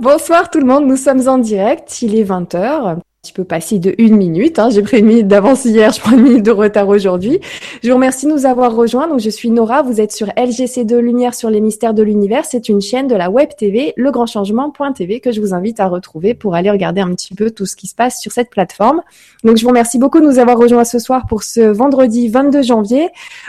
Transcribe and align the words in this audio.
bonsoir 0.00 0.50
tout 0.50 0.58
le 0.58 0.66
monde, 0.66 0.86
nous 0.86 0.96
sommes 0.96 1.26
en 1.28 1.38
direct, 1.38 2.02
il 2.02 2.14
est 2.14 2.24
20h 2.24 2.98
petit 3.26 3.32
peu 3.32 3.44
passé 3.44 3.78
de 3.80 3.94
une 3.98 4.16
minute. 4.16 4.58
Hein. 4.58 4.70
J'ai 4.70 4.82
pris 4.82 5.00
une 5.00 5.06
minute 5.06 5.26
d'avance 5.26 5.64
hier, 5.64 5.92
je 5.92 6.00
prends 6.00 6.12
une 6.12 6.22
minute 6.22 6.44
de 6.44 6.52
retard 6.52 6.88
aujourd'hui. 6.88 7.40
Je 7.82 7.88
vous 7.88 7.96
remercie 7.96 8.26
de 8.26 8.30
nous 8.30 8.46
avoir 8.46 8.74
rejoints. 8.74 9.08
Donc, 9.08 9.18
je 9.18 9.30
suis 9.30 9.50
Nora, 9.50 9.82
vous 9.82 10.00
êtes 10.00 10.12
sur 10.12 10.28
LGC2 10.28 10.96
Lumière 10.96 11.34
sur 11.34 11.50
les 11.50 11.60
mystères 11.60 11.92
de 11.92 12.04
l'univers. 12.04 12.44
C'est 12.44 12.68
une 12.68 12.80
chaîne 12.80 13.08
de 13.08 13.16
la 13.16 13.28
web 13.28 13.48
TV, 13.58 13.92
legrandchangement.tv, 13.96 15.20
que 15.20 15.32
je 15.32 15.40
vous 15.40 15.54
invite 15.54 15.80
à 15.80 15.88
retrouver 15.88 16.34
pour 16.34 16.54
aller 16.54 16.70
regarder 16.70 17.00
un 17.00 17.12
petit 17.14 17.34
peu 17.34 17.50
tout 17.50 17.66
ce 17.66 17.74
qui 17.74 17.88
se 17.88 17.96
passe 17.96 18.20
sur 18.20 18.30
cette 18.30 18.50
plateforme. 18.50 19.02
Donc, 19.42 19.56
je 19.56 19.62
vous 19.62 19.70
remercie 19.70 19.98
beaucoup 19.98 20.20
de 20.20 20.24
nous 20.26 20.38
avoir 20.38 20.56
rejoints 20.56 20.84
ce 20.84 21.00
soir 21.00 21.26
pour 21.28 21.42
ce 21.42 21.60
vendredi 21.60 22.28
22 22.28 22.62
janvier 22.62 23.08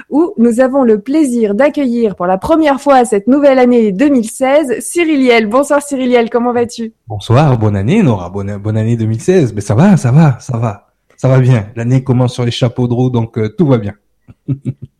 où 0.10 0.34
nous 0.38 0.60
avons 0.60 0.84
le 0.84 1.00
plaisir 1.00 1.54
d'accueillir 1.54 2.16
pour 2.16 2.26
la 2.26 2.40
première 2.40 2.82
fois 2.82 3.06
cette 3.06 3.28
nouvelle 3.28 3.60
année 3.60 3.92
2016 3.92 4.80
Cyriliel. 4.80 5.46
Bonsoir 5.48 5.84
Cyriliel, 5.84 6.32
comment 6.32 6.52
vas-tu? 6.52 6.94
Bonsoir, 7.08 7.58
bonne 7.60 7.76
année 7.76 8.02
Nora, 8.02 8.30
bonne, 8.30 8.58
bonne 8.58 8.78
année 8.78 8.98
2016 8.98 9.54
ça 9.68 9.76
va, 9.76 9.98
ça 9.98 10.14
va, 10.14 10.40
ça 10.40 10.58
va, 10.58 10.88
ça 11.18 11.28
va 11.28 11.40
bien. 11.42 11.68
L'année 11.76 12.02
commence 12.02 12.34
sur 12.36 12.46
les 12.46 12.52
chapeaux 12.52 12.88
de 12.88 12.94
roue, 12.94 13.10
donc 13.10 13.38
euh, 13.38 13.54
tout 13.58 13.68
va 13.68 13.78
bien. 13.78 13.96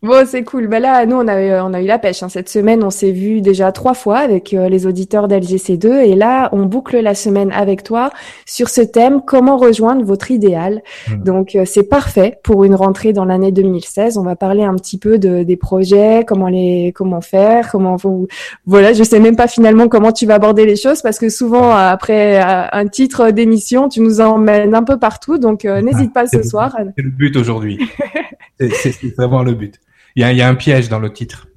Bon, 0.02 0.26
c'est 0.26 0.44
cool. 0.44 0.66
Ben 0.68 0.80
là, 0.80 1.04
nous, 1.06 1.16
on 1.16 1.26
a, 1.26 1.42
eu, 1.42 1.52
on 1.60 1.72
a 1.74 1.80
eu 1.82 1.86
la 1.86 1.98
pêche. 1.98 2.22
Hein. 2.22 2.28
Cette 2.28 2.48
semaine, 2.48 2.82
on 2.84 2.90
s'est 2.90 3.12
vu 3.12 3.40
déjà 3.40 3.72
trois 3.72 3.94
fois 3.94 4.18
avec 4.18 4.54
euh, 4.54 4.68
les 4.68 4.86
auditeurs 4.86 5.28
d'LGC2. 5.28 6.04
Et 6.04 6.14
là, 6.14 6.48
on 6.52 6.64
boucle 6.66 6.98
la 6.98 7.14
semaine 7.14 7.50
avec 7.52 7.82
toi 7.82 8.10
sur 8.46 8.68
ce 8.68 8.80
thème, 8.80 9.22
comment 9.26 9.56
rejoindre 9.56 10.04
votre 10.04 10.30
idéal. 10.30 10.82
Hmm. 11.08 11.22
Donc, 11.22 11.54
euh, 11.54 11.64
c'est 11.64 11.88
parfait 11.88 12.38
pour 12.42 12.64
une 12.64 12.74
rentrée 12.74 13.12
dans 13.12 13.24
l'année 13.24 13.52
2016. 13.52 14.18
On 14.18 14.22
va 14.22 14.36
parler 14.36 14.64
un 14.64 14.74
petit 14.74 14.98
peu 14.98 15.18
de, 15.18 15.42
des 15.42 15.56
projets, 15.56 16.24
comment 16.26 16.48
les, 16.48 16.92
comment 16.94 17.20
faire, 17.20 17.70
comment 17.70 17.96
vous, 17.96 18.26
voilà, 18.66 18.92
je 18.92 19.02
sais 19.02 19.20
même 19.20 19.36
pas 19.36 19.48
finalement 19.48 19.88
comment 19.88 20.12
tu 20.12 20.26
vas 20.26 20.34
aborder 20.34 20.66
les 20.66 20.76
choses 20.76 21.02
parce 21.02 21.18
que 21.18 21.28
souvent, 21.28 21.70
après 21.70 22.38
un 22.38 22.86
titre 22.86 23.30
d'émission, 23.30 23.88
tu 23.88 24.00
nous 24.00 24.20
emmènes 24.20 24.74
un 24.74 24.82
peu 24.82 24.98
partout. 24.98 25.38
Donc, 25.38 25.64
euh, 25.64 25.80
n'hésite 25.80 26.12
pas 26.12 26.26
ce 26.26 26.42
soir. 26.42 26.76
C'est 26.96 27.02
le 27.02 27.10
but 27.10 27.36
aujourd'hui. 27.36 27.78
c'est 28.58 29.16
vraiment 29.16 29.42
le 29.42 29.54
but. 29.54 29.80
Il 30.16 30.22
y 30.22 30.24
a, 30.24 30.32
il 30.32 30.38
y 30.38 30.42
a 30.42 30.48
un 30.48 30.54
piège 30.54 30.88
dans 30.88 30.98
le 30.98 31.12
titre. 31.12 31.48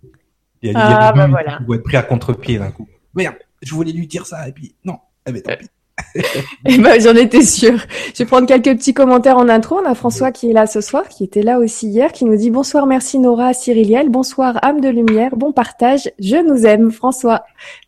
Il 0.61 0.71
y 0.71 0.75
a, 0.75 0.79
ah, 0.79 0.87
il 0.87 0.91
y 0.91 0.93
a 0.93 1.11
bah 1.13 1.27
voilà. 1.27 1.59
être 1.73 1.83
prêt 1.83 1.97
à 1.97 2.03
contre-pied 2.03 2.59
d'un 2.59 2.71
coup. 2.71 2.87
Merde, 3.15 3.35
je 3.61 3.73
voulais 3.73 3.91
lui 3.91 4.07
dire 4.07 4.25
ça 4.25 4.47
et 4.47 4.51
puis 4.51 4.75
non. 4.85 4.97
Eh 5.25 5.31
ben, 5.31 5.41
tant 5.41 5.55
pis. 5.57 5.67
eh 6.65 6.77
ben, 6.77 6.99
j'en 6.99 7.15
étais 7.15 7.43
sûre. 7.43 7.79
Je 8.13 8.19
vais 8.19 8.25
prendre 8.25 8.47
quelques 8.47 8.75
petits 8.77 8.93
commentaires 8.93 9.37
en 9.37 9.49
intro. 9.49 9.79
On 9.79 9.85
a 9.85 9.95
François 9.95 10.31
qui 10.31 10.49
est 10.49 10.53
là 10.53 10.67
ce 10.67 10.81
soir, 10.81 11.07
qui 11.07 11.23
était 11.23 11.41
là 11.41 11.59
aussi 11.59 11.87
hier, 11.87 12.11
qui 12.11 12.25
nous 12.25 12.35
dit 12.35 12.49
bonsoir, 12.49 12.85
merci 12.85 13.19
Nora, 13.19 13.53
Cyriliel, 13.53 14.09
bonsoir 14.09 14.57
âme 14.63 14.81
de 14.81 14.89
lumière, 14.89 15.35
bon 15.35 15.51
partage, 15.51 16.09
je 16.19 16.37
nous 16.37 16.65
aime, 16.65 16.91
François. 16.91 17.43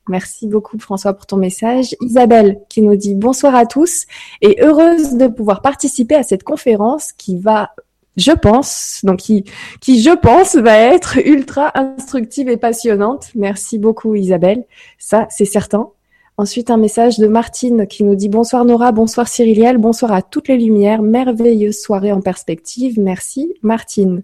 Merci 0.09 0.47
beaucoup 0.47 0.77
François 0.79 1.13
pour 1.13 1.25
ton 1.25 1.37
message. 1.37 1.95
Isabelle 2.01 2.59
qui 2.69 2.81
nous 2.81 2.95
dit 2.95 3.15
bonsoir 3.15 3.55
à 3.55 3.65
tous 3.65 4.05
et 4.41 4.57
heureuse 4.61 5.15
de 5.15 5.27
pouvoir 5.27 5.61
participer 5.61 6.15
à 6.15 6.23
cette 6.23 6.43
conférence 6.43 7.13
qui 7.13 7.37
va 7.37 7.71
je 8.17 8.31
pense, 8.31 9.01
donc 9.03 9.19
qui, 9.19 9.45
qui 9.81 10.01
je 10.01 10.11
pense 10.11 10.55
va 10.55 10.77
être 10.77 11.17
ultra 11.25 11.71
instructive 11.75 12.49
et 12.49 12.57
passionnante. 12.57 13.29
Merci 13.35 13.77
beaucoup 13.77 14.15
Isabelle, 14.15 14.65
ça 14.97 15.27
c'est 15.29 15.45
certain. 15.45 15.89
Ensuite 16.37 16.71
un 16.71 16.77
message 16.77 17.19
de 17.19 17.27
Martine 17.27 17.85
qui 17.85 18.03
nous 18.03 18.15
dit 18.15 18.29
bonsoir 18.29 18.65
Nora, 18.65 18.91
bonsoir 18.91 19.27
Cyriliel, 19.27 19.77
bonsoir 19.77 20.11
à 20.11 20.21
toutes 20.21 20.47
les 20.47 20.57
lumières, 20.57 21.03
merveilleuse 21.03 21.79
soirée 21.79 22.11
en 22.11 22.21
perspective. 22.21 22.99
Merci 22.99 23.53
Martine. 23.61 24.23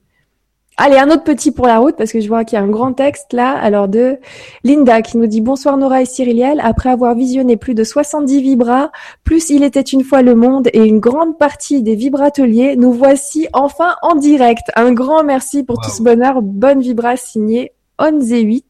Allez, 0.81 0.97
un 0.97 1.09
autre 1.09 1.25
petit 1.25 1.51
pour 1.51 1.67
la 1.67 1.79
route 1.79 1.97
parce 1.97 2.13
que 2.13 2.21
je 2.21 2.29
vois 2.29 2.45
qu'il 2.45 2.57
y 2.57 2.61
a 2.61 2.63
un 2.63 2.69
grand 2.69 2.93
texte 2.93 3.33
là. 3.33 3.51
Alors 3.51 3.89
de 3.89 4.17
Linda 4.63 5.01
qui 5.01 5.17
nous 5.17 5.27
dit 5.27 5.41
bonsoir 5.41 5.75
Nora 5.75 6.01
et 6.01 6.05
Cyriliel. 6.05 6.61
Après 6.63 6.89
avoir 6.89 7.15
visionné 7.15 7.57
plus 7.57 7.73
de 7.73 7.83
70 7.83 8.41
vibras, 8.41 8.89
plus 9.25 9.49
il 9.49 9.63
était 9.63 9.81
une 9.81 10.05
fois 10.05 10.21
le 10.21 10.35
monde 10.35 10.69
et 10.71 10.85
une 10.85 11.01
grande 11.01 11.37
partie 11.37 11.83
des 11.83 11.95
vibrateliers, 11.95 12.77
nous 12.77 12.93
voici 12.93 13.49
enfin 13.51 13.97
en 14.03 14.15
direct. 14.15 14.71
Un 14.77 14.93
grand 14.93 15.25
merci 15.25 15.63
pour 15.63 15.81
tout 15.81 15.89
ce 15.89 16.01
bonheur. 16.01 16.41
Bonne 16.41 16.79
vibra 16.79 17.17
signée 17.17 17.73
Onze8 17.99 18.63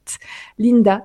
Linda. 0.58 1.04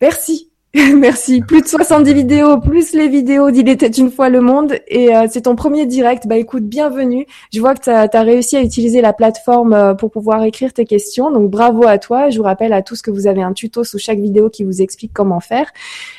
Merci 0.00 0.51
Merci. 0.96 1.42
Plus 1.42 1.60
de 1.60 1.66
70 1.66 2.14
vidéos, 2.14 2.58
plus 2.58 2.94
les 2.94 3.06
vidéos 3.06 3.50
d'Il 3.50 3.68
était 3.68 3.88
une 3.88 4.10
fois 4.10 4.30
le 4.30 4.40
monde. 4.40 4.72
Et 4.88 5.14
euh, 5.14 5.26
c'est 5.30 5.42
ton 5.42 5.54
premier 5.54 5.84
direct. 5.84 6.26
Bah 6.26 6.38
écoute, 6.38 6.62
bienvenue. 6.62 7.26
Je 7.52 7.60
vois 7.60 7.74
que 7.74 7.82
tu 7.82 7.90
as, 7.90 8.22
réussi 8.22 8.56
à 8.56 8.62
utiliser 8.62 9.02
la 9.02 9.12
plateforme 9.12 9.74
euh, 9.74 9.92
pour 9.92 10.10
pouvoir 10.10 10.42
écrire 10.44 10.72
tes 10.72 10.86
questions. 10.86 11.30
Donc 11.30 11.50
bravo 11.50 11.86
à 11.86 11.98
toi. 11.98 12.30
Je 12.30 12.38
vous 12.38 12.44
rappelle 12.44 12.72
à 12.72 12.80
tous 12.80 13.02
que 13.02 13.10
vous 13.10 13.26
avez 13.26 13.42
un 13.42 13.52
tuto 13.52 13.84
sous 13.84 13.98
chaque 13.98 14.18
vidéo 14.18 14.48
qui 14.48 14.64
vous 14.64 14.80
explique 14.80 15.12
comment 15.12 15.40
faire. 15.40 15.70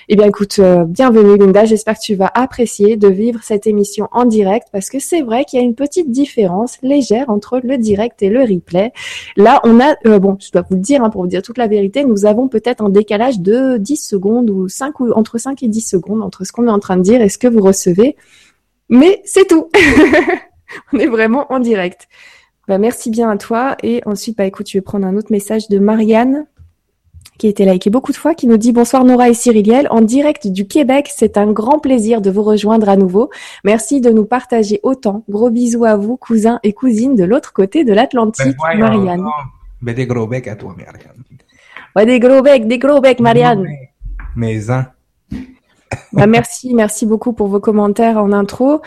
Eh 0.08 0.16
bien 0.16 0.28
écoute, 0.28 0.60
euh, 0.60 0.84
bienvenue 0.84 1.36
Linda. 1.36 1.66
J'espère 1.66 1.96
que 1.96 2.04
tu 2.04 2.14
vas 2.14 2.30
apprécier 2.36 2.96
de 2.96 3.08
vivre 3.08 3.40
cette 3.42 3.66
émission 3.66 4.08
en 4.12 4.26
direct 4.26 4.68
parce 4.72 4.92
que 4.92 5.00
c'est 5.00 5.24
vrai 5.24 5.46
qu'il 5.46 5.60
y 5.60 5.64
a 5.64 5.66
une 5.66 5.74
petite 5.74 6.12
différence 6.12 6.78
légère 6.84 7.32
entre 7.32 7.60
le 7.64 7.80
direct 7.80 8.22
et 8.22 8.30
le 8.30 8.42
replay. 8.42 8.94
Là, 9.36 9.62
on 9.64 9.80
a, 9.80 9.96
bon, 10.20 10.38
je 10.40 10.52
dois 10.52 10.64
vous 10.70 10.76
le 10.76 10.82
dire, 10.82 11.04
hein, 11.04 11.10
pour 11.10 11.24
vous 11.24 11.28
dire 11.28 11.42
toute 11.42 11.58
la 11.58 11.68
vérité, 11.68 12.06
nous 12.06 12.28
avons 12.28 12.48
peut-être 12.50 12.84
un 12.84 12.90
décalage 12.90 13.40
de 13.40 13.78
10 13.78 13.96
secondes 13.96 14.43
ou 14.50 14.68
5 14.68 15.00
ou 15.00 15.12
entre 15.14 15.38
5 15.38 15.64
et 15.64 15.68
10 15.68 15.82
secondes 15.82 16.22
entre 16.22 16.44
ce 16.44 16.52
qu'on 16.52 16.68
est 16.68 16.72
en 16.72 16.80
train 16.80 16.98
de 16.98 17.02
dire 17.04 17.22
et 17.22 17.30
ce 17.30 17.38
que 17.38 17.48
vous 17.48 17.62
recevez. 17.62 18.16
Mais 18.90 19.22
c'est 19.26 19.48
tout. 19.48 19.70
On 20.94 21.00
est 21.00 21.08
vraiment 21.08 21.52
en 21.52 21.60
direct. 21.60 22.08
Bah, 22.68 22.78
merci 22.78 23.10
bien 23.10 23.30
à 23.30 23.38
toi. 23.38 23.76
Et 23.84 24.02
ensuite, 24.06 24.38
bah, 24.38 24.46
écoute, 24.46 24.70
je 24.70 24.78
vais 24.78 24.82
prendre 24.82 25.06
un 25.06 25.18
autre 25.18 25.32
message 25.32 25.68
de 25.70 25.80
Marianne 25.80 26.46
qui 27.38 27.48
été 27.48 27.66
liké 27.66 27.90
beaucoup 27.90 28.12
de 28.12 28.18
fois, 28.18 28.36
qui 28.36 28.48
nous 28.48 28.58
dit 28.58 28.72
bonsoir 28.72 29.04
Nora 29.04 29.28
et 29.28 29.34
Cyriliel, 29.34 29.88
en 29.90 30.02
direct 30.02 30.48
du 30.48 30.68
Québec, 30.68 31.10
c'est 31.14 31.36
un 31.36 31.52
grand 31.52 31.80
plaisir 31.80 32.22
de 32.22 32.30
vous 32.30 32.44
rejoindre 32.44 32.88
à 32.90 32.96
nouveau. 32.96 33.32
Merci 33.64 34.02
de 34.02 34.12
nous 34.12 34.26
partager 34.26 34.80
autant. 34.84 35.24
Gros 35.28 35.50
bisous 35.50 35.84
à 35.84 35.96
vous, 35.96 36.16
cousins 36.16 36.60
et 36.64 36.74
cousines 36.74 37.16
de 37.16 37.24
l'autre 37.24 37.52
côté 37.52 37.84
de 37.84 37.92
l'Atlantique, 37.92 38.56
ben 38.62 38.78
Marianne. 38.78 39.26
Ben, 39.82 39.96
des 39.96 40.06
gros 40.06 40.28
becs 40.28 40.48
à 40.48 40.56
toi, 40.56 40.76
Marianne. 40.78 41.24
Ouais, 41.96 42.06
des 42.06 42.20
gros 42.20 42.42
becs, 42.42 42.68
des 42.68 42.78
gros 42.78 43.02
becs, 43.02 43.20
Marianne 43.20 43.68
mais 44.36 44.70
un. 44.70 44.88
Bah, 46.12 46.28
merci, 46.28 46.74
merci 46.74 47.06
beaucoup 47.06 47.34
pour 47.34 47.48
vos 47.48 47.60
commentaires 47.60 48.18
en 48.18 48.32
intro. 48.32 48.82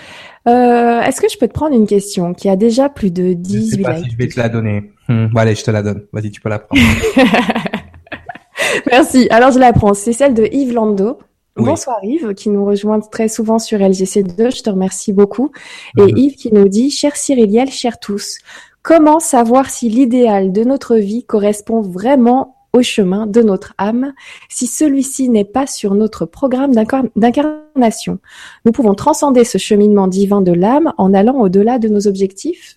Euh, 0.48 1.00
est-ce 1.02 1.20
que 1.20 1.28
je 1.28 1.38
peux 1.38 1.48
te 1.48 1.52
prendre 1.52 1.74
une 1.74 1.86
question 1.86 2.34
qui 2.34 2.48
a 2.48 2.56
déjà 2.56 2.88
plus 2.88 3.10
de 3.10 3.32
10 3.32 3.70
Je 3.70 3.76
sais 3.76 3.82
pas 3.82 3.98
si 3.98 4.10
je 4.10 4.16
vais 4.16 4.28
te 4.28 4.38
la 4.38 4.48
donner. 4.48 4.92
Hum, 5.08 5.30
allez, 5.36 5.54
je 5.54 5.64
te 5.64 5.70
la 5.70 5.82
donne. 5.82 6.06
Vas-y, 6.12 6.30
tu 6.30 6.40
peux 6.40 6.48
la 6.48 6.60
prendre. 6.60 6.82
merci. 8.90 9.28
Alors, 9.30 9.50
je 9.52 9.58
la 9.58 9.72
prends. 9.72 9.94
C'est 9.94 10.12
celle 10.12 10.34
de 10.34 10.48
Yves 10.50 10.72
Lando. 10.72 11.18
Bonsoir 11.56 11.98
Yves, 12.02 12.34
qui 12.34 12.50
nous 12.50 12.64
rejoint 12.64 13.00
très 13.00 13.28
souvent 13.28 13.58
sur 13.58 13.78
LGC2. 13.78 14.54
Je 14.54 14.62
te 14.62 14.70
remercie 14.70 15.12
beaucoup. 15.12 15.52
Et 15.96 16.02
mhm. 16.02 16.16
Yves 16.16 16.34
qui 16.34 16.52
nous 16.52 16.68
dit, 16.68 16.90
cher 16.90 17.16
Cyriliel, 17.16 17.70
chers 17.70 17.98
tous, 17.98 18.38
comment 18.82 19.20
savoir 19.20 19.70
si 19.70 19.88
l'idéal 19.88 20.52
de 20.52 20.64
notre 20.64 20.96
vie 20.96 21.24
correspond 21.24 21.80
vraiment 21.80 22.56
au 22.76 22.82
chemin 22.82 23.26
de 23.26 23.42
notre 23.42 23.75
âme 23.78 24.12
si 24.48 24.66
celui-ci 24.66 25.28
n'est 25.28 25.44
pas 25.44 25.66
sur 25.66 25.94
notre 25.94 26.26
programme 26.26 26.72
d'incarnation. 27.16 28.19
Nous 28.64 28.72
pouvons 28.72 28.94
transcender 28.94 29.44
ce 29.44 29.59
cheminement 29.59 30.09
divin 30.09 30.42
de 30.42 30.53
l'âme 30.53 30.92
en 30.98 31.14
allant 31.14 31.41
au-delà 31.41 31.78
de 31.78 31.88
nos 31.88 32.06
objectifs. 32.06 32.76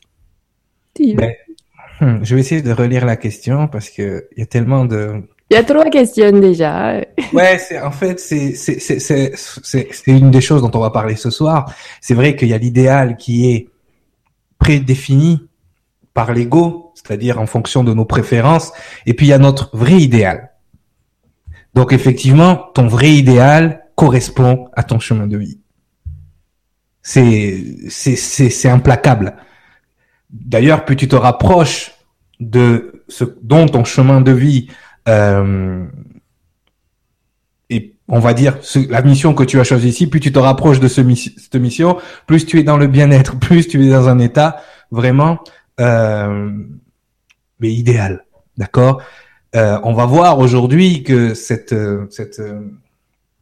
Ben, 0.97 1.33
hmm, 2.01 2.19
je 2.23 2.35
vais 2.35 2.41
essayer 2.41 2.61
de 2.61 2.71
relire 2.71 3.05
la 3.05 3.15
question 3.15 3.67
parce 3.67 3.89
que 3.89 4.27
il 4.35 4.39
y 4.39 4.43
a 4.43 4.45
tellement 4.45 4.85
de 4.85 5.21
il 5.51 5.55
y 5.55 5.57
a 5.57 5.63
trois 5.63 5.89
questions 5.89 6.31
déjà. 6.39 7.01
Ouais, 7.33 7.57
c'est 7.57 7.81
en 7.81 7.91
fait 7.91 8.19
c'est 8.19 8.53
c'est 8.53 8.79
c'est 8.79 9.33
c'est 9.35 9.91
une 10.07 10.29
des 10.29 10.41
choses 10.41 10.61
dont 10.61 10.71
on 10.75 10.79
va 10.79 10.91
parler 10.91 11.15
ce 11.15 11.31
soir. 11.31 11.73
C'est 12.01 12.13
vrai 12.13 12.35
qu'il 12.35 12.49
y 12.49 12.53
a 12.53 12.57
l'idéal 12.57 13.17
qui 13.17 13.51
est 13.51 13.67
prédéfini 14.59 15.48
par 16.19 16.33
l'ego, 16.33 16.91
c'est-à-dire 16.95 17.39
en 17.39 17.45
fonction 17.45 17.81
de 17.81 17.93
nos 17.93 18.03
préférences, 18.03 18.73
et 19.05 19.13
puis 19.13 19.27
il 19.27 19.29
y 19.29 19.33
a 19.33 19.37
notre 19.37 19.69
vrai 19.71 19.93
idéal. 19.93 20.51
Donc 21.75 21.93
effectivement, 21.93 22.57
ton 22.73 22.87
vrai 22.87 23.11
idéal 23.13 23.85
correspond 23.95 24.67
à 24.75 24.83
ton 24.83 24.99
chemin 24.99 25.27
de 25.27 25.37
vie. 25.37 25.61
C'est 27.01 27.63
c'est 27.87 28.17
c'est 28.17 28.67
implacable. 28.67 29.37
D'ailleurs, 30.29 30.83
plus 30.83 30.97
tu 30.97 31.07
te 31.07 31.15
rapproches 31.15 31.93
de 32.41 33.01
ce 33.07 33.23
dont 33.41 33.67
ton 33.67 33.85
chemin 33.85 34.19
de 34.19 34.33
vie 34.33 34.67
euh, 35.07 35.85
et 37.69 37.95
on 38.09 38.19
va 38.19 38.33
dire 38.33 38.57
la 38.89 39.01
mission 39.03 39.33
que 39.33 39.45
tu 39.45 39.57
as 39.61 39.63
choisie 39.63 39.87
ici, 39.87 40.07
plus 40.07 40.19
tu 40.19 40.33
te 40.33 40.39
rapproches 40.39 40.81
de 40.81 40.89
ce, 40.89 41.01
cette 41.15 41.55
mission, 41.55 41.97
plus 42.27 42.45
tu 42.45 42.59
es 42.59 42.63
dans 42.63 42.77
le 42.77 42.87
bien-être, 42.87 43.39
plus 43.47 43.69
tu 43.69 43.85
es 43.85 43.89
dans 43.89 44.09
un 44.09 44.19
état 44.19 44.61
vraiment 44.91 45.39
euh, 45.39 45.58
mais 45.79 47.73
idéal, 47.73 48.25
d'accord? 48.57 49.01
Euh, 49.55 49.79
On 49.83 49.93
va 49.93 50.05
voir 50.05 50.39
aujourd'hui 50.39 51.03
que 51.03 51.33
cette, 51.33 51.73
euh, 51.73 52.05
cette, 52.09 52.41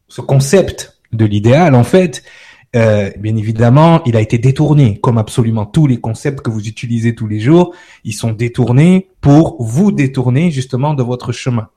ce 0.08 0.22
concept 0.22 1.00
de 1.12 1.26
l'idéal, 1.26 1.76
en 1.76 1.84
fait, 1.84 2.24
euh, 2.76 3.10
bien 3.18 3.36
évidemment, 3.36 4.04
il 4.06 4.16
a 4.16 4.22
été 4.22 4.38
détourné, 4.38 5.00
comme 5.00 5.18
absolument 5.18 5.66
tous 5.66 5.88
les 5.88 6.00
concepts 6.00 6.42
que 6.42 6.50
vous 6.50 6.68
utilisez 6.68 7.16
tous 7.16 7.28
les 7.28 7.40
jours, 7.40 7.74
ils 8.04 8.14
sont 8.14 8.32
détournés 8.32 9.10
pour 9.22 9.62
vous 9.64 9.92
détourner 9.92 10.52
justement 10.52 10.94
de 10.94 11.04
votre 11.04 11.32
chemin. 11.32 11.70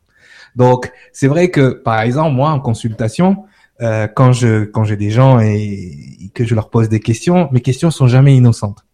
Donc, 0.57 0.91
c'est 1.13 1.29
vrai 1.29 1.51
que, 1.51 1.71
par 1.71 2.01
exemple, 2.01 2.35
moi, 2.35 2.51
en 2.51 2.61
consultation, 2.61 3.45
euh, 3.81 4.09
quand 4.09 4.33
je 4.33 4.65
quand 4.65 4.85
j'ai 4.85 4.97
des 4.97 5.11
gens 5.11 5.41
et, 5.41 6.31
que 6.35 6.45
je 6.45 6.55
leur 6.55 6.69
pose 6.71 6.89
des 6.89 7.01
questions, 7.01 7.49
mes 7.53 7.61
questions 7.61 7.91
sont 7.91 8.09
jamais 8.09 8.37
innocentes. 8.37 8.85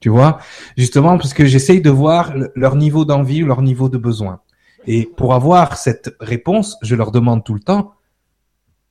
Tu 0.00 0.10
vois, 0.10 0.38
justement 0.76 1.18
parce 1.18 1.34
que 1.34 1.44
j'essaye 1.44 1.80
de 1.80 1.90
voir 1.90 2.32
leur 2.54 2.76
niveau 2.76 3.04
d'envie 3.04 3.42
ou 3.42 3.46
leur 3.46 3.62
niveau 3.62 3.88
de 3.88 3.98
besoin. 3.98 4.40
Et 4.86 5.06
pour 5.16 5.34
avoir 5.34 5.76
cette 5.76 6.14
réponse, 6.20 6.76
je 6.82 6.94
leur 6.94 7.10
demande 7.10 7.44
tout 7.44 7.54
le 7.54 7.60
temps, 7.60 7.94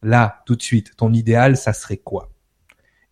là, 0.03 0.41
tout 0.45 0.55
de 0.55 0.61
suite, 0.61 0.95
ton 0.97 1.13
idéal, 1.13 1.55
ça 1.55 1.73
serait 1.73 1.97
quoi? 1.97 2.29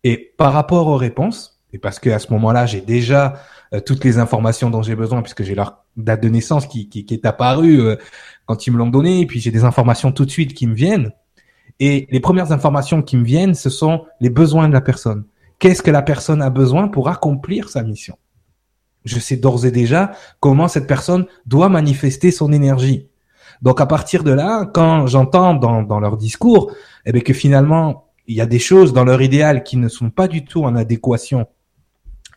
Et 0.04 0.34
par 0.36 0.52
rapport 0.52 0.86
aux 0.88 0.96
réponses, 0.96 1.60
et 1.72 1.78
parce 1.78 1.98
que 1.98 2.10
à 2.10 2.18
ce 2.18 2.32
moment-là, 2.32 2.66
j'ai 2.66 2.80
déjà 2.80 3.40
euh, 3.72 3.80
toutes 3.80 4.04
les 4.04 4.18
informations 4.18 4.70
dont 4.70 4.82
j'ai 4.82 4.94
besoin, 4.94 5.22
puisque 5.22 5.42
j'ai 5.42 5.54
leur 5.54 5.84
date 5.96 6.22
de 6.22 6.28
naissance 6.28 6.66
qui, 6.66 6.88
est 7.10 7.26
apparue 7.26 7.80
euh, 7.80 7.96
quand 8.44 8.66
ils 8.66 8.72
me 8.72 8.78
l'ont 8.78 8.88
donné, 8.88 9.20
et 9.20 9.26
puis 9.26 9.40
j'ai 9.40 9.50
des 9.50 9.64
informations 9.64 10.12
tout 10.12 10.24
de 10.24 10.30
suite 10.30 10.54
qui 10.54 10.66
me 10.66 10.74
viennent. 10.74 11.12
Et 11.80 12.06
les 12.10 12.20
premières 12.20 12.52
informations 12.52 13.02
qui 13.02 13.16
me 13.16 13.24
viennent, 13.24 13.54
ce 13.54 13.68
sont 13.70 14.06
les 14.20 14.30
besoins 14.30 14.68
de 14.68 14.72
la 14.72 14.80
personne. 14.80 15.24
Qu'est-ce 15.58 15.82
que 15.82 15.90
la 15.90 16.02
personne 16.02 16.42
a 16.42 16.50
besoin 16.50 16.88
pour 16.88 17.08
accomplir 17.08 17.68
sa 17.68 17.82
mission 17.82 18.18
Je 19.04 19.18
sais 19.18 19.36
d'ores 19.36 19.64
et 19.66 19.70
déjà 19.70 20.12
comment 20.40 20.68
cette 20.68 20.86
personne 20.86 21.26
doit 21.46 21.68
manifester 21.68 22.30
son 22.30 22.52
énergie. 22.52 23.08
Donc 23.62 23.80
à 23.80 23.86
partir 23.86 24.22
de 24.22 24.32
là, 24.32 24.66
quand 24.66 25.06
j'entends 25.06 25.54
dans, 25.54 25.82
dans 25.82 26.00
leur 26.00 26.16
discours, 26.16 26.74
eh 27.06 27.12
bien 27.12 27.22
que 27.22 27.32
finalement 27.32 28.06
il 28.26 28.36
y 28.36 28.40
a 28.40 28.46
des 28.46 28.58
choses 28.58 28.92
dans 28.92 29.04
leur 29.04 29.22
idéal 29.22 29.62
qui 29.62 29.76
ne 29.76 29.88
sont 29.88 30.10
pas 30.10 30.28
du 30.28 30.44
tout 30.44 30.64
en 30.64 30.76
adéquation 30.76 31.46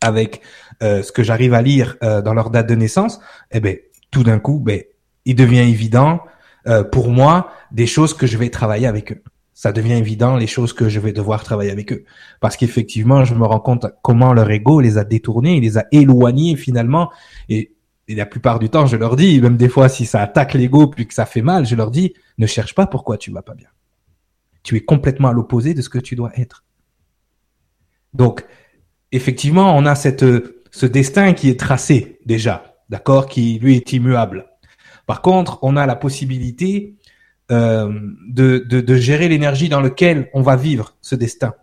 avec 0.01 0.41
euh, 0.81 1.03
ce 1.03 1.11
que 1.11 1.23
j'arrive 1.23 1.53
à 1.53 1.61
lire 1.61 1.97
euh, 2.03 2.21
dans 2.21 2.33
leur 2.33 2.49
date 2.51 2.67
de 2.67 2.75
naissance, 2.75 3.19
eh 3.51 3.59
ben 3.59 3.77
tout 4.11 4.23
d'un 4.23 4.39
coup, 4.39 4.59
ben 4.59 4.81
il 5.25 5.35
devient 5.35 5.59
évident 5.59 6.21
euh, 6.67 6.83
pour 6.83 7.09
moi 7.09 7.51
des 7.71 7.85
choses 7.85 8.13
que 8.13 8.25
je 8.25 8.37
vais 8.37 8.49
travailler 8.49 8.87
avec 8.87 9.11
eux. 9.11 9.23
Ça 9.59 9.73
devient 9.73 9.95
évident 9.95 10.37
les 10.37 10.47
choses 10.47 10.71
que 10.71 10.87
je 10.87 11.01
vais 11.01 11.11
devoir 11.11 11.43
travailler 11.43 11.69
avec 11.69 11.91
eux, 11.91 12.05
parce 12.39 12.55
qu'effectivement, 12.55 13.25
je 13.25 13.35
me 13.35 13.45
rends 13.45 13.59
compte 13.59 13.87
comment 14.01 14.31
leur 14.31 14.49
ego 14.49 14.79
les 14.79 14.97
a 14.97 15.03
détournés, 15.03 15.59
les 15.59 15.77
a 15.77 15.85
éloignés 15.91 16.55
finalement. 16.55 17.11
Et, 17.49 17.75
la 18.07 18.25
plupart 18.25 18.59
du 18.59 18.69
temps, 18.69 18.85
je 18.85 18.95
leur 18.95 19.17
dis, 19.17 19.41
même 19.41 19.57
des 19.57 19.67
fois, 19.67 19.89
si 19.89 20.05
ça 20.05 20.21
attaque 20.21 20.53
l'ego 20.53 20.87
puis 20.87 21.07
que 21.07 21.13
ça 21.13 21.25
fait 21.25 21.41
mal, 21.41 21.65
je 21.65 21.75
leur 21.75 21.91
dis, 21.91 22.13
ne 22.37 22.47
cherche 22.47 22.73
pas 22.73 22.87
pourquoi 22.87 23.17
tu 23.17 23.31
vas 23.31 23.41
pas 23.41 23.53
bien. 23.53 23.67
Tu 24.63 24.77
es 24.77 24.79
complètement 24.79 25.27
à 25.27 25.33
l'opposé 25.33 25.73
de 25.73 25.81
ce 25.81 25.89
que 25.89 25.99
tu 25.99 26.15
dois 26.15 26.31
être. 26.39 26.63
Donc, 28.13 28.45
effectivement, 29.11 29.75
on 29.75 29.85
a 29.85 29.95
cette, 29.95 30.23
ce 30.71 30.85
destin 30.85 31.33
qui 31.33 31.49
est 31.49 31.59
tracé 31.59 32.17
déjà, 32.25 32.77
d'accord, 32.87 33.27
qui 33.27 33.59
lui 33.59 33.75
est 33.75 33.91
immuable. 33.91 34.45
Par 35.05 35.21
contre, 35.21 35.59
on 35.63 35.75
a 35.75 35.85
la 35.85 35.97
possibilité 35.97 36.95
euh, 37.51 37.91
de, 38.27 38.59
de, 38.59 38.81
de, 38.81 38.95
gérer 38.95 39.27
l'énergie 39.27 39.69
dans 39.69 39.81
laquelle 39.81 40.29
on 40.33 40.41
va 40.41 40.55
vivre 40.55 40.95
ce 41.01 41.15
destin. 41.15 41.53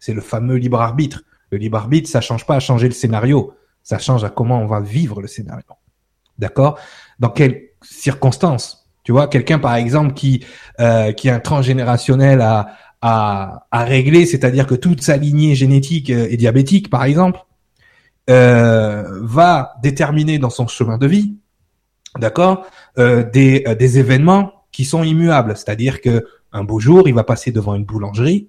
C'est 0.00 0.14
le 0.14 0.20
fameux 0.20 0.56
libre 0.56 0.80
arbitre. 0.80 1.22
Le 1.50 1.58
libre 1.58 1.78
arbitre, 1.78 2.08
ça 2.08 2.20
change 2.20 2.46
pas 2.46 2.56
à 2.56 2.60
changer 2.60 2.88
le 2.88 2.94
scénario, 2.94 3.54
ça 3.82 3.98
change 3.98 4.24
à 4.24 4.30
comment 4.30 4.60
on 4.60 4.66
va 4.66 4.80
vivre 4.80 5.20
le 5.20 5.28
scénario. 5.28 5.64
D'accord? 6.38 6.78
Dans 7.18 7.30
quelles 7.30 7.70
circonstances? 7.82 8.88
Tu 9.04 9.12
vois, 9.12 9.28
quelqu'un 9.28 9.58
par 9.60 9.76
exemple 9.76 10.14
qui 10.14 10.44
euh, 10.80 11.12
qui 11.12 11.28
est 11.28 11.30
un 11.30 11.38
transgénérationnel 11.38 12.40
à, 12.40 12.68
à, 13.00 13.66
à 13.70 13.84
régler, 13.84 14.26
c'est-à-dire 14.26 14.66
que 14.66 14.74
toute 14.74 15.02
sa 15.02 15.16
lignée 15.16 15.54
génétique 15.54 16.10
euh, 16.10 16.28
est 16.28 16.36
diabétique, 16.36 16.90
par 16.90 17.04
exemple, 17.04 17.40
euh, 18.28 19.04
va 19.22 19.76
déterminer 19.82 20.38
dans 20.38 20.50
son 20.50 20.66
chemin 20.66 20.98
de 20.98 21.06
vie, 21.06 21.36
d'accord, 22.18 22.66
euh, 22.98 23.22
des, 23.22 23.62
euh, 23.68 23.76
des 23.76 24.00
événements 24.00 24.55
qui 24.76 24.84
sont 24.84 25.02
immuables, 25.02 25.56
c'est-à-dire 25.56 26.02
que 26.02 26.26
un 26.52 26.64
beau 26.64 26.80
jour, 26.80 27.08
il 27.08 27.14
va 27.14 27.24
passer 27.24 27.50
devant 27.50 27.74
une 27.74 27.84
boulangerie, 27.84 28.48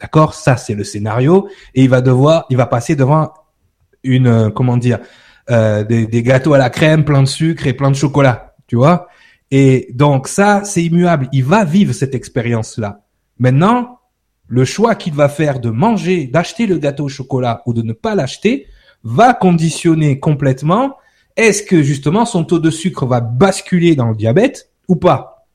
d'accord, 0.00 0.32
ça 0.32 0.56
c'est 0.56 0.74
le 0.74 0.82
scénario, 0.82 1.46
et 1.74 1.84
il 1.84 1.90
va 1.90 2.00
devoir, 2.00 2.46
il 2.48 2.56
va 2.56 2.64
passer 2.64 2.96
devant 2.96 3.34
une, 4.02 4.26
euh, 4.28 4.50
comment 4.50 4.78
dire, 4.78 4.98
des, 5.48 6.08
des 6.08 6.22
gâteaux 6.24 6.54
à 6.54 6.58
la 6.58 6.70
crème, 6.70 7.04
plein 7.04 7.22
de 7.22 7.28
sucre 7.28 7.66
et 7.68 7.72
plein 7.72 7.90
de 7.92 7.96
chocolat, 7.96 8.56
tu 8.66 8.74
vois. 8.74 9.06
Et 9.52 9.88
donc 9.94 10.26
ça, 10.26 10.64
c'est 10.64 10.82
immuable. 10.82 11.28
Il 11.30 11.44
va 11.44 11.64
vivre 11.64 11.92
cette 11.92 12.16
expérience-là. 12.16 13.04
Maintenant, 13.38 14.00
le 14.48 14.64
choix 14.64 14.96
qu'il 14.96 15.14
va 15.14 15.28
faire 15.28 15.60
de 15.60 15.70
manger, 15.70 16.26
d'acheter 16.26 16.66
le 16.66 16.78
gâteau 16.78 17.04
au 17.04 17.08
chocolat 17.08 17.62
ou 17.64 17.72
de 17.74 17.82
ne 17.82 17.92
pas 17.92 18.16
l'acheter, 18.16 18.66
va 19.04 19.34
conditionner 19.34 20.18
complètement 20.18 20.96
est-ce 21.36 21.62
que 21.62 21.82
justement 21.82 22.24
son 22.24 22.44
taux 22.44 22.58
de 22.58 22.70
sucre 22.70 23.06
va 23.06 23.20
basculer 23.20 23.94
dans 23.94 24.08
le 24.08 24.16
diabète? 24.16 24.70
Ou 24.88 24.96
pas. 24.96 25.46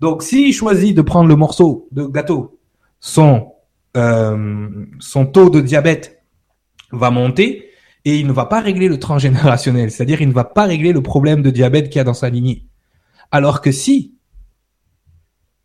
Donc 0.00 0.22
s'il 0.22 0.52
choisit 0.52 0.96
de 0.96 1.02
prendre 1.02 1.28
le 1.28 1.36
morceau 1.36 1.88
de 1.92 2.04
gâteau, 2.06 2.58
son, 3.00 3.52
euh, 3.96 4.68
son 4.98 5.26
taux 5.26 5.50
de 5.50 5.60
diabète 5.60 6.22
va 6.90 7.10
monter 7.10 7.70
et 8.04 8.18
il 8.18 8.26
ne 8.26 8.32
va 8.32 8.46
pas 8.46 8.60
régler 8.60 8.88
le 8.88 8.98
transgénérationnel, 8.98 9.90
c'est-à-dire 9.90 10.20
il 10.20 10.28
ne 10.28 10.32
va 10.32 10.44
pas 10.44 10.64
régler 10.64 10.92
le 10.92 11.02
problème 11.02 11.42
de 11.42 11.50
diabète 11.50 11.88
qu'il 11.88 11.98
y 11.98 12.00
a 12.00 12.04
dans 12.04 12.14
sa 12.14 12.30
lignée. 12.30 12.66
Alors 13.30 13.60
que 13.60 13.72
si 13.72 14.14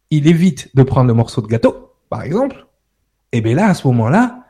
il 0.09 0.27
évite 0.27 0.75
de 0.75 0.83
prendre 0.83 1.07
le 1.07 1.13
morceau 1.13 1.41
de 1.41 1.47
gâteau, 1.47 1.93
par 2.09 2.23
exemple, 2.23 2.67
et 3.31 3.39
eh 3.39 3.41
bien 3.41 3.55
là, 3.55 3.67
à 3.67 3.73
ce 3.73 3.85
moment-là, 3.87 4.45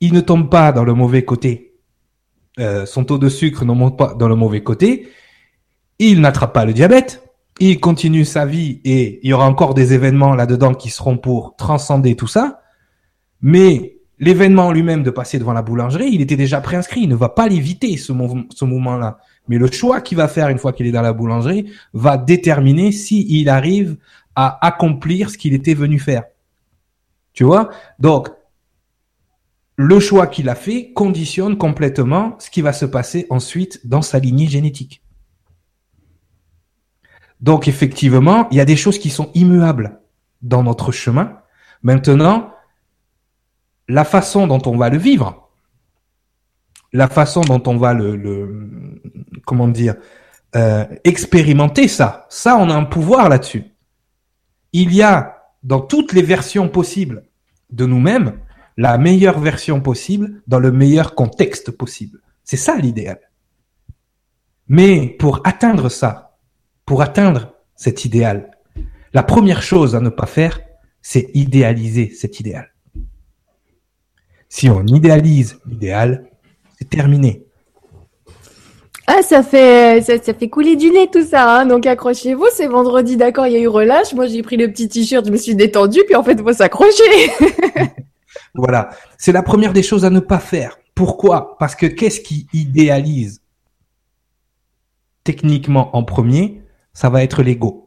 il 0.00 0.12
ne 0.12 0.20
tombe 0.20 0.48
pas 0.48 0.72
dans 0.72 0.84
le 0.84 0.94
mauvais 0.94 1.24
côté. 1.24 1.74
Euh, 2.60 2.86
son 2.86 3.04
taux 3.04 3.18
de 3.18 3.28
sucre 3.28 3.64
ne 3.64 3.72
monte 3.72 3.98
pas 3.98 4.14
dans 4.14 4.28
le 4.28 4.36
mauvais 4.36 4.62
côté. 4.62 5.08
Il 5.98 6.20
n'attrape 6.20 6.52
pas 6.52 6.64
le 6.64 6.72
diabète. 6.72 7.25
Il 7.58 7.80
continue 7.80 8.24
sa 8.24 8.44
vie 8.44 8.80
et 8.84 9.20
il 9.22 9.30
y 9.30 9.32
aura 9.32 9.46
encore 9.46 9.74
des 9.74 9.94
événements 9.94 10.34
là-dedans 10.34 10.74
qui 10.74 10.90
seront 10.90 11.16
pour 11.16 11.56
transcender 11.56 12.14
tout 12.14 12.26
ça. 12.26 12.60
Mais 13.40 13.96
l'événement 14.18 14.72
lui-même 14.72 15.02
de 15.02 15.10
passer 15.10 15.38
devant 15.38 15.52
la 15.52 15.62
boulangerie, 15.62 16.10
il 16.12 16.20
était 16.20 16.36
déjà 16.36 16.60
préinscrit. 16.60 17.02
Il 17.02 17.08
ne 17.08 17.14
va 17.14 17.30
pas 17.30 17.48
l'éviter, 17.48 17.96
ce, 17.96 18.12
ce 18.54 18.64
mouvement-là. 18.64 19.18
Mais 19.48 19.58
le 19.58 19.70
choix 19.70 20.00
qu'il 20.00 20.18
va 20.18 20.28
faire 20.28 20.48
une 20.48 20.58
fois 20.58 20.72
qu'il 20.72 20.86
est 20.86 20.92
dans 20.92 21.02
la 21.02 21.12
boulangerie 21.12 21.70
va 21.92 22.18
déterminer 22.18 22.92
s'il 22.92 23.48
arrive 23.48 23.96
à 24.34 24.58
accomplir 24.66 25.30
ce 25.30 25.38
qu'il 25.38 25.54
était 25.54 25.74
venu 25.74 25.98
faire. 25.98 26.24
Tu 27.32 27.44
vois? 27.44 27.70
Donc, 27.98 28.28
le 29.76 30.00
choix 30.00 30.26
qu'il 30.26 30.48
a 30.48 30.54
fait 30.54 30.92
conditionne 30.92 31.58
complètement 31.58 32.36
ce 32.38 32.50
qui 32.50 32.62
va 32.62 32.72
se 32.72 32.86
passer 32.86 33.26
ensuite 33.30 33.86
dans 33.86 34.02
sa 34.02 34.18
lignée 34.18 34.46
génétique. 34.46 35.02
Donc, 37.40 37.68
effectivement, 37.68 38.48
il 38.50 38.56
y 38.56 38.60
a 38.60 38.64
des 38.64 38.76
choses 38.76 38.98
qui 38.98 39.10
sont 39.10 39.30
immuables 39.34 40.00
dans 40.42 40.62
notre 40.62 40.92
chemin. 40.92 41.38
Maintenant, 41.82 42.52
la 43.88 44.04
façon 44.04 44.46
dont 44.46 44.62
on 44.66 44.76
va 44.76 44.88
le 44.88 44.98
vivre, 44.98 45.50
la 46.92 47.08
façon 47.08 47.42
dont 47.42 47.62
on 47.66 47.76
va 47.76 47.94
le, 47.94 49.00
comment 49.44 49.68
dire, 49.68 49.94
euh, 50.54 50.86
expérimenter 51.04 51.88
ça, 51.88 52.26
ça, 52.28 52.56
on 52.56 52.70
a 52.70 52.74
un 52.74 52.84
pouvoir 52.84 53.28
là-dessus 53.28 53.76
il 54.76 54.92
y 54.92 55.02
a 55.02 55.38
dans 55.62 55.80
toutes 55.80 56.12
les 56.12 56.20
versions 56.20 56.68
possibles 56.68 57.24
de 57.70 57.86
nous-mêmes 57.86 58.40
la 58.76 58.98
meilleure 58.98 59.40
version 59.40 59.80
possible 59.80 60.42
dans 60.46 60.58
le 60.58 60.70
meilleur 60.70 61.14
contexte 61.14 61.70
possible. 61.70 62.20
C'est 62.44 62.58
ça 62.58 62.76
l'idéal. 62.76 63.18
Mais 64.68 65.16
pour 65.18 65.40
atteindre 65.44 65.88
ça, 65.88 66.25
pour 66.86 67.02
atteindre 67.02 67.52
cet 67.74 68.04
idéal, 68.04 68.52
la 69.12 69.22
première 69.22 69.62
chose 69.62 69.94
à 69.94 70.00
ne 70.00 70.08
pas 70.08 70.26
faire, 70.26 70.60
c'est 71.02 71.30
idéaliser 71.34 72.10
cet 72.10 72.40
idéal. 72.40 72.72
Si 74.48 74.70
on 74.70 74.86
idéalise 74.86 75.58
l'idéal, 75.66 76.30
c'est 76.78 76.88
terminé. 76.88 77.44
Ah, 79.08 79.22
ça 79.22 79.42
fait, 79.42 80.00
ça, 80.02 80.34
fait 80.34 80.48
couler 80.48 80.74
du 80.74 80.90
nez 80.90 81.08
tout 81.12 81.24
ça, 81.24 81.60
hein. 81.60 81.66
donc 81.66 81.86
accrochez-vous, 81.86 82.46
c'est 82.52 82.66
vendredi, 82.66 83.16
d'accord, 83.16 83.46
il 83.46 83.52
y 83.52 83.56
a 83.56 83.60
eu 83.60 83.68
relâche, 83.68 84.12
moi 84.14 84.26
j'ai 84.26 84.42
pris 84.42 84.56
le 84.56 84.68
petit 84.68 84.88
t-shirt, 84.88 85.24
je 85.24 85.30
me 85.30 85.36
suis 85.36 85.54
détendu, 85.54 86.00
puis 86.04 86.16
en 86.16 86.24
fait, 86.24 86.32
il 86.32 86.42
faut 86.42 86.52
s'accrocher. 86.52 87.30
voilà, 88.54 88.90
c'est 89.16 89.30
la 89.30 89.42
première 89.42 89.72
des 89.72 89.84
choses 89.84 90.04
à 90.04 90.10
ne 90.10 90.18
pas 90.18 90.40
faire. 90.40 90.78
Pourquoi? 90.94 91.56
Parce 91.58 91.76
que 91.76 91.86
qu'est-ce 91.86 92.20
qui 92.20 92.48
idéalise 92.52 93.42
techniquement 95.22 95.96
en 95.96 96.02
premier? 96.02 96.65
Ça 96.96 97.10
va 97.10 97.22
être 97.22 97.42
l'ego. 97.42 97.84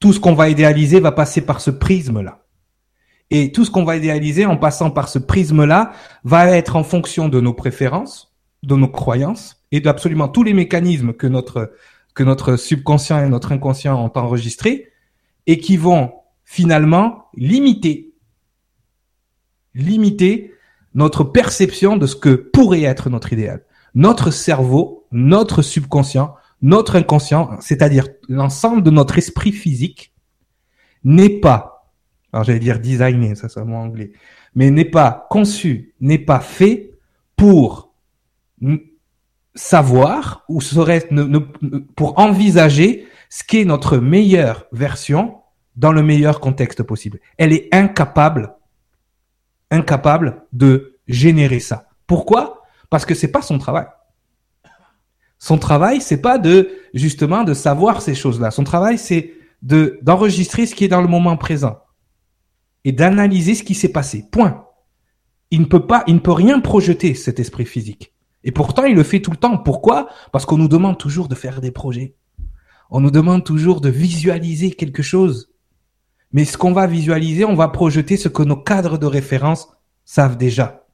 Tout 0.00 0.12
ce 0.12 0.18
qu'on 0.18 0.34
va 0.34 0.48
idéaliser 0.48 0.98
va 0.98 1.12
passer 1.12 1.42
par 1.42 1.60
ce 1.60 1.70
prisme-là. 1.70 2.44
Et 3.30 3.52
tout 3.52 3.64
ce 3.64 3.70
qu'on 3.70 3.84
va 3.84 3.96
idéaliser 3.96 4.46
en 4.46 4.56
passant 4.56 4.90
par 4.90 5.08
ce 5.08 5.20
prisme-là 5.20 5.92
va 6.24 6.50
être 6.50 6.74
en 6.74 6.82
fonction 6.82 7.28
de 7.28 7.40
nos 7.40 7.54
préférences, 7.54 8.34
de 8.64 8.74
nos 8.74 8.88
croyances, 8.88 9.62
et 9.70 9.78
d'absolument 9.78 10.26
tous 10.26 10.42
les 10.42 10.54
mécanismes 10.54 11.12
que 11.12 11.28
notre, 11.28 11.72
que 12.16 12.24
notre 12.24 12.56
subconscient 12.56 13.24
et 13.24 13.28
notre 13.28 13.52
inconscient 13.52 13.96
ont 14.04 14.10
enregistrés 14.18 14.88
et 15.46 15.58
qui 15.58 15.76
vont 15.76 16.14
finalement 16.44 17.26
limiter, 17.36 18.12
limiter 19.76 20.52
notre 20.94 21.22
perception 21.22 21.96
de 21.96 22.08
ce 22.08 22.16
que 22.16 22.34
pourrait 22.34 22.82
être 22.82 23.08
notre 23.08 23.32
idéal. 23.32 23.64
Notre 23.94 24.32
cerveau, 24.32 25.06
notre 25.12 25.62
subconscient, 25.62 26.34
notre 26.62 26.96
inconscient, 26.96 27.50
c'est-à-dire 27.60 28.08
l'ensemble 28.28 28.82
de 28.82 28.90
notre 28.90 29.18
esprit 29.18 29.52
physique, 29.52 30.12
n'est 31.04 31.40
pas 31.40 31.78
alors 32.32 32.44
j'allais 32.44 32.58
dire 32.58 32.78
designé, 32.78 33.34
ça 33.34 33.48
c'est 33.48 33.60
un 33.60 33.64
mot 33.64 33.76
anglais, 33.76 34.12
mais 34.54 34.70
n'est 34.70 34.84
pas 34.84 35.26
conçu, 35.30 35.94
n'est 36.00 36.18
pas 36.18 36.40
fait 36.40 36.92
pour 37.36 37.94
savoir 39.54 40.44
ou 40.48 40.60
serait 40.60 41.08
pour 41.96 42.18
envisager 42.18 43.06
ce 43.30 43.44
qu'est 43.44 43.64
notre 43.64 43.98
meilleure 43.98 44.66
version 44.72 45.38
dans 45.76 45.92
le 45.92 46.02
meilleur 46.02 46.40
contexte 46.40 46.82
possible. 46.82 47.20
Elle 47.36 47.52
est 47.52 47.68
incapable, 47.72 48.54
incapable 49.70 50.42
de 50.52 50.98
générer 51.06 51.60
ça. 51.60 51.88
Pourquoi? 52.06 52.62
Parce 52.90 53.06
que 53.06 53.14
c'est 53.14 53.30
pas 53.30 53.42
son 53.42 53.58
travail. 53.58 53.86
Son 55.38 55.58
travail, 55.58 56.00
c'est 56.00 56.20
pas 56.20 56.38
de 56.38 56.70
justement 56.94 57.44
de 57.44 57.54
savoir 57.54 58.02
ces 58.02 58.14
choses-là. 58.14 58.50
Son 58.50 58.64
travail, 58.64 58.98
c'est 58.98 59.32
de 59.62 59.98
d'enregistrer 60.02 60.66
ce 60.66 60.74
qui 60.74 60.84
est 60.84 60.88
dans 60.88 61.02
le 61.02 61.08
moment 61.08 61.36
présent 61.36 61.78
et 62.84 62.92
d'analyser 62.92 63.54
ce 63.54 63.62
qui 63.62 63.74
s'est 63.74 63.92
passé. 63.92 64.26
Point. 64.30 64.64
Il 65.50 65.60
ne 65.60 65.66
peut 65.66 65.86
pas, 65.86 66.04
il 66.06 66.14
ne 66.14 66.20
peut 66.20 66.32
rien 66.32 66.60
projeter 66.60 67.14
cet 67.14 67.40
esprit 67.40 67.64
physique. 67.64 68.12
Et 68.44 68.52
pourtant, 68.52 68.84
il 68.84 68.94
le 68.94 69.02
fait 69.02 69.20
tout 69.20 69.30
le 69.30 69.36
temps. 69.36 69.58
Pourquoi? 69.58 70.08
Parce 70.32 70.44
qu'on 70.44 70.58
nous 70.58 70.68
demande 70.68 70.98
toujours 70.98 71.28
de 71.28 71.34
faire 71.34 71.60
des 71.60 71.70
projets. 71.70 72.16
On 72.90 73.00
nous 73.00 73.10
demande 73.10 73.44
toujours 73.44 73.80
de 73.80 73.88
visualiser 73.88 74.70
quelque 74.70 75.02
chose. 75.02 75.50
Mais 76.32 76.44
ce 76.44 76.58
qu'on 76.58 76.72
va 76.72 76.86
visualiser, 76.86 77.44
on 77.44 77.54
va 77.54 77.68
projeter 77.68 78.16
ce 78.16 78.28
que 78.28 78.42
nos 78.42 78.56
cadres 78.56 78.98
de 78.98 79.06
référence 79.06 79.68
savent 80.04 80.36
déjà. 80.36 80.86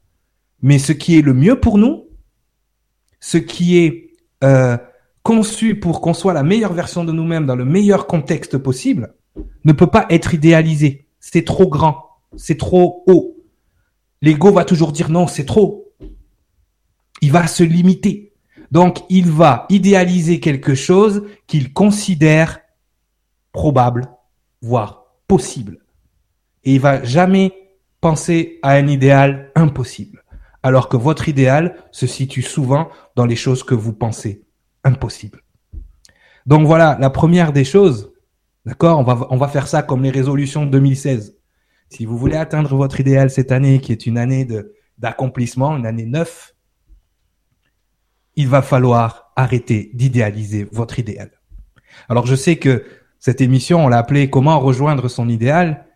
Mais 0.62 0.78
ce 0.78 0.92
qui 0.92 1.18
est 1.18 1.22
le 1.22 1.34
mieux 1.34 1.60
pour 1.60 1.78
nous, 1.78 2.08
ce 3.20 3.38
qui 3.38 3.78
est 3.78 4.03
euh, 4.44 4.76
conçu 5.22 5.74
pour 5.74 6.00
qu'on 6.00 6.14
soit 6.14 6.34
la 6.34 6.42
meilleure 6.42 6.74
version 6.74 7.04
de 7.04 7.12
nous-mêmes 7.12 7.46
dans 7.46 7.56
le 7.56 7.64
meilleur 7.64 8.06
contexte 8.06 8.58
possible, 8.58 9.14
ne 9.64 9.72
peut 9.72 9.86
pas 9.86 10.06
être 10.10 10.34
idéalisé. 10.34 11.08
C'est 11.18 11.44
trop 11.44 11.66
grand, 11.66 12.10
c'est 12.36 12.58
trop 12.58 13.02
haut. 13.06 13.36
L'ego 14.20 14.52
va 14.52 14.64
toujours 14.64 14.92
dire 14.92 15.10
non, 15.10 15.26
c'est 15.26 15.46
trop. 15.46 15.92
Il 17.20 17.32
va 17.32 17.46
se 17.46 17.62
limiter. 17.62 18.34
Donc, 18.70 19.04
il 19.08 19.30
va 19.30 19.66
idéaliser 19.70 20.40
quelque 20.40 20.74
chose 20.74 21.24
qu'il 21.46 21.72
considère 21.72 22.60
probable, 23.52 24.08
voire 24.60 25.06
possible. 25.28 25.78
Et 26.64 26.74
il 26.74 26.80
va 26.80 27.02
jamais 27.02 27.52
penser 28.00 28.58
à 28.62 28.72
un 28.72 28.88
idéal 28.88 29.52
impossible. 29.54 30.23
Alors 30.64 30.88
que 30.88 30.96
votre 30.96 31.28
idéal 31.28 31.76
se 31.92 32.06
situe 32.06 32.42
souvent 32.42 32.88
dans 33.14 33.26
les 33.26 33.36
choses 33.36 33.62
que 33.62 33.74
vous 33.74 33.92
pensez 33.92 34.44
impossibles. 34.82 35.42
Donc 36.46 36.66
voilà, 36.66 36.96
la 37.00 37.10
première 37.10 37.52
des 37.52 37.64
choses, 37.64 38.12
d'accord, 38.64 38.98
on 38.98 39.04
va, 39.04 39.26
on 39.30 39.36
va 39.36 39.48
faire 39.48 39.68
ça 39.68 39.82
comme 39.82 40.02
les 40.02 40.10
résolutions 40.10 40.66
de 40.66 40.70
2016. 40.70 41.38
Si 41.90 42.06
vous 42.06 42.18
voulez 42.18 42.36
atteindre 42.36 42.74
votre 42.74 42.98
idéal 42.98 43.30
cette 43.30 43.52
année, 43.52 43.78
qui 43.78 43.92
est 43.92 44.06
une 44.06 44.18
année 44.18 44.48
d'accomplissement, 44.98 45.76
une 45.76 45.86
année 45.86 46.06
neuve, 46.06 46.52
il 48.34 48.48
va 48.48 48.62
falloir 48.62 49.32
arrêter 49.36 49.90
d'idéaliser 49.94 50.66
votre 50.72 50.98
idéal. 50.98 51.30
Alors 52.08 52.26
je 52.26 52.34
sais 52.34 52.56
que 52.56 52.84
cette 53.18 53.40
émission, 53.40 53.84
on 53.84 53.88
l'a 53.88 53.98
appelée 53.98 54.28
Comment 54.28 54.58
rejoindre 54.60 55.08
son 55.08 55.28
idéal. 55.28 55.86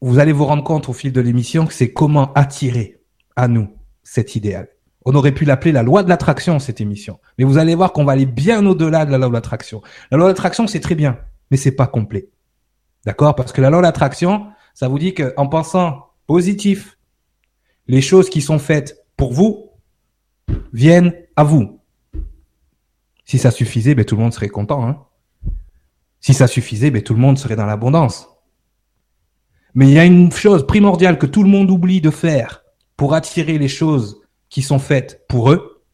Vous 0.00 0.18
allez 0.18 0.32
vous 0.32 0.44
rendre 0.44 0.64
compte 0.64 0.88
au 0.88 0.92
fil 0.92 1.12
de 1.12 1.20
l'émission 1.20 1.66
que 1.66 1.72
c'est 1.72 1.92
comment 1.92 2.32
attirer 2.34 2.95
à 3.36 3.48
nous 3.48 3.68
cet 4.02 4.34
idéal. 4.34 4.68
On 5.04 5.14
aurait 5.14 5.32
pu 5.32 5.44
l'appeler 5.44 5.70
la 5.70 5.84
loi 5.84 6.02
de 6.02 6.08
l'attraction, 6.08 6.58
cette 6.58 6.80
émission. 6.80 7.20
Mais 7.38 7.44
vous 7.44 7.58
allez 7.58 7.74
voir 7.74 7.92
qu'on 7.92 8.04
va 8.04 8.12
aller 8.12 8.26
bien 8.26 8.66
au-delà 8.66 9.06
de 9.06 9.12
la 9.12 9.18
loi 9.18 9.28
de 9.28 9.34
l'attraction. 9.34 9.82
La 10.10 10.16
loi 10.16 10.26
de 10.26 10.30
l'attraction, 10.30 10.66
c'est 10.66 10.80
très 10.80 10.96
bien, 10.96 11.18
mais 11.50 11.56
c'est 11.56 11.70
pas 11.70 11.86
complet. 11.86 12.28
D'accord? 13.04 13.36
Parce 13.36 13.52
que 13.52 13.60
la 13.60 13.70
loi 13.70 13.78
de 13.78 13.84
l'attraction, 13.84 14.48
ça 14.74 14.88
vous 14.88 14.98
dit 14.98 15.14
qu'en 15.14 15.46
pensant 15.46 16.08
positif, 16.26 16.98
les 17.86 18.00
choses 18.00 18.28
qui 18.28 18.42
sont 18.42 18.58
faites 18.58 19.06
pour 19.16 19.32
vous 19.32 19.70
viennent 20.72 21.14
à 21.36 21.44
vous. 21.44 21.80
Si 23.24 23.38
ça 23.38 23.52
suffisait, 23.52 23.94
ben, 23.94 24.04
tout 24.04 24.16
le 24.16 24.22
monde 24.22 24.34
serait 24.34 24.48
content, 24.48 24.86
hein. 24.86 25.04
Si 26.20 26.34
ça 26.34 26.48
suffisait, 26.48 26.90
ben, 26.90 27.02
tout 27.02 27.14
le 27.14 27.20
monde 27.20 27.38
serait 27.38 27.54
dans 27.54 27.66
l'abondance. 27.66 28.28
Mais 29.74 29.86
il 29.86 29.92
y 29.92 29.98
a 29.98 30.04
une 30.04 30.32
chose 30.32 30.66
primordiale 30.66 31.18
que 31.18 31.26
tout 31.26 31.44
le 31.44 31.48
monde 31.48 31.70
oublie 31.70 32.00
de 32.00 32.10
faire 32.10 32.64
pour 32.96 33.14
attirer 33.14 33.58
les 33.58 33.68
choses 33.68 34.22
qui 34.48 34.62
sont 34.62 34.78
faites 34.78 35.26
pour 35.28 35.50
eux, 35.50 35.84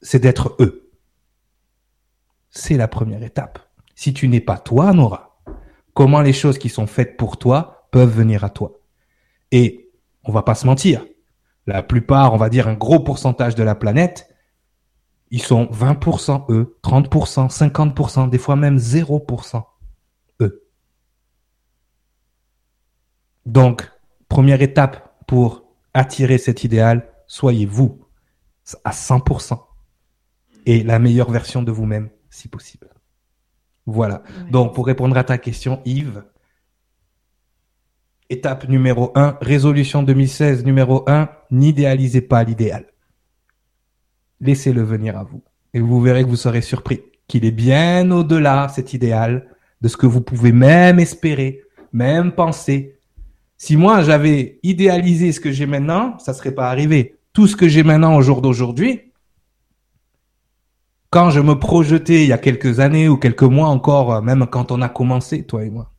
c'est 0.00 0.18
d'être 0.18 0.56
eux. 0.60 0.90
C'est 2.50 2.76
la 2.76 2.88
première 2.88 3.22
étape. 3.22 3.58
Si 3.94 4.14
tu 4.14 4.28
n'es 4.28 4.40
pas 4.40 4.58
toi, 4.58 4.92
Nora, 4.92 5.40
comment 5.94 6.20
les 6.20 6.32
choses 6.32 6.58
qui 6.58 6.68
sont 6.68 6.86
faites 6.86 7.16
pour 7.16 7.38
toi 7.38 7.88
peuvent 7.90 8.14
venir 8.14 8.44
à 8.44 8.50
toi? 8.50 8.80
Et 9.52 9.90
on 10.24 10.32
va 10.32 10.42
pas 10.42 10.54
se 10.54 10.66
mentir, 10.66 11.04
la 11.66 11.82
plupart, 11.82 12.32
on 12.32 12.36
va 12.36 12.48
dire 12.48 12.68
un 12.68 12.74
gros 12.74 13.00
pourcentage 13.00 13.54
de 13.54 13.62
la 13.62 13.74
planète, 13.74 14.28
ils 15.30 15.42
sont 15.42 15.66
20% 15.66 16.46
eux, 16.50 16.78
30%, 16.82 17.50
50%, 17.50 18.30
des 18.30 18.38
fois 18.38 18.56
même 18.56 18.76
0% 18.76 19.64
eux. 20.40 20.68
Donc, 23.44 23.90
première 24.28 24.62
étape 24.62 25.05
pour 25.26 25.64
attirer 25.94 26.38
cet 26.38 26.64
idéal, 26.64 27.08
soyez 27.26 27.66
vous 27.66 28.00
à 28.84 28.90
100% 28.90 29.58
et 30.66 30.82
la 30.82 30.98
meilleure 30.98 31.30
version 31.30 31.62
de 31.62 31.70
vous-même 31.70 32.10
si 32.30 32.48
possible. 32.48 32.88
Voilà. 33.86 34.22
Donc, 34.50 34.74
pour 34.74 34.86
répondre 34.86 35.16
à 35.16 35.24
ta 35.24 35.38
question, 35.38 35.80
Yves, 35.84 36.24
étape 38.28 38.68
numéro 38.68 39.12
1, 39.14 39.38
résolution 39.40 40.02
2016 40.02 40.64
numéro 40.64 41.04
1, 41.08 41.28
n'idéalisez 41.50 42.20
pas 42.20 42.42
l'idéal 42.42 42.86
laissez-le 44.40 44.82
venir 44.82 45.18
à 45.18 45.24
vous. 45.24 45.42
Et 45.74 45.80
vous 45.80 46.00
verrez 46.00 46.24
que 46.24 46.28
vous 46.28 46.36
serez 46.36 46.62
surpris 46.62 47.02
qu'il 47.28 47.44
est 47.44 47.50
bien 47.50 48.10
au-delà, 48.10 48.68
cet 48.68 48.94
idéal, 48.94 49.48
de 49.80 49.88
ce 49.88 49.96
que 49.96 50.06
vous 50.06 50.20
pouvez 50.20 50.52
même 50.52 50.98
espérer, 50.98 51.62
même 51.92 52.32
penser. 52.32 52.95
Si 53.58 53.76
moi 53.76 54.02
j'avais 54.02 54.58
idéalisé 54.62 55.32
ce 55.32 55.40
que 55.40 55.50
j'ai 55.50 55.66
maintenant, 55.66 56.18
ça 56.18 56.34
serait 56.34 56.54
pas 56.54 56.70
arrivé. 56.70 57.16
Tout 57.32 57.46
ce 57.46 57.56
que 57.56 57.68
j'ai 57.68 57.82
maintenant 57.82 58.16
au 58.16 58.22
jour 58.22 58.42
d'aujourd'hui, 58.42 59.12
quand 61.10 61.30
je 61.30 61.40
me 61.40 61.58
projetais 61.58 62.24
il 62.24 62.28
y 62.28 62.32
a 62.32 62.38
quelques 62.38 62.80
années 62.80 63.08
ou 63.08 63.16
quelques 63.16 63.42
mois 63.42 63.68
encore, 63.68 64.22
même 64.22 64.46
quand 64.50 64.72
on 64.72 64.82
a 64.82 64.88
commencé, 64.88 65.44
toi 65.44 65.64
et 65.64 65.70
moi. 65.70 65.92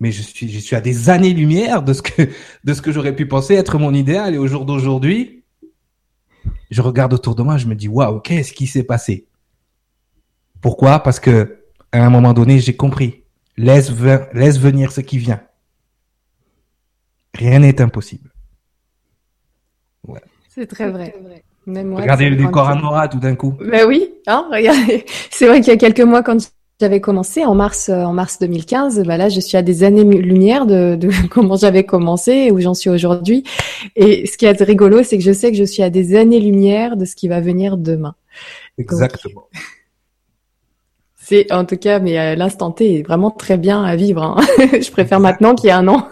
Mais 0.00 0.10
je 0.10 0.22
suis, 0.22 0.74
à 0.74 0.80
des 0.80 1.08
années-lumière 1.08 1.82
de 1.82 1.92
ce 1.92 2.02
que, 2.02 2.28
de 2.64 2.74
ce 2.74 2.82
que 2.82 2.90
j'aurais 2.90 3.14
pu 3.14 3.26
penser 3.26 3.54
être 3.54 3.78
mon 3.78 3.94
idéal 3.94 4.34
et 4.34 4.38
au 4.38 4.46
jour 4.48 4.64
d'aujourd'hui, 4.64 5.44
je 6.70 6.82
regarde 6.82 7.14
autour 7.14 7.36
de 7.36 7.42
moi, 7.42 7.56
je 7.56 7.66
me 7.66 7.76
dis 7.76 7.88
waouh, 7.88 8.18
qu'est-ce 8.20 8.52
qui 8.52 8.66
s'est 8.66 8.82
passé? 8.82 9.28
Pourquoi? 10.60 10.98
Parce 10.98 11.20
que 11.20 11.60
à 11.92 12.04
un 12.04 12.10
moment 12.10 12.32
donné, 12.32 12.58
j'ai 12.58 12.74
compris. 12.74 13.22
Laisse 13.56 13.90
venir 13.92 14.90
ce 14.90 15.00
qui 15.00 15.18
vient. 15.18 15.40
Rien 17.34 17.58
n'est 17.58 17.80
impossible. 17.80 18.30
C'est 20.54 20.66
très 20.68 20.88
vrai. 20.88 21.12
regardez 21.66 22.30
le 22.30 22.36
décor 22.36 22.68
à 22.68 22.76
Nora 22.76 23.08
tout 23.08 23.18
d'un 23.18 23.34
coup. 23.34 23.54
Ben 23.58 23.88
oui, 23.88 24.14
hein, 24.28 24.46
regardez. 24.52 25.04
C'est 25.30 25.48
vrai 25.48 25.60
qu'il 25.60 25.72
y 25.72 25.74
a 25.74 25.76
quelques 25.76 26.00
mois, 26.00 26.22
quand 26.22 26.38
j'avais 26.80 27.00
commencé 27.00 27.44
en 27.44 27.56
mars, 27.56 27.88
euh, 27.88 28.02
en 28.02 28.12
mars 28.12 28.38
2015. 28.38 29.02
Bah 29.02 29.16
là, 29.16 29.28
je 29.28 29.40
suis 29.40 29.56
à 29.56 29.62
des 29.62 29.82
années-lumière 29.82 30.64
de, 30.66 30.94
de 30.94 31.10
comment 31.28 31.56
j'avais 31.56 31.82
commencé 31.82 32.32
et 32.32 32.52
où 32.52 32.60
j'en 32.60 32.74
suis 32.74 32.88
aujourd'hui. 32.88 33.42
Et 33.96 34.26
ce 34.26 34.38
qui 34.38 34.46
est 34.46 34.62
rigolo, 34.62 35.02
c'est 35.02 35.18
que 35.18 35.24
je 35.24 35.32
sais 35.32 35.50
que 35.50 35.56
je 35.56 35.64
suis 35.64 35.82
à 35.82 35.90
des 35.90 36.14
années-lumière 36.14 36.96
de 36.96 37.04
ce 37.04 37.16
qui 37.16 37.26
va 37.26 37.40
venir 37.40 37.76
demain. 37.76 38.14
Exactement. 38.78 39.48
c'est 41.16 41.50
en 41.52 41.64
tout 41.64 41.78
cas, 41.78 41.98
mais 41.98 42.16
à 42.16 42.36
l'instant 42.36 42.70
T 42.70 43.00
est 43.00 43.02
vraiment 43.02 43.32
très 43.32 43.56
bien 43.56 43.82
à 43.82 43.96
vivre. 43.96 44.22
Hein. 44.22 44.36
je 44.58 44.90
préfère 44.92 45.18
maintenant 45.18 45.56
qu'il 45.56 45.66
y 45.66 45.70
a 45.72 45.78
un 45.78 45.88
an. 45.88 46.08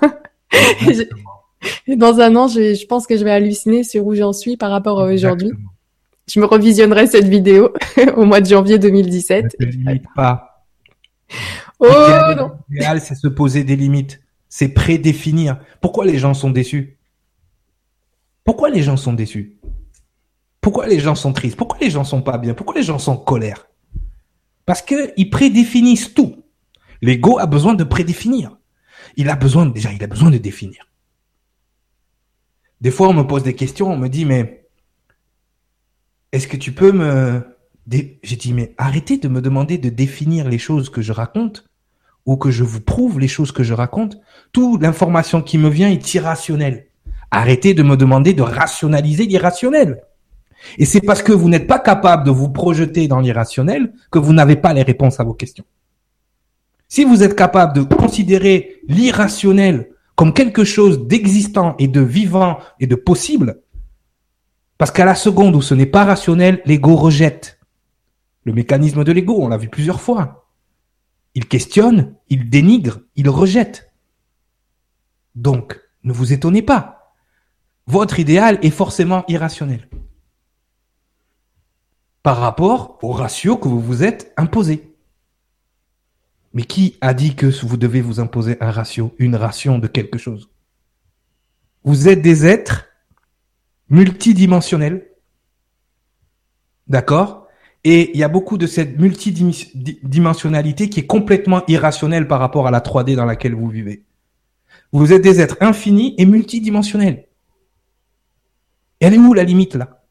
Dans 1.97 2.21
un 2.21 2.37
an, 2.37 2.49
je, 2.49 2.75
je, 2.75 2.87
pense 2.87 3.07
que 3.07 3.17
je 3.17 3.25
vais 3.25 3.31
halluciner 3.31 3.85
sur 3.85 4.07
où 4.07 4.15
j'en 4.15 4.33
suis 4.33 4.57
par 4.57 4.71
rapport 4.71 5.01
à 5.01 5.05
aujourd'hui. 5.05 5.51
Je 6.29 6.41
me 6.41 6.47
revisionnerai 6.47 7.07
cette 7.07 7.27
vidéo 7.27 7.73
au 8.17 8.25
mois 8.25 8.41
de 8.41 8.47
janvier 8.47 8.79
2017. 8.79 9.57
Ne 9.61 9.67
limite 9.67 10.05
pas. 10.15 10.67
Oh 11.79 11.89
non. 12.37 12.53
L'idéal, 12.71 13.01
c'est 13.01 13.15
se 13.15 13.29
poser 13.29 13.65
des 13.65 13.77
limites. 13.77 14.21
C'est 14.49 14.69
prédéfinir. 14.69 15.61
Pourquoi 15.81 16.05
les 16.05 16.19
gens 16.19 16.35
sont 16.35 16.51
déçus? 16.51 16.99
Pourquoi 18.45 18.71
les 18.71 18.83
gens 18.83 18.97
sont 18.97 19.13
déçus? 19.13 19.59
Pourquoi 20.61 20.87
les 20.87 21.01
gens 21.01 21.15
sont 21.15 21.33
tristes? 21.33 21.57
Pourquoi 21.57 21.79
les 21.81 21.91
gens 21.91 22.05
sont 22.05 22.23
pas 22.23 22.39
bien? 22.39 22.55
Pourquoi 22.55 22.75
les 22.77 22.83
gens 22.83 22.99
sont 22.99 23.13
en 23.13 23.17
colère? 23.17 23.67
Parce 24.65 24.83
que 24.83 25.13
ils 25.17 25.31
prédéfinissent 25.31 26.15
tout. 26.15 26.37
L'ego 27.01 27.39
a 27.39 27.47
besoin 27.47 27.75
de 27.75 27.83
prédéfinir. 27.83 28.57
Il 29.17 29.29
a 29.29 29.37
besoin 29.37 29.67
déjà, 29.67 29.93
il 29.93 30.03
a 30.03 30.07
besoin 30.07 30.31
de 30.31 30.39
définir. 30.39 30.89
Des 32.81 32.91
fois, 32.91 33.09
on 33.09 33.15
me 33.15 33.23
pose 33.23 33.43
des 33.43 33.55
questions, 33.55 33.93
on 33.93 33.97
me 33.97 34.09
dit 34.09 34.25
mais 34.25 34.67
est-ce 36.33 36.49
que 36.49 36.57
tu 36.57 36.73
peux 36.73 36.93
me 36.93 37.45
j'ai 37.91 38.37
dit, 38.37 38.53
mais 38.53 38.75
arrêtez 38.79 39.19
de 39.19 39.29
me 39.29 39.41
demander 39.41 39.79
de 39.79 39.89
définir 39.89 40.49
les 40.49 40.59
choses 40.59 40.89
que 40.89 41.03
je 41.03 41.13
raconte 41.13 41.65
ou 42.27 42.37
que 42.37 42.51
je 42.51 42.63
vous 42.63 42.81
prouve 42.81 43.19
les 43.19 43.29
choses 43.29 43.51
que 43.51 43.65
je 43.65 43.75
raconte, 43.75 44.17
toute 44.53 44.81
l'information 44.83 45.43
qui 45.43 45.59
me 45.59 45.69
vient 45.69 45.91
est 45.91 46.15
irrationnelle. 46.15 46.87
Arrêtez 47.33 47.75
de 47.75 47.83
me 47.83 47.97
demander 47.97 48.35
de 48.35 48.43
rationaliser 48.43 49.27
l'irrationnel. 49.27 50.03
Et 50.79 50.85
c'est 50.85 51.01
parce 51.01 51.23
que 51.23 51.33
vous 51.33 51.49
n'êtes 51.49 51.67
pas 51.67 51.81
capable 51.81 52.25
de 52.25 52.31
vous 52.31 52.49
projeter 52.49 53.09
dans 53.09 53.19
l'irrationnel 53.19 53.93
que 54.13 54.21
vous 54.21 54.33
n'avez 54.33 54.55
pas 54.55 54.73
les 54.73 54.83
réponses 54.83 55.19
à 55.19 55.25
vos 55.25 55.35
questions. 55.35 55.65
Si 56.93 57.07
vous 57.07 57.23
êtes 57.23 57.35
capable 57.35 57.73
de 57.73 57.83
considérer 57.85 58.83
l'irrationnel 58.87 59.95
comme 60.15 60.35
quelque 60.35 60.63
chose 60.63 61.07
d'existant 61.07 61.75
et 61.79 61.89
de 61.89 62.03
vivant 62.03 62.59
et 62.81 62.87
de 62.87 62.97
possible, 62.97 63.63
parce 64.77 64.91
qu'à 64.91 65.07
la 65.07 65.15
seconde 65.15 65.57
où 65.57 65.63
ce 65.63 65.73
n'est 65.73 65.87
pas 65.87 66.05
rationnel, 66.05 66.61
l'ego 66.67 66.95
rejette. 66.95 67.59
Le 68.45 68.53
mécanisme 68.53 69.05
de 69.05 69.13
l'ego, 69.13 69.39
on 69.41 69.49
l'a 69.49 69.57
vu 69.57 69.71
plusieurs 69.71 70.03
fois. 70.03 70.51
Il 71.35 71.49
questionne, 71.49 72.15
il 72.29 72.51
dénigre, 72.51 73.01
il 73.17 73.31
rejette. 73.31 73.91
Donc, 75.35 75.81
ne 76.05 76.13
vous 76.13 76.35
étonnez 76.35 76.61
pas. 76.61 77.15
Votre 77.87 78.21
idéal 78.21 78.59
est 78.61 78.69
forcément 78.69 79.25
irrationnel 79.29 79.89
par 82.23 82.37
rapport 82.37 82.99
au 83.01 83.13
ratio 83.13 83.57
que 83.57 83.67
vous 83.67 83.81
vous 83.81 84.05
êtes 84.05 84.35
imposé. 84.37 84.92
Mais 86.55 86.65
qui 86.65 86.99
a 87.01 87.15
dit 87.15 87.35
que 87.35 87.47
vous 87.65 87.77
devez 87.77 88.01
vous 88.01 88.21
imposer 88.21 88.57
un 88.61 88.71
ratio, 88.71 89.15
une 89.19 89.37
ration 89.37 89.79
de 89.79 89.87
quelque 89.87 90.19
chose? 90.19 90.51
Vous 91.85 92.09
êtes 92.09 92.23
des 92.23 92.47
êtres 92.47 92.89
multidimensionnels. 93.89 95.09
D'accord? 96.87 97.47
Et 97.85 98.13
il 98.15 98.19
y 98.19 98.23
a 98.23 98.29
beaucoup 98.29 98.59
de 98.59 98.67
cette 98.67 98.99
multidimensionnalité 98.99 100.89
qui 100.89 101.01
est 101.01 101.07
complètement 101.07 101.63
irrationnelle 101.67 102.29
par 102.29 102.39
rapport 102.39 102.67
à 102.67 102.71
la 102.71 102.81
3D 102.81 103.17
dans 103.17 103.25
laquelle 103.25 103.55
vous 103.55 103.69
vivez. 103.69 104.05
Vous 104.93 105.13
êtes 105.13 105.23
des 105.23 105.41
êtres 105.41 105.57
infinis 105.61 106.15
et 106.19 106.27
multidimensionnels. 106.27 107.27
Elle 109.01 109.15
est 109.15 109.19
où 109.19 109.35
la 109.35 109.43
limite 109.43 109.75
là? 109.75 110.05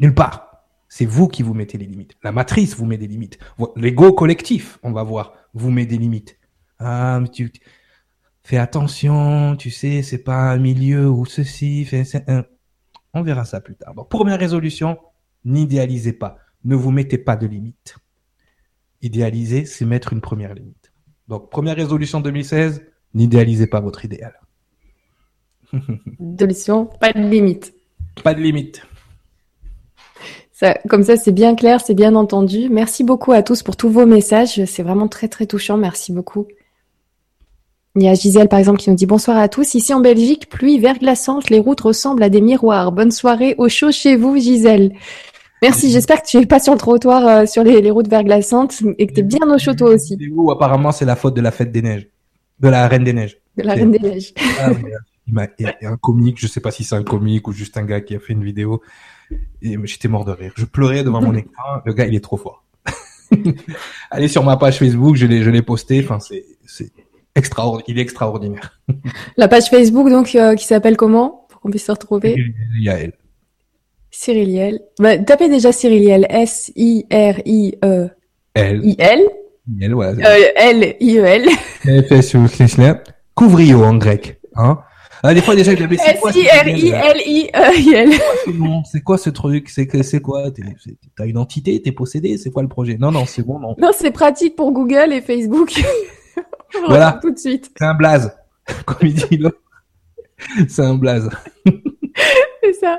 Nulle 0.00 0.14
part. 0.14 0.49
C'est 0.92 1.06
vous 1.06 1.28
qui 1.28 1.44
vous 1.44 1.54
mettez 1.54 1.78
les 1.78 1.86
limites. 1.86 2.16
La 2.24 2.32
matrice 2.32 2.74
vous 2.74 2.84
met 2.84 2.98
des 2.98 3.06
limites. 3.06 3.38
L'ego 3.76 4.12
collectif, 4.12 4.80
on 4.82 4.90
va 4.90 5.04
voir, 5.04 5.34
vous 5.54 5.70
met 5.70 5.86
des 5.86 5.96
limites. 5.96 6.36
Ah, 6.80 7.22
tu 7.32 7.52
fais 8.42 8.56
attention, 8.56 9.54
tu 9.56 9.70
sais, 9.70 10.02
c'est 10.02 10.24
pas 10.24 10.50
un 10.50 10.58
milieu 10.58 11.08
où 11.08 11.24
ceci 11.26 11.84
fait. 11.84 12.02
On 13.14 13.22
verra 13.22 13.44
ça 13.44 13.60
plus 13.60 13.76
tard. 13.76 13.94
première 14.08 14.40
résolution, 14.40 14.98
n'idéalisez 15.44 16.12
pas. 16.12 16.38
Ne 16.64 16.74
vous 16.74 16.90
mettez 16.90 17.18
pas 17.18 17.36
de 17.36 17.46
limites. 17.46 17.96
Idéaliser, 19.00 19.66
c'est 19.66 19.84
mettre 19.84 20.12
une 20.12 20.20
première 20.20 20.54
limite. 20.54 20.92
Donc, 21.28 21.50
première 21.52 21.76
résolution 21.76 22.20
2016, 22.20 22.82
n'idéalisez 23.14 23.68
pas 23.68 23.80
votre 23.80 24.04
idéal. 24.04 24.34
Résolution, 26.18 26.86
pas 26.86 27.12
de 27.12 27.20
limite. 27.20 27.72
Pas 28.24 28.34
de 28.34 28.42
limite 28.42 28.82
comme 30.88 31.02
ça, 31.02 31.16
c'est 31.16 31.32
bien 31.32 31.54
clair, 31.54 31.80
c'est 31.80 31.94
bien 31.94 32.14
entendu. 32.14 32.68
Merci 32.70 33.04
beaucoup 33.04 33.32
à 33.32 33.42
tous 33.42 33.62
pour 33.62 33.76
tous 33.76 33.88
vos 33.88 34.06
messages. 34.06 34.64
C'est 34.64 34.82
vraiment 34.82 35.08
très, 35.08 35.28
très 35.28 35.46
touchant. 35.46 35.76
Merci 35.76 36.12
beaucoup. 36.12 36.46
Il 37.96 38.02
y 38.02 38.08
a 38.08 38.14
Gisèle, 38.14 38.48
par 38.48 38.58
exemple, 38.58 38.78
qui 38.78 38.88
nous 38.88 38.96
dit 38.96 39.06
bonsoir 39.06 39.36
à 39.36 39.48
tous. 39.48 39.74
Ici 39.74 39.92
en 39.92 40.00
Belgique, 40.00 40.48
pluie 40.48 40.78
verglaçante, 40.78 41.50
les 41.50 41.58
routes 41.58 41.80
ressemblent 41.80 42.22
à 42.22 42.28
des 42.28 42.40
miroirs. 42.40 42.92
Bonne 42.92 43.10
soirée 43.10 43.56
au 43.58 43.68
chaud 43.68 43.90
chez 43.90 44.16
vous, 44.16 44.36
Gisèle. 44.36 44.92
Merci, 45.62 45.90
j'espère 45.90 46.22
que 46.22 46.28
tu 46.28 46.36
es 46.38 46.46
pas 46.46 46.60
sur 46.60 46.72
le 46.72 46.78
trottoir 46.78 47.26
euh, 47.26 47.46
sur 47.46 47.64
les, 47.64 47.90
routes 47.90 48.08
verglaçantes 48.08 48.80
et 48.98 49.06
que 49.06 49.12
tu 49.12 49.20
es 49.20 49.22
bien 49.22 49.50
au 49.52 49.58
chaud 49.58 49.74
toi 49.74 49.90
aussi. 49.90 50.16
Où, 50.32 50.50
apparemment, 50.50 50.92
c'est 50.92 51.04
la 51.04 51.16
faute 51.16 51.34
de 51.34 51.40
la 51.40 51.50
fête 51.50 51.72
des 51.72 51.82
neiges. 51.82 52.08
De 52.60 52.68
la 52.68 52.86
Reine 52.86 53.04
des 53.04 53.12
Neiges. 53.12 53.38
De 53.56 53.62
la 53.62 53.74
Reine 53.74 53.90
des 53.90 53.98
Neiges. 53.98 54.34
Ah, 54.60 54.70
il 55.58 55.74
y 55.82 55.86
a 55.86 55.90
un 55.90 55.96
comique, 55.96 56.40
je 56.40 56.46
sais 56.46 56.60
pas 56.60 56.70
si 56.70 56.84
c'est 56.84 56.96
un 56.96 57.04
comique 57.04 57.48
ou 57.48 57.52
juste 57.52 57.76
un 57.76 57.84
gars 57.84 58.00
qui 58.00 58.14
a 58.14 58.20
fait 58.20 58.32
une 58.32 58.44
vidéo 58.44 58.82
j'étais 59.62 60.08
mort 60.08 60.24
de 60.24 60.32
rire. 60.32 60.52
Je 60.56 60.64
pleurais 60.64 61.04
devant 61.04 61.20
mon 61.20 61.34
écran. 61.34 61.80
Le 61.84 61.92
gars, 61.92 62.06
il 62.06 62.14
est 62.14 62.24
trop 62.24 62.36
fort. 62.36 62.64
Allez 64.10 64.28
sur 64.28 64.44
ma 64.44 64.56
page 64.56 64.78
Facebook, 64.78 65.16
je 65.16 65.26
l'ai, 65.26 65.42
je 65.42 65.50
l'ai 65.50 65.62
posté. 65.62 66.00
Enfin, 66.02 66.18
c'est, 66.20 66.44
c'est 66.66 66.90
extraordinaire. 67.34 67.84
Il 67.88 67.98
est 67.98 68.02
extraordinaire. 68.02 68.80
La 69.36 69.48
page 69.48 69.68
Facebook, 69.70 70.08
donc, 70.10 70.34
euh, 70.34 70.54
qui 70.54 70.66
s'appelle 70.66 70.96
comment? 70.96 71.46
Pour 71.48 71.60
qu'on 71.60 71.70
puisse 71.70 71.86
se 71.86 71.92
retrouver. 71.92 72.52
Yael. 72.78 73.12
Cyriliel. 74.10 74.80
Bah, 74.98 75.18
tapez 75.18 75.48
déjà 75.48 75.72
Cyriliel. 75.72 76.26
S-I-R-I-E. 76.28 78.10
L. 78.54 78.80
I-L. 78.84 79.20
L, 79.80 79.94
voilà. 79.94 80.28
Euh, 80.28 80.44
L-I-E-L. 80.56 81.48
Couvrio 83.34 83.84
en 83.84 83.94
grec, 83.94 84.40
hein. 84.56 84.80
Ah, 85.22 85.34
des 85.34 85.42
fois, 85.42 85.54
déjà, 85.54 85.74
je 85.74 85.80
l'avais 85.80 85.96
S-I-R-I-L-I-E-I-L. 85.96 88.10
C'est 88.90 89.02
quoi 89.02 89.18
ce 89.18 89.28
truc? 89.30 89.68
C'est 89.68 89.86
que, 89.86 90.02
c'est 90.02 90.20
quoi? 90.20 90.44
T'as 91.16 91.26
une 91.26 91.38
entité? 91.38 91.80
T'es 91.82 91.92
possédé? 91.92 92.38
C'est 92.38 92.50
quoi 92.50 92.62
le 92.62 92.68
projet? 92.68 92.96
Non, 92.98 93.12
non, 93.12 93.26
c'est 93.26 93.42
bon, 93.42 93.58
non. 93.58 93.74
Non, 93.78 93.90
c'est 93.94 94.12
pratique 94.12 94.56
pour 94.56 94.72
Google 94.72 95.12
et 95.12 95.20
Facebook. 95.20 95.72
voilà. 96.86 97.18
Tout 97.20 97.32
de 97.32 97.38
suite. 97.38 97.70
C'est 97.76 97.84
un 97.84 97.94
blaze. 97.94 98.34
Comme 98.86 99.08
il 99.08 99.14
dit 99.14 99.36
là. 99.36 99.50
C'est 100.68 100.82
un 100.82 100.94
blaze. 100.94 101.28
c'est 102.62 102.72
ça. 102.72 102.98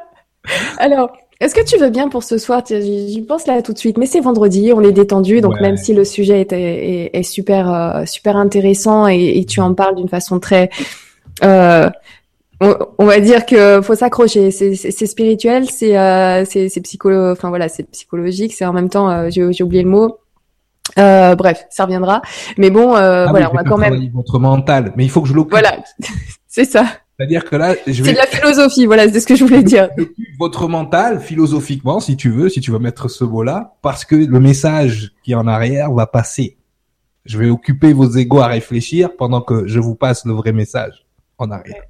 Alors, 0.77 1.12
est-ce 1.39 1.55
que 1.55 1.65
tu 1.65 1.77
veux 1.77 1.89
bien 1.89 2.07
pour 2.07 2.21
ce 2.21 2.38
soir? 2.38 2.62
J'y 2.67 3.25
pense 3.27 3.47
là 3.47 3.63
tout 3.63 3.73
de 3.73 3.79
suite, 3.79 3.97
mais 3.97 4.05
c'est 4.05 4.19
vendredi, 4.19 4.71
on 4.75 4.84
est 4.84 4.91
détendu, 4.91 5.41
donc 5.41 5.60
même 5.60 5.75
si 5.75 5.95
le 5.95 6.05
sujet 6.05 6.41
est, 6.41 6.53
est, 6.53 7.10
est 7.13 7.23
super 7.23 7.73
euh, 7.73 8.05
super 8.05 8.38
intéressant 8.38 9.07
et, 9.07 9.39
et, 9.39 9.45
tu 9.45 9.60
en 9.60 9.73
parles 9.73 9.95
d'une 9.95 10.07
façon 10.07 10.39
très 10.39 10.69
euh, 11.44 11.89
on, 12.62 13.06
va 13.06 13.20
dire 13.20 13.46
que 13.46 13.82
faut 13.82 13.96
s'accrocher. 13.96 14.52
C'est 14.52 15.06
spirituel, 15.06 15.70
c'est 15.70 15.98
euh, 15.98 16.46
c'est 16.46 16.82
psycholo, 16.82 17.32
enfin 17.32 17.50
voilà, 17.50 17.70
c'est 17.70 17.89
psychologique. 17.91 18.54
C'est 18.54 18.65
en 18.65 18.74
même 18.74 18.89
temps, 18.89 19.10
euh, 19.10 19.30
j'ai 19.30 19.63
oublié 19.63 19.84
le 19.84 19.89
mot. 19.89 20.17
Euh, 20.98 21.36
bref, 21.36 21.65
ça 21.70 21.86
reviendra. 21.86 22.22
Mais 22.58 22.70
bon, 22.70 22.96
euh, 22.96 23.26
ah 23.28 23.32
voilà, 23.32 23.52
on 23.52 23.56
va 23.56 23.63
quand 23.63 23.78
même. 23.78 24.10
Votre 24.13 24.39
mental, 24.39 24.94
mais 24.96 25.06
il 25.06 25.10
faut 25.10 25.22
que 25.22 25.28
je 25.28 25.34
l'occupe. 25.34 25.52
Voilà, 25.52 25.78
c'est 26.48 26.65
ça. 26.65 26.86
C'est-à-dire 27.17 27.46
que 27.46 27.56
là, 27.56 27.76
je 27.86 28.02
vais... 28.02 28.10
C'est 28.10 28.13
de 28.13 28.17
la 28.17 28.26
philosophie, 28.26 28.86
voilà, 28.88 29.08
c'est 29.08 29.20
ce 29.20 29.28
que 29.28 29.36
je 29.36 29.44
voulais 29.44 29.62
dire. 29.62 29.89
Votre 30.39 30.67
mental, 30.67 31.20
philosophiquement, 31.20 32.00
si 32.00 32.17
tu 32.17 32.32
veux, 32.32 32.50
si 32.50 32.62
tu 32.62 32.72
veux 32.72 32.80
mettre 32.80 33.10
ce 33.10 33.24
mot-là, 33.24 33.76
parce 33.84 34.06
que 34.06 34.15
le 34.15 34.39
message 34.39 35.12
qui 35.24 35.34
est 35.34 35.36
en 35.36 35.48
arrière 35.48 35.91
va 35.91 36.08
passer. 36.08 36.58
Je 37.26 37.38
vais 37.38 37.52
occuper 37.52 37.94
vos 37.94 38.10
égos 38.10 38.39
à 38.39 38.48
réfléchir 38.48 39.15
pendant 39.15 39.41
que 39.41 39.67
je 39.67 39.80
vous 39.80 39.94
passe 39.94 40.26
le 40.26 40.34
vrai 40.34 40.52
message 40.52 41.06
en 41.41 41.51
arrière. 41.51 41.84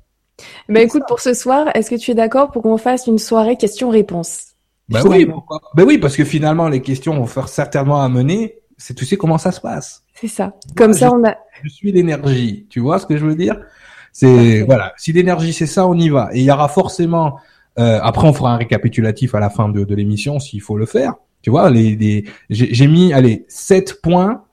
Ben 0.70 0.82
écoute, 0.82 1.04
pour 1.08 1.20
ce 1.20 1.34
soir, 1.34 1.68
est-ce 1.76 1.90
que 1.90 1.96
tu 1.96 2.12
es 2.12 2.16
d'accord 2.16 2.52
pour 2.52 2.64
qu'on 2.64 2.78
fasse 2.78 3.08
une 3.08 3.20
soirée 3.20 3.58
questions-réponses? 3.58 4.56
Ben 4.90 5.04
oui, 5.06 5.28
ben 5.76 5.84
oui, 5.86 5.98
parce 5.98 6.18
que 6.18 6.26
finalement, 6.26 6.68
les 6.68 6.82
questions 6.82 7.16
vont 7.16 7.28
faire 7.28 7.48
certainement 7.48 8.02
amener. 8.02 8.58
C'est 8.78 8.96
tu 8.96 9.06
sais 9.06 9.16
comment 9.16 9.38
ça 9.38 9.52
se 9.52 9.62
passe. 9.62 10.04
C'est 10.16 10.28
ça. 10.28 10.54
Comme 10.76 10.94
ça, 10.94 11.12
on 11.14 11.24
a. 11.24 11.36
Je 11.64 11.70
suis 11.70 11.92
l'énergie. 11.92 12.66
Tu 12.70 12.80
vois 12.80 13.00
ce 13.00 13.06
que 13.06 13.16
je 13.16 13.26
veux 13.26 13.36
dire? 13.36 13.60
C'est 14.12 14.64
voilà. 14.64 14.94
Si 14.98 15.14
l'énergie 15.14 15.54
c'est 15.54 15.68
ça, 15.68 15.88
on 15.88 15.98
y 15.98 16.10
va. 16.10 16.30
Et 16.34 16.40
il 16.40 16.46
y 16.46 16.52
aura 16.52 16.68
forcément. 16.68 17.38
Euh, 17.80 18.00
après, 18.02 18.28
on 18.28 18.34
fera 18.34 18.54
un 18.54 18.58
récapitulatif 18.58 19.34
à 19.36 19.40
la 19.40 19.50
fin 19.50 19.70
de, 19.70 19.86
de 19.86 19.96
l'émission 19.96 20.40
s'il 20.40 20.62
faut 20.62 20.76
le 20.76 20.86
faire. 20.86 21.14
Tu 21.42 21.50
vois, 21.50 21.70
les, 21.70 21.96
les... 21.96 22.26
j'ai 22.50 22.88
mis 22.88 23.14
allez 23.14 23.46
sept 23.48 24.02
points 24.02 24.44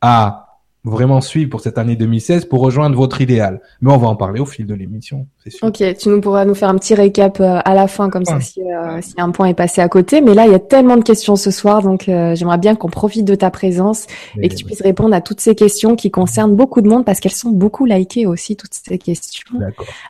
à 0.00 0.51
vraiment 0.84 1.20
suivre 1.20 1.50
pour 1.50 1.60
cette 1.60 1.78
année 1.78 1.96
2016 1.96 2.46
pour 2.46 2.60
rejoindre 2.60 2.96
votre 2.96 3.20
idéal. 3.20 3.60
Mais 3.80 3.92
on 3.92 3.98
va 3.98 4.08
en 4.08 4.16
parler 4.16 4.40
au 4.40 4.46
fil 4.46 4.66
de 4.66 4.74
l'émission, 4.74 5.26
sûr. 5.50 5.68
Ok, 5.68 5.82
tu 5.98 6.08
nous 6.08 6.20
pourras 6.20 6.44
nous 6.44 6.54
faire 6.54 6.68
un 6.68 6.76
petit 6.76 6.94
récap 6.94 7.40
euh, 7.40 7.60
à 7.64 7.74
la 7.74 7.86
fin, 7.86 8.10
comme 8.10 8.24
ça, 8.24 8.40
si, 8.40 8.62
euh, 8.62 9.00
si, 9.00 9.14
un 9.18 9.30
point 9.30 9.46
est 9.46 9.54
passé 9.54 9.80
à 9.80 9.88
côté. 9.88 10.20
Mais 10.20 10.34
là, 10.34 10.46
il 10.46 10.52
y 10.52 10.54
a 10.54 10.58
tellement 10.58 10.96
de 10.96 11.02
questions 11.02 11.36
ce 11.36 11.50
soir, 11.50 11.82
donc 11.82 12.08
euh, 12.08 12.34
j'aimerais 12.34 12.58
bien 12.58 12.74
qu'on 12.74 12.88
profite 12.88 13.24
de 13.24 13.34
ta 13.34 13.50
présence 13.50 14.06
et 14.40 14.48
que 14.48 14.54
tu 14.54 14.64
puisses 14.64 14.82
répondre 14.82 15.14
à 15.14 15.20
toutes 15.20 15.40
ces 15.40 15.54
questions 15.54 15.96
qui 15.96 16.10
concernent 16.10 16.54
beaucoup 16.54 16.80
de 16.80 16.88
monde, 16.88 17.04
parce 17.04 17.20
qu'elles 17.20 17.32
sont 17.32 17.50
beaucoup 17.50 17.84
likées 17.84 18.26
aussi, 18.26 18.56
toutes 18.56 18.74
ces 18.74 18.98
questions. 18.98 19.58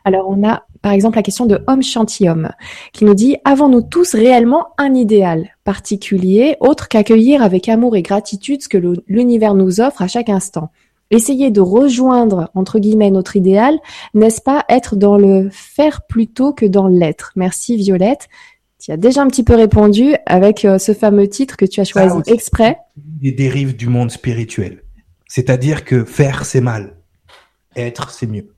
Alors, 0.05 0.29
on 0.29 0.47
a 0.47 0.63
par 0.81 0.91
exemple 0.91 1.15
la 1.15 1.23
question 1.23 1.45
de 1.45 1.59
Homme 1.67 1.81
Chantium, 1.81 2.51
qui 2.91 3.05
nous 3.05 3.13
dit, 3.13 3.37
avons-nous 3.45 3.81
tous 3.81 4.13
réellement 4.13 4.67
un 4.77 4.93
idéal 4.93 5.47
particulier, 5.63 6.57
autre 6.59 6.89
qu'accueillir 6.89 7.41
avec 7.41 7.69
amour 7.69 7.95
et 7.95 8.01
gratitude 8.01 8.61
ce 8.61 8.67
que 8.67 8.77
l'univers 9.07 9.53
nous 9.53 9.79
offre 9.79 10.01
à 10.01 10.07
chaque 10.07 10.29
instant? 10.29 10.69
Essayer 11.13 11.51
de 11.51 11.61
rejoindre, 11.61 12.49
entre 12.55 12.79
guillemets, 12.79 13.11
notre 13.11 13.35
idéal, 13.35 13.77
n'est-ce 14.15 14.41
pas 14.41 14.65
être 14.67 14.95
dans 14.95 15.15
le 15.15 15.47
faire 15.51 16.07
plutôt 16.07 16.53
que 16.53 16.65
dans 16.65 16.87
l'être? 16.87 17.33
Merci 17.35 17.77
Violette. 17.77 18.29
Tu 18.79 18.91
as 18.91 18.97
déjà 18.97 19.21
un 19.21 19.27
petit 19.27 19.43
peu 19.43 19.53
répondu 19.53 20.15
avec 20.25 20.65
euh, 20.65 20.79
ce 20.79 20.91
fameux 20.91 21.27
titre 21.27 21.55
que 21.55 21.65
tu 21.65 21.79
as 21.81 21.83
choisi 21.83 22.17
exprès. 22.25 22.79
Des 22.97 23.31
dérives 23.31 23.75
du 23.75 23.89
monde 23.89 24.09
spirituel. 24.09 24.81
C'est-à-dire 25.27 25.85
que 25.85 26.03
faire, 26.03 26.45
c'est 26.45 26.61
mal. 26.61 26.97
Être, 27.75 28.09
c'est 28.09 28.25
mieux. 28.25 28.49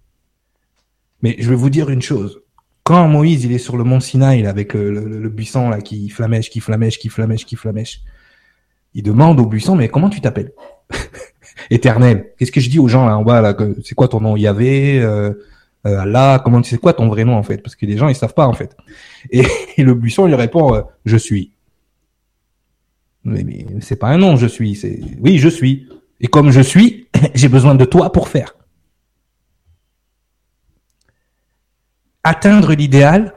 Mais 1.21 1.35
je 1.37 1.49
vais 1.49 1.57
vous 1.57 1.69
dire 1.69 1.89
une 1.89 2.01
chose. 2.01 2.41
Quand 2.83 3.05
Moïse, 3.09 3.43
il 3.43 3.51
est 3.51 3.57
sur 3.57 3.75
le 3.75 3.83
mont 3.83 3.99
Sinaï, 3.99 4.47
avec 4.47 4.77
euh, 4.77 4.91
le, 4.91 5.27
buisson, 5.27 5.67
là, 5.67 5.81
qui 5.81 6.07
flamèche, 6.07 6.49
qui 6.49 6.61
flamèche, 6.61 6.99
qui 6.99 7.09
flamèche, 7.09 7.45
qui 7.45 7.57
flamèche, 7.57 7.99
il 8.93 9.03
demande 9.03 9.41
au 9.41 9.45
buisson, 9.45 9.75
mais 9.75 9.89
comment 9.89 10.09
tu 10.09 10.21
t'appelles? 10.21 10.53
Éternel. 11.69 12.31
Qu'est-ce 12.37 12.51
que 12.51 12.61
je 12.61 12.69
dis 12.69 12.79
aux 12.79 12.87
gens 12.87 13.05
là 13.05 13.17
en 13.17 13.23
bas 13.23 13.41
là 13.41 13.55
C'est 13.83 13.95
quoi 13.95 14.07
ton 14.07 14.21
nom? 14.21 14.35
Yahvé 14.35 14.99
euh, 15.01 15.31
euh, 15.85 15.99
Allah 15.99 16.41
Comment 16.43 16.61
c'est 16.63 16.77
quoi 16.77 16.93
ton 16.93 17.07
vrai 17.07 17.25
nom 17.25 17.35
en 17.35 17.43
fait? 17.43 17.57
Parce 17.59 17.75
que 17.75 17.85
les 17.85 17.97
gens 17.97 18.07
ils 18.07 18.15
savent 18.15 18.33
pas 18.33 18.47
en 18.47 18.53
fait. 18.53 18.75
Et, 19.31 19.43
le 19.77 19.93
buisson 19.93 20.25
lui 20.25 20.35
répond 20.35 20.75
euh, 20.75 20.81
Je 21.05 21.17
suis. 21.17 21.51
Mais, 23.23 23.43
mais 23.43 23.65
c'est 23.81 23.95
pas 23.95 24.09
un 24.09 24.17
nom, 24.17 24.35
je 24.35 24.47
suis. 24.47 24.75
C'est 24.75 24.99
oui, 25.19 25.37
je 25.39 25.49
suis. 25.49 25.89
Et 26.19 26.27
comme 26.27 26.51
je 26.51 26.61
suis, 26.61 27.07
j'ai 27.35 27.49
besoin 27.49 27.75
de 27.75 27.85
toi 27.85 28.11
pour 28.11 28.29
faire. 28.29 28.55
Atteindre 32.23 32.73
l'idéal 32.73 33.33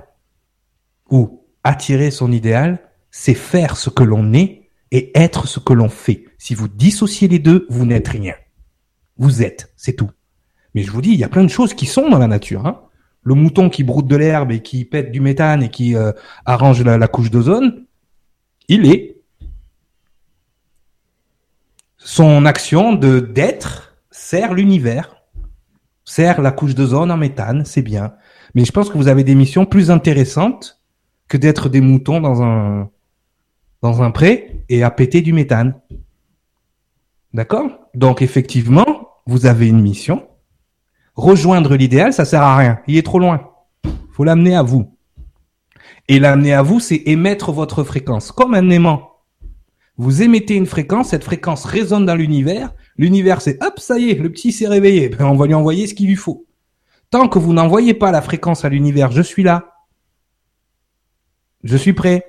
ou 1.11 1.45
attirer 1.65 2.11
son 2.11 2.33
idéal, 2.33 2.79
c'est 3.11 3.35
faire 3.35 3.77
ce 3.77 3.91
que 3.91 4.03
l'on 4.03 4.33
est 4.33 4.68
et 4.91 5.19
être 5.19 5.47
ce 5.47 5.61
que 5.61 5.73
l'on 5.73 5.89
fait. 5.89 6.25
Si 6.39 6.55
vous 6.55 6.69
dissociez 6.69 7.29
les 7.29 7.39
deux, 7.39 7.67
vous 7.69 7.87
n'êtes 7.87 8.09
rien. 8.09 8.35
Vous 9.17 9.43
êtes, 9.43 9.73
c'est 9.77 9.95
tout. 9.95 10.11
Mais 10.75 10.83
je 10.83 10.91
vous 10.91 11.03
dis, 11.03 11.11
il 11.11 11.19
y 11.19 11.25
a 11.25 11.29
plein 11.29 11.45
de 11.45 11.49
choses 11.49 11.75
qui 11.75 11.87
sont 11.87 12.09
dans 12.09 12.19
la 12.19 12.27
nature. 12.27 12.67
Hein. 12.67 12.83
Le 13.23 13.35
mouton 13.35 13.69
qui 13.69 13.83
broute 13.83 14.07
de 14.07 14.17
l'herbe 14.17 14.53
et 14.53 14.63
qui 14.63 14.85
pète 14.85 15.11
du 15.11 15.21
méthane 15.21 15.63
et 15.63 15.71
qui 15.71 15.97
euh, 15.97 16.13
arrange 16.47 16.83
la, 16.83 16.97
la 16.99 17.09
couche 17.09 17.31
d'ozone, 17.31 17.85
il 18.69 18.91
est. 18.91 19.17
Son 21.97 22.47
action 22.47 22.95
de 22.95 23.21
d'être 23.21 23.97
sert 24.11 24.55
l'univers, 24.55 25.17
sert 26.05 26.41
la 26.41 26.53
couche 26.53 26.75
d'ozone 26.75 27.11
en 27.11 27.17
méthane, 27.17 27.65
c'est 27.65 27.83
bien. 27.83 28.15
Mais 28.55 28.65
je 28.65 28.73
pense 28.73 28.89
que 28.89 28.97
vous 28.97 29.09
avez 29.09 29.25
des 29.25 29.35
missions 29.35 29.67
plus 29.67 29.91
intéressantes 29.91 30.81
que 31.29 31.37
d'être 31.37 31.69
des 31.69 31.81
moutons 31.81 32.21
dans 32.21 32.43
un 32.43 32.91
dans 33.83 34.03
un 34.03 34.11
pré 34.11 34.65
et 34.69 34.83
à 34.83 34.91
péter 34.91 35.21
du 35.21 35.33
méthane. 35.33 35.75
D'accord? 37.33 37.71
Donc 37.95 38.23
effectivement, 38.23 39.09
vous 39.27 39.47
avez 39.47 39.69
une 39.69 39.81
mission. 39.81 40.27
Rejoindre 41.15 41.77
l'idéal, 41.77 42.13
ça 42.13 42.25
sert 42.25 42.43
à 42.43 42.57
rien. 42.57 42.81
Il 42.87 42.97
est 42.97 43.03
trop 43.03 43.19
loin. 43.19 43.51
Faut 44.13 44.25
l'amener 44.25 44.55
à 44.55 44.63
vous. 44.63 44.97
Et 46.09 46.19
l'amener 46.19 46.55
à 46.55 46.63
vous, 46.63 46.81
c'est 46.81 47.03
émettre 47.07 47.53
votre 47.53 47.85
fréquence. 47.85 48.33
Comme 48.33 48.55
un 48.55 48.71
aimant. 48.71 49.09
Vous 49.97 50.23
émettez 50.23 50.55
une 50.55 50.67
fréquence, 50.67 51.09
cette 51.09 51.25
fréquence 51.25 51.65
résonne 51.65 52.07
dans 52.07 52.15
l'univers. 52.15 52.73
L'univers, 52.97 53.41
c'est 53.41 53.63
hop, 53.63 53.79
ça 53.81 53.99
y 53.99 54.11
est, 54.11 54.15
le 54.15 54.31
petit 54.31 54.53
s'est 54.53 54.69
réveillé. 54.69 55.11
On 55.21 55.35
va 55.35 55.47
lui 55.47 55.55
envoyer 55.55 55.87
ce 55.87 55.95
qu'il 55.95 56.07
lui 56.07 56.15
faut. 56.15 56.47
Tant 57.11 57.29
que 57.29 57.39
vous 57.39 57.53
n'envoyez 57.53 57.95
pas 57.95 58.11
la 58.11 58.23
fréquence 58.23 58.65
à 58.65 58.69
l'univers, 58.69 59.11
je 59.11 59.23
suis 59.23 59.43
là. 59.43 59.73
Je 61.65 61.77
suis 61.77 61.95
prêt. 61.95 62.25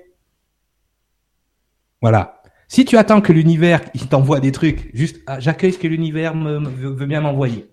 Voilà. 2.01 2.41
Si 2.67 2.85
tu 2.85 2.97
attends 2.97 3.21
que 3.21 3.33
l'univers 3.33 3.81
il 3.93 4.07
t'envoie 4.07 4.39
des 4.39 4.51
trucs, 4.51 4.91
juste 4.93 5.21
ah, 5.27 5.39
j'accueille 5.39 5.73
ce 5.73 5.79
que 5.79 5.87
l'univers 5.87 6.35
me, 6.35 6.59
veut 6.59 7.05
bien 7.05 7.21
m'envoyer. 7.21 7.69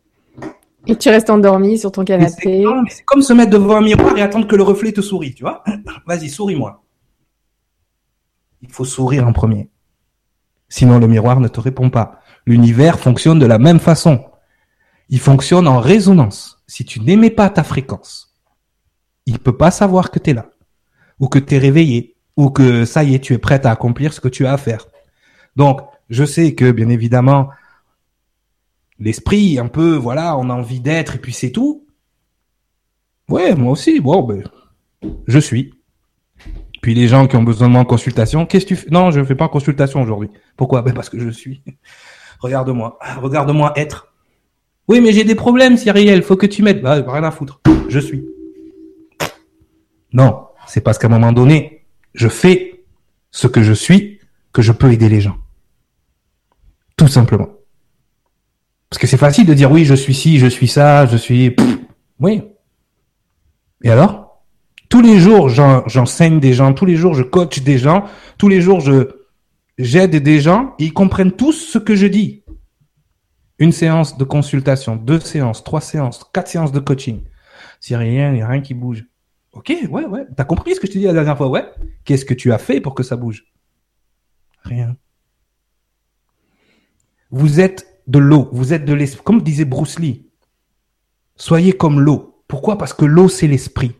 Et 0.86 0.96
tu 0.96 1.08
restes 1.10 1.30
endormi 1.30 1.78
sur 1.78 1.92
ton 1.92 2.04
canapé. 2.04 2.64
C'est 2.88 3.04
comme 3.04 3.22
se 3.22 3.32
mettre 3.32 3.50
devant 3.50 3.76
un 3.76 3.80
miroir 3.82 4.16
et 4.16 4.22
attendre 4.22 4.46
que 4.46 4.56
le 4.56 4.62
reflet 4.62 4.92
te 4.92 5.00
sourie, 5.00 5.34
tu 5.34 5.42
vois. 5.42 5.64
Vas-y, 6.06 6.28
souris-moi. 6.28 6.82
Il 8.62 8.70
faut 8.70 8.84
sourire 8.84 9.26
en 9.26 9.32
premier. 9.32 9.68
Sinon, 10.68 10.98
le 10.98 11.08
miroir 11.08 11.40
ne 11.40 11.48
te 11.48 11.60
répond 11.60 11.90
pas. 11.90 12.20
L'univers 12.46 12.98
fonctionne 12.98 13.38
de 13.38 13.46
la 13.46 13.58
même 13.58 13.80
façon. 13.80 14.24
Il 15.08 15.20
fonctionne 15.20 15.68
en 15.68 15.80
résonance. 15.80 16.62
Si 16.66 16.84
tu 16.84 17.00
n'aimais 17.00 17.30
pas 17.30 17.50
ta 17.50 17.64
fréquence, 17.64 18.34
il 19.26 19.38
peut 19.38 19.56
pas 19.56 19.70
savoir 19.70 20.10
que 20.10 20.18
tu 20.18 20.30
es 20.30 20.34
là. 20.34 20.50
Ou 21.18 21.28
que 21.28 21.38
tu 21.38 21.54
es 21.54 21.58
réveillé 21.58 22.15
ou 22.36 22.50
que 22.50 22.84
ça 22.84 23.02
y 23.02 23.14
est, 23.14 23.18
tu 23.18 23.32
es 23.32 23.38
prête 23.38 23.66
à 23.66 23.70
accomplir 23.70 24.12
ce 24.12 24.20
que 24.20 24.28
tu 24.28 24.46
as 24.46 24.52
à 24.52 24.56
faire. 24.58 24.86
Donc, 25.56 25.80
je 26.10 26.24
sais 26.24 26.54
que 26.54 26.70
bien 26.70 26.88
évidemment, 26.88 27.48
l'esprit, 28.98 29.58
un 29.58 29.68
peu, 29.68 29.94
voilà, 29.94 30.36
on 30.36 30.50
a 30.50 30.54
envie 30.54 30.80
d'être 30.80 31.16
et 31.16 31.18
puis 31.18 31.32
c'est 31.32 31.50
tout. 31.50 31.86
Ouais, 33.28 33.54
moi 33.54 33.72
aussi. 33.72 34.00
Bon, 34.00 34.22
ben, 34.22 34.44
je 35.26 35.38
suis. 35.38 35.74
Puis 36.82 36.94
les 36.94 37.08
gens 37.08 37.26
qui 37.26 37.36
ont 37.36 37.42
besoin 37.42 37.66
de 37.68 37.72
moi 37.72 37.82
en 37.82 37.86
consultation, 37.86 38.46
qu'est-ce 38.46 38.64
que 38.64 38.68
tu 38.68 38.76
fais? 38.76 38.90
Non, 38.90 39.10
je 39.10 39.20
ne 39.20 39.24
fais 39.24 39.34
pas 39.34 39.48
consultation 39.48 40.00
aujourd'hui. 40.02 40.30
Pourquoi? 40.56 40.82
Ben 40.82 40.94
parce 40.94 41.08
que 41.08 41.18
je 41.18 41.30
suis. 41.30 41.62
Regarde-moi, 42.40 42.98
regarde-moi 43.22 43.72
être. 43.76 44.12
Oui, 44.88 45.00
mais 45.00 45.12
j'ai 45.12 45.24
des 45.24 45.34
problèmes, 45.34 45.78
Cyriel. 45.78 46.22
Faut 46.22 46.36
que 46.36 46.46
tu 46.46 46.62
m'aides. 46.62 46.82
Bah, 46.82 47.02
rien 47.04 47.24
à 47.24 47.30
foutre. 47.30 47.60
Je 47.88 47.98
suis. 47.98 48.24
Non, 50.12 50.44
c'est 50.66 50.82
parce 50.82 50.98
qu'à 50.98 51.06
un 51.06 51.10
moment 51.10 51.32
donné, 51.32 51.75
je 52.16 52.28
fais 52.28 52.84
ce 53.30 53.46
que 53.46 53.62
je 53.62 53.72
suis, 53.72 54.18
que 54.52 54.62
je 54.62 54.72
peux 54.72 54.90
aider 54.90 55.08
les 55.08 55.20
gens. 55.20 55.36
Tout 56.96 57.08
simplement. 57.08 57.50
Parce 58.88 58.98
que 58.98 59.06
c'est 59.06 59.18
facile 59.18 59.46
de 59.46 59.54
dire 59.54 59.70
oui, 59.70 59.84
je 59.84 59.94
suis 59.94 60.14
ci, 60.14 60.38
je 60.38 60.46
suis 60.46 60.68
ça, 60.68 61.06
je 61.06 61.16
suis... 61.16 61.54
oui. 62.18 62.42
Et 63.84 63.90
alors? 63.90 64.42
Tous 64.88 65.02
les 65.02 65.18
jours, 65.18 65.48
j'enseigne 65.48 66.40
des 66.40 66.52
gens, 66.52 66.72
tous 66.72 66.86
les 66.86 66.96
jours, 66.96 67.12
je 67.12 67.22
coach 67.22 67.60
des 67.60 67.76
gens, 67.76 68.04
tous 68.38 68.48
les 68.48 68.60
jours, 68.60 68.80
je 68.80 69.08
j'aide 69.78 70.16
des 70.16 70.40
gens, 70.40 70.74
ils 70.78 70.92
comprennent 70.92 71.32
tous 71.32 71.52
ce 71.52 71.78
que 71.78 71.96
je 71.96 72.06
dis. 72.06 72.44
Une 73.58 73.72
séance 73.72 74.16
de 74.16 74.24
consultation, 74.24 74.96
deux 74.96 75.20
séances, 75.20 75.64
trois 75.64 75.80
séances, 75.80 76.24
quatre 76.32 76.48
séances 76.48 76.72
de 76.72 76.80
coaching. 76.80 77.22
S'il 77.80 77.96
rien, 77.96 78.30
il 78.30 78.34
n'y 78.34 78.42
a 78.42 78.48
rien 78.48 78.62
qui 78.62 78.74
bouge. 78.74 79.04
Ok, 79.56 79.72
ouais, 79.88 80.04
ouais. 80.04 80.26
T'as 80.36 80.44
compris 80.44 80.74
ce 80.74 80.80
que 80.80 80.86
je 80.86 80.92
t'ai 80.92 80.98
dit 80.98 81.06
la 81.06 81.14
dernière 81.14 81.36
fois, 81.36 81.48
ouais. 81.48 81.64
Qu'est-ce 82.04 82.26
que 82.26 82.34
tu 82.34 82.52
as 82.52 82.58
fait 82.58 82.82
pour 82.82 82.94
que 82.94 83.02
ça 83.02 83.16
bouge? 83.16 83.46
Rien. 84.62 84.96
Vous 87.30 87.58
êtes 87.58 88.02
de 88.06 88.18
l'eau, 88.18 88.50
vous 88.52 88.74
êtes 88.74 88.84
de 88.84 88.92
l'esprit. 88.92 89.24
Comme 89.24 89.40
disait 89.40 89.64
Bruce 89.64 89.98
Lee, 89.98 90.30
soyez 91.36 91.72
comme 91.72 92.00
l'eau. 92.00 92.44
Pourquoi? 92.48 92.76
Parce 92.76 92.92
que 92.92 93.06
l'eau, 93.06 93.30
c'est 93.30 93.46
l'esprit. 93.46 93.92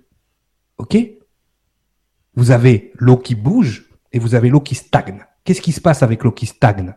Ok? 0.77 0.99
Vous 2.35 2.51
avez 2.51 2.93
l'eau 2.97 3.17
qui 3.17 3.35
bouge 3.35 3.91
et 4.13 4.19
vous 4.19 4.35
avez 4.35 4.51
l'eau 4.51 4.61
qui 4.61 4.75
stagne. 4.75 5.25
Qu'est-ce 5.43 5.63
qui 5.63 5.73
se 5.73 5.81
passe 5.81 6.03
avec 6.03 6.23
l'eau 6.23 6.33
qui 6.33 6.45
stagne? 6.45 6.95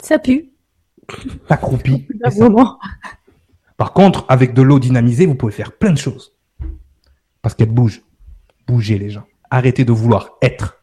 Ça 0.00 0.20
pue. 0.20 0.52
T'accroupis. 1.48 2.06
Par 3.76 3.92
contre, 3.92 4.24
avec 4.28 4.54
de 4.54 4.62
l'eau 4.62 4.78
dynamisée, 4.78 5.26
vous 5.26 5.34
pouvez 5.34 5.52
faire 5.52 5.76
plein 5.76 5.90
de 5.90 5.98
choses. 5.98 6.33
Parce 7.44 7.54
qu'elle 7.54 7.68
bouge. 7.68 8.00
Bougez 8.66 8.98
les 8.98 9.10
gens. 9.10 9.24
Arrêtez 9.50 9.84
de 9.84 9.92
vouloir 9.92 10.30
être. 10.40 10.80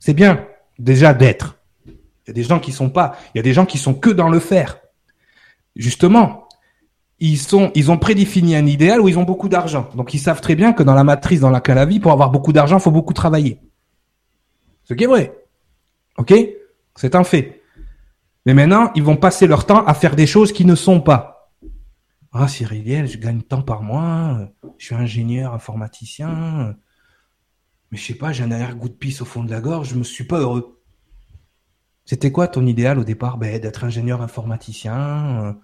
C'est 0.00 0.12
bien 0.12 0.44
déjà 0.76 1.14
d'être. 1.14 1.56
Il 1.86 1.92
y 2.26 2.30
a 2.30 2.32
des 2.32 2.42
gens 2.42 2.58
qui 2.58 2.72
sont 2.72 2.90
pas. 2.90 3.16
Il 3.32 3.38
y 3.38 3.40
a 3.40 3.44
des 3.44 3.52
gens 3.52 3.64
qui 3.64 3.78
sont 3.78 3.94
que 3.94 4.10
dans 4.10 4.28
le 4.28 4.40
faire. 4.40 4.80
Justement, 5.76 6.48
ils 7.20 7.38
sont, 7.38 7.70
ils 7.76 7.92
ont 7.92 7.96
prédéfini 7.96 8.56
un 8.56 8.66
idéal 8.66 9.00
où 9.00 9.06
ils 9.06 9.20
ont 9.20 9.22
beaucoup 9.22 9.48
d'argent. 9.48 9.88
Donc 9.94 10.12
ils 10.12 10.18
savent 10.18 10.40
très 10.40 10.56
bien 10.56 10.72
que 10.72 10.82
dans 10.82 10.94
la 10.94 11.04
matrice 11.04 11.38
dans 11.38 11.50
laquelle 11.50 11.76
la 11.76 11.86
vie, 11.86 12.00
pour 12.00 12.10
avoir 12.10 12.30
beaucoup 12.30 12.52
d'argent, 12.52 12.80
faut 12.80 12.90
beaucoup 12.90 13.14
travailler. 13.14 13.60
Ce 14.82 14.94
qui 14.94 15.04
est 15.04 15.06
vrai. 15.06 15.32
Ok? 16.18 16.34
C'est 16.96 17.14
un 17.14 17.22
fait. 17.22 17.62
Mais 18.46 18.54
maintenant, 18.54 18.90
ils 18.96 19.04
vont 19.04 19.16
passer 19.16 19.46
leur 19.46 19.64
temps 19.64 19.84
à 19.84 19.94
faire 19.94 20.16
des 20.16 20.26
choses 20.26 20.50
qui 20.52 20.64
ne 20.64 20.74
sont 20.74 21.00
pas. 21.00 21.39
Ah, 22.32 22.46
Cyriliel, 22.46 23.08
je 23.08 23.18
gagne 23.18 23.42
tant 23.42 23.62
par 23.62 23.82
mois, 23.82 24.48
je 24.78 24.86
suis 24.86 24.94
ingénieur 24.94 25.52
informaticien, 25.52 26.76
mais 27.90 27.98
je 27.98 28.04
sais 28.04 28.14
pas, 28.14 28.32
j'ai 28.32 28.44
un 28.44 28.52
arrière-goût 28.52 28.88
de 28.88 28.94
pisse 28.94 29.20
au 29.20 29.24
fond 29.24 29.42
de 29.42 29.50
la 29.50 29.60
gorge, 29.60 29.88
je 29.88 29.96
me 29.96 30.04
suis 30.04 30.24
pas 30.24 30.38
heureux. 30.38 30.80
C'était 32.04 32.30
quoi 32.30 32.46
ton 32.48 32.66
idéal 32.66 32.98
au 32.98 33.04
départ? 33.04 33.36
Ben, 33.36 33.60
D'être 33.60 33.84
ingénieur 33.84 34.22
informaticien, 34.22 35.58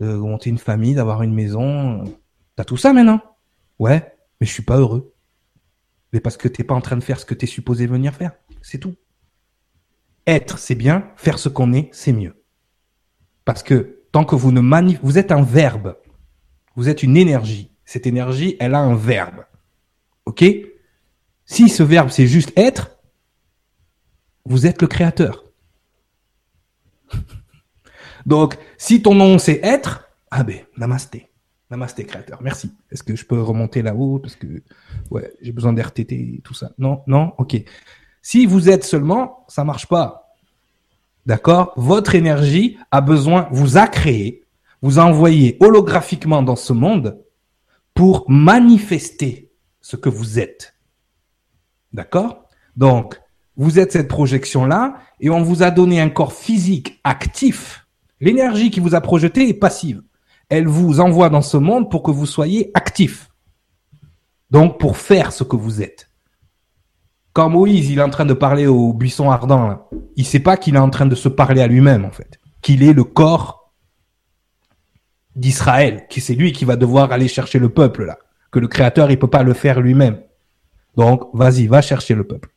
de 0.00 0.14
monter 0.14 0.50
une 0.50 0.58
famille, 0.58 0.94
d'avoir 0.94 1.22
une 1.22 1.34
maison. 1.34 2.04
T'as 2.56 2.64
tout 2.64 2.76
ça 2.76 2.92
maintenant? 2.92 3.20
Ouais, 3.78 4.16
mais 4.40 4.46
je 4.46 4.52
suis 4.52 4.62
pas 4.62 4.78
heureux. 4.78 5.14
Mais 6.12 6.20
parce 6.20 6.36
que 6.36 6.48
t'es 6.48 6.64
pas 6.64 6.74
en 6.74 6.80
train 6.80 6.96
de 6.96 7.02
faire 7.04 7.18
ce 7.18 7.26
que 7.26 7.34
t'es 7.34 7.46
supposé 7.46 7.86
venir 7.86 8.14
faire. 8.14 8.32
C'est 8.62 8.78
tout. 8.78 8.94
Être, 10.26 10.58
c'est 10.58 10.74
bien. 10.74 11.10
Faire 11.16 11.38
ce 11.38 11.48
qu'on 11.48 11.72
est, 11.72 11.88
c'est 11.92 12.12
mieux. 12.12 12.44
Parce 13.44 13.62
que 13.62 14.02
tant 14.12 14.24
que 14.24 14.36
vous 14.36 14.52
ne 14.52 14.60
manifestez, 14.60 15.06
vous 15.06 15.18
êtes 15.18 15.32
un 15.32 15.42
verbe. 15.42 15.96
Vous 16.76 16.88
êtes 16.88 17.02
une 17.02 17.16
énergie. 17.16 17.70
Cette 17.84 18.06
énergie, 18.06 18.56
elle 18.58 18.74
a 18.74 18.80
un 18.80 18.94
verbe. 18.94 19.44
OK? 20.24 20.44
Si 21.44 21.68
ce 21.68 21.82
verbe, 21.82 22.10
c'est 22.10 22.26
juste 22.26 22.52
être, 22.56 22.98
vous 24.44 24.66
êtes 24.66 24.80
le 24.80 24.88
créateur. 24.88 25.44
Donc, 28.26 28.56
si 28.78 29.02
ton 29.02 29.14
nom, 29.14 29.38
c'est 29.38 29.60
être, 29.62 30.08
ah 30.30 30.44
ben, 30.44 30.60
namasté. 30.76 31.28
Namasté, 31.70 32.04
créateur. 32.04 32.42
Merci. 32.42 32.72
Est-ce 32.90 33.02
que 33.02 33.16
je 33.16 33.24
peux 33.24 33.40
remonter 33.40 33.82
là-haut? 33.82 34.18
Parce 34.18 34.36
que, 34.36 34.62
ouais, 35.10 35.32
j'ai 35.40 35.52
besoin 35.52 35.72
d'RTT 35.72 36.12
et 36.12 36.40
tout 36.44 36.54
ça. 36.54 36.70
Non, 36.78 37.02
non, 37.06 37.32
ok. 37.38 37.56
Si 38.20 38.46
vous 38.46 38.70
êtes 38.70 38.84
seulement, 38.84 39.44
ça 39.48 39.64
marche 39.64 39.86
pas. 39.86 40.36
D'accord? 41.26 41.72
Votre 41.76 42.14
énergie 42.14 42.78
a 42.90 43.00
besoin, 43.00 43.48
vous 43.50 43.78
a 43.78 43.86
créé 43.86 44.41
vous 44.82 44.98
envoyez 44.98 45.56
holographiquement 45.60 46.42
dans 46.42 46.56
ce 46.56 46.72
monde 46.72 47.22
pour 47.94 48.28
manifester 48.28 49.52
ce 49.80 49.96
que 49.96 50.08
vous 50.08 50.38
êtes. 50.38 50.74
D'accord? 51.92 52.44
Donc, 52.76 53.20
vous 53.56 53.78
êtes 53.78 53.92
cette 53.92 54.08
projection-là 54.08 54.96
et 55.20 55.30
on 55.30 55.42
vous 55.42 55.62
a 55.62 55.70
donné 55.70 56.00
un 56.00 56.08
corps 56.08 56.32
physique 56.32 57.00
actif. 57.04 57.86
L'énergie 58.20 58.70
qui 58.70 58.80
vous 58.80 58.94
a 58.94 59.00
projeté 59.00 59.48
est 59.48 59.54
passive. 59.54 60.02
Elle 60.48 60.66
vous 60.66 61.00
envoie 61.00 61.28
dans 61.28 61.42
ce 61.42 61.56
monde 61.56 61.90
pour 61.90 62.02
que 62.02 62.10
vous 62.10 62.26
soyez 62.26 62.70
actif. 62.74 63.30
Donc 64.50 64.78
pour 64.78 64.96
faire 64.96 65.32
ce 65.32 65.44
que 65.44 65.56
vous 65.56 65.80
êtes. 65.80 66.08
Quand 67.32 67.48
Moïse 67.48 67.88
il 67.88 67.98
est 67.98 68.02
en 68.02 68.10
train 68.10 68.26
de 68.26 68.34
parler 68.34 68.66
au 68.66 68.92
buisson 68.92 69.30
ardent, 69.30 69.66
là, 69.66 69.88
il 70.16 70.26
sait 70.26 70.40
pas 70.40 70.56
qu'il 70.56 70.74
est 70.74 70.78
en 70.78 70.90
train 70.90 71.06
de 71.06 71.14
se 71.14 71.28
parler 71.28 71.62
à 71.62 71.66
lui-même 71.66 72.04
en 72.04 72.10
fait, 72.10 72.38
qu'il 72.60 72.82
est 72.82 72.92
le 72.92 73.04
corps 73.04 73.61
d'Israël, 75.36 76.06
que 76.10 76.20
c'est 76.20 76.34
lui 76.34 76.52
qui 76.52 76.64
va 76.64 76.76
devoir 76.76 77.12
aller 77.12 77.28
chercher 77.28 77.58
le 77.58 77.68
peuple 77.68 78.04
là, 78.04 78.18
que 78.50 78.58
le 78.58 78.68
Créateur 78.68 79.10
il 79.10 79.18
peut 79.18 79.30
pas 79.30 79.42
le 79.42 79.54
faire 79.54 79.80
lui-même. 79.80 80.20
Donc 80.96 81.30
vas-y, 81.32 81.66
va 81.66 81.82
chercher 81.82 82.14
le 82.14 82.24
peuple. 82.24 82.50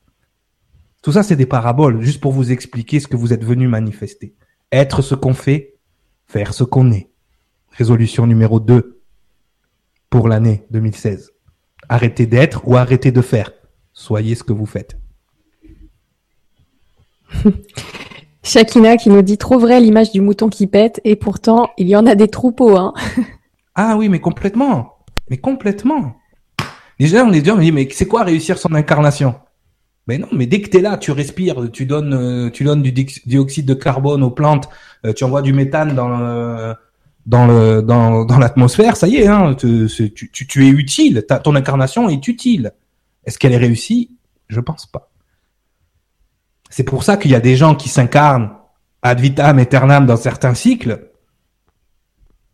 Tout 1.01 1.11
ça 1.11 1.23
c'est 1.23 1.35
des 1.35 1.45
paraboles, 1.45 2.01
juste 2.01 2.21
pour 2.21 2.31
vous 2.31 2.51
expliquer 2.51 2.99
ce 2.99 3.07
que 3.07 3.15
vous 3.15 3.33
êtes 3.33 3.43
venu 3.43 3.67
manifester. 3.67 4.35
Être 4.71 5.01
ce 5.01 5.15
qu'on 5.15 5.33
fait, 5.33 5.75
faire 6.27 6.53
ce 6.53 6.63
qu'on 6.63 6.91
est. 6.91 7.09
Résolution 7.71 8.27
numéro 8.27 8.59
2 8.59 9.01
pour 10.09 10.27
l'année 10.27 10.65
2016. 10.71 11.31
Arrêtez 11.89 12.25
d'être 12.25 12.67
ou 12.67 12.75
arrêtez 12.75 13.11
de 13.11 13.21
faire. 13.21 13.51
Soyez 13.93 14.35
ce 14.35 14.43
que 14.43 14.53
vous 14.53 14.65
faites. 14.65 14.97
Shakina 18.45 18.95
qui 18.95 19.10
nous 19.10 19.23
dit 19.23 19.39
trop 19.39 19.58
vrai 19.58 19.81
l'image 19.81 20.12
du 20.12 20.21
mouton 20.21 20.49
qui 20.49 20.67
pète 20.67 21.01
et 21.03 21.15
pourtant 21.15 21.71
il 21.79 21.88
y 21.88 21.95
en 21.95 22.05
a 22.05 22.15
des 22.15 22.29
troupeaux. 22.29 22.77
Hein. 22.77 22.93
Ah 23.77 23.97
oui, 23.97 24.08
mais 24.08 24.21
complètement. 24.21 24.99
Mais 25.29 25.36
complètement. 25.36 26.15
Déjà, 26.97 27.25
on 27.25 27.34
est 27.34 27.41
déjà, 27.41 27.55
on 27.55 27.58
dit, 27.58 27.73
mais 27.73 27.89
c'est 27.91 28.08
quoi 28.08 28.23
réussir 28.23 28.58
son 28.58 28.73
incarnation? 28.73 29.36
Mais 30.08 30.17
non, 30.17 30.29
mais 30.31 30.45
dès 30.45 30.62
que 30.62 30.69
tu 30.69 30.77
es 30.77 30.81
là, 30.81 30.95
tu 30.95 31.12
respires, 31.12 31.69
tu 31.73 31.86
donnes, 31.86 32.13
euh, 32.13 32.49
tu 32.49 32.63
donnes 32.63 32.81
du 32.81 32.93
dioxyde 32.93 33.65
de 33.65 33.73
carbone 33.73 34.23
aux 34.23 34.31
plantes, 34.31 34.69
euh, 35.05 35.12
tu 35.12 35.25
envoies 35.25 35.41
du 35.41 35.51
méthane 35.51 35.93
dans 35.93 36.73
dans 37.25 37.81
dans, 38.25 38.39
l'atmosphère, 38.39 38.95
ça 38.95 39.10
y 39.10 39.17
est, 39.17 39.27
hein, 39.27 39.55
tu 39.55 39.89
es 39.89 40.69
utile, 40.69 41.25
ta, 41.27 41.39
ton 41.39 41.53
incarnation 41.55 42.08
est 42.08 42.25
utile. 42.29 42.71
Est-ce 43.25 43.38
qu'elle 43.38 43.51
est 43.51 43.58
réussie? 43.58 44.12
Je 44.47 44.62
pense 44.62 44.86
pas. 44.86 45.10
C'est 46.75 46.83
pour 46.83 47.03
ça 47.03 47.15
qu'il 47.15 47.31
y 47.31 47.35
a 47.35 47.39
des 47.39 47.55
gens 47.55 47.73
qui 47.73 47.88
s'incarnent 47.88 48.49
ad 49.01 49.21
vitam 49.21 49.59
aeternam 49.59 50.05
dans 50.05 50.17
certains 50.17 50.53
cycles, 50.53 51.09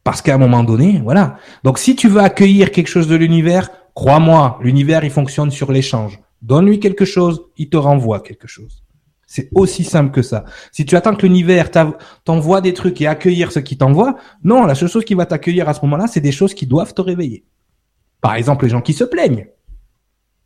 parce 0.03 0.21
qu'à 0.21 0.36
un 0.36 0.38
moment 0.38 0.63
donné, 0.63 1.01
voilà. 1.03 1.38
Donc 1.63 1.79
si 1.79 1.95
tu 1.95 2.07
veux 2.07 2.21
accueillir 2.21 2.69
quelque 2.69 2.88
chose 2.88 3.07
de 3.07 3.15
l'univers, 3.15 3.71
crois-moi, 3.95 4.60
l'univers 4.62 5.03
il 5.03 5.10
fonctionne 5.10 5.49
sur 5.49 5.71
l'échange. 5.71 6.19
Donne-lui 6.43 6.79
quelque 6.79 7.03
chose, 7.03 7.41
il 7.57 7.69
te 7.69 7.77
renvoie 7.77 8.19
quelque 8.19 8.47
chose. 8.47 8.84
C'est 9.25 9.49
aussi 9.55 9.84
simple 9.84 10.12
que 10.12 10.21
ça. 10.21 10.45
Si 10.71 10.86
tu 10.86 10.95
attends 10.95 11.15
que 11.15 11.25
l'univers 11.25 11.71
t'envoie 12.23 12.62
des 12.62 12.75
trucs 12.75 13.01
et 13.01 13.07
accueillir 13.07 13.51
ce 13.51 13.57
qui 13.57 13.75
t'envoie, 13.75 14.17
non, 14.43 14.67
la 14.67 14.75
seule 14.75 14.89
chose 14.89 15.03
qui 15.03 15.15
va 15.15 15.25
t'accueillir 15.25 15.67
à 15.67 15.73
ce 15.73 15.81
moment-là, 15.81 16.05
c'est 16.05 16.21
des 16.21 16.31
choses 16.31 16.53
qui 16.53 16.67
doivent 16.67 16.93
te 16.93 17.01
réveiller. 17.01 17.43
Par 18.21 18.36
exemple, 18.36 18.65
les 18.65 18.69
gens 18.69 18.81
qui 18.81 18.93
se 18.93 19.03
plaignent. 19.03 19.47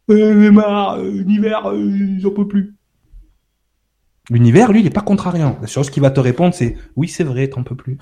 Euh, 0.10 0.50
marre, 0.50 1.00
euh, 1.00 1.12
l'univers, 1.12 1.70
euh, 1.70 1.92
j'en 2.20 2.32
peux 2.32 2.48
plus. 2.48 2.75
L'univers, 4.30 4.72
lui, 4.72 4.80
il 4.80 4.84
n'est 4.84 4.90
pas 4.90 5.02
contrariant. 5.02 5.58
La 5.62 5.68
chose 5.68 5.90
qui 5.90 6.00
va 6.00 6.10
te 6.10 6.20
répondre, 6.20 6.54
c'est 6.54 6.78
oui, 6.96 7.08
c'est 7.08 7.24
vrai, 7.24 7.48
t'en 7.48 7.64
peux 7.64 7.76
plus. 7.76 7.98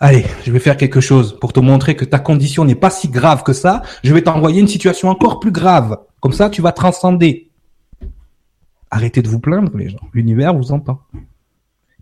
Allez, 0.00 0.24
je 0.44 0.52
vais 0.52 0.60
faire 0.60 0.76
quelque 0.76 1.00
chose 1.00 1.38
pour 1.40 1.52
te 1.52 1.58
montrer 1.58 1.96
que 1.96 2.04
ta 2.04 2.20
condition 2.20 2.64
n'est 2.64 2.76
pas 2.76 2.90
si 2.90 3.08
grave 3.08 3.42
que 3.42 3.52
ça. 3.52 3.82
Je 4.04 4.14
vais 4.14 4.22
t'envoyer 4.22 4.60
une 4.60 4.68
situation 4.68 5.08
encore 5.08 5.40
plus 5.40 5.50
grave. 5.50 5.98
Comme 6.20 6.32
ça, 6.32 6.50
tu 6.50 6.62
vas 6.62 6.72
transcender. 6.72 7.50
Arrêtez 8.90 9.22
de 9.22 9.28
vous 9.28 9.40
plaindre, 9.40 9.76
les 9.76 9.88
gens. 9.88 9.98
L'univers 10.14 10.54
vous 10.54 10.72
entend. 10.72 11.00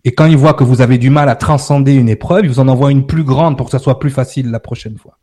Et 0.03 0.13
quand 0.13 0.25
il 0.25 0.37
voit 0.37 0.53
que 0.53 0.63
vous 0.63 0.81
avez 0.81 0.97
du 0.97 1.09
mal 1.09 1.27
à 1.27 1.35
transcender 1.35 1.95
une 1.95 2.07
épreuve, 2.07 2.45
il 2.45 2.49
vous 2.49 2.59
en 2.59 2.67
envoie 2.67 2.91
une 2.91 3.05
plus 3.05 3.23
grande 3.23 3.57
pour 3.57 3.65
que 3.65 3.71
ça 3.71 3.79
soit 3.79 3.99
plus 3.99 4.11
facile 4.11 4.51
la 4.51 4.59
prochaine 4.59 4.97
fois. 4.97 5.17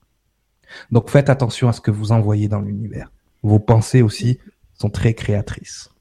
Donc 0.91 1.11
faites 1.11 1.31
attention 1.31 1.69
à 1.69 1.73
ce 1.73 1.81
que 1.81 1.91
vous 1.91 2.13
envoyez 2.13 2.49
dans 2.49 2.61
l'univers. 2.61 3.11
Vos 3.43 3.61
pensées 3.61 4.03
aussi 4.03 4.39
sont 4.75 4.91
très 4.91 5.15
créatrices. 5.15 5.94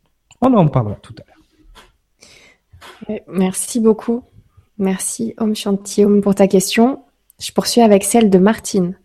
On 0.44 0.54
en 0.54 0.68
parlera 0.68 0.96
tout 0.96 1.16
à 1.20 1.24
l'heure. 1.28 3.22
Merci 3.28 3.80
beaucoup. 3.80 4.24
Merci 4.78 5.34
Om 5.38 5.56
Shanti 5.56 6.06
pour 6.22 6.36
ta 6.36 6.48
question. 6.48 7.00
Je 7.40 7.52
poursuis 7.52 7.82
avec 7.82 8.04
celle 8.04 8.30
de 8.30 8.38
Martine, 8.38 8.98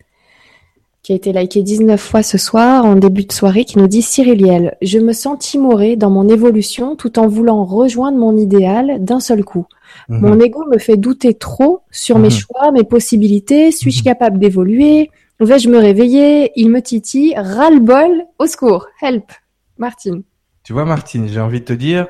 qui 1.03 1.13
a 1.13 1.17
été 1.17 1.33
likée 1.33 1.63
19 1.63 2.01
fois 2.01 2.23
ce 2.23 2.39
soir 2.39 2.85
en 2.85 2.97
début 2.97 3.25
de 3.25 3.33
soirée, 3.33 3.65
qui 3.65 3.79
nous 3.79 3.87
dit 3.87 4.03
Cyriliel, 4.03 4.77
je 4.83 4.99
me 4.99 5.13
sens 5.13 5.39
timorée 5.39 5.97
dans 5.97 6.11
mon 6.11 6.29
évolution 6.29 6.97
tout 6.97 7.19
en 7.19 7.29
voulant 7.29 7.65
rejoindre 7.65 8.19
mon 8.19 8.37
idéal 8.37 9.03
d'un 9.05 9.21
seul 9.21 9.45
coup. 9.45 9.67
Mhm. 10.09 10.21
Mon 10.21 10.41
ego 10.41 10.65
me 10.67 10.79
fait 10.79 10.97
douter 10.97 11.35
trop 11.35 11.81
sur 11.91 12.19
mes 12.19 12.29
mhm. 12.29 12.35
choix, 12.35 12.73
mes 12.73 12.85
possibilités. 12.85 13.73
Suis-je 13.73 14.01
mhm. 14.01 14.05
capable 14.05 14.39
d'évoluer? 14.39 15.11
Vais-je 15.41 15.69
me 15.69 15.79
réveiller? 15.79 16.53
Il 16.57 16.71
me 16.71 16.83
titille. 16.83 17.35
Ras-le-bol. 17.37 18.25
Au 18.39 18.47
secours. 18.47 18.87
Help. 19.01 19.31
Martine. 19.77 20.23
Tu 20.69 20.75
vois, 20.75 20.85
Martine, 20.85 21.29
j'ai 21.29 21.41
envie 21.41 21.61
de 21.61 21.65
te 21.65 21.73
dire, 21.73 22.09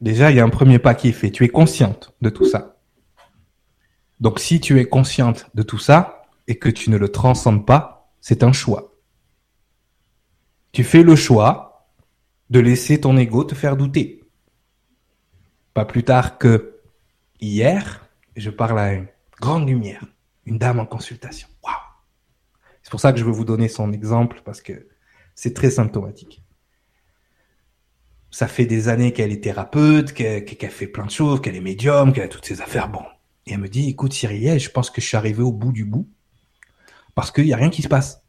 déjà, 0.00 0.32
il 0.32 0.36
y 0.36 0.40
a 0.40 0.44
un 0.44 0.48
premier 0.48 0.80
pas 0.80 0.96
qui 0.96 1.10
est 1.10 1.12
fait. 1.12 1.30
Tu 1.30 1.44
es 1.44 1.48
consciente 1.48 2.12
de 2.20 2.28
tout 2.28 2.44
ça. 2.44 2.76
Donc, 4.18 4.40
si 4.40 4.58
tu 4.58 4.80
es 4.80 4.88
consciente 4.88 5.48
de 5.54 5.62
tout 5.62 5.78
ça 5.78 6.22
et 6.48 6.58
que 6.58 6.68
tu 6.68 6.90
ne 6.90 6.96
le 6.96 7.08
transcendes 7.08 7.64
pas, 7.64 8.10
c'est 8.20 8.42
un 8.42 8.50
choix. 8.50 8.96
Tu 10.72 10.82
fais 10.82 11.04
le 11.04 11.14
choix 11.14 11.88
de 12.50 12.58
laisser 12.58 13.00
ton 13.00 13.16
ego 13.16 13.44
te 13.44 13.54
faire 13.54 13.76
douter. 13.76 14.24
Pas 15.72 15.84
plus 15.84 16.02
tard 16.02 16.36
que 16.36 16.80
hier, 17.40 18.08
je 18.34 18.50
parle 18.50 18.80
à 18.80 18.92
une 18.92 19.06
grande 19.40 19.68
lumière, 19.68 20.04
une 20.46 20.58
dame 20.58 20.80
en 20.80 20.86
consultation. 20.86 21.46
C'est 22.82 22.90
pour 22.90 22.98
ça 22.98 23.12
que 23.12 23.20
je 23.20 23.24
veux 23.24 23.30
vous 23.30 23.44
donner 23.44 23.68
son 23.68 23.92
exemple 23.92 24.42
parce 24.44 24.62
que 24.62 24.88
c'est 25.36 25.54
très 25.54 25.70
symptomatique. 25.70 26.42
Ça 28.30 28.46
fait 28.46 28.66
des 28.66 28.88
années 28.88 29.12
qu'elle 29.12 29.32
est 29.32 29.42
thérapeute, 29.42 30.12
qu'elle 30.12 30.70
fait 30.70 30.86
plein 30.86 31.06
de 31.06 31.10
choses, 31.10 31.40
qu'elle 31.40 31.56
est 31.56 31.60
médium, 31.60 32.12
qu'elle 32.12 32.24
a 32.24 32.28
toutes 32.28 32.44
ces 32.44 32.60
affaires. 32.60 32.88
Bon. 32.88 33.02
Et 33.46 33.52
elle 33.52 33.58
me 33.58 33.68
dit, 33.68 33.88
écoute 33.88 34.12
Cyril, 34.12 34.58
je 34.60 34.70
pense 34.70 34.90
que 34.90 35.00
je 35.00 35.06
suis 35.06 35.16
arrivé 35.16 35.42
au 35.42 35.52
bout 35.52 35.72
du 35.72 35.84
bout 35.84 36.08
parce 37.14 37.30
qu'il 37.30 37.44
n'y 37.44 37.52
a 37.52 37.56
rien 37.56 37.70
qui 37.70 37.82
se 37.82 37.88
passe. 37.88 38.22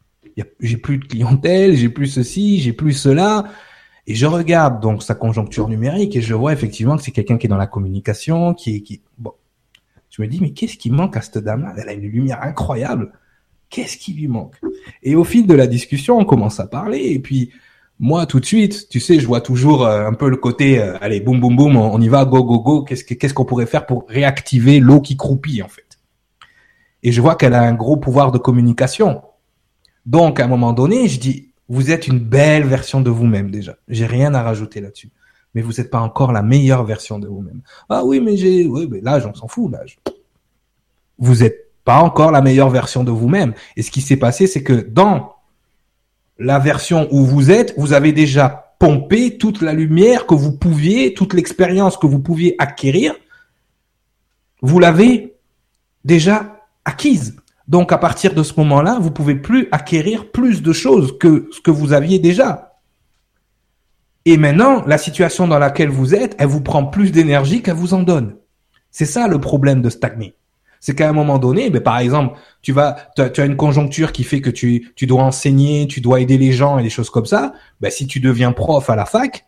J'ai 0.61 0.77
plus 0.77 0.97
de 0.97 1.05
clientèle, 1.05 1.75
j'ai 1.75 1.89
plus 1.89 2.07
ceci, 2.07 2.59
j'ai 2.59 2.73
plus 2.73 2.93
cela. 2.93 3.51
Et 4.07 4.15
je 4.15 4.25
regarde 4.25 4.81
donc 4.81 5.03
sa 5.03 5.13
conjoncture 5.13 5.67
numérique 5.67 6.15
et 6.15 6.21
je 6.21 6.33
vois 6.33 6.53
effectivement 6.53 6.97
que 6.97 7.03
c'est 7.03 7.11
quelqu'un 7.11 7.37
qui 7.37 7.45
est 7.47 7.49
dans 7.49 7.57
la 7.57 7.67
communication, 7.67 8.53
qui 8.53 8.77
est, 8.77 8.81
qui, 8.81 9.03
bon. 9.17 9.33
Je 10.09 10.21
me 10.23 10.27
dis, 10.27 10.39
mais 10.41 10.51
qu'est-ce 10.51 10.77
qui 10.77 10.89
manque 10.89 11.15
à 11.17 11.21
cette 11.21 11.37
dame-là? 11.37 11.73
Elle 11.77 11.89
a 11.89 11.93
une 11.93 12.01
lumière 12.01 12.41
incroyable. 12.41 13.11
Qu'est-ce 13.69 13.97
qui 13.97 14.13
lui 14.13 14.27
manque? 14.27 14.55
Et 15.03 15.15
au 15.15 15.23
fil 15.23 15.45
de 15.45 15.53
la 15.53 15.67
discussion, 15.67 16.17
on 16.17 16.25
commence 16.25 16.59
à 16.59 16.65
parler. 16.65 16.99
Et 16.99 17.19
puis, 17.19 17.51
moi, 17.99 18.25
tout 18.25 18.39
de 18.39 18.45
suite, 18.45 18.87
tu 18.89 19.01
sais, 19.01 19.19
je 19.19 19.27
vois 19.27 19.41
toujours 19.41 19.85
euh, 19.85 20.07
un 20.07 20.13
peu 20.13 20.29
le 20.29 20.37
côté, 20.37 20.79
euh, 20.79 20.97
allez, 21.01 21.19
boum, 21.19 21.41
boum, 21.41 21.55
boum, 21.55 21.75
on, 21.75 21.99
y 21.99 22.07
va, 22.07 22.23
go, 22.23 22.43
go, 22.43 22.59
go. 22.59 22.83
Qu'est-ce 22.83 23.33
qu'on 23.33 23.43
pourrait 23.43 23.65
faire 23.65 23.85
pour 23.85 24.05
réactiver 24.07 24.79
l'eau 24.79 25.01
qui 25.01 25.17
croupit, 25.17 25.61
en 25.61 25.67
fait? 25.67 25.99
Et 27.03 27.11
je 27.11 27.21
vois 27.21 27.35
qu'elle 27.35 27.53
a 27.53 27.61
un 27.61 27.73
gros 27.73 27.97
pouvoir 27.97 28.31
de 28.31 28.37
communication. 28.37 29.21
Donc, 30.05 30.39
à 30.39 30.45
un 30.45 30.47
moment 30.47 30.71
donné, 30.71 31.09
je 31.09 31.19
dis, 31.19 31.51
vous 31.67 31.91
êtes 31.91 32.07
une 32.07 32.19
belle 32.19 32.63
version 32.63 33.01
de 33.01 33.09
vous-même 33.09 33.51
déjà. 33.51 33.75
J'ai 33.89 34.05
rien 34.05 34.33
à 34.33 34.43
rajouter 34.43 34.79
là-dessus. 34.79 35.11
Mais 35.53 35.61
vous 35.61 35.73
n'êtes 35.73 35.89
pas 35.89 35.99
encore 35.99 36.31
la 36.31 36.41
meilleure 36.41 36.85
version 36.85 37.19
de 37.19 37.27
vous-même. 37.27 37.61
Ah 37.89 38.05
oui, 38.05 38.21
mais 38.21 38.37
j'ai, 38.37 38.65
oui, 38.65 38.87
mais 38.89 39.01
l'âge, 39.01 39.25
on 39.25 39.33
s'en 39.33 39.47
fout, 39.47 39.71
l'âge. 39.71 39.99
Vous 41.17 41.43
êtes 41.43 41.69
pas 41.83 41.99
encore 41.99 42.31
la 42.31 42.41
meilleure 42.41 42.69
version 42.69 43.03
de 43.03 43.11
vous-même. 43.11 43.53
Et 43.75 43.81
ce 43.81 43.91
qui 43.91 44.01
s'est 44.01 44.17
passé, 44.17 44.47
c'est 44.47 44.63
que 44.63 44.73
dans 44.73 45.33
la 46.39 46.57
version 46.57 47.07
où 47.11 47.25
vous 47.25 47.51
êtes, 47.51 47.73
vous 47.77 47.93
avez 47.93 48.13
déjà 48.13 48.73
pompé 48.79 49.37
toute 49.37 49.61
la 49.61 49.73
lumière 49.73 50.25
que 50.25 50.33
vous 50.33 50.53
pouviez, 50.53 51.13
toute 51.13 51.33
l'expérience 51.33 51.97
que 51.97 52.07
vous 52.07 52.19
pouviez 52.19 52.55
acquérir, 52.59 53.13
vous 54.61 54.79
l'avez 54.79 55.35
déjà 56.05 56.65
acquise. 56.85 57.35
Donc 57.67 57.91
à 57.91 57.97
partir 57.97 58.33
de 58.33 58.41
ce 58.41 58.53
moment-là, 58.57 58.97
vous 58.99 59.11
pouvez 59.11 59.35
plus 59.35 59.67
acquérir 59.71 60.31
plus 60.31 60.61
de 60.61 60.73
choses 60.73 61.17
que 61.19 61.49
ce 61.51 61.59
que 61.59 61.71
vous 61.71 61.93
aviez 61.93 62.19
déjà. 62.19 62.79
Et 64.25 64.37
maintenant, 64.37 64.83
la 64.85 64.97
situation 64.97 65.47
dans 65.47 65.59
laquelle 65.59 65.89
vous 65.89 66.15
êtes, 66.15 66.35
elle 66.39 66.47
vous 66.47 66.61
prend 66.61 66.85
plus 66.85 67.11
d'énergie 67.11 67.61
qu'elle 67.61 67.75
vous 67.75 67.93
en 67.93 68.03
donne. 68.03 68.37
C'est 68.91 69.05
ça 69.05 69.27
le 69.27 69.39
problème 69.39 69.81
de 69.81 69.89
stagner 69.89 70.35
c'est 70.79 70.95
qu'à 70.95 71.09
un 71.09 71.13
moment 71.13 71.39
donné, 71.39 71.69
ben, 71.69 71.81
par 71.81 71.99
exemple, 71.99 72.37
tu 72.61 72.71
vas, 72.71 72.95
tu 73.15 73.21
as, 73.21 73.45
une 73.45 73.57
conjoncture 73.57 74.11
qui 74.11 74.23
fait 74.23 74.41
que 74.41 74.49
tu, 74.49 74.91
tu 74.95 75.05
dois 75.07 75.23
enseigner, 75.23 75.87
tu 75.87 76.01
dois 76.01 76.21
aider 76.21 76.37
les 76.37 76.51
gens 76.51 76.79
et 76.79 76.83
des 76.83 76.89
choses 76.89 77.09
comme 77.09 77.25
ça. 77.25 77.53
Ben, 77.81 77.91
si 77.91 78.07
tu 78.07 78.19
deviens 78.19 78.51
prof 78.51 78.89
à 78.89 78.95
la 78.95 79.05
fac, 79.05 79.45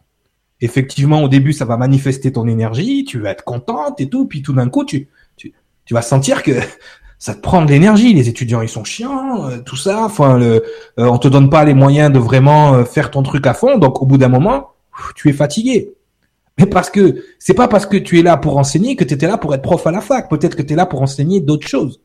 effectivement, 0.59 1.23
au 1.23 1.27
début, 1.27 1.53
ça 1.53 1.65
va 1.65 1.77
manifester 1.77 2.31
ton 2.31 2.47
énergie, 2.47 3.05
tu 3.05 3.19
vas 3.19 3.31
être 3.31 3.43
contente 3.43 3.99
et 3.99 4.09
tout, 4.09 4.27
puis 4.27 4.41
tout 4.41 4.53
d'un 4.53 4.69
coup, 4.69 4.85
tu, 4.85 5.07
tu, 5.37 5.53
vas 5.91 6.01
sentir 6.01 6.43
que 6.43 6.51
ça 7.19 7.33
te 7.33 7.39
prend 7.39 7.63
de 7.63 7.71
l'énergie. 7.71 8.13
Les 8.13 8.29
étudiants, 8.29 8.61
ils 8.61 8.69
sont 8.69 8.83
chiants, 8.83 9.49
euh, 9.49 9.57
tout 9.59 9.75
ça. 9.77 10.03
Enfin, 10.05 10.37
le, 10.37 10.63
euh, 10.99 11.05
on 11.05 11.17
te 11.17 11.27
donne 11.27 11.49
pas 11.49 11.63
les 11.63 11.73
moyens 11.73 12.11
de 12.11 12.19
vraiment 12.19 12.75
euh, 12.75 12.85
faire 12.85 13.11
ton 13.11 13.23
truc 13.23 13.47
à 13.47 13.53
fond. 13.53 13.77
Donc, 13.77 14.01
au 14.01 14.05
bout 14.05 14.17
d'un 14.17 14.29
moment, 14.29 14.71
tu 15.15 15.29
es 15.29 15.33
fatigué. 15.33 15.93
Parce 16.69 16.89
que 16.89 17.23
c'est 17.39 17.53
pas 17.53 17.67
parce 17.67 17.85
que 17.85 17.97
tu 17.97 18.19
es 18.19 18.21
là 18.21 18.37
pour 18.37 18.57
enseigner 18.57 18.95
que 18.95 19.03
tu 19.03 19.13
étais 19.13 19.27
là 19.27 19.37
pour 19.37 19.53
être 19.55 19.61
prof 19.61 19.85
à 19.87 19.91
la 19.91 20.01
fac. 20.01 20.29
Peut-être 20.29 20.55
que 20.55 20.61
tu 20.61 20.73
es 20.73 20.75
là 20.75 20.85
pour 20.85 21.01
enseigner 21.01 21.41
d'autres 21.41 21.67
choses. 21.67 22.01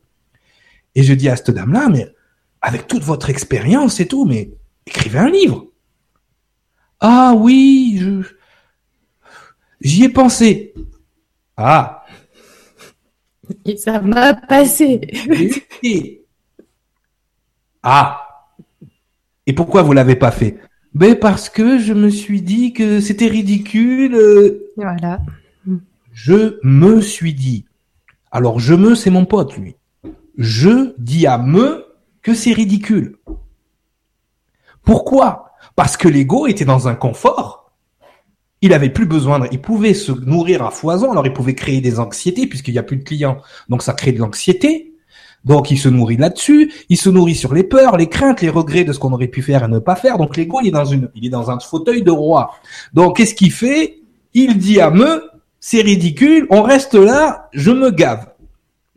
Et 0.95 1.03
je 1.03 1.13
dis 1.13 1.29
à 1.29 1.35
cette 1.35 1.51
dame-là, 1.51 1.89
mais 1.89 2.07
avec 2.61 2.87
toute 2.87 3.03
votre 3.03 3.29
expérience 3.29 3.99
et 3.99 4.07
tout, 4.07 4.25
mais 4.25 4.51
écrivez 4.85 5.19
un 5.19 5.29
livre. 5.29 5.67
Ah 6.99 7.33
oui, 7.37 7.97
je... 7.99 8.21
j'y 9.81 10.05
ai 10.05 10.09
pensé. 10.09 10.73
Ah. 11.55 12.05
Et 13.65 13.77
ça 13.77 14.01
m'a 14.01 14.33
passé. 14.33 15.01
ah. 17.83 18.23
Et 19.45 19.53
pourquoi 19.53 19.83
vous 19.83 19.93
l'avez 19.93 20.15
pas 20.15 20.31
fait? 20.31 20.57
Ben 20.97 21.13
parce 21.15 21.47
que 21.49 21.77
je 21.77 21.93
me 21.93 22.09
suis 22.09 22.41
dit 22.41 22.73
que 22.73 22.99
c'était 23.01 23.27
ridicule. 23.27 24.15
Euh. 24.15 24.71
Voilà. 24.77 25.21
Je 26.11 26.57
me 26.63 27.01
suis 27.01 27.35
dit. 27.35 27.65
Alors 28.31 28.59
je 28.59 28.73
me, 28.73 28.95
c'est 28.95 29.11
mon 29.11 29.25
pote 29.25 29.55
lui. 29.57 29.75
Je 30.39 30.95
dis 30.97 31.27
à 31.27 31.37
me 31.37 31.85
que 32.23 32.33
c'est 32.33 32.51
ridicule. 32.51 33.19
Pourquoi? 34.81 35.51
Parce 35.75 35.97
que 35.97 36.07
l'ego 36.07 36.47
était 36.47 36.65
dans 36.65 36.87
un 36.87 36.95
confort. 36.95 37.71
Il 38.61 38.73
avait 38.73 38.89
plus 38.89 39.05
besoin, 39.05 39.37
de... 39.37 39.47
il 39.51 39.61
pouvait 39.61 39.93
se 39.93 40.11
nourrir 40.11 40.63
à 40.63 40.71
foison, 40.71 41.11
alors 41.11 41.27
il 41.27 41.33
pouvait 41.33 41.53
créer 41.53 41.79
des 41.79 41.99
anxiétés 41.99 42.47
puisqu'il 42.47 42.71
n'y 42.71 42.79
a 42.79 42.83
plus 42.83 42.97
de 42.97 43.03
clients. 43.03 43.37
Donc 43.69 43.83
ça 43.83 43.93
crée 43.93 44.13
de 44.13 44.19
l'anxiété. 44.19 44.95
Donc 45.45 45.71
il 45.71 45.77
se 45.77 45.87
nourrit 45.87 46.17
là-dessus, 46.17 46.71
il 46.89 46.97
se 46.97 47.09
nourrit 47.09 47.35
sur 47.35 47.53
les 47.53 47.63
peurs, 47.63 47.95
les 47.97 48.09
craintes, 48.09 48.41
les 48.41 48.49
regrets 48.49 48.83
de 48.83 48.93
ce 48.93 48.99
qu'on 48.99 49.13
aurait 49.13 49.27
pu 49.27 49.41
faire 49.41 49.63
et 49.63 49.67
ne 49.67 49.79
pas 49.79 49.95
faire. 49.95 50.17
Donc 50.17 50.35
l'ego, 50.35 50.59
il 50.61 50.67
est 50.67 50.71
dans 50.71 50.85
une, 50.85 51.09
il 51.15 51.25
est 51.25 51.29
dans 51.29 51.49
un 51.49 51.59
fauteuil 51.59 52.03
de 52.03 52.11
roi. 52.11 52.51
Donc 52.93 53.17
qu'est-ce 53.17 53.35
qu'il 53.35 53.51
fait? 53.51 53.99
Il 54.33 54.57
dit 54.57 54.81
à 54.81 54.91
me, 54.91 55.23
c'est 55.59 55.81
ridicule, 55.81 56.47
on 56.49 56.61
reste 56.61 56.95
là, 56.95 57.49
je 57.53 57.71
me 57.71 57.91
gave. 57.91 58.27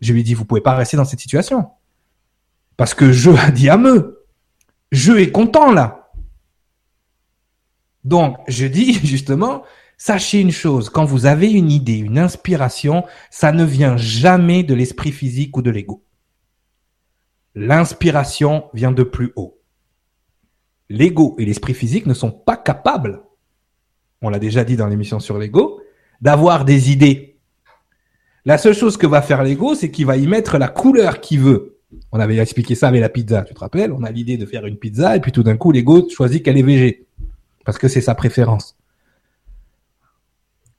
Je 0.01 0.13
lui 0.13 0.23
dis, 0.23 0.35
vous 0.35 0.45
pouvez 0.45 0.61
pas 0.61 0.75
rester 0.75 0.97
dans 0.97 1.05
cette 1.05 1.21
situation. 1.21 1.69
Parce 2.77 2.95
que 2.95 3.13
je 3.13 3.31
a 3.31 3.51
dit 3.53 3.69
à 3.69 3.77
me. 3.77 4.25
Je 4.91 5.13
est 5.13 5.31
content 5.31 5.71
là. 5.71 6.11
Donc, 8.05 8.39
je 8.49 8.67
dis 8.67 8.95
justement, 9.05 9.63
sachez 9.99 10.41
une 10.41 10.51
chose, 10.51 10.89
quand 10.89 11.05
vous 11.05 11.27
avez 11.27 11.51
une 11.51 11.71
idée, 11.71 11.99
une 11.99 12.19
inspiration, 12.19 13.05
ça 13.31 13.53
ne 13.53 13.65
vient 13.65 13.97
jamais 13.97 14.63
de 14.63 14.75
l'esprit 14.75 15.13
physique 15.13 15.57
ou 15.57 15.63
de 15.63 15.71
l'ego. 15.71 16.03
L'inspiration 17.55 18.65
vient 18.75 18.93
de 18.93 19.03
plus 19.03 19.33
haut. 19.37 19.61
L'ego 20.89 21.37
et 21.39 21.45
l'esprit 21.45 21.75
physique 21.75 22.07
ne 22.07 22.15
sont 22.15 22.31
pas 22.31 22.57
capables, 22.57 23.23
on 24.23 24.29
l'a 24.29 24.39
déjà 24.39 24.65
dit 24.65 24.77
dans 24.77 24.87
l'émission 24.87 25.21
sur 25.21 25.39
l'ego, 25.39 25.81
d'avoir 26.21 26.65
des 26.65 26.91
idées. 26.91 27.39
La 28.45 28.59
seule 28.59 28.75
chose 28.75 28.97
que 28.97 29.07
va 29.07 29.23
faire 29.23 29.43
l'ego, 29.43 29.75
c'est 29.75 29.91
qu'il 29.91 30.07
va 30.07 30.17
y 30.17 30.27
mettre 30.27 30.59
la 30.59 30.69
couleur 30.69 31.21
qu'il 31.21 31.41
veut. 31.41 31.79
On 32.13 32.21
avait 32.21 32.37
expliqué 32.39 32.75
ça 32.75 32.89
avec 32.89 33.01
la 33.01 33.09
pizza, 33.09 33.43
tu 33.43 33.55
te 33.55 33.61
rappelles? 33.61 33.93
On 33.93 34.03
a 34.05 34.11
l'idée 34.11 34.37
de 34.37 34.47
faire 34.47 34.67
une 34.67 34.77
pizza 34.77 35.17
et 35.17 35.21
puis 35.21 35.33
tout 35.33 35.43
d'un 35.43 35.57
coup, 35.57 35.73
l'ego 35.73 36.09
choisit 36.09 36.43
qu'elle 36.43 36.59
est 36.59 36.63
végé. 36.63 37.07
Parce 37.65 37.79
que 37.79 37.89
c'est 37.89 38.01
sa 38.01 38.15
préférence. 38.15 38.77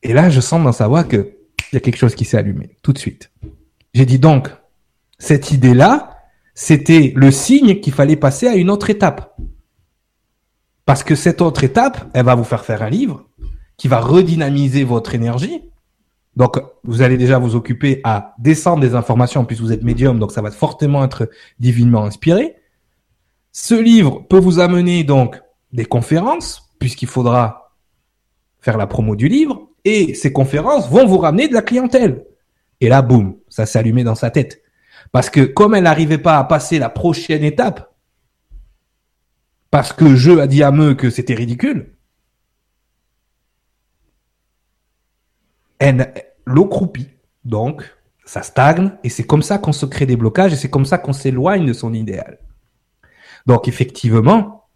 Et 0.03 0.13
là, 0.13 0.29
je 0.29 0.39
sens 0.39 0.63
dans 0.63 0.71
sa 0.71 0.87
voix 0.87 1.03
que 1.03 1.37
il 1.71 1.75
y 1.75 1.77
a 1.77 1.79
quelque 1.79 1.97
chose 1.97 2.15
qui 2.15 2.25
s'est 2.25 2.37
allumé, 2.37 2.75
tout 2.81 2.91
de 2.91 2.97
suite. 2.97 3.31
J'ai 3.93 4.05
dit 4.05 4.19
donc, 4.19 4.49
cette 5.19 5.51
idée-là, 5.51 6.10
c'était 6.53 7.13
le 7.15 7.31
signe 7.31 7.79
qu'il 7.79 7.93
fallait 7.93 8.15
passer 8.15 8.47
à 8.47 8.55
une 8.55 8.69
autre 8.69 8.89
étape. 8.89 9.37
Parce 10.85 11.03
que 11.03 11.15
cette 11.15 11.41
autre 11.41 11.63
étape, 11.63 12.09
elle 12.13 12.25
va 12.25 12.35
vous 12.35 12.43
faire 12.43 12.65
faire 12.65 12.81
un 12.81 12.89
livre 12.89 13.29
qui 13.77 13.87
va 13.87 13.99
redynamiser 13.99 14.83
votre 14.83 15.15
énergie, 15.15 15.61
donc, 16.35 16.61
vous 16.83 17.01
allez 17.01 17.17
déjà 17.17 17.39
vous 17.39 17.55
occuper 17.55 17.99
à 18.03 18.33
descendre 18.39 18.81
des 18.81 18.95
informations, 18.95 19.43
puisque 19.43 19.61
vous 19.61 19.73
êtes 19.73 19.83
médium, 19.83 20.17
donc 20.17 20.31
ça 20.31 20.41
va 20.41 20.51
fortement 20.51 21.03
être 21.03 21.29
divinement 21.59 22.05
inspiré. 22.05 22.55
Ce 23.51 23.75
livre 23.75 24.25
peut 24.29 24.39
vous 24.39 24.59
amener 24.59 25.03
donc 25.03 25.41
des 25.73 25.85
conférences, 25.85 26.73
puisqu'il 26.79 27.07
faudra 27.07 27.73
faire 28.61 28.77
la 28.77 28.87
promo 28.87 29.15
du 29.15 29.27
livre, 29.27 29.67
et 29.83 30.13
ces 30.13 30.31
conférences 30.31 30.89
vont 30.89 31.05
vous 31.05 31.17
ramener 31.17 31.47
de 31.47 31.53
la 31.53 31.61
clientèle. 31.61 32.25
Et 32.79 32.87
là, 32.87 33.01
boum, 33.01 33.35
ça 33.49 33.65
s'est 33.65 33.79
allumé 33.79 34.03
dans 34.03 34.15
sa 34.15 34.29
tête. 34.29 34.61
Parce 35.11 35.29
que 35.29 35.41
comme 35.41 35.75
elle 35.75 35.83
n'arrivait 35.83 36.17
pas 36.17 36.37
à 36.37 36.43
passer 36.43 36.79
la 36.79 36.89
prochaine 36.89 37.43
étape, 37.43 37.93
parce 39.69 39.93
que 39.93 40.15
je 40.15 40.37
a 40.37 40.47
dit 40.47 40.63
à 40.63 40.71
me 40.71 40.93
que 40.93 41.09
c'était 41.09 41.33
ridicule, 41.33 41.93
l'eau 46.45 46.65
croupit. 46.65 47.09
Donc, 47.43 47.83
ça 48.25 48.43
stagne 48.43 48.91
et 49.03 49.09
c'est 49.09 49.23
comme 49.23 49.41
ça 49.41 49.57
qu'on 49.57 49.71
se 49.71 49.85
crée 49.85 50.05
des 50.05 50.15
blocages 50.15 50.53
et 50.53 50.55
c'est 50.55 50.69
comme 50.69 50.85
ça 50.85 50.97
qu'on 50.97 51.13
s'éloigne 51.13 51.65
de 51.65 51.73
son 51.73 51.93
idéal. 51.93 52.39
Donc, 53.45 53.67
effectivement, 53.67 54.67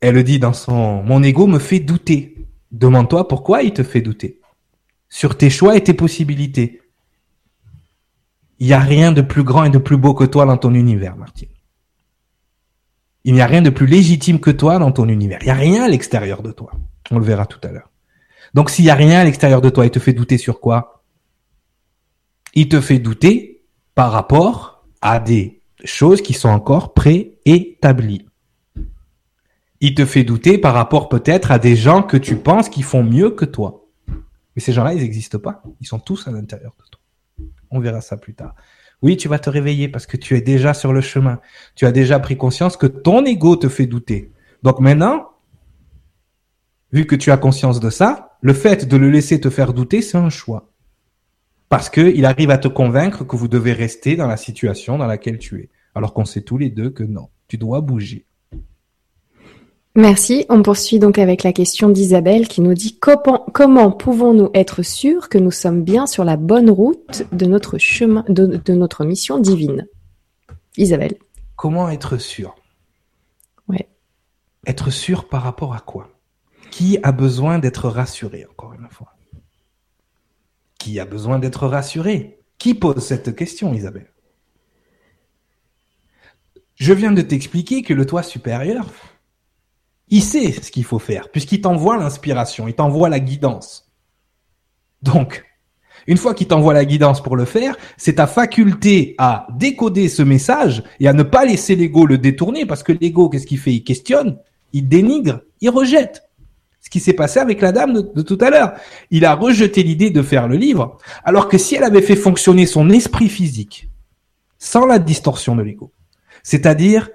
elle 0.00 0.22
dit 0.22 0.38
dans 0.38 0.52
son, 0.52 1.02
mon 1.02 1.22
ego 1.22 1.46
me 1.46 1.58
fait 1.58 1.80
douter. 1.80 2.46
Demande-toi 2.70 3.26
pourquoi 3.28 3.62
il 3.62 3.72
te 3.72 3.82
fait 3.82 4.00
douter. 4.00 4.40
Sur 5.08 5.36
tes 5.36 5.50
choix 5.50 5.76
et 5.76 5.82
tes 5.82 5.94
possibilités. 5.94 6.80
Il 8.58 8.66
n'y 8.66 8.72
a 8.72 8.78
rien 8.78 9.12
de 9.12 9.20
plus 9.20 9.42
grand 9.42 9.64
et 9.64 9.70
de 9.70 9.78
plus 9.78 9.96
beau 9.96 10.14
que 10.14 10.24
toi 10.24 10.46
dans 10.46 10.56
ton 10.56 10.74
univers, 10.74 11.16
Martine. 11.16 11.48
Il 13.24 13.34
n'y 13.34 13.40
a 13.40 13.46
rien 13.46 13.62
de 13.62 13.70
plus 13.70 13.86
légitime 13.86 14.38
que 14.38 14.50
toi 14.50 14.78
dans 14.78 14.92
ton 14.92 15.08
univers. 15.08 15.38
Il 15.42 15.46
n'y 15.46 15.50
a 15.50 15.54
rien 15.54 15.84
à 15.84 15.88
l'extérieur 15.88 16.42
de 16.42 16.52
toi. 16.52 16.72
On 17.10 17.18
le 17.18 17.24
verra 17.24 17.46
tout 17.46 17.60
à 17.66 17.72
l'heure. 17.72 17.90
Donc 18.52 18.70
s'il 18.70 18.84
y 18.84 18.90
a 18.90 18.94
rien 18.94 19.20
à 19.20 19.24
l'extérieur 19.24 19.60
de 19.60 19.70
toi, 19.70 19.86
il 19.86 19.90
te 19.90 19.98
fait 19.98 20.12
douter 20.12 20.38
sur 20.38 20.60
quoi? 20.60 21.02
Il 22.54 22.68
te 22.68 22.80
fait 22.80 22.98
douter 22.98 23.64
par 23.94 24.12
rapport 24.12 24.86
à 25.00 25.18
des 25.18 25.62
choses 25.84 26.22
qui 26.22 26.34
sont 26.34 26.48
encore 26.48 26.94
préétablies. 26.94 28.26
Il 29.80 29.94
te 29.94 30.06
fait 30.06 30.24
douter 30.24 30.56
par 30.56 30.74
rapport 30.74 31.08
peut-être 31.08 31.50
à 31.50 31.58
des 31.58 31.76
gens 31.76 32.02
que 32.02 32.16
tu 32.16 32.36
penses 32.36 32.68
qui 32.68 32.82
font 32.82 33.02
mieux 33.02 33.30
que 33.30 33.44
toi. 33.44 33.86
Mais 34.54 34.62
ces 34.62 34.72
gens-là, 34.72 34.94
ils 34.94 35.00
n'existent 35.00 35.38
pas. 35.38 35.62
Ils 35.80 35.86
sont 35.86 35.98
tous 35.98 36.28
à 36.28 36.30
l'intérieur 36.30 36.74
de 36.78 36.84
toi. 36.90 37.00
On 37.74 37.80
verra 37.80 38.00
ça 38.00 38.16
plus 38.16 38.34
tard. 38.34 38.54
Oui, 39.02 39.16
tu 39.16 39.28
vas 39.28 39.40
te 39.40 39.50
réveiller 39.50 39.88
parce 39.88 40.06
que 40.06 40.16
tu 40.16 40.36
es 40.36 40.40
déjà 40.40 40.72
sur 40.72 40.92
le 40.92 41.00
chemin. 41.00 41.40
Tu 41.74 41.84
as 41.86 41.92
déjà 41.92 42.20
pris 42.20 42.36
conscience 42.36 42.76
que 42.76 42.86
ton 42.86 43.24
ego 43.24 43.56
te 43.56 43.68
fait 43.68 43.86
douter. 43.86 44.30
Donc 44.62 44.78
maintenant, 44.78 45.30
vu 46.92 47.04
que 47.04 47.16
tu 47.16 47.32
as 47.32 47.36
conscience 47.36 47.80
de 47.80 47.90
ça, 47.90 48.38
le 48.40 48.54
fait 48.54 48.86
de 48.86 48.96
le 48.96 49.10
laisser 49.10 49.40
te 49.40 49.50
faire 49.50 49.74
douter, 49.74 50.02
c'est 50.02 50.16
un 50.16 50.30
choix. 50.30 50.70
Parce 51.68 51.90
qu'il 51.90 52.24
arrive 52.24 52.50
à 52.50 52.58
te 52.58 52.68
convaincre 52.68 53.24
que 53.24 53.34
vous 53.34 53.48
devez 53.48 53.72
rester 53.72 54.14
dans 54.14 54.28
la 54.28 54.36
situation 54.36 54.96
dans 54.96 55.06
laquelle 55.06 55.38
tu 55.38 55.60
es. 55.60 55.70
Alors 55.96 56.14
qu'on 56.14 56.24
sait 56.24 56.42
tous 56.42 56.58
les 56.58 56.70
deux 56.70 56.90
que 56.90 57.02
non, 57.02 57.28
tu 57.48 57.58
dois 57.58 57.80
bouger. 57.80 58.24
Merci. 59.96 60.44
On 60.48 60.62
poursuit 60.62 60.98
donc 60.98 61.18
avec 61.18 61.44
la 61.44 61.52
question 61.52 61.88
d'Isabelle 61.88 62.48
qui 62.48 62.60
nous 62.60 62.74
dit 62.74 62.98
comment, 62.98 63.46
comment 63.54 63.92
pouvons-nous 63.92 64.50
être 64.52 64.82
sûrs 64.82 65.28
que 65.28 65.38
nous 65.38 65.52
sommes 65.52 65.84
bien 65.84 66.06
sur 66.06 66.24
la 66.24 66.36
bonne 66.36 66.68
route 66.68 67.22
de 67.32 67.46
notre 67.46 67.78
chemin, 67.78 68.24
de, 68.28 68.46
de 68.46 68.72
notre 68.74 69.04
mission 69.04 69.38
divine? 69.38 69.86
Isabelle. 70.76 71.16
Comment 71.54 71.88
être 71.88 72.18
sûr? 72.18 72.56
Ouais. 73.68 73.88
Être 74.66 74.90
sûr 74.90 75.28
par 75.28 75.42
rapport 75.42 75.74
à 75.74 75.80
quoi? 75.80 76.10
Qui 76.72 76.98
a 77.04 77.12
besoin 77.12 77.60
d'être 77.60 77.88
rassuré, 77.88 78.46
encore 78.50 78.74
une 78.74 78.88
fois? 78.90 79.14
Qui 80.80 80.98
a 80.98 81.04
besoin 81.04 81.38
d'être 81.38 81.68
rassuré? 81.68 82.40
Qui 82.58 82.74
pose 82.74 82.98
cette 82.98 83.36
question, 83.36 83.72
Isabelle? 83.72 84.10
Je 86.74 86.92
viens 86.92 87.12
de 87.12 87.22
t'expliquer 87.22 87.82
que 87.82 87.94
le 87.94 88.04
toit 88.04 88.24
supérieur, 88.24 88.90
il 90.08 90.22
sait 90.22 90.52
ce 90.52 90.70
qu'il 90.70 90.84
faut 90.84 90.98
faire, 90.98 91.30
puisqu'il 91.30 91.60
t'envoie 91.60 91.96
l'inspiration, 91.96 92.68
il 92.68 92.74
t'envoie 92.74 93.08
la 93.08 93.20
guidance. 93.20 93.90
Donc, 95.02 95.44
une 96.06 96.16
fois 96.16 96.34
qu'il 96.34 96.48
t'envoie 96.48 96.74
la 96.74 96.84
guidance 96.84 97.22
pour 97.22 97.36
le 97.36 97.44
faire, 97.44 97.76
c'est 97.96 98.14
ta 98.14 98.26
faculté 98.26 99.14
à 99.18 99.46
décoder 99.56 100.08
ce 100.08 100.22
message 100.22 100.82
et 101.00 101.08
à 101.08 101.12
ne 101.12 101.22
pas 101.22 101.44
laisser 101.44 101.76
l'ego 101.76 102.06
le 102.06 102.18
détourner, 102.18 102.66
parce 102.66 102.82
que 102.82 102.92
l'ego, 102.92 103.28
qu'est-ce 103.28 103.46
qu'il 103.46 103.58
fait? 103.58 103.72
Il 103.72 103.84
questionne, 103.84 104.38
il 104.72 104.88
dénigre, 104.88 105.40
il 105.60 105.70
rejette 105.70 106.24
ce 106.84 106.90
qui 106.90 107.00
s'est 107.00 107.14
passé 107.14 107.40
avec 107.40 107.62
la 107.62 107.72
dame 107.72 107.94
de, 107.94 108.22
tout 108.22 108.36
à 108.42 108.50
l'heure. 108.50 108.74
Il 109.10 109.24
a 109.24 109.34
rejeté 109.34 109.82
l'idée 109.82 110.10
de 110.10 110.20
faire 110.20 110.46
le 110.46 110.56
livre, 110.56 110.98
alors 111.24 111.48
que 111.48 111.56
si 111.56 111.76
elle 111.76 111.84
avait 111.84 112.02
fait 112.02 112.14
fonctionner 112.14 112.66
son 112.66 112.90
esprit 112.90 113.30
physique 113.30 113.88
sans 114.58 114.84
la 114.84 114.98
distorsion 114.98 115.56
de 115.56 115.62
l'ego, 115.62 115.92
c'est-à-dire 116.42 117.08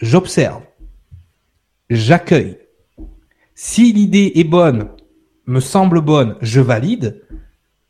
j'observe, 0.00 0.62
j'accueille. 1.90 2.58
Si 3.54 3.92
l'idée 3.92 4.32
est 4.34 4.44
bonne, 4.44 4.90
me 5.46 5.60
semble 5.60 6.00
bonne, 6.00 6.36
je 6.40 6.60
valide. 6.60 7.22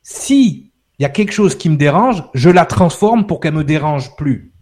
Si 0.03 0.73
il 0.99 1.03
y 1.03 1.07
a 1.07 1.11
quelque 1.11 1.33
chose 1.33 1.57
qui 1.57 1.71
me 1.71 1.77
dérange, 1.77 2.23
je 2.35 2.51
la 2.51 2.67
transforme 2.67 3.27
pour 3.27 3.41
qu'elle 3.41 3.55
me 3.55 3.65
dérange 3.65 4.15
plus. 4.17 4.53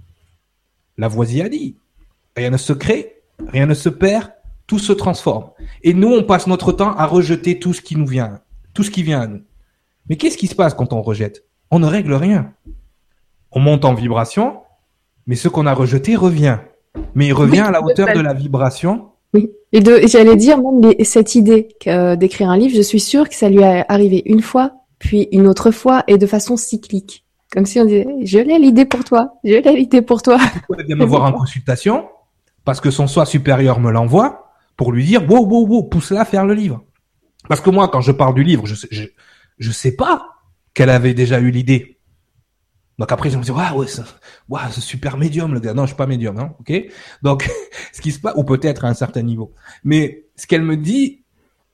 Lavoisier 0.97 1.45
a 1.45 1.49
dit, 1.49 1.77
rien 2.37 2.51
ne 2.51 2.57
se 2.57 2.73
crée, 2.73 3.23
rien 3.49 3.67
ne 3.67 3.75
se 3.75 3.89
perd, 3.89 4.33
tout 4.67 4.79
se 4.79 4.93
transforme. 4.93 5.51
Et 5.83 5.93
nous, 5.93 6.09
on 6.09 6.23
passe 6.23 6.47
notre 6.47 6.73
temps 6.73 6.97
à 6.97 7.07
rejeter 7.07 7.59
tout 7.59 7.75
ce 7.75 7.83
qui 7.83 7.97
nous 7.97 8.07
vient, 8.07 8.41
tout 8.73 8.83
ce 8.83 8.91
qui 8.91 9.03
vient 9.03 9.21
à 9.21 9.27
nous. 9.27 9.43
Mais 10.09 10.17
qu'est-ce 10.17 10.39
qui 10.39 10.47
se 10.47 10.55
passe 10.55 10.75
quand 10.75 10.93
on 10.93 11.03
rejette? 11.03 11.45
On 11.71 11.79
ne 11.79 11.87
règle 11.87 12.15
rien. 12.15 12.55
On 13.51 13.61
monte 13.61 13.85
en 13.85 13.95
vibration, 13.95 14.61
mais 15.27 15.37
ce 15.37 15.49
qu'on 15.49 15.67
a 15.67 15.75
rejeté 15.75 16.17
revient. 16.17 16.59
Mais 17.15 17.27
il 17.29 17.33
revient 17.33 17.61
à 17.61 17.71
la 17.71 17.83
hauteur 17.83 18.15
de 18.15 18.21
la 18.21 18.35
vibration. 18.35 19.11
Oui. 19.35 19.51
Et 19.73 19.81
de, 19.81 20.01
j'allais 20.07 20.37
dire 20.37 20.59
même 20.59 20.93
cette 21.05 21.35
idée 21.35 21.69
euh, 21.87 22.17
d'écrire 22.17 22.51
un 22.51 22.59
livre, 22.59 22.75
je 22.77 22.83
suis 22.83 23.01
sûre 23.01 23.29
que 23.29 23.35
ça 23.35 23.49
lui 23.49 23.63
est 23.63 23.85
arrivé 23.89 24.23
une 24.27 24.43
fois, 24.43 24.73
puis 24.99 25.29
une 25.33 25.47
autre 25.47 25.71
fois, 25.71 26.05
et 26.07 26.19
de 26.19 26.27
façon 26.27 26.57
cyclique. 26.57 27.25
Comme 27.51 27.67
si 27.67 27.81
on 27.81 27.85
disait, 27.85 28.07
je 28.23 28.39
l'ai 28.39 28.59
l'idée 28.59 28.85
pour 28.85 29.05
toi, 29.05 29.35
je 29.45 29.55
l'ai 29.55 29.77
l'idée 29.77 30.03
pour 30.03 30.23
toi. 30.23 30.39
Il 30.79 30.87
vient 30.87 30.97
me 30.97 31.05
voir 31.05 31.25
en 31.25 31.33
consultation, 31.33 32.07
parce 32.65 32.81
que 32.81 32.91
son 32.91 33.07
soi 33.07 33.25
supérieur 33.25 33.81
me 33.81 33.91
l'envoie, 33.91 34.53
pour 34.77 34.93
lui 34.93 35.05
dire, 35.05 35.29
wow, 35.31 35.47
wow, 35.47 35.67
wow, 35.67 35.83
pousse-la 35.85 36.23
à 36.23 36.25
faire 36.25 36.45
le 36.45 36.55
livre. 36.55 36.83
Parce 37.49 37.61
que 37.61 37.71
moi, 37.71 37.89
quand 37.89 38.01
je 38.01 38.13
parle 38.13 38.35
du 38.35 38.43
livre, 38.43 38.67
je 38.67 38.75
sais, 38.75 38.89
je, 38.91 39.05
je 39.59 39.71
sais 39.71 39.97
pas 39.97 40.27
qu'elle 40.75 40.91
avait 40.91 41.15
déjà 41.15 41.41
eu 41.41 41.51
l'idée. 41.51 41.99
Donc 43.03 43.11
après, 43.11 43.31
je 43.31 43.37
me 43.37 43.43
dis, 43.43 43.51
waouh, 43.51 43.81
ouais, 43.81 44.61
c'est 44.71 44.81
super 44.81 45.17
médium, 45.17 45.53
le 45.53 45.59
gars. 45.59 45.75
Non, 45.75 45.83
je 45.83 45.89
suis 45.89 45.97
pas 45.97 46.07
médium, 46.07 46.39
hein, 46.39 46.53
ok? 46.61 46.85
Donc, 47.21 47.51
ce 47.93 48.01
qui 48.01 48.13
se 48.13 48.21
passe, 48.21 48.35
ou 48.37 48.45
peut-être 48.45 48.85
à 48.85 48.89
un 48.89 48.95
certain 48.95 49.23
niveau. 49.23 49.53
Mais 49.83 50.27
ce 50.37 50.47
qu'elle 50.47 50.63
me 50.63 50.77
dit, 50.77 51.25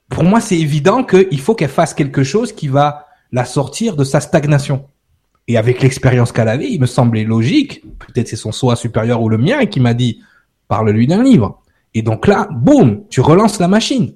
pour 0.08 0.24
moi, 0.24 0.40
c'est 0.40 0.58
évident 0.58 1.04
qu'il 1.04 1.38
faut 1.38 1.54
qu'elle 1.54 1.68
fasse 1.68 1.92
quelque 1.92 2.24
chose 2.24 2.54
qui 2.54 2.66
va 2.66 3.08
la 3.30 3.44
sortir 3.44 3.94
de 3.94 4.04
sa 4.04 4.20
stagnation. 4.20 4.86
Et 5.48 5.58
avec 5.58 5.82
l'expérience 5.82 6.32
qu'elle 6.32 6.48
avait, 6.48 6.70
il 6.70 6.80
me 6.80 6.86
semblait 6.86 7.24
logique, 7.24 7.82
peut-être 7.98 8.28
c'est 8.28 8.36
son 8.36 8.50
soi 8.50 8.74
supérieur 8.74 9.20
ou 9.20 9.28
le 9.28 9.36
mien, 9.36 9.66
qui 9.66 9.80
m'a 9.80 9.92
dit, 9.92 10.22
parle-lui 10.66 11.06
d'un 11.06 11.22
livre. 11.22 11.60
Et 11.92 12.00
donc 12.00 12.26
là, 12.26 12.48
boum, 12.50 13.06
tu 13.10 13.20
relances 13.20 13.60
la 13.60 13.68
machine. 13.68 14.14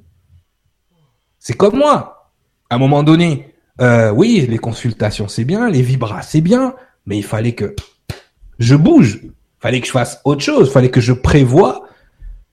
C'est 1.39 1.59
comme 1.59 1.77
moi. 1.77 2.31
À 2.71 2.77
un 2.77 2.79
moment 2.79 3.03
donné, 3.03 3.55
euh, 3.83 4.11
oui, 4.13 4.47
les 4.49 4.59
consultations 4.59 5.29
c'est 5.29 5.45
bien, 5.45 5.69
les 5.69 5.83
vibras 5.83 6.23
c'est 6.23 6.41
bien, 6.41 6.75
mais 7.07 7.19
il 7.19 7.25
fallait 7.25 7.53
que 7.53 7.75
je 8.59 8.75
bouge, 8.75 9.21
il 9.23 9.31
fallait 9.61 9.81
que 9.81 9.87
je 9.87 9.93
fasse 9.93 10.21
autre 10.25 10.43
chose, 10.43 10.69
il 10.69 10.73
fallait 10.73 10.91
que 10.91 11.01
je 11.01 11.13
prévoie. 11.13 11.85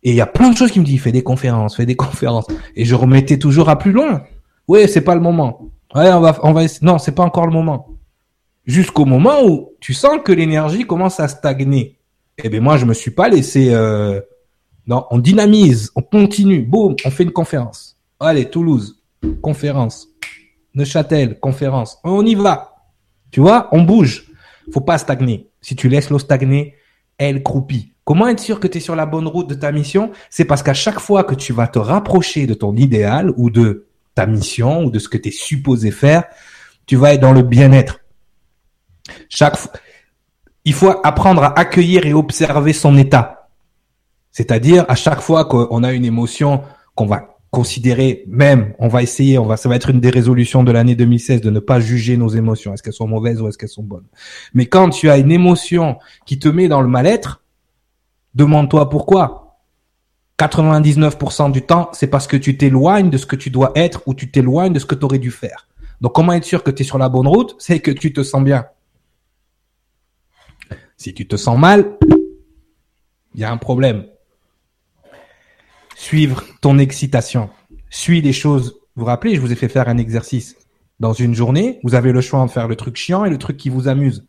Et 0.01 0.11
il 0.11 0.15
y 0.15 0.21
a 0.21 0.25
plein 0.25 0.49
de 0.49 0.55
choses 0.55 0.71
qui 0.71 0.79
me 0.79 0.85
disent 0.85 1.01
fais 1.01 1.11
des 1.11 1.23
conférences, 1.23 1.75
fais 1.75 1.85
des 1.85 1.97
conférences, 1.97 2.47
et 2.75 2.85
je 2.85 2.95
remettais 2.95 3.37
toujours 3.37 3.69
à 3.69 3.77
plus 3.77 3.91
loin. 3.91 4.23
Oui, 4.67 4.87
c'est 4.87 5.01
pas 5.01 5.15
le 5.15 5.21
moment. 5.21 5.69
Ouais, 5.93 6.11
on 6.13 6.21
va, 6.21 6.39
on 6.43 6.53
va, 6.53 6.61
non, 6.81 6.99
c'est 6.99 7.11
pas 7.11 7.23
encore 7.23 7.47
le 7.47 7.51
moment 7.51 7.99
jusqu'au 8.69 9.05
moment 9.05 9.43
où 9.43 9.71
tu 9.79 9.95
sens 9.95 10.19
que 10.23 10.31
l'énergie 10.31 10.85
commence 10.85 11.19
à 11.19 11.27
stagner. 11.27 11.97
Eh 12.37 12.49
bien 12.49 12.61
moi, 12.61 12.77
je 12.77 12.85
me 12.85 12.93
suis 12.93 13.11
pas 13.11 13.27
laissé. 13.27 13.73
Euh... 13.73 14.21
Non, 14.85 15.05
on 15.09 15.17
dynamise, 15.17 15.91
on 15.95 16.01
continue. 16.01 16.61
Boum, 16.61 16.95
on 17.03 17.11
fait 17.11 17.23
une 17.23 17.31
conférence. 17.31 17.97
Allez, 18.19 18.49
Toulouse, 18.49 19.01
conférence. 19.41 20.07
Neuchâtel, 20.75 21.39
conférence. 21.39 21.97
On 22.03 22.23
y 22.25 22.35
va. 22.35 22.75
Tu 23.31 23.39
vois, 23.39 23.69
on 23.71 23.81
bouge. 23.81 24.28
Faut 24.73 24.81
pas 24.81 24.97
stagner. 24.97 25.49
Si 25.61 25.75
tu 25.75 25.89
laisses 25.89 26.09
l'eau 26.09 26.19
stagner, 26.19 26.75
elle 27.17 27.43
croupit. 27.43 27.93
Comment 28.03 28.27
être 28.27 28.39
sûr 28.39 28.59
que 28.59 28.67
tu 28.67 28.79
es 28.79 28.81
sur 28.81 28.95
la 28.95 29.05
bonne 29.05 29.27
route 29.27 29.47
de 29.47 29.53
ta 29.55 29.71
mission? 29.71 30.11
C'est 30.29 30.45
parce 30.45 30.63
qu'à 30.63 30.73
chaque 30.73 30.99
fois 30.99 31.23
que 31.23 31.35
tu 31.35 31.53
vas 31.53 31.67
te 31.67 31.79
rapprocher 31.79 32.47
de 32.47 32.53
ton 32.53 32.75
idéal 32.75 33.33
ou 33.37 33.49
de 33.49 33.87
ta 34.15 34.25
mission 34.25 34.83
ou 34.83 34.89
de 34.89 34.99
ce 34.99 35.09
que 35.09 35.17
tu 35.17 35.29
es 35.29 35.31
supposé 35.31 35.91
faire, 35.91 36.23
tu 36.85 36.95
vas 36.95 37.13
être 37.13 37.21
dans 37.21 37.33
le 37.33 37.43
bien-être. 37.43 37.99
Chaque 39.29 39.57
il 40.65 40.73
faut 40.73 40.93
apprendre 41.03 41.43
à 41.43 41.59
accueillir 41.59 42.05
et 42.05 42.13
observer 42.13 42.73
son 42.73 42.97
état. 42.97 43.49
C'est-à-dire, 44.31 44.85
à 44.87 44.95
chaque 44.95 45.21
fois 45.21 45.45
qu'on 45.45 45.83
a 45.83 45.93
une 45.93 46.05
émotion 46.05 46.61
qu'on 46.95 47.07
va 47.07 47.38
considérer, 47.51 48.23
même, 48.27 48.73
on 48.79 48.87
va 48.87 49.01
essayer, 49.01 49.39
on 49.39 49.45
va, 49.45 49.57
ça 49.57 49.69
va 49.69 49.75
être 49.75 49.89
une 49.89 49.99
des 49.99 50.09
résolutions 50.09 50.63
de 50.63 50.71
l'année 50.71 50.95
2016 50.95 51.41
de 51.41 51.49
ne 51.49 51.59
pas 51.59 51.79
juger 51.79 52.15
nos 52.15 52.29
émotions. 52.29 52.73
Est-ce 52.73 52.83
qu'elles 52.83 52.93
sont 52.93 53.07
mauvaises 53.07 53.41
ou 53.41 53.47
est-ce 53.47 53.57
qu'elles 53.57 53.69
sont 53.69 53.83
bonnes? 53.83 54.05
Mais 54.53 54.67
quand 54.67 54.89
tu 54.89 55.09
as 55.09 55.17
une 55.17 55.31
émotion 55.31 55.97
qui 56.25 56.37
te 56.37 56.47
met 56.47 56.67
dans 56.67 56.81
le 56.81 56.87
mal-être, 56.87 57.41
demande-toi 58.35 58.89
pourquoi. 58.89 59.57
99% 60.37 61.51
du 61.51 61.63
temps, 61.63 61.89
c'est 61.91 62.07
parce 62.07 62.27
que 62.27 62.37
tu 62.37 62.55
t'éloignes 62.55 63.09
de 63.09 63.17
ce 63.17 63.25
que 63.25 63.35
tu 63.35 63.49
dois 63.49 63.71
être 63.75 64.03
ou 64.05 64.13
tu 64.13 64.31
t'éloignes 64.31 64.71
de 64.71 64.79
ce 64.79 64.85
que 64.85 64.95
tu 64.95 65.03
aurais 65.03 65.19
dû 65.19 65.31
faire. 65.31 65.67
Donc, 66.01 66.13
comment 66.13 66.33
être 66.33 66.45
sûr 66.45 66.63
que 66.63 66.71
tu 66.71 66.83
es 66.83 66.85
sur 66.85 66.97
la 66.97 67.09
bonne 67.09 67.27
route? 67.27 67.55
C'est 67.59 67.79
que 67.79 67.91
tu 67.91 68.13
te 68.13 68.23
sens 68.23 68.43
bien. 68.43 68.65
Si 70.95 71.13
tu 71.13 71.27
te 71.27 71.35
sens 71.35 71.57
mal, 71.57 71.97
il 73.33 73.41
y 73.41 73.43
a 73.43 73.51
un 73.51 73.57
problème. 73.57 74.05
Suivre 75.99 76.45
ton 76.61 76.77
excitation. 76.77 77.49
Suis 77.89 78.21
des 78.21 78.31
choses. 78.31 78.79
Vous 78.95 79.01
vous 79.01 79.05
rappelez, 79.05 79.35
je 79.35 79.41
vous 79.41 79.51
ai 79.51 79.55
fait 79.55 79.67
faire 79.67 79.89
un 79.89 79.97
exercice. 79.97 80.55
Dans 81.01 81.11
une 81.11 81.35
journée, 81.35 81.81
vous 81.83 81.93
avez 81.93 82.13
le 82.13 82.21
choix 82.21 82.45
de 82.45 82.49
faire 82.49 82.69
le 82.69 82.77
truc 82.77 82.95
chiant 82.95 83.25
et 83.25 83.29
le 83.29 83.37
truc 83.37 83.57
qui 83.57 83.67
vous 83.67 83.89
amuse. 83.89 84.25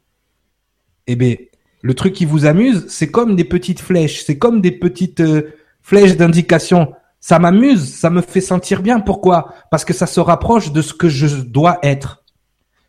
Eh 1.07 1.15
bien, 1.15 1.37
le 1.83 1.95
truc 1.95 2.13
qui 2.13 2.25
vous 2.25 2.45
amuse, 2.45 2.87
c'est 2.89 3.13
comme 3.13 3.37
des 3.37 3.45
petites 3.45 3.79
flèches, 3.79 4.25
c'est 4.25 4.37
comme 4.37 4.61
des 4.61 4.73
petites 4.73 5.21
euh, 5.21 5.55
flèches 5.81 6.17
d'indication. 6.17 6.93
Ça 7.21 7.39
m'amuse, 7.39 7.95
ça 7.95 8.11
me 8.11 8.21
fait 8.21 8.41
sentir 8.41 8.83
bien. 8.83 8.99
Pourquoi? 8.99 9.55
Parce 9.71 9.85
que 9.85 9.95
ça 9.95 10.09
se 10.09 10.19
rapproche 10.19 10.73
de 10.73 10.83
ce 10.83 10.93
que 10.93 11.09
je 11.09 11.29
dois 11.37 11.79
être 11.85 12.25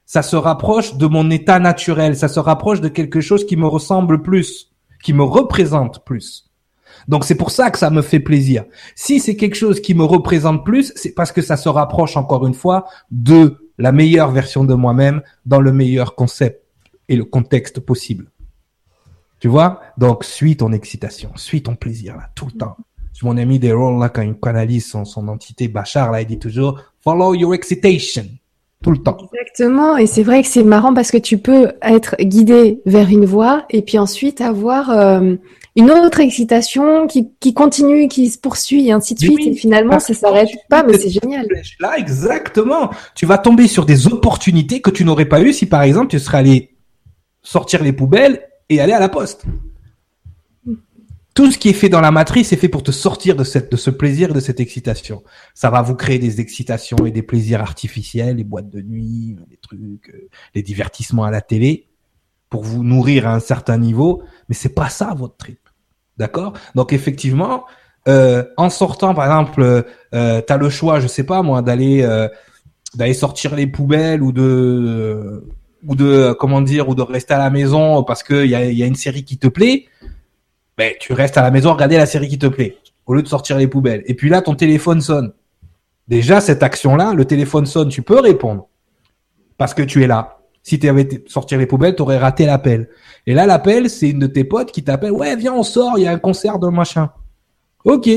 ça 0.07 0.23
se 0.23 0.35
rapproche 0.35 0.95
de 0.95 1.05
mon 1.05 1.29
état 1.29 1.57
naturel, 1.57 2.17
ça 2.17 2.27
se 2.27 2.41
rapproche 2.41 2.81
de 2.81 2.89
quelque 2.89 3.21
chose 3.21 3.45
qui 3.45 3.55
me 3.55 3.65
ressemble 3.65 4.21
plus, 4.21 4.73
qui 5.01 5.13
me 5.13 5.23
représente 5.23 6.03
plus. 6.03 6.50
Donc 7.07 7.25
c'est 7.25 7.35
pour 7.35 7.51
ça 7.51 7.71
que 7.71 7.77
ça 7.77 7.89
me 7.89 8.01
fait 8.01 8.19
plaisir. 8.19 8.65
Si 8.95 9.19
c'est 9.19 9.35
quelque 9.35 9.55
chose 9.55 9.81
qui 9.81 9.93
me 9.93 10.03
représente 10.03 10.65
plus, 10.65 10.93
c'est 10.95 11.13
parce 11.13 11.31
que 11.31 11.41
ça 11.41 11.57
se 11.57 11.69
rapproche 11.69 12.17
encore 12.17 12.45
une 12.45 12.53
fois 12.53 12.85
de 13.09 13.69
la 13.77 13.91
meilleure 13.91 14.31
version 14.31 14.63
de 14.63 14.73
moi-même 14.73 15.21
dans 15.45 15.61
le 15.61 15.71
meilleur 15.71 16.15
concept 16.15 16.63
et 17.09 17.15
le 17.15 17.25
contexte 17.25 17.79
possible. 17.79 18.31
Tu 19.39 19.47
vois? 19.47 19.81
Donc 19.97 20.23
suis 20.23 20.55
ton 20.55 20.71
excitation, 20.71 21.31
suis 21.35 21.63
ton 21.63 21.75
plaisir 21.75 22.15
là 22.15 22.29
tout 22.35 22.45
le 22.45 22.51
temps. 22.51 22.77
Mon 23.23 23.37
ami 23.37 23.59
Daryl 23.59 23.99
là 23.99 24.09
quand 24.09 24.23
il 24.23 24.35
canalise 24.39 24.89
son, 24.89 25.05
son 25.05 25.27
entité 25.27 25.67
Bachar 25.67 26.11
là, 26.11 26.21
il 26.21 26.27
dit 26.27 26.39
toujours 26.39 26.81
follow 27.03 27.35
your 27.35 27.53
excitation 27.53 28.25
tout 28.83 28.91
le 28.91 28.97
temps. 28.97 29.17
Exactement, 29.31 29.97
et 29.97 30.07
c'est 30.07 30.23
vrai 30.23 30.41
que 30.41 30.47
c'est 30.47 30.63
marrant 30.63 30.93
parce 30.93 31.11
que 31.11 31.17
tu 31.17 31.37
peux 31.37 31.71
être 31.81 32.15
guidé 32.19 32.81
vers 32.85 33.09
une 33.09 33.25
voie 33.25 33.65
et 33.69 33.83
puis 33.83 33.99
ensuite 33.99 34.41
avoir 34.41 34.89
euh, 34.89 35.35
une 35.75 35.89
autre 35.89 36.19
excitation 36.19 37.07
qui, 37.07 37.29
qui 37.39 37.53
continue, 37.53 38.07
qui 38.07 38.29
se 38.29 38.37
poursuit 38.37 38.87
et 38.87 38.91
ainsi 38.91 39.15
de 39.15 39.19
suite. 39.19 39.47
et 39.47 39.53
finalement, 39.53 39.99
ça 39.99 40.13
s'arrête 40.13 40.49
pas, 40.69 40.83
mais 40.83 40.97
c'est 40.97 41.09
génial. 41.09 41.47
Là, 41.79 41.97
exactement. 41.97 42.89
Tu 43.15 43.25
vas 43.25 43.37
tomber 43.37 43.67
sur 43.67 43.85
des 43.85 44.07
opportunités 44.07 44.81
que 44.81 44.89
tu 44.89 45.05
n'aurais 45.05 45.25
pas 45.25 45.41
eues 45.41 45.53
si, 45.53 45.65
par 45.65 45.83
exemple, 45.83 46.07
tu 46.07 46.19
serais 46.19 46.39
allé 46.39 46.75
sortir 47.41 47.83
les 47.83 47.93
poubelles 47.93 48.41
et 48.69 48.81
aller 48.81 48.93
à 48.93 48.99
la 48.99 49.09
poste 49.09 49.45
tout 51.33 51.49
ce 51.49 51.57
qui 51.57 51.69
est 51.69 51.73
fait 51.73 51.89
dans 51.89 52.01
la 52.01 52.11
matrice 52.11 52.51
est 52.51 52.57
fait 52.57 52.67
pour 52.67 52.83
te 52.83 52.91
sortir 52.91 53.35
de 53.35 53.43
cette, 53.43 53.71
de 53.71 53.77
ce 53.77 53.89
plaisir 53.89 54.31
et 54.31 54.33
de 54.33 54.39
cette 54.39 54.59
excitation. 54.59 55.23
Ça 55.53 55.69
va 55.69 55.81
vous 55.81 55.95
créer 55.95 56.19
des 56.19 56.41
excitations 56.41 57.05
et 57.05 57.11
des 57.11 57.21
plaisirs 57.21 57.61
artificiels, 57.61 58.37
les 58.37 58.43
boîtes 58.43 58.69
de 58.69 58.81
nuit, 58.81 59.37
les 59.49 59.57
trucs, 59.57 60.09
euh, 60.09 60.29
les 60.55 60.61
divertissements 60.61 61.23
à 61.23 61.31
la 61.31 61.41
télé, 61.41 61.87
pour 62.49 62.63
vous 62.63 62.83
nourrir 62.83 63.27
à 63.27 63.33
un 63.33 63.39
certain 63.39 63.77
niveau. 63.77 64.23
Mais 64.51 64.55
c'est 64.55 64.75
pas 64.75 64.89
ça 64.89 65.13
votre 65.15 65.37
trip, 65.37 65.61
d'accord? 66.17 66.51
Donc 66.75 66.91
effectivement, 66.91 67.63
euh, 68.09 68.43
en 68.57 68.69
sortant, 68.69 69.13
par 69.13 69.23
exemple, 69.23 69.85
euh, 70.13 70.41
tu 70.45 70.51
as 70.51 70.57
le 70.57 70.69
choix, 70.69 70.99
je 70.99 71.07
sais 71.07 71.23
pas 71.23 71.41
moi, 71.41 71.61
d'aller 71.61 72.01
euh, 72.03 72.27
d'aller 72.95 73.13
sortir 73.13 73.55
les 73.55 73.65
poubelles 73.65 74.21
ou 74.21 74.33
de 74.33 75.47
ou 75.87 75.95
de 75.95 76.35
comment 76.37 76.59
dire 76.59 76.89
ou 76.89 76.95
de 76.95 77.01
rester 77.01 77.33
à 77.33 77.37
la 77.37 77.49
maison 77.49 78.03
parce 78.03 78.23
a, 78.29 78.43
y 78.43 78.83
a 78.83 78.85
une 78.85 78.95
série 78.95 79.23
qui 79.23 79.37
te 79.37 79.47
plaît 79.47 79.85
ben, 80.77 80.93
tu 80.99 81.13
restes 81.13 81.37
à 81.37 81.43
la 81.43 81.51
maison, 81.51 81.71
regarder 81.71 81.95
la 81.95 82.05
série 82.05 82.27
qui 82.27 82.37
te 82.37 82.47
plaît, 82.47 82.75
au 83.05 83.13
lieu 83.13 83.21
de 83.21 83.27
sortir 83.29 83.57
les 83.57 83.67
poubelles. 83.67 84.03
Et 84.07 84.15
puis 84.15 84.27
là, 84.27 84.41
ton 84.41 84.55
téléphone 84.55 84.99
sonne. 84.99 85.31
Déjà, 86.09 86.41
cette 86.41 86.61
action-là, 86.61 87.13
le 87.13 87.23
téléphone 87.23 87.65
sonne, 87.65 87.87
tu 87.87 88.01
peux 88.01 88.19
répondre. 88.19 88.67
Parce 89.57 89.73
que 89.73 89.83
tu 89.83 90.03
es 90.03 90.07
là. 90.07 90.40
Si 90.63 90.79
tu 90.79 90.87
avais 90.87 91.07
sortir 91.27 91.57
les 91.57 91.65
poubelles, 91.65 91.95
tu 91.95 92.01
aurais 92.01 92.17
raté 92.17 92.45
l'appel. 92.45 92.89
Et 93.25 93.33
là, 93.33 93.45
l'appel, 93.45 93.89
c'est 93.89 94.09
une 94.09 94.19
de 94.19 94.27
tes 94.27 94.43
potes 94.43 94.71
qui 94.71 94.83
t'appelle, 94.83 95.11
ouais, 95.11 95.35
viens, 95.35 95.53
on 95.53 95.63
sort, 95.63 95.93
il 95.97 96.03
y 96.03 96.07
a 96.07 96.11
un 96.11 96.19
concert 96.19 96.59
de 96.59 96.67
machin. 96.67 97.09
Ok. 97.83 98.09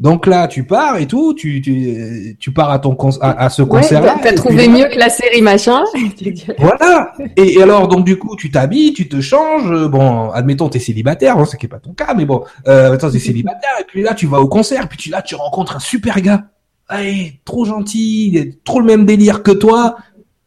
Donc 0.00 0.26
là, 0.26 0.48
tu 0.48 0.64
pars 0.64 0.96
et 0.96 1.06
tout, 1.06 1.34
tu, 1.34 1.60
tu, 1.62 2.36
tu 2.40 2.52
pars 2.52 2.70
à 2.70 2.80
ton 2.80 2.96
à, 3.20 3.44
à 3.44 3.48
ce 3.48 3.62
concert-là. 3.62 4.16
T'as 4.20 4.32
trouvé 4.32 4.66
mieux 4.66 4.86
que 4.86 4.98
la 4.98 5.08
série 5.08 5.40
machin. 5.40 5.84
voilà. 6.58 7.12
Et, 7.36 7.62
alors 7.62 7.86
donc 7.86 8.04
du 8.04 8.18
coup, 8.18 8.34
tu 8.34 8.50
t'habilles, 8.50 8.92
tu 8.92 9.08
te 9.08 9.20
changes. 9.20 9.88
Bon, 9.88 10.30
admettons 10.30 10.68
t'es 10.68 10.80
célibataire, 10.80 11.38
hein, 11.38 11.44
ce 11.44 11.56
qui 11.56 11.66
est 11.66 11.68
pas 11.68 11.78
ton 11.78 11.92
cas, 11.92 12.12
mais 12.14 12.24
bon, 12.24 12.42
euh, 12.66 12.92
attends, 12.92 13.10
t'es 13.10 13.20
célibataire 13.20 13.70
et 13.80 13.84
puis 13.84 14.02
là 14.02 14.14
tu 14.14 14.26
vas 14.26 14.40
au 14.40 14.48
concert, 14.48 14.88
puis 14.88 14.98
tu 14.98 15.10
là 15.10 15.22
tu 15.22 15.36
rencontres 15.36 15.76
un 15.76 15.80
super 15.80 16.20
gars, 16.20 16.42
hey, 16.90 17.40
trop 17.44 17.64
gentil, 17.64 18.30
il 18.32 18.36
est 18.36 18.64
trop 18.64 18.80
le 18.80 18.86
même 18.86 19.06
délire 19.06 19.44
que 19.44 19.52
toi. 19.52 19.96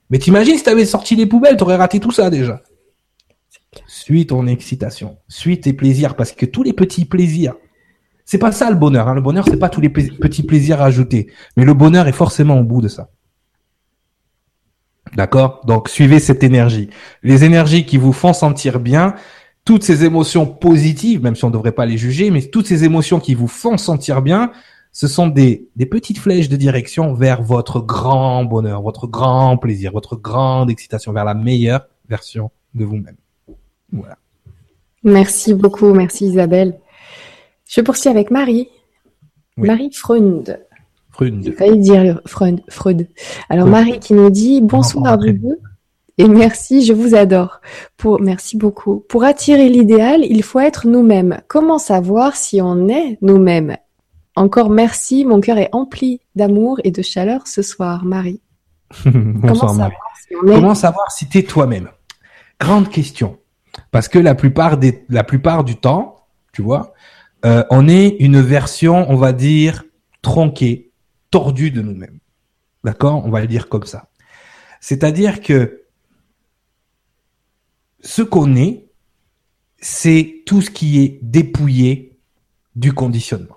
Mais 0.09 0.19
t'imagines 0.19 0.57
si 0.57 0.63
t'avais 0.63 0.85
sorti 0.85 1.15
les 1.15 1.25
poubelles, 1.25 1.57
t'aurais 1.57 1.75
raté 1.75 1.99
tout 1.99 2.11
ça 2.11 2.29
déjà. 2.29 2.61
Suis 3.87 4.25
ton 4.25 4.47
excitation, 4.47 5.17
suis 5.27 5.59
tes 5.59 5.73
plaisirs, 5.73 6.15
parce 6.15 6.31
que 6.31 6.45
tous 6.45 6.63
les 6.63 6.73
petits 6.73 7.05
plaisirs 7.05 7.55
C'est 8.25 8.37
pas 8.37 8.51
ça 8.51 8.69
le 8.69 8.75
bonheur. 8.75 9.07
Hein. 9.07 9.15
Le 9.15 9.21
bonheur, 9.21 9.45
c'est 9.47 9.59
pas 9.59 9.69
tous 9.69 9.81
les 9.81 9.89
petits 9.89 10.43
plaisirs 10.43 10.81
ajoutés, 10.81 11.31
mais 11.55 11.65
le 11.65 11.73
bonheur 11.73 12.07
est 12.07 12.13
forcément 12.13 12.59
au 12.59 12.63
bout 12.63 12.81
de 12.81 12.87
ça. 12.87 13.09
D'accord? 15.15 15.61
Donc 15.65 15.89
suivez 15.89 16.19
cette 16.19 16.43
énergie. 16.43 16.89
Les 17.23 17.43
énergies 17.43 17.85
qui 17.85 17.97
vous 17.97 18.13
font 18.13 18.33
sentir 18.33 18.79
bien, 18.79 19.15
toutes 19.65 19.83
ces 19.83 20.05
émotions 20.05 20.45
positives, 20.45 21.21
même 21.21 21.35
si 21.35 21.43
on 21.43 21.49
ne 21.49 21.53
devrait 21.53 21.71
pas 21.71 21.85
les 21.85 21.97
juger, 21.97 22.31
mais 22.31 22.41
toutes 22.41 22.67
ces 22.67 22.83
émotions 22.83 23.19
qui 23.19 23.35
vous 23.35 23.47
font 23.47 23.77
sentir 23.77 24.21
bien, 24.21 24.51
ce 24.97 25.07
sont 25.07 25.27
des, 25.27 25.69
des 25.75 25.85
petites 25.85 26.17
flèches 26.17 26.49
de 26.49 26.55
direction 26.55 27.13
vers 27.13 27.43
votre 27.43 27.81
grand 27.81 28.43
bonheur, 28.45 28.81
votre 28.81 29.05
grand 29.05 29.55
plaisir, 29.55 29.91
votre 29.91 30.15
grande 30.15 30.71
excitation, 30.71 31.13
vers 31.13 31.23
la 31.23 31.35
meilleure 31.35 31.85
version 32.09 32.49
de 32.73 32.83
vous-même. 32.83 33.15
Voilà. 33.91 34.17
Merci 35.03 35.53
beaucoup, 35.53 35.93
merci 35.93 36.25
Isabelle. 36.25 36.79
Je 37.69 37.81
poursuis 37.81 38.09
avec 38.09 38.31
Marie. 38.31 38.69
Marie 39.55 39.91
Freund. 39.93 40.65
Freund. 41.11 41.43
J'ai 41.43 41.51
failli 41.51 41.77
dire 41.77 42.19
Freund. 42.25 42.63
Freud. 42.67 43.07
Alors 43.49 43.67
Marie 43.67 43.99
qui 43.99 44.15
nous 44.15 44.31
dit 44.31 44.61
bonsoir 44.61 45.13
à 45.13 45.17
vous 45.17 45.31
deux. 45.31 45.59
Et 46.17 46.27
merci, 46.27 46.83
je 46.83 46.93
vous 46.93 47.13
adore. 47.13 47.61
Pour, 47.97 48.19
merci 48.19 48.57
beaucoup. 48.57 49.05
Pour 49.07 49.25
attirer 49.25 49.69
l'idéal, 49.69 50.21
il 50.23 50.41
faut 50.41 50.59
être 50.59 50.87
nous-mêmes. 50.87 51.39
Comment 51.47 51.77
savoir 51.77 52.35
si 52.35 52.63
on 52.63 52.87
est 52.87 53.19
nous-mêmes? 53.21 53.77
Encore 54.38 54.69
merci, 54.69 55.25
mon 55.25 55.41
cœur 55.41 55.57
est 55.57 55.69
empli 55.71 56.21
d'amour 56.35 56.79
et 56.83 56.91
de 56.91 57.01
chaleur 57.01 57.47
ce 57.47 57.63
soir, 57.63 58.05
Marie. 58.05 58.39
Bonsoir, 59.05 59.73
Marie. 59.73 59.95
Comment 60.29 60.75
savoir 60.75 61.11
si 61.11 61.27
tu 61.27 61.39
es 61.39 61.43
toi-même? 61.43 61.89
Grande 62.59 62.88
question. 62.88 63.39
Parce 63.89 64.07
que 64.07 64.19
la 64.19 64.35
plupart 64.35 64.77
des, 64.77 65.03
la 65.09 65.23
plupart 65.23 65.63
du 65.63 65.75
temps, 65.75 66.27
tu 66.53 66.61
vois, 66.61 66.93
euh, 67.45 67.63
on 67.71 67.88
est 67.88 68.09
une 68.19 68.39
version, 68.39 69.09
on 69.09 69.15
va 69.15 69.33
dire, 69.33 69.83
tronquée, 70.21 70.91
tordue 71.31 71.71
de 71.71 71.81
nous-mêmes. 71.81 72.19
D'accord? 72.83 73.25
On 73.25 73.31
va 73.31 73.41
le 73.41 73.47
dire 73.47 73.67
comme 73.69 73.85
ça. 73.85 74.09
C'est-à-dire 74.81 75.41
que 75.41 75.81
ce 78.01 78.21
qu'on 78.21 78.55
est, 78.55 78.85
c'est 79.79 80.43
tout 80.45 80.61
ce 80.61 80.69
qui 80.69 80.99
est 80.99 81.17
dépouillé 81.23 82.19
du 82.75 82.93
conditionnement. 82.93 83.56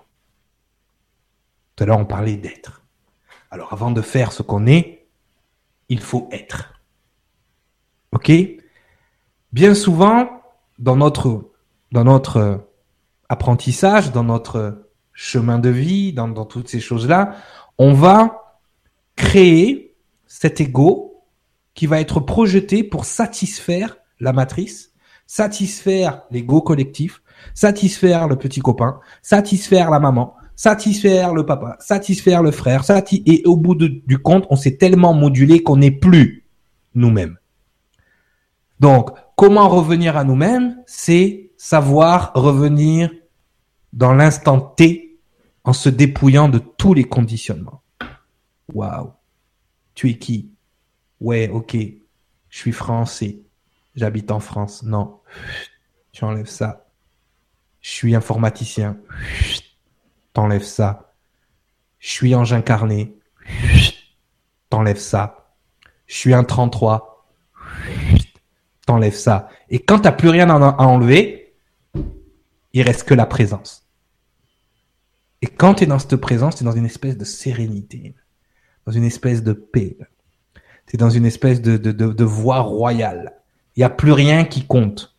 Tout 1.81 1.85
à 1.85 1.87
l'heure, 1.87 1.99
on 1.99 2.05
parlait 2.05 2.37
d'être. 2.37 2.83
Alors, 3.49 3.73
avant 3.73 3.89
de 3.89 4.03
faire 4.03 4.33
ce 4.33 4.43
qu'on 4.43 4.67
est, 4.67 5.07
il 5.89 5.99
faut 5.99 6.29
être. 6.31 6.79
OK? 8.11 8.31
Bien 9.51 9.73
souvent, 9.73 10.43
dans 10.77 10.95
notre, 10.95 11.49
apprentissage, 13.29 14.11
dans 14.11 14.23
notre 14.23 14.91
chemin 15.11 15.57
de 15.57 15.69
vie, 15.69 16.13
dans, 16.13 16.27
dans 16.27 16.45
toutes 16.45 16.67
ces 16.67 16.79
choses-là, 16.79 17.35
on 17.79 17.93
va 17.93 18.61
créer 19.15 19.97
cet 20.27 20.61
ego 20.61 21.23
qui 21.73 21.87
va 21.87 21.99
être 21.99 22.19
projeté 22.19 22.83
pour 22.83 23.05
satisfaire 23.05 23.97
la 24.19 24.33
matrice, 24.33 24.93
satisfaire 25.25 26.21
l'ego 26.29 26.61
collectif, 26.61 27.23
satisfaire 27.55 28.27
le 28.27 28.35
petit 28.35 28.59
copain, 28.59 28.99
satisfaire 29.23 29.89
la 29.89 29.99
maman, 29.99 30.35
satisfaire 30.61 31.33
le 31.33 31.43
papa, 31.43 31.75
satisfaire 31.79 32.43
le 32.43 32.51
frère, 32.51 32.83
et 33.11 33.41
au 33.45 33.57
bout 33.57 33.73
du 33.73 34.19
compte, 34.19 34.45
on 34.51 34.55
s'est 34.55 34.77
tellement 34.77 35.11
modulé 35.11 35.63
qu'on 35.63 35.77
n'est 35.77 35.89
plus 35.89 36.45
nous-mêmes. 36.93 37.39
Donc, 38.79 39.09
comment 39.35 39.67
revenir 39.69 40.17
à 40.17 40.23
nous-mêmes? 40.23 40.77
C'est 40.85 41.49
savoir 41.57 42.31
revenir 42.35 43.09
dans 43.91 44.13
l'instant 44.13 44.61
T 44.61 45.17
en 45.63 45.73
se 45.73 45.89
dépouillant 45.89 46.47
de 46.47 46.59
tous 46.59 46.93
les 46.93 47.05
conditionnements. 47.05 47.81
Waouh. 48.71 49.13
Tu 49.95 50.11
es 50.11 50.17
qui? 50.19 50.51
Ouais, 51.19 51.49
ok. 51.49 51.75
Je 52.49 52.57
suis 52.57 52.71
français. 52.71 53.39
J'habite 53.95 54.29
en 54.29 54.39
France. 54.39 54.83
Non. 54.83 55.21
Tu 56.11 56.23
enlèves 56.23 56.49
ça. 56.49 56.85
Je 57.81 57.89
suis 57.89 58.13
informaticien. 58.13 58.97
T'enlèves 60.33 60.63
ça. 60.63 61.13
Je 61.99 62.09
suis 62.09 62.33
ange 62.35 62.53
incarné. 62.53 63.17
T'enlèves 64.69 64.97
ça. 64.97 65.55
Je 66.07 66.15
suis 66.15 66.33
un 66.33 66.43
33. 66.43 67.27
T'enlèves 68.85 69.15
ça. 69.15 69.49
Et 69.69 69.79
quand 69.79 69.99
t'as 69.99 70.11
plus 70.11 70.29
rien 70.29 70.49
à 70.49 70.83
enlever, 70.83 71.53
il 72.73 72.81
reste 72.81 73.03
que 73.03 73.13
la 73.13 73.25
présence. 73.25 73.87
Et 75.41 75.47
quand 75.47 75.75
tu 75.75 75.83
es 75.83 75.87
dans 75.87 75.99
cette 75.99 76.15
présence, 76.17 76.55
tu 76.55 76.63
es 76.63 76.65
dans 76.65 76.71
une 76.71 76.85
espèce 76.85 77.17
de 77.17 77.25
sérénité, 77.25 78.15
dans 78.85 78.91
une 78.91 79.03
espèce 79.03 79.43
de 79.43 79.53
paix. 79.53 79.97
Tu 80.87 80.95
es 80.95 80.97
dans 80.97 81.09
une 81.09 81.25
espèce 81.25 81.61
de, 81.61 81.77
de, 81.77 81.91
de, 81.91 82.13
de 82.13 82.23
voie 82.23 82.59
royale. 82.59 83.33
Il 83.75 83.79
n'y 83.79 83.85
a 83.85 83.89
plus 83.89 84.11
rien 84.11 84.45
qui 84.45 84.65
compte. 84.65 85.15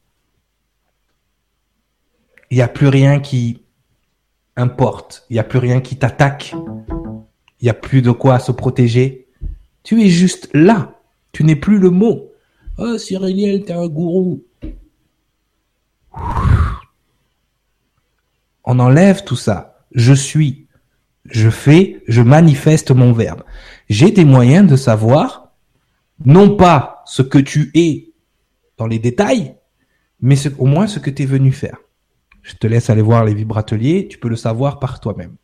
Il 2.51 2.57
n'y 2.57 2.63
a 2.63 2.69
plus 2.69 2.89
rien 2.89 3.21
qui 3.21 3.62
importe. 4.57 5.25
Il 5.31 5.35
n'y 5.35 5.39
a 5.39 5.45
plus 5.45 5.59
rien 5.59 5.81
qui 5.81 5.97
t'attaque. 5.97 6.55
Il 7.61 7.65
n'y 7.65 7.71
a 7.71 7.75
plus 7.75 8.03
de 8.03 8.11
quoi 8.11 8.39
se 8.39 8.53
protéger. 8.53 9.29
Tu 9.83 10.03
es 10.03 10.09
juste 10.09 10.49
là. 10.53 11.01
Tu 11.33 11.45
n'es 11.45 11.57
plus 11.57 11.79
le 11.79 11.91
mot. 11.91 12.31
Oh, 12.79 12.99
Cyriel, 12.99 13.65
t'es 13.65 13.73
un 13.73 13.89
gourou. 13.89 14.45
On 18.65 18.79
enlève 18.79 19.25
tout 19.25 19.37
ça. 19.37 19.87
Je 19.93 20.13
suis. 20.13 20.67
Je 21.25 21.51
fais. 21.51 22.03
Je 22.07 22.23
manifeste 22.23 22.91
mon 22.91 23.13
verbe. 23.13 23.43
J'ai 23.89 24.11
des 24.11 24.25
moyens 24.25 24.69
de 24.69 24.77
savoir, 24.77 25.53
non 26.25 26.57
pas 26.57 27.03
ce 27.07 27.23
que 27.23 27.39
tu 27.39 27.71
es 27.75 28.13
dans 28.79 28.87
les 28.87 28.99
détails, 28.99 29.57
mais 30.21 30.37
au 30.59 30.67
moins 30.67 30.87
ce 30.87 30.99
que 30.99 31.11
tu 31.11 31.23
es 31.23 31.27
venu 31.27 31.53
faire. 31.53 31.77
Je 32.43 32.55
te 32.55 32.67
laisse 32.67 32.91
aller 32.91 33.03
voir 33.03 33.25
les 33.25 33.35
vibrateliers, 33.35 34.09
tu 34.09 34.19
peux 34.19 34.29
le 34.29 34.37
savoir 34.37 34.79
par 34.79 35.01
toi-même. 35.01 35.37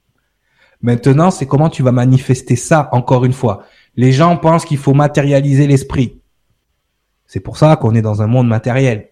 Maintenant, 0.83 1.31
c'est 1.31 1.47
comment 1.47 1.71
tu 1.71 1.83
vas 1.83 1.93
manifester 1.93 2.57
ça 2.57 2.89
encore 2.93 3.25
une 3.25 3.33
fois. 3.33 3.65
Les 3.97 4.13
gens 4.13 4.37
pensent 4.37 4.65
qu'il 4.65 4.79
faut 4.79 4.95
matérialiser 4.95 5.67
l'esprit. 5.67 6.21
C'est 7.27 7.41
pour 7.41 7.57
ça 7.57 7.77
qu'on 7.77 7.95
est 7.95 8.03
dans 8.03 8.23
un 8.23 8.27
monde 8.27 8.49
matériel. 8.49 9.11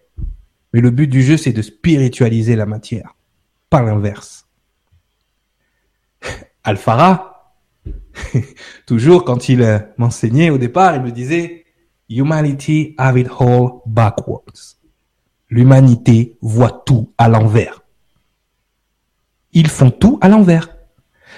Mais 0.73 0.81
le 0.81 0.91
but 0.91 1.07
du 1.07 1.21
jeu, 1.21 1.37
c'est 1.37 1.53
de 1.53 1.61
spiritualiser 1.61 2.55
la 2.55 2.65
matière, 2.65 3.15
pas 3.69 3.81
l'inverse. 3.81 4.47
Alphara, 6.63 7.55
toujours 8.85 9.23
quand 9.23 9.49
il 9.49 9.61
euh, 9.61 9.79
m'enseignait 9.97 10.49
au 10.49 10.57
départ, 10.57 10.95
il 10.95 11.01
me 11.01 11.11
disait, 11.11 11.65
Humanity 12.09 12.95
have 12.97 13.17
it 13.17 13.27
all 13.39 13.81
backwards. 13.85 14.76
L'humanité 15.49 16.37
voit 16.41 16.83
tout 16.85 17.11
à 17.17 17.29
l'envers. 17.29 17.81
Ils 19.53 19.69
font 19.69 19.91
tout 19.91 20.17
à 20.21 20.27
l'envers. 20.27 20.75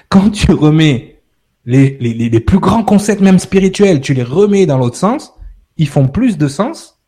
Quand 0.10 0.32
tu 0.32 0.52
remets 0.52 1.22
les, 1.66 2.40
plus 2.40 2.60
grands 2.60 2.84
concepts, 2.84 3.22
même 3.22 3.40
spirituels, 3.40 4.02
tu 4.02 4.14
les 4.14 4.24
remets 4.24 4.66
dans 4.66 4.78
l'autre 4.78 4.96
sens, 4.96 5.34
ils 5.78 5.88
font 5.88 6.08
plus 6.08 6.38
de 6.38 6.48
sens 6.48 7.00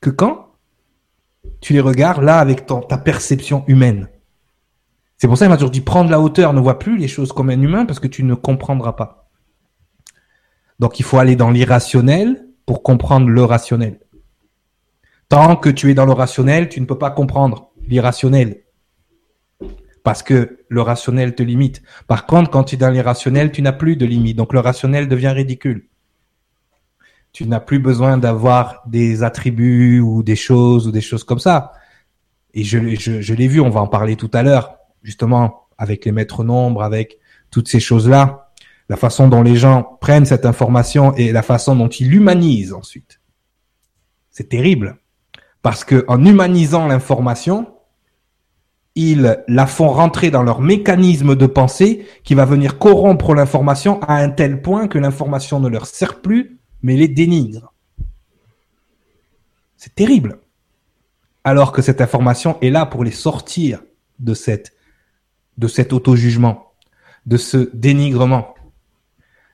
que 0.00 0.10
quand 0.10 0.46
tu 1.60 1.72
les 1.72 1.80
regardes 1.80 2.22
là 2.22 2.38
avec 2.38 2.66
ta 2.66 2.98
perception 2.98 3.64
humaine. 3.66 4.08
C'est 5.18 5.26
pour 5.26 5.36
ça 5.36 5.44
qu'il 5.44 5.50
m'a 5.50 5.56
toujours 5.56 5.70
dit 5.70 5.80
prendre 5.80 6.10
la 6.10 6.20
hauteur, 6.20 6.52
ne 6.52 6.60
vois 6.60 6.78
plus 6.78 6.96
les 6.96 7.08
choses 7.08 7.32
comme 7.32 7.50
un 7.50 7.60
humain 7.60 7.84
parce 7.84 7.98
que 7.98 8.06
tu 8.06 8.22
ne 8.22 8.34
comprendras 8.34 8.92
pas. 8.92 9.28
Donc 10.78 11.00
il 11.00 11.04
faut 11.04 11.18
aller 11.18 11.34
dans 11.34 11.50
l'irrationnel 11.50 12.46
pour 12.64 12.82
comprendre 12.82 13.28
le 13.28 13.42
rationnel. 13.44 13.98
Tant 15.28 15.56
que 15.56 15.68
tu 15.68 15.90
es 15.90 15.94
dans 15.94 16.06
le 16.06 16.12
rationnel, 16.12 16.68
tu 16.68 16.80
ne 16.80 16.86
peux 16.86 16.98
pas 16.98 17.10
comprendre 17.10 17.70
l'irrationnel. 17.86 18.62
Parce 20.02 20.22
que 20.22 20.60
le 20.68 20.80
rationnel 20.80 21.34
te 21.34 21.42
limite. 21.42 21.82
Par 22.06 22.26
contre, 22.26 22.50
quand 22.50 22.64
tu 22.64 22.76
es 22.76 22.78
dans 22.78 22.90
l'irrationnel, 22.90 23.52
tu 23.52 23.60
n'as 23.60 23.72
plus 23.72 23.96
de 23.96 24.06
limite. 24.06 24.36
Donc 24.36 24.52
le 24.52 24.60
rationnel 24.60 25.08
devient 25.08 25.28
ridicule. 25.28 25.86
Tu 27.32 27.46
n'as 27.46 27.60
plus 27.60 27.78
besoin 27.78 28.16
d'avoir 28.16 28.82
des 28.86 29.22
attributs 29.22 30.00
ou 30.00 30.22
des 30.22 30.36
choses 30.36 30.88
ou 30.88 30.92
des 30.92 31.02
choses 31.02 31.24
comme 31.24 31.38
ça. 31.38 31.72
Et 32.54 32.64
je, 32.64 32.94
je, 32.94 33.20
je 33.20 33.34
l'ai 33.34 33.48
vu, 33.48 33.60
on 33.60 33.68
va 33.68 33.80
en 33.80 33.86
parler 33.86 34.16
tout 34.16 34.30
à 34.32 34.42
l'heure, 34.42 34.78
justement, 35.02 35.66
avec 35.76 36.06
les 36.06 36.12
maîtres 36.12 36.42
nombres, 36.42 36.82
avec 36.82 37.18
toutes 37.50 37.68
ces 37.68 37.80
choses-là 37.80 38.48
la 38.88 38.96
façon 38.96 39.28
dont 39.28 39.42
les 39.42 39.56
gens 39.56 39.98
prennent 40.00 40.24
cette 40.24 40.46
information 40.46 41.14
et 41.14 41.32
la 41.32 41.42
façon 41.42 41.76
dont 41.76 41.88
ils 41.88 42.08
l'humanisent 42.08 42.72
ensuite. 42.72 43.20
C'est 44.30 44.48
terrible. 44.48 44.98
Parce 45.62 45.84
que 45.84 46.04
en 46.08 46.24
humanisant 46.24 46.86
l'information, 46.86 47.74
ils 48.94 49.42
la 49.46 49.66
font 49.66 49.88
rentrer 49.88 50.30
dans 50.30 50.42
leur 50.42 50.60
mécanisme 50.60 51.36
de 51.36 51.46
pensée 51.46 52.06
qui 52.24 52.34
va 52.34 52.44
venir 52.44 52.78
corrompre 52.78 53.34
l'information 53.34 54.00
à 54.02 54.16
un 54.16 54.30
tel 54.30 54.60
point 54.60 54.88
que 54.88 54.98
l'information 54.98 55.60
ne 55.60 55.68
leur 55.68 55.86
sert 55.86 56.20
plus, 56.20 56.58
mais 56.82 56.96
les 56.96 57.08
dénigre. 57.08 57.72
C'est 59.76 59.94
terrible. 59.94 60.40
Alors 61.44 61.70
que 61.70 61.82
cette 61.82 62.00
information 62.00 62.58
est 62.60 62.70
là 62.70 62.86
pour 62.86 63.04
les 63.04 63.12
sortir 63.12 63.82
de 64.18 64.34
cette 64.34 64.72
de 65.58 65.66
cet 65.66 65.92
auto-jugement, 65.92 66.72
de 67.26 67.36
ce 67.36 67.70
dénigrement. 67.74 68.54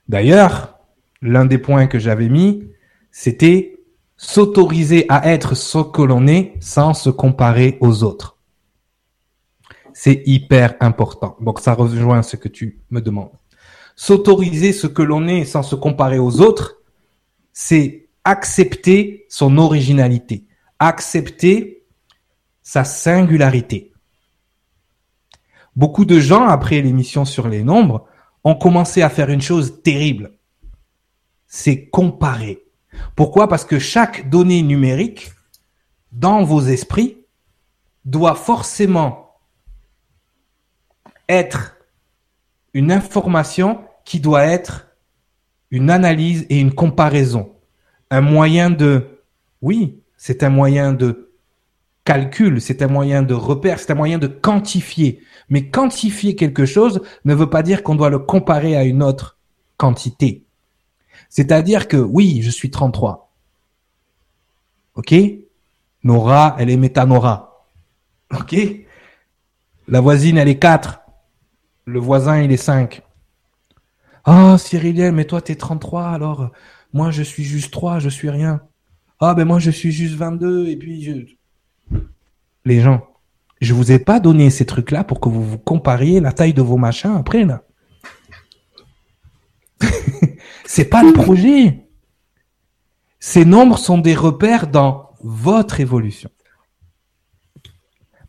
D'ailleurs, 0.08 0.78
l'un 1.22 1.46
des 1.46 1.58
points 1.58 1.86
que 1.86 1.98
j'avais 1.98 2.28
mis, 2.28 2.68
c'était 3.10 3.73
s'autoriser 4.16 5.06
à 5.08 5.28
être 5.28 5.54
ce 5.54 5.78
que 5.78 6.02
l'on 6.02 6.26
est 6.26 6.54
sans 6.60 6.94
se 6.94 7.10
comparer 7.10 7.78
aux 7.80 8.02
autres. 8.02 8.38
C'est 9.92 10.22
hyper 10.26 10.74
important. 10.80 11.36
Donc 11.40 11.60
ça 11.60 11.74
rejoint 11.74 12.22
ce 12.22 12.36
que 12.36 12.48
tu 12.48 12.80
me 12.90 13.00
demandes. 13.00 13.30
S'autoriser 13.96 14.72
ce 14.72 14.86
que 14.86 15.02
l'on 15.02 15.28
est 15.28 15.44
sans 15.44 15.62
se 15.62 15.76
comparer 15.76 16.18
aux 16.18 16.40
autres, 16.40 16.78
c'est 17.52 18.08
accepter 18.24 19.26
son 19.28 19.58
originalité, 19.58 20.46
accepter 20.78 21.84
sa 22.62 22.82
singularité. 22.82 23.92
Beaucoup 25.76 26.04
de 26.04 26.18
gens, 26.18 26.46
après 26.46 26.80
l'émission 26.80 27.24
sur 27.24 27.48
les 27.48 27.62
nombres, 27.62 28.06
ont 28.42 28.54
commencé 28.54 29.02
à 29.02 29.10
faire 29.10 29.30
une 29.30 29.42
chose 29.42 29.82
terrible. 29.82 30.34
C'est 31.46 31.88
comparer. 31.88 32.64
Pourquoi? 33.16 33.48
Parce 33.48 33.64
que 33.64 33.78
chaque 33.78 34.28
donnée 34.28 34.62
numérique 34.62 35.32
dans 36.12 36.42
vos 36.42 36.60
esprits 36.60 37.18
doit 38.04 38.34
forcément 38.34 39.36
être 41.28 41.76
une 42.74 42.92
information 42.92 43.80
qui 44.04 44.20
doit 44.20 44.44
être 44.44 44.88
une 45.70 45.90
analyse 45.90 46.46
et 46.50 46.60
une 46.60 46.74
comparaison. 46.74 47.52
Un 48.10 48.20
moyen 48.20 48.70
de, 48.70 49.20
oui, 49.62 50.00
c'est 50.16 50.42
un 50.42 50.50
moyen 50.50 50.92
de 50.92 51.32
calcul, 52.04 52.60
c'est 52.60 52.82
un 52.82 52.88
moyen 52.88 53.22
de 53.22 53.34
repère, 53.34 53.78
c'est 53.78 53.90
un 53.90 53.96
moyen 53.96 54.18
de 54.18 54.26
quantifier. 54.26 55.20
Mais 55.48 55.70
quantifier 55.70 56.36
quelque 56.36 56.66
chose 56.66 57.00
ne 57.24 57.34
veut 57.34 57.50
pas 57.50 57.62
dire 57.62 57.82
qu'on 57.82 57.94
doit 57.94 58.10
le 58.10 58.18
comparer 58.18 58.76
à 58.76 58.84
une 58.84 59.02
autre 59.02 59.38
quantité. 59.76 60.44
C'est-à-dire 61.34 61.88
que 61.88 61.96
oui, 61.96 62.42
je 62.42 62.50
suis 62.50 62.70
33. 62.70 63.34
OK? 64.94 65.12
Nora, 66.04 66.54
elle 66.60 66.70
est 66.70 66.76
métanora. 66.76 67.66
OK? 68.32 68.54
La 69.88 70.00
voisine, 70.00 70.38
elle 70.38 70.46
est 70.46 70.60
4. 70.60 71.00
Le 71.86 71.98
voisin, 71.98 72.40
il 72.40 72.52
est 72.52 72.56
5. 72.56 73.02
Ah, 74.24 74.52
oh, 74.54 74.58
Cyriliel, 74.58 75.12
mais 75.12 75.24
toi, 75.24 75.42
t'es 75.42 75.56
33, 75.56 76.06
alors 76.10 76.52
moi, 76.92 77.10
je 77.10 77.24
suis 77.24 77.42
juste 77.42 77.72
3, 77.72 77.98
je 77.98 78.08
suis 78.08 78.30
rien. 78.30 78.60
Ah, 79.18 79.34
ben 79.34 79.44
moi, 79.44 79.58
je 79.58 79.72
suis 79.72 79.90
juste 79.90 80.14
22, 80.14 80.68
et 80.68 80.76
puis 80.76 81.02
je... 81.02 81.96
Les 82.64 82.80
gens, 82.80 83.08
je 83.60 83.74
vous 83.74 83.90
ai 83.90 83.98
pas 83.98 84.20
donné 84.20 84.50
ces 84.50 84.66
trucs-là 84.66 85.02
pour 85.02 85.18
que 85.18 85.28
vous 85.28 85.44
vous 85.44 85.58
compariez 85.58 86.20
la 86.20 86.30
taille 86.30 86.54
de 86.54 86.62
vos 86.62 86.76
machins 86.76 87.16
après, 87.16 87.44
là. 87.44 87.64
C'est 90.64 90.86
pas 90.86 91.02
le 91.02 91.12
projet. 91.12 91.86
Ces 93.20 93.44
nombres 93.44 93.78
sont 93.78 93.98
des 93.98 94.14
repères 94.14 94.66
dans 94.66 95.10
votre 95.22 95.80
évolution. 95.80 96.30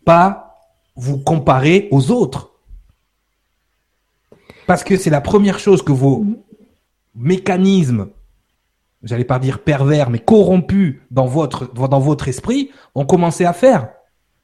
Pas 0.05 0.57
vous 0.95 1.17
comparer 1.17 1.87
aux 1.91 2.11
autres. 2.11 2.51
Parce 4.67 4.83
que 4.83 4.97
c'est 4.97 5.09
la 5.09 5.21
première 5.21 5.59
chose 5.59 5.81
que 5.81 5.91
vos 5.91 6.25
mécanismes, 7.13 8.09
j'allais 9.03 9.25
pas 9.25 9.39
dire 9.39 9.59
pervers, 9.59 10.09
mais 10.09 10.19
corrompus 10.19 11.01
dans 11.11 11.27
votre, 11.27 11.71
dans 11.73 11.99
votre 11.99 12.27
esprit, 12.27 12.71
ont 12.95 13.05
commencé 13.05 13.45
à 13.45 13.53
faire. 13.53 13.89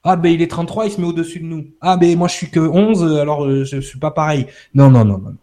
Ah 0.03 0.15
ben 0.15 0.31
il 0.31 0.41
est 0.41 0.49
33, 0.49 0.87
il 0.87 0.91
se 0.91 1.01
met 1.01 1.07
au-dessus 1.07 1.39
de 1.39 1.45
nous. 1.45 1.65
Ah 1.79 1.97
ben 1.97 2.17
moi 2.17 2.27
je 2.27 2.33
suis 2.33 2.49
que 2.49 2.59
11, 2.59 3.19
alors 3.19 3.45
euh, 3.45 3.65
je 3.65 3.79
suis 3.79 3.99
pas 3.99 4.11
pareil. 4.11 4.47
Non, 4.73 4.89
non, 4.89 5.05
non, 5.05 5.19
non. 5.19 5.35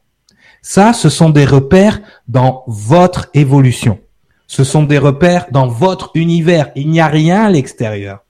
Ça, 0.62 0.92
ce 0.92 1.08
sont 1.08 1.30
des 1.30 1.44
repères 1.44 2.00
dans 2.26 2.64
votre 2.66 3.28
évolution. 3.34 3.98
Ce 4.46 4.64
sont 4.64 4.82
des 4.82 4.98
repères 4.98 5.46
dans 5.50 5.68
votre 5.68 6.10
univers. 6.14 6.70
Il 6.74 6.90
n'y 6.90 7.00
a 7.00 7.06
rien 7.06 7.44
à 7.44 7.50
l'extérieur 7.50 8.24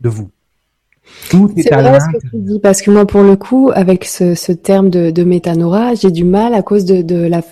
de 0.00 0.08
vous. 0.08 0.30
Tout 1.30 1.52
est, 1.56 1.72
vrai 1.72 2.00
ce 2.00 2.06
que 2.06 2.30
tu 2.30 2.36
dis, 2.36 2.58
parce 2.60 2.82
que 2.82 2.90
moi, 2.90 3.06
pour 3.06 3.22
le 3.22 3.36
coup, 3.36 3.70
avec 3.74 4.04
ce, 4.04 4.52
terme 4.52 4.90
de, 4.90 5.10
de 5.10 5.24
métanora, 5.24 5.94
j'ai 5.94 6.10
du 6.10 6.24
mal 6.24 6.54
à 6.54 6.62
cause 6.62 6.84
de, 6.84 7.02
de 7.02 7.16
la 7.26 7.42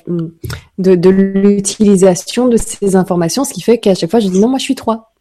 de, 0.78 0.94
de 0.94 1.10
l'utilisation 1.10 2.48
de 2.48 2.56
ces 2.56 2.96
informations, 2.96 3.44
ce 3.44 3.52
qui 3.52 3.60
fait 3.60 3.78
qu'à 3.78 3.94
chaque 3.94 4.10
fois, 4.10 4.20
je 4.20 4.28
dis 4.28 4.40
non, 4.40 4.48
moi, 4.48 4.58
je 4.58 4.64
suis 4.64 4.74
trois. 4.74 5.12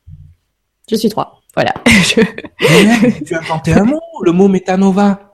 Je 0.90 0.96
suis 0.96 1.10
trois. 1.10 1.42
Voilà. 1.56 1.74
tu 3.26 3.36
as 3.36 3.40
inventé 3.40 3.74
un 3.74 3.84
mot, 3.84 4.02
le 4.24 4.32
mot 4.32 4.48
métanova. 4.48 5.29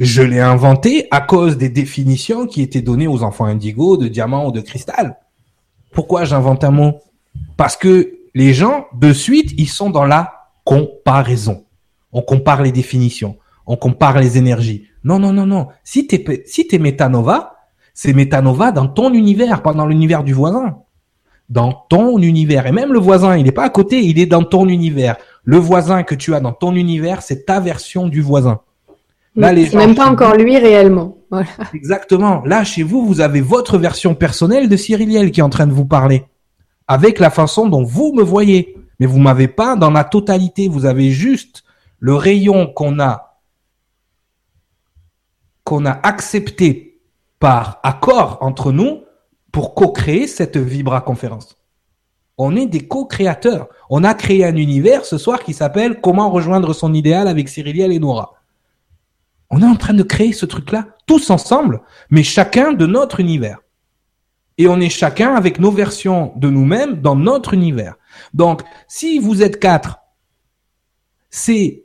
Je 0.00 0.22
l'ai 0.22 0.40
inventé 0.40 1.08
à 1.10 1.20
cause 1.20 1.58
des 1.58 1.68
définitions 1.68 2.46
qui 2.46 2.62
étaient 2.62 2.80
données 2.80 3.06
aux 3.06 3.22
enfants 3.22 3.44
indigos 3.44 3.98
de 3.98 4.08
diamant 4.08 4.46
ou 4.46 4.50
de 4.50 4.62
cristal. 4.62 5.18
Pourquoi 5.92 6.24
j'invente 6.24 6.64
un 6.64 6.70
mot? 6.70 7.00
Parce 7.58 7.76
que 7.76 8.14
les 8.34 8.54
gens, 8.54 8.86
de 8.94 9.12
suite, 9.12 9.52
ils 9.58 9.68
sont 9.68 9.90
dans 9.90 10.06
la 10.06 10.46
comparaison. 10.64 11.66
On 12.12 12.22
compare 12.22 12.62
les 12.62 12.72
définitions, 12.72 13.36
on 13.66 13.76
compare 13.76 14.18
les 14.18 14.38
énergies. 14.38 14.86
Non, 15.04 15.18
non, 15.18 15.34
non, 15.34 15.44
non. 15.44 15.68
Si 15.84 16.06
t'es 16.06 16.44
si 16.46 16.66
es 16.72 16.78
métanova, 16.78 17.56
c'est 17.92 18.14
métanova 18.14 18.72
dans 18.72 18.88
ton 18.88 19.12
univers, 19.12 19.60
pas 19.60 19.74
dans 19.74 19.86
l'univers 19.86 20.24
du 20.24 20.32
voisin. 20.32 20.78
Dans 21.50 21.74
ton 21.90 22.16
univers. 22.16 22.66
Et 22.66 22.72
même 22.72 22.94
le 22.94 23.00
voisin, 23.00 23.36
il 23.36 23.44
n'est 23.44 23.52
pas 23.52 23.64
à 23.64 23.70
côté, 23.70 24.02
il 24.02 24.18
est 24.18 24.24
dans 24.24 24.44
ton 24.44 24.66
univers. 24.66 25.16
Le 25.44 25.58
voisin 25.58 26.04
que 26.04 26.14
tu 26.14 26.34
as 26.34 26.40
dans 26.40 26.52
ton 26.52 26.74
univers, 26.74 27.20
c'est 27.20 27.44
ta 27.44 27.60
version 27.60 28.08
du 28.08 28.22
voisin. 28.22 28.60
Là, 29.36 29.52
les 29.52 29.70
même 29.70 29.94
pas 29.94 30.10
encore 30.10 30.34
lui 30.34 30.58
réellement. 30.58 31.16
Exactement. 31.74 32.42
Là, 32.44 32.64
chez 32.64 32.82
vous, 32.82 33.06
vous 33.06 33.20
avez 33.20 33.40
votre 33.40 33.78
version 33.78 34.14
personnelle 34.14 34.68
de 34.68 34.76
Cyriliel 34.76 35.30
qui 35.30 35.40
est 35.40 35.44
en 35.44 35.50
train 35.50 35.66
de 35.66 35.72
vous 35.72 35.86
parler. 35.86 36.24
Avec 36.88 37.20
la 37.20 37.30
façon 37.30 37.68
dont 37.68 37.84
vous 37.84 38.12
me 38.12 38.22
voyez. 38.22 38.76
Mais 38.98 39.06
vous 39.06 39.18
m'avez 39.18 39.48
pas 39.48 39.76
dans 39.76 39.90
la 39.90 40.04
totalité. 40.04 40.68
Vous 40.68 40.84
avez 40.84 41.10
juste 41.10 41.62
le 42.00 42.14
rayon 42.14 42.66
qu'on 42.66 42.98
a, 42.98 43.40
qu'on 45.64 45.86
a 45.86 45.92
accepté 45.92 47.00
par 47.38 47.78
accord 47.82 48.38
entre 48.40 48.72
nous 48.72 49.04
pour 49.52 49.74
co-créer 49.74 50.26
cette 50.26 50.56
Vibra 50.56 51.00
conférence. 51.00 51.56
On 52.36 52.56
est 52.56 52.66
des 52.66 52.86
co-créateurs. 52.86 53.68
On 53.90 54.02
a 54.02 54.14
créé 54.14 54.44
un 54.44 54.56
univers 54.56 55.04
ce 55.04 55.18
soir 55.18 55.44
qui 55.44 55.54
s'appelle 55.54 56.00
Comment 56.00 56.30
rejoindre 56.30 56.72
son 56.72 56.94
idéal 56.94 57.28
avec 57.28 57.48
Cyriliel 57.48 57.92
et 57.92 57.98
Nora. 57.98 58.39
On 59.50 59.62
est 59.62 59.66
en 59.66 59.76
train 59.76 59.94
de 59.94 60.02
créer 60.02 60.32
ce 60.32 60.46
truc-là 60.46 60.86
tous 61.06 61.30
ensemble, 61.30 61.82
mais 62.08 62.22
chacun 62.22 62.72
de 62.72 62.86
notre 62.86 63.20
univers. 63.20 63.58
Et 64.58 64.68
on 64.68 64.78
est 64.78 64.90
chacun 64.90 65.34
avec 65.34 65.58
nos 65.58 65.70
versions 65.70 66.32
de 66.36 66.50
nous-mêmes 66.50 67.00
dans 67.00 67.16
notre 67.16 67.54
univers. 67.54 67.96
Donc, 68.34 68.62
si 68.86 69.18
vous 69.18 69.42
êtes 69.42 69.58
quatre, 69.58 69.98
c'est 71.30 71.84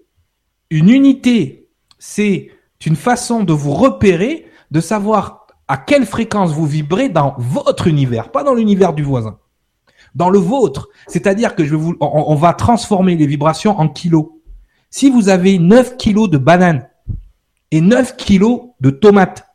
une 0.69 0.89
unité, 0.89 1.69
c'est 1.97 2.51
une 2.85 2.95
façon 2.95 3.43
de 3.43 3.53
vous 3.53 3.73
repérer, 3.73 4.45
de 4.71 4.79
savoir 4.79 5.47
à 5.67 5.77
quelle 5.77 6.05
fréquence 6.05 6.51
vous 6.51 6.65
vibrez 6.67 7.09
dans 7.09 7.33
votre 7.37 7.87
univers, 7.87 8.31
pas 8.31 8.43
dans 8.43 8.53
l'univers 8.53 8.93
du 8.93 9.03
voisin. 9.03 9.39
Dans 10.13 10.29
le 10.29 10.39
vôtre. 10.39 10.89
C'est-à-dire 11.07 11.55
que 11.55 11.65
je 11.65 11.75
vous, 11.75 11.95
on, 11.99 12.35
va 12.35 12.53
transformer 12.53 13.15
les 13.15 13.25
vibrations 13.25 13.77
en 13.79 13.89
kilos. 13.89 14.27
Si 14.89 15.09
vous 15.09 15.29
avez 15.29 15.59
9 15.59 15.97
kilos 15.97 16.29
de 16.29 16.37
bananes 16.37 16.87
et 17.75 17.81
9 17.81 18.15
kilos 18.15 18.69
de 18.79 18.89
tomates. 18.89 19.45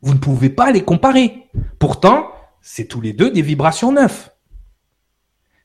Vous 0.00 0.14
ne 0.14 0.18
pouvez 0.18 0.48
pas 0.48 0.72
les 0.72 0.82
comparer. 0.82 1.50
Pourtant, 1.78 2.28
c'est 2.62 2.86
tous 2.86 3.02
les 3.02 3.12
deux 3.12 3.30
des 3.30 3.42
vibrations 3.42 3.92
neufs. 3.92 4.30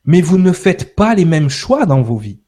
Mais 0.04 0.20
vous 0.20 0.36
ne 0.36 0.52
faites 0.52 0.94
pas 0.94 1.14
les 1.14 1.24
mêmes 1.24 1.48
choix 1.48 1.86
dans 1.86 2.02
vos 2.02 2.18
vies. 2.18 2.42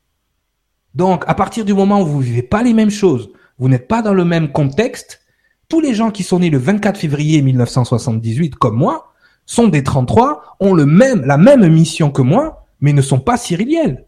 Donc, 0.94 1.24
à 1.26 1.34
partir 1.34 1.64
du 1.64 1.72
moment 1.72 2.02
où 2.02 2.06
vous 2.06 2.18
ne 2.18 2.24
vivez 2.24 2.42
pas 2.42 2.62
les 2.62 2.74
mêmes 2.74 2.90
choses, 2.90 3.30
vous 3.56 3.70
n'êtes 3.70 3.88
pas 3.88 4.02
dans 4.02 4.12
le 4.12 4.26
même 4.26 4.52
contexte, 4.52 5.22
tous 5.70 5.80
les 5.80 5.94
gens 5.94 6.10
qui 6.10 6.22
sont 6.22 6.40
nés 6.40 6.50
le 6.50 6.58
24 6.58 7.00
février 7.00 7.40
1978 7.40 8.56
comme 8.56 8.76
moi, 8.76 9.14
sont 9.46 9.68
des 9.68 9.82
33, 9.82 10.58
ont 10.60 10.74
le 10.74 10.84
même, 10.84 11.24
la 11.24 11.38
même 11.38 11.66
mission 11.66 12.10
que 12.10 12.20
moi, 12.20 12.66
mais 12.82 12.92
ne 12.92 13.00
sont 13.00 13.20
pas 13.20 13.38
cyriliels. 13.38 14.04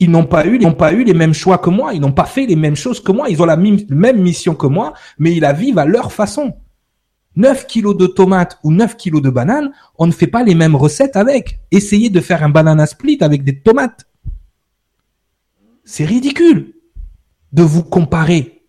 Ils 0.00 0.10
n'ont 0.10 0.26
pas 0.26 0.46
eu, 0.46 0.56
ils 0.56 0.62
n'ont 0.62 0.74
pas 0.74 0.92
eu 0.92 1.02
les 1.02 1.14
mêmes 1.14 1.34
choix 1.34 1.58
que 1.58 1.70
moi. 1.70 1.92
Ils 1.92 2.00
n'ont 2.00 2.12
pas 2.12 2.24
fait 2.24 2.46
les 2.46 2.56
mêmes 2.56 2.76
choses 2.76 3.02
que 3.02 3.12
moi. 3.12 3.28
Ils 3.28 3.42
ont 3.42 3.46
la 3.46 3.56
même 3.56 4.20
mission 4.20 4.54
que 4.54 4.66
moi, 4.66 4.94
mais 5.18 5.32
ils 5.32 5.40
la 5.40 5.52
vivent 5.52 5.78
à 5.78 5.86
leur 5.86 6.12
façon. 6.12 6.54
9 7.36 7.66
kilos 7.66 7.96
de 7.96 8.06
tomates 8.06 8.58
ou 8.64 8.72
9 8.72 8.96
kilos 8.96 9.22
de 9.22 9.30
bananes, 9.30 9.72
on 9.96 10.06
ne 10.06 10.12
fait 10.12 10.26
pas 10.26 10.42
les 10.42 10.54
mêmes 10.54 10.74
recettes 10.74 11.16
avec. 11.16 11.60
Essayez 11.70 12.10
de 12.10 12.20
faire 12.20 12.42
un 12.42 12.48
banana 12.48 12.86
split 12.86 13.18
avec 13.20 13.44
des 13.44 13.60
tomates. 13.60 14.06
C'est 15.84 16.04
ridicule 16.04 16.74
de 17.52 17.62
vous 17.62 17.82
comparer. 17.82 18.66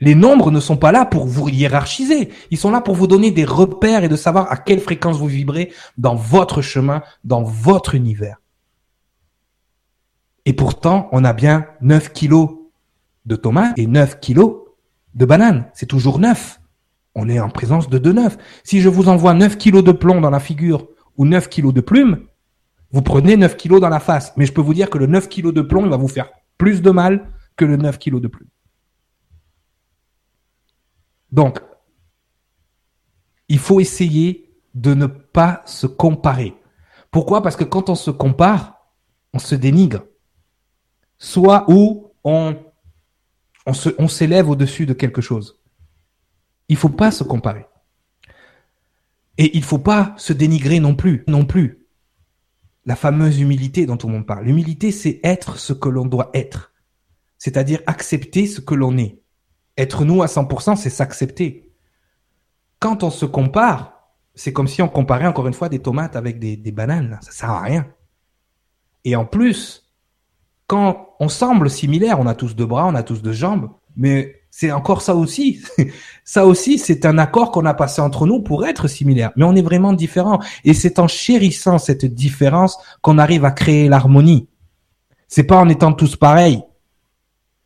Les 0.00 0.14
nombres 0.14 0.50
ne 0.50 0.60
sont 0.60 0.78
pas 0.78 0.92
là 0.92 1.04
pour 1.04 1.26
vous 1.26 1.50
hiérarchiser. 1.50 2.30
Ils 2.50 2.56
sont 2.56 2.70
là 2.70 2.80
pour 2.80 2.94
vous 2.94 3.06
donner 3.06 3.30
des 3.30 3.44
repères 3.44 4.02
et 4.02 4.08
de 4.08 4.16
savoir 4.16 4.50
à 4.50 4.56
quelle 4.56 4.80
fréquence 4.80 5.18
vous 5.18 5.26
vibrez 5.26 5.72
dans 5.98 6.14
votre 6.14 6.62
chemin, 6.62 7.02
dans 7.22 7.42
votre 7.42 7.94
univers. 7.94 8.40
Et 10.46 10.52
pourtant, 10.52 11.08
on 11.12 11.24
a 11.24 11.32
bien 11.32 11.66
9 11.80 12.12
kilos 12.12 12.50
de 13.26 13.36
tomates 13.36 13.78
et 13.78 13.86
9 13.86 14.20
kilos 14.20 14.56
de 15.14 15.24
bananes. 15.24 15.66
C'est 15.74 15.86
toujours 15.86 16.18
9. 16.18 16.60
On 17.14 17.28
est 17.28 17.40
en 17.40 17.50
présence 17.50 17.88
de 17.88 17.98
deux 17.98 18.12
9. 18.12 18.38
Si 18.64 18.80
je 18.80 18.88
vous 18.88 19.08
envoie 19.08 19.34
9 19.34 19.58
kilos 19.58 19.84
de 19.84 19.92
plomb 19.92 20.20
dans 20.20 20.30
la 20.30 20.40
figure 20.40 20.88
ou 21.16 21.26
9 21.26 21.48
kilos 21.48 21.74
de 21.74 21.80
plumes, 21.80 22.26
vous 22.92 23.02
prenez 23.02 23.36
9 23.36 23.56
kilos 23.56 23.80
dans 23.80 23.88
la 23.88 24.00
face. 24.00 24.32
Mais 24.36 24.46
je 24.46 24.52
peux 24.52 24.60
vous 24.60 24.74
dire 24.74 24.90
que 24.90 24.98
le 24.98 25.06
9 25.06 25.28
kilos 25.28 25.52
de 25.52 25.62
plomb, 25.62 25.88
va 25.88 25.96
vous 25.96 26.08
faire 26.08 26.30
plus 26.58 26.82
de 26.82 26.90
mal 26.90 27.32
que 27.56 27.64
le 27.64 27.76
9 27.76 27.98
kilos 27.98 28.20
de 28.20 28.28
plumes. 28.28 28.48
Donc, 31.32 31.60
il 33.48 33.58
faut 33.58 33.80
essayer 33.80 34.50
de 34.74 34.94
ne 34.94 35.06
pas 35.06 35.62
se 35.66 35.86
comparer. 35.86 36.54
Pourquoi? 37.10 37.42
Parce 37.42 37.56
que 37.56 37.64
quand 37.64 37.90
on 37.90 37.94
se 37.94 38.10
compare, 38.10 38.86
on 39.32 39.38
se 39.38 39.54
dénigre. 39.54 40.04
Soit 41.20 41.66
où 41.68 42.12
on, 42.24 42.56
on, 43.66 43.74
se, 43.74 43.90
on 43.98 44.08
s'élève 44.08 44.48
au-dessus 44.48 44.86
de 44.86 44.94
quelque 44.94 45.20
chose. 45.20 45.60
Il 46.68 46.76
faut 46.76 46.88
pas 46.88 47.10
se 47.10 47.22
comparer. 47.22 47.66
Et 49.36 49.56
il 49.56 49.62
faut 49.62 49.78
pas 49.78 50.14
se 50.16 50.32
dénigrer 50.32 50.80
non 50.80 50.94
plus, 50.94 51.24
non 51.28 51.44
plus. 51.44 51.86
La 52.86 52.96
fameuse 52.96 53.38
humilité 53.38 53.84
dont 53.84 53.98
tout 53.98 54.06
le 54.06 54.14
monde 54.14 54.26
parle. 54.26 54.46
L'humilité, 54.46 54.92
c'est 54.92 55.20
être 55.22 55.58
ce 55.58 55.74
que 55.74 55.90
l'on 55.90 56.06
doit 56.06 56.30
être. 56.32 56.72
C'est-à-dire 57.36 57.80
accepter 57.86 58.46
ce 58.46 58.62
que 58.62 58.74
l'on 58.74 58.96
est. 58.96 59.20
Être 59.76 60.06
nous 60.06 60.22
à 60.22 60.26
100%, 60.26 60.76
c'est 60.76 60.90
s'accepter. 60.90 61.70
Quand 62.78 63.02
on 63.02 63.10
se 63.10 63.26
compare, 63.26 64.14
c'est 64.34 64.54
comme 64.54 64.68
si 64.68 64.80
on 64.80 64.88
comparait 64.88 65.26
encore 65.26 65.46
une 65.46 65.54
fois 65.54 65.68
des 65.68 65.80
tomates 65.80 66.16
avec 66.16 66.38
des, 66.38 66.56
des 66.56 66.72
bananes. 66.72 67.18
Ça 67.20 67.30
sert 67.30 67.50
à 67.50 67.60
rien. 67.60 67.92
Et 69.04 69.16
en 69.16 69.26
plus, 69.26 69.89
quand 70.70 71.16
on 71.18 71.28
semble 71.28 71.68
similaire, 71.68 72.20
on 72.20 72.28
a 72.28 72.34
tous 72.36 72.54
deux 72.54 72.64
bras, 72.64 72.86
on 72.86 72.94
a 72.94 73.02
tous 73.02 73.22
deux 73.22 73.32
jambes, 73.32 73.70
mais 73.96 74.36
c'est 74.52 74.70
encore 74.70 75.02
ça 75.02 75.16
aussi. 75.16 75.60
ça 76.24 76.46
aussi, 76.46 76.78
c'est 76.78 77.04
un 77.06 77.18
accord 77.18 77.50
qu'on 77.50 77.66
a 77.66 77.74
passé 77.74 78.00
entre 78.00 78.24
nous 78.24 78.40
pour 78.40 78.64
être 78.64 78.86
similaire. 78.86 79.32
Mais 79.34 79.42
on 79.42 79.56
est 79.56 79.62
vraiment 79.62 79.92
différents. 79.92 80.38
Et 80.62 80.72
c'est 80.72 81.00
en 81.00 81.08
chérissant 81.08 81.78
cette 81.78 82.04
différence 82.04 82.78
qu'on 83.02 83.18
arrive 83.18 83.44
à 83.44 83.50
créer 83.50 83.88
l'harmonie. 83.88 84.46
C'est 85.26 85.42
pas 85.42 85.58
en 85.58 85.68
étant 85.68 85.92
tous 85.92 86.14
pareils. 86.14 86.62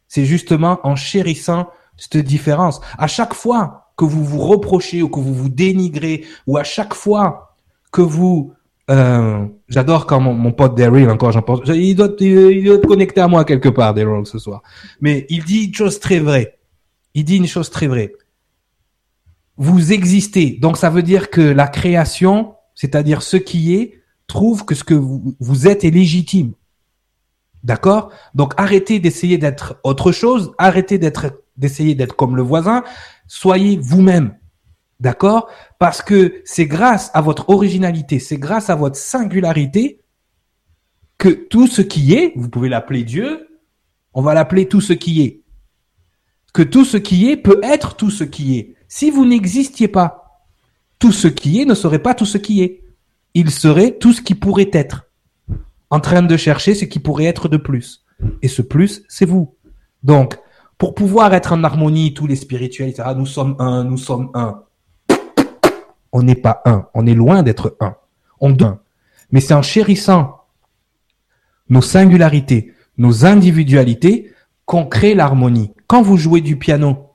C'est 0.09 0.25
justement 0.25 0.81
en 0.83 0.97
chérissant 0.97 1.69
cette 1.99 2.17
différence. 2.17 2.81
À 2.97 3.07
chaque 3.07 3.35
fois 3.35 3.91
que 3.99 4.07
vous 4.07 4.25
vous 4.25 4.41
reprochez 4.41 5.03
ou 5.03 5.11
que 5.11 5.21
vous 5.21 5.35
vous 5.35 5.51
dénigrez 5.51 6.25
ou 6.47 6.57
à 6.57 6.65
chaque 6.65 6.95
fois 6.95 7.55
que 7.93 8.01
vous 8.01 8.55
euh, 8.91 9.47
j'adore 9.69 10.07
quand 10.07 10.21
mon, 10.21 10.53
pote 10.53 10.77
Daryl, 10.77 11.09
encore 11.09 11.33
j'en 11.33 11.43
pense, 11.43 11.61
il 11.69 11.95
doit, 11.95 12.11
il 12.21 12.65
doit 12.65 12.77
être 12.77 12.87
connecté 12.87 13.21
à 13.21 13.29
moi 13.29 13.45
quelque 13.45 13.69
part, 13.69 13.95
Daryl, 13.95 14.27
ce 14.27 14.39
soir. 14.39 14.63
Mais 15.01 15.27
il 15.31 15.45
dit 15.45 15.65
une 15.65 15.75
chose 15.75 16.01
très 16.01 16.19
vraie. 16.19 16.59
Il 17.15 17.25
dit 17.25 17.37
une 17.37 17.47
chose 17.47 17.71
très 17.71 17.87
vraie. 17.87 18.13
Vous 19.57 19.93
existez. 19.93 20.59
Donc 20.61 20.77
ça 20.77 20.91
veut 20.91 21.03
dire 21.03 21.31
que 21.31 21.41
la 21.41 21.69
création, 21.69 22.55
c'est-à-dire 22.75 23.23
ce 23.23 23.37
qui 23.37 23.75
est, 23.75 24.03
trouve 24.27 24.65
que 24.65 24.75
ce 24.75 24.85
que 24.85 24.95
vous, 24.95 25.35
vous 25.41 25.67
êtes 25.67 25.85
est 25.85 25.91
légitime. 25.91 26.53
D'accord? 27.63 28.11
Donc 28.35 28.53
arrêtez 28.59 28.99
d'essayer 28.99 29.39
d'être 29.39 29.81
autre 29.85 30.13
chose, 30.13 30.53
arrêtez 30.59 30.99
d'être 30.99 31.41
d'essayer 31.57 31.95
d'être 31.95 32.17
comme 32.17 32.37
le 32.37 32.43
voisin, 32.43 32.83
soyez 33.29 33.79
vous-même. 33.81 34.35
D'accord? 35.01 35.49
Parce 35.79 36.03
que 36.03 36.43
c'est 36.45 36.67
grâce 36.67 37.11
à 37.15 37.21
votre 37.21 37.51
originalité, 37.51 38.19
c'est 38.19 38.39
grâce 38.39 38.71
à 38.71 38.75
votre 38.75 38.97
singularité 38.97 40.01
que 41.19 41.29
tout 41.29 41.67
ce 41.67 41.83
qui 41.83 42.15
est, 42.15 42.33
vous 42.37 42.49
pouvez 42.49 42.69
l'appeler 42.69 43.05
Dieu, 43.05 43.49
on 44.13 44.23
va 44.23 44.35
l'appeler 44.35 44.69
tout 44.69 44.81
ce 44.81 44.93
qui 44.93 45.23
est. 45.23 45.43
Que 46.53 46.63
tout 46.63 46.85
ce 46.85 46.97
qui 46.97 47.31
est 47.31 47.37
peut 47.37 47.61
être 47.63 47.97
tout 47.97 48.11
ce 48.11 48.25
qui 48.25 48.59
est. 48.59 48.75
Si 48.89 49.11
vous 49.11 49.27
n'existiez 49.27 49.89
pas, 49.89 50.45
tout 50.99 51.13
ce 51.13 51.29
qui 51.29 51.61
est 51.61 51.65
ne 51.65 51.75
serait 51.75 51.99
pas 51.99 52.15
tout 52.15 52.27
ce 52.27 52.39
qui 52.39 52.63
est. 52.63 52.85
Il 53.35 53.51
serait 53.51 53.99
tout 53.99 54.13
ce 54.13 54.23
qui 54.23 54.35
pourrait 54.35 54.71
être. 54.73 55.09
En 55.91 56.01
train 56.01 56.23
de 56.23 56.37
chercher 56.37 56.75
ce 56.75 56.85
qui 56.85 57.01
pourrait 57.01 57.25
être 57.25 57.49
de 57.49 57.57
plus. 57.57 58.05
Et 58.43 58.49
ce 58.49 58.63
plus, 58.63 59.03
c'est 59.09 59.27
vous. 59.27 59.57
Donc, 60.03 60.39
pour 60.79 60.95
pouvoir 60.95 61.35
être 61.35 61.53
en 61.53 61.65
harmonie, 61.65 62.15
tous 62.15 62.27
les 62.27 62.37
spirituels, 62.37 62.91
etc., 62.91 63.11
nous 63.17 63.27
sommes 63.27 63.57
un, 63.59 63.85
nous 63.85 63.97
sommes 63.97 64.31
un 64.35 64.63
on 66.15 66.23
n'est 66.23 66.37
pas 66.37 66.63
un. 66.65 66.87
On 66.95 67.07
est 67.07 67.15
loin 67.15 67.43
d'être 67.43 67.77
un. 67.81 67.97
On 68.41 68.51
deux. 68.51 68.73
Mais 69.33 69.41
c'est 69.41 69.53
en 69.53 69.63
chérissant 69.63 70.45
nos 71.69 71.83
singularités, 71.83 72.73
nos 72.97 73.27
individualités, 73.27 74.33
qu'on 74.65 74.87
crée 74.87 75.15
l'harmonie. 75.15 75.73
Quand 75.89 76.03
vous 76.03 76.17
jouez 76.17 76.41
du 76.41 76.57
piano, 76.57 77.11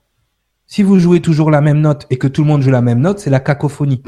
si 0.68 0.84
vous 0.84 1.00
jouez 1.00 1.22
toujours 1.22 1.50
la 1.50 1.62
même 1.62 1.80
note 1.80 2.08
et 2.10 2.18
que 2.18 2.28
tout 2.28 2.42
le 2.42 2.48
monde 2.48 2.62
joue 2.62 2.72
la 2.72 2.82
même 2.82 3.00
note, 3.00 3.20
c'est 3.20 3.30
la 3.30 3.40
cacophonie. 3.40 4.04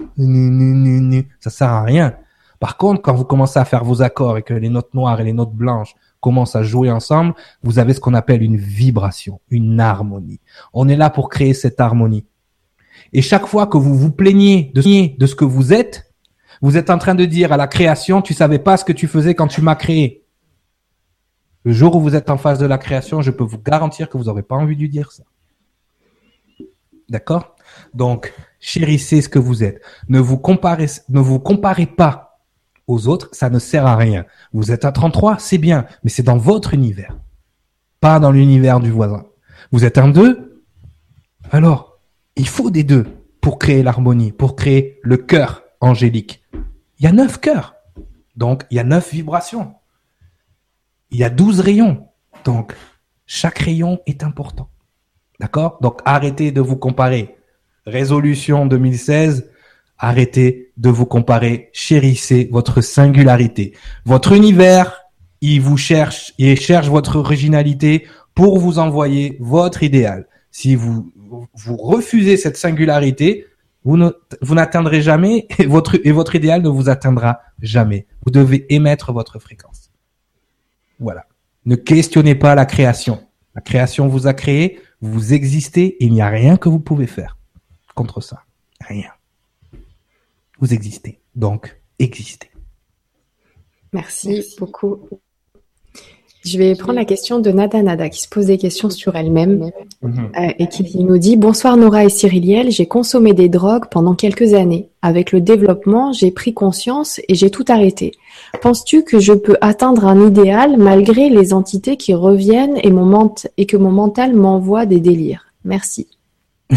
Ça 1.40 1.50
sert 1.50 1.70
à 1.70 1.84
rien. 1.84 2.16
Par 2.60 2.78
contre, 2.78 3.02
quand 3.02 3.14
vous 3.14 3.26
commencez 3.26 3.60
à 3.60 3.66
faire 3.66 3.86
vos 3.86 4.02
accords 4.02 4.38
et 4.38 4.44
que 4.44 4.54
les 4.54 4.70
notes 4.70 4.94
noires 4.94 5.20
et 5.22 5.24
les 5.24 5.34
notes 5.34 5.54
blanches 5.54 5.96
commencent 6.20 6.56
à 6.56 6.64
jouer 6.64 6.92
ensemble, 6.92 7.34
vous 7.64 7.80
avez 7.80 7.94
ce 7.94 8.00
qu'on 8.02 8.14
appelle 8.14 8.44
une 8.44 8.58
vibration, 8.58 9.40
une 9.50 9.80
harmonie. 9.80 10.42
On 10.74 10.90
est 10.90 10.98
là 10.98 11.10
pour 11.10 11.30
créer 11.30 11.54
cette 11.54 11.80
harmonie. 11.80 12.26
Et 13.14 13.22
chaque 13.22 13.46
fois 13.46 13.68
que 13.68 13.78
vous 13.78 13.96
vous 13.96 14.12
plaignez 14.12 14.72
de, 14.74 14.82
ce 14.82 15.36
que 15.36 15.46
vous 15.46 15.74
êtes, 15.74 16.14
vous 16.62 16.78
êtes 16.78 16.90
en 16.90 16.98
train 16.98 17.16
de 17.16 17.26
dire 17.26 17.52
à 17.52 17.58
la 17.58 17.68
création, 17.68 18.22
tu 18.22 18.34
savais 18.34 18.60
pas 18.60 18.78
ce 18.78 18.86
que 18.86 18.94
tu 18.94 19.08
faisais 19.08 19.36
quand 19.36 19.48
tu 19.48 19.62
m'as 19.62 19.76
créé. 19.76 20.24
Le 21.64 21.74
jour 21.74 21.96
où 21.96 22.02
vous 22.02 22.16
êtes 22.16 22.30
en 22.30 22.38
face 22.38 22.60
de 22.60 22.66
la 22.66 22.78
création, 22.78 23.22
je 23.22 23.32
peux 23.32 23.44
vous 23.44 23.60
garantir 23.60 24.10
que 24.10 24.18
vous 24.18 24.26
n'aurez 24.26 24.44
pas 24.44 24.56
envie 24.56 24.76
de 24.76 24.88
dire 24.88 25.12
ça. 25.12 25.24
D'accord? 27.10 27.56
Donc, 27.94 28.34
chérissez 28.60 29.22
ce 29.22 29.30
que 29.30 29.40
vous 29.40 29.64
êtes. 29.64 29.82
Ne 30.08 30.20
vous 30.20 30.38
comparez, 30.38 30.88
ne 31.10 31.20
vous 31.20 31.40
comparez 31.40 31.86
pas 31.86 32.40
aux 32.88 33.08
autres, 33.08 33.30
ça 33.34 33.50
ne 33.50 33.60
sert 33.60 33.86
à 33.86 33.96
rien. 33.96 34.26
Vous 34.54 34.72
êtes 34.72 34.86
à 34.86 34.92
33, 34.92 35.38
c'est 35.40 35.58
bien, 35.58 35.86
mais 36.04 36.10
c'est 36.10 36.24
dans 36.24 36.38
votre 36.38 36.74
univers, 36.74 37.18
pas 38.00 38.20
dans 38.20 38.32
l'univers 38.32 38.80
du 38.80 38.90
voisin. 38.90 39.26
Vous 39.72 39.86
êtes 39.86 39.98
un 39.98 40.10
2, 40.10 40.64
alors 41.52 41.91
il 42.36 42.48
faut 42.48 42.70
des 42.70 42.84
deux 42.84 43.06
pour 43.42 43.60
créer 43.60 43.84
l'harmonie, 43.84 44.32
pour 44.32 44.56
créer 44.56 45.00
le 45.02 45.18
cœur 45.18 45.64
angélique. 45.80 46.44
Il 47.00 47.06
y 47.06 47.08
a 47.08 47.12
neuf 47.12 47.40
cœurs. 47.40 47.76
Donc, 48.36 48.64
il 48.70 48.78
y 48.78 48.80
a 48.80 48.84
neuf 48.84 49.12
vibrations. 49.12 49.74
Il 51.10 51.20
y 51.20 51.24
a 51.24 51.30
douze 51.30 51.60
rayons. 51.60 52.08
Donc, 52.46 52.74
chaque 53.26 53.60
rayon 53.60 54.00
est 54.06 54.24
important. 54.24 54.70
D'accord? 55.40 55.80
Donc, 55.82 56.02
arrêtez 56.06 56.52
de 56.52 56.62
vous 56.62 56.78
comparer. 56.78 57.36
Résolution 57.86 58.68
2016, 58.68 59.50
arrêtez 59.98 60.72
de 60.78 60.90
vous 60.90 61.06
comparer. 61.06 61.70
Chérissez 61.74 62.48
votre 62.52 62.82
singularité. 62.82 63.74
Votre 64.06 64.34
univers, 64.34 65.02
il 65.42 65.60
vous 65.62 65.78
cherche, 65.78 66.34
il 66.38 66.60
cherche 66.60 66.88
votre 66.88 67.18
originalité 67.18 68.08
pour 68.36 68.60
vous 68.60 68.78
envoyer 68.78 69.38
votre 69.40 69.84
idéal. 69.84 70.28
Si 70.52 70.76
vous 70.76 71.12
vous 71.54 71.78
refusez 71.78 72.38
cette 72.38 72.58
singularité, 72.58 73.48
vous 73.84 73.98
n'atteindrez 73.98 75.02
jamais 75.02 75.48
et 75.58 75.66
votre, 75.66 76.00
et 76.06 76.12
votre 76.12 76.36
idéal 76.36 76.62
ne 76.62 76.70
vous 76.70 76.90
atteindra 76.90 77.42
jamais. 77.62 78.06
Vous 78.24 78.32
devez 78.32 78.72
émettre 78.74 79.12
votre 79.12 79.40
fréquence. 79.40 79.92
Voilà. 81.00 81.26
Ne 81.66 81.76
questionnez 81.76 82.36
pas 82.36 82.54
la 82.54 82.66
création. 82.66 83.28
La 83.56 83.62
création 83.62 84.08
vous 84.08 84.28
a 84.28 84.34
créé, 84.34 84.80
vous 85.02 85.34
existez, 85.34 85.98
il 86.00 86.14
n'y 86.14 86.22
a 86.22 86.30
rien 86.30 86.58
que 86.58 86.70
vous 86.70 86.80
pouvez 86.80 87.08
faire 87.08 87.38
contre 87.96 88.22
ça. 88.22 88.44
Rien. 88.82 89.12
Vous 90.60 90.74
existez. 90.74 91.20
Donc, 91.36 91.82
existez. 92.00 92.52
Merci 93.94 94.56
beaucoup. 94.60 95.10
Je 96.44 96.58
vais 96.58 96.74
prendre 96.76 96.96
la 96.96 97.06
question 97.06 97.40
de 97.40 97.52
Nada 97.52 97.84
Nada 97.84 98.10
qui 98.10 98.20
se 98.20 98.28
pose 98.28 98.48
des 98.48 98.58
questions 98.58 98.90
sur 98.90 99.16
elle-même 99.16 99.72
mhm. 100.02 100.32
euh, 100.36 100.52
et 100.58 100.68
qui 100.68 101.04
nous 101.04 101.20
dit 101.20 101.38
Bonsoir 101.38 101.78
Nora 101.78 102.04
et 102.06 102.10
Cyriliel, 102.10 102.72
j'ai 102.72 102.88
consommé 102.88 103.34
des 103.34 103.48
drogues 103.48 103.86
pendant 103.92 104.16
quelques 104.16 104.56
années. 104.56 104.90
Avec 105.04 105.32
le 105.32 105.40
développement, 105.40 106.14
j'ai 106.14 106.32
pris 106.32 106.54
conscience 106.54 107.20
et 107.28 107.36
j'ai 107.36 107.52
tout 107.52 107.66
arrêté. 107.68 108.14
Penses-tu 108.62 109.04
que 109.04 109.20
je 109.20 109.34
peux 109.34 109.58
atteindre 109.62 110.08
un 110.08 110.28
idéal 110.28 110.78
malgré 110.78 111.30
les 111.30 111.54
entités 111.54 111.96
qui 111.96 112.16
reviennent 112.16 112.78
et, 112.84 112.90
mon 112.90 113.34
et 113.58 113.68
que 113.68 113.78
mon 113.78 113.92
mental 113.92 114.34
m'envoie 114.34 114.88
des 114.88 115.00
délires? 115.00 115.46
Merci. 115.64 116.08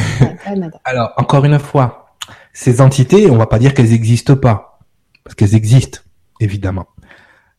Alors, 0.84 1.12
encore 1.16 1.44
une 1.46 1.58
fois, 1.58 2.16
ces 2.52 2.82
entités, 2.82 3.30
on 3.30 3.36
va 3.36 3.46
pas 3.46 3.58
dire 3.58 3.72
qu'elles 3.72 3.90
n'existent 3.90 4.36
pas, 4.36 4.80
parce 5.22 5.34
qu'elles 5.34 5.54
existent, 5.54 6.00
évidemment 6.40 6.86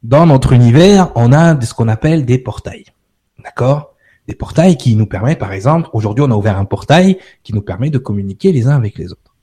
dans 0.07 0.27
notre 0.27 0.53
univers, 0.53 1.11
on 1.15 1.33
a 1.33 1.59
ce 1.59 1.73
qu'on 1.73 1.87
appelle 1.87 2.25
des 2.25 2.37
portails. 2.37 2.85
D'accord? 3.43 3.95
Des 4.27 4.35
portails 4.35 4.77
qui 4.77 4.95
nous 4.95 5.07
permettent, 5.07 5.39
par 5.39 5.51
exemple, 5.51 5.89
aujourd'hui 5.93 6.23
on 6.23 6.31
a 6.31 6.35
ouvert 6.35 6.57
un 6.59 6.65
portail 6.65 7.17
qui 7.43 7.53
nous 7.53 7.61
permet 7.61 7.89
de 7.89 7.97
communiquer 7.97 8.51
les 8.51 8.67
uns 8.67 8.75
avec 8.75 8.97
les 8.97 9.11
autres. 9.11 9.35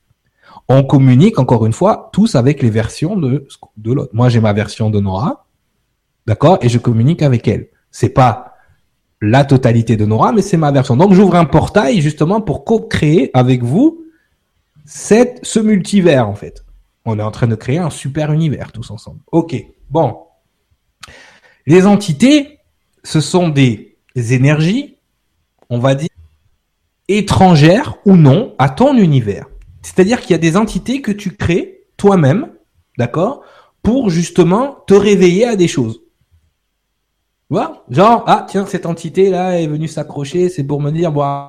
On 0.68 0.84
communique, 0.84 1.40
encore 1.40 1.66
une 1.66 1.72
fois, 1.72 2.10
tous 2.12 2.36
avec 2.36 2.62
les 2.62 2.70
versions 2.70 3.16
de, 3.16 3.46
de 3.76 3.92
l'autre. 3.92 4.10
Moi, 4.14 4.28
j'ai 4.28 4.40
ma 4.40 4.52
version 4.52 4.90
de 4.90 5.00
Nora, 5.00 5.46
d'accord? 6.26 6.58
Et 6.62 6.68
je 6.68 6.78
communique 6.78 7.22
avec 7.22 7.48
elle. 7.48 7.68
C'est 7.90 8.10
pas 8.10 8.54
la 9.20 9.44
totalité 9.44 9.96
de 9.96 10.06
Nora, 10.06 10.32
mais 10.32 10.42
c'est 10.42 10.56
ma 10.56 10.70
version. 10.70 10.96
Donc 10.96 11.12
j'ouvre 11.12 11.34
un 11.34 11.44
portail 11.44 12.00
justement 12.00 12.40
pour 12.40 12.64
co-créer 12.64 13.30
avec 13.34 13.62
vous 13.62 14.04
cette, 14.84 15.40
ce 15.44 15.58
multivers 15.58 16.28
en 16.28 16.34
fait. 16.34 16.64
On 17.04 17.18
est 17.18 17.22
en 17.22 17.30
train 17.32 17.48
de 17.48 17.56
créer 17.56 17.78
un 17.78 17.90
super 17.90 18.32
univers 18.32 18.70
tous 18.70 18.90
ensemble. 18.90 19.20
Ok, 19.32 19.56
bon. 19.90 20.16
Les 21.66 21.86
entités, 21.86 22.58
ce 23.04 23.20
sont 23.20 23.48
des 23.48 23.96
énergies, 24.16 24.96
on 25.70 25.78
va 25.78 25.94
dire, 25.94 26.08
étrangères 27.08 27.96
ou 28.04 28.16
non 28.16 28.54
à 28.58 28.68
ton 28.68 28.96
univers. 28.96 29.46
C'est-à-dire 29.82 30.20
qu'il 30.20 30.30
y 30.30 30.34
a 30.34 30.38
des 30.38 30.56
entités 30.56 31.02
que 31.02 31.12
tu 31.12 31.32
crées 31.32 31.84
toi-même, 31.96 32.52
d'accord, 32.98 33.42
pour 33.82 34.10
justement 34.10 34.78
te 34.86 34.94
réveiller 34.94 35.46
à 35.46 35.56
des 35.56 35.68
choses. 35.68 36.02
Tu 37.48 37.54
vois? 37.56 37.84
Genre, 37.90 38.24
ah 38.26 38.46
tiens, 38.48 38.66
cette 38.66 38.86
entité-là 38.86 39.60
est 39.60 39.66
venue 39.66 39.88
s'accrocher, 39.88 40.48
c'est 40.48 40.64
pour 40.64 40.80
me 40.80 40.90
dire, 40.90 41.12
bon, 41.12 41.48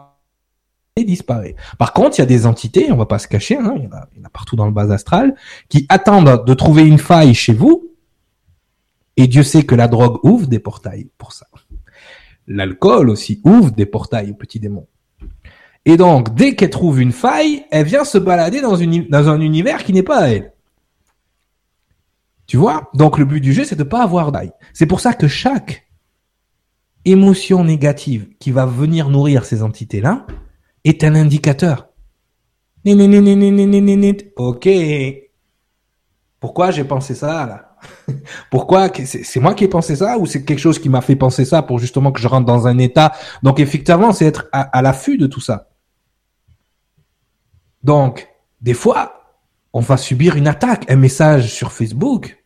et 0.95 1.03
disparaît. 1.03 1.55
Par 1.77 1.93
contre, 1.93 2.17
il 2.17 2.21
y 2.21 2.23
a 2.23 2.27
des 2.27 2.45
entités, 2.45 2.91
on 2.91 2.97
va 2.97 3.05
pas 3.05 3.19
se 3.19 3.27
cacher, 3.27 3.57
hein, 3.57 3.73
il, 3.77 3.83
y 3.83 3.85
a, 3.85 4.07
il 4.13 4.19
y 4.19 4.21
en 4.21 4.25
a 4.25 4.29
partout 4.29 4.55
dans 4.55 4.65
le 4.65 4.71
bas 4.71 4.91
astral, 4.91 5.35
qui 5.69 5.85
attendent 5.89 6.45
de 6.45 6.53
trouver 6.53 6.83
une 6.83 6.99
faille 6.99 7.33
chez 7.33 7.53
vous, 7.53 7.92
et 9.17 9.27
Dieu 9.27 9.43
sait 9.43 9.63
que 9.63 9.75
la 9.75 9.87
drogue 9.87 10.19
ouvre 10.23 10.47
des 10.47 10.59
portails 10.59 11.09
pour 11.17 11.33
ça. 11.33 11.47
L'alcool 12.47 13.09
aussi 13.09 13.41
ouvre 13.43 13.71
des 13.71 13.85
portails 13.85 14.31
aux 14.31 14.35
petits 14.35 14.59
démons. 14.59 14.87
Et 15.85 15.97
donc, 15.97 16.33
dès 16.33 16.55
qu'elle 16.55 16.69
trouve 16.69 17.01
une 17.01 17.11
faille, 17.11 17.65
elle 17.71 17.85
vient 17.85 18.05
se 18.05 18.17
balader 18.17 18.61
dans, 18.61 18.75
un 19.29 19.41
univers 19.41 19.83
qui 19.83 19.93
n'est 19.93 20.03
pas 20.03 20.19
à 20.19 20.27
elle. 20.29 20.53
Tu 22.47 22.57
vois? 22.57 22.89
Donc, 22.93 23.17
le 23.17 23.25
but 23.25 23.41
du 23.41 23.53
jeu, 23.53 23.63
c'est 23.63 23.75
de 23.75 23.83
pas 23.83 24.03
avoir 24.03 24.31
d'ail. 24.31 24.51
C'est 24.73 24.85
pour 24.85 24.99
ça 24.99 25.13
que 25.13 25.27
chaque 25.27 25.87
émotion 27.05 27.63
négative 27.63 28.29
qui 28.39 28.51
va 28.51 28.65
venir 28.65 29.09
nourrir 29.09 29.43
ces 29.45 29.61
entités-là 29.61 30.25
est 30.85 31.03
un 31.03 31.15
indicateur. 31.15 31.89
Ok. 34.37 34.69
Pourquoi 36.39 36.71
j'ai 36.71 36.83
pensé 36.83 37.15
ça 37.15 37.45
là? 37.45 37.72
Pourquoi? 38.51 38.89
C'est 39.05 39.39
moi 39.39 39.53
qui 39.53 39.63
ai 39.63 39.67
pensé 39.67 39.95
ça 39.95 40.17
ou 40.17 40.25
c'est 40.25 40.43
quelque 40.43 40.59
chose 40.59 40.79
qui 40.79 40.89
m'a 40.89 41.01
fait 41.01 41.15
penser 41.15 41.45
ça 41.45 41.61
pour 41.61 41.79
justement 41.79 42.11
que 42.11 42.19
je 42.19 42.27
rentre 42.27 42.45
dans 42.45 42.67
un 42.67 42.77
état? 42.77 43.13
Donc 43.41 43.59
effectivement, 43.59 44.11
c'est 44.11 44.25
être 44.25 44.47
à, 44.51 44.81
l'affût 44.81 45.17
de 45.17 45.27
tout 45.27 45.41
ça. 45.41 45.69
Donc, 47.83 48.29
des 48.61 48.73
fois, 48.73 49.37
on 49.73 49.81
va 49.81 49.97
subir 49.97 50.35
une 50.35 50.47
attaque, 50.47 50.89
un 50.89 50.95
message 50.95 51.51
sur 51.51 51.71
Facebook, 51.71 52.43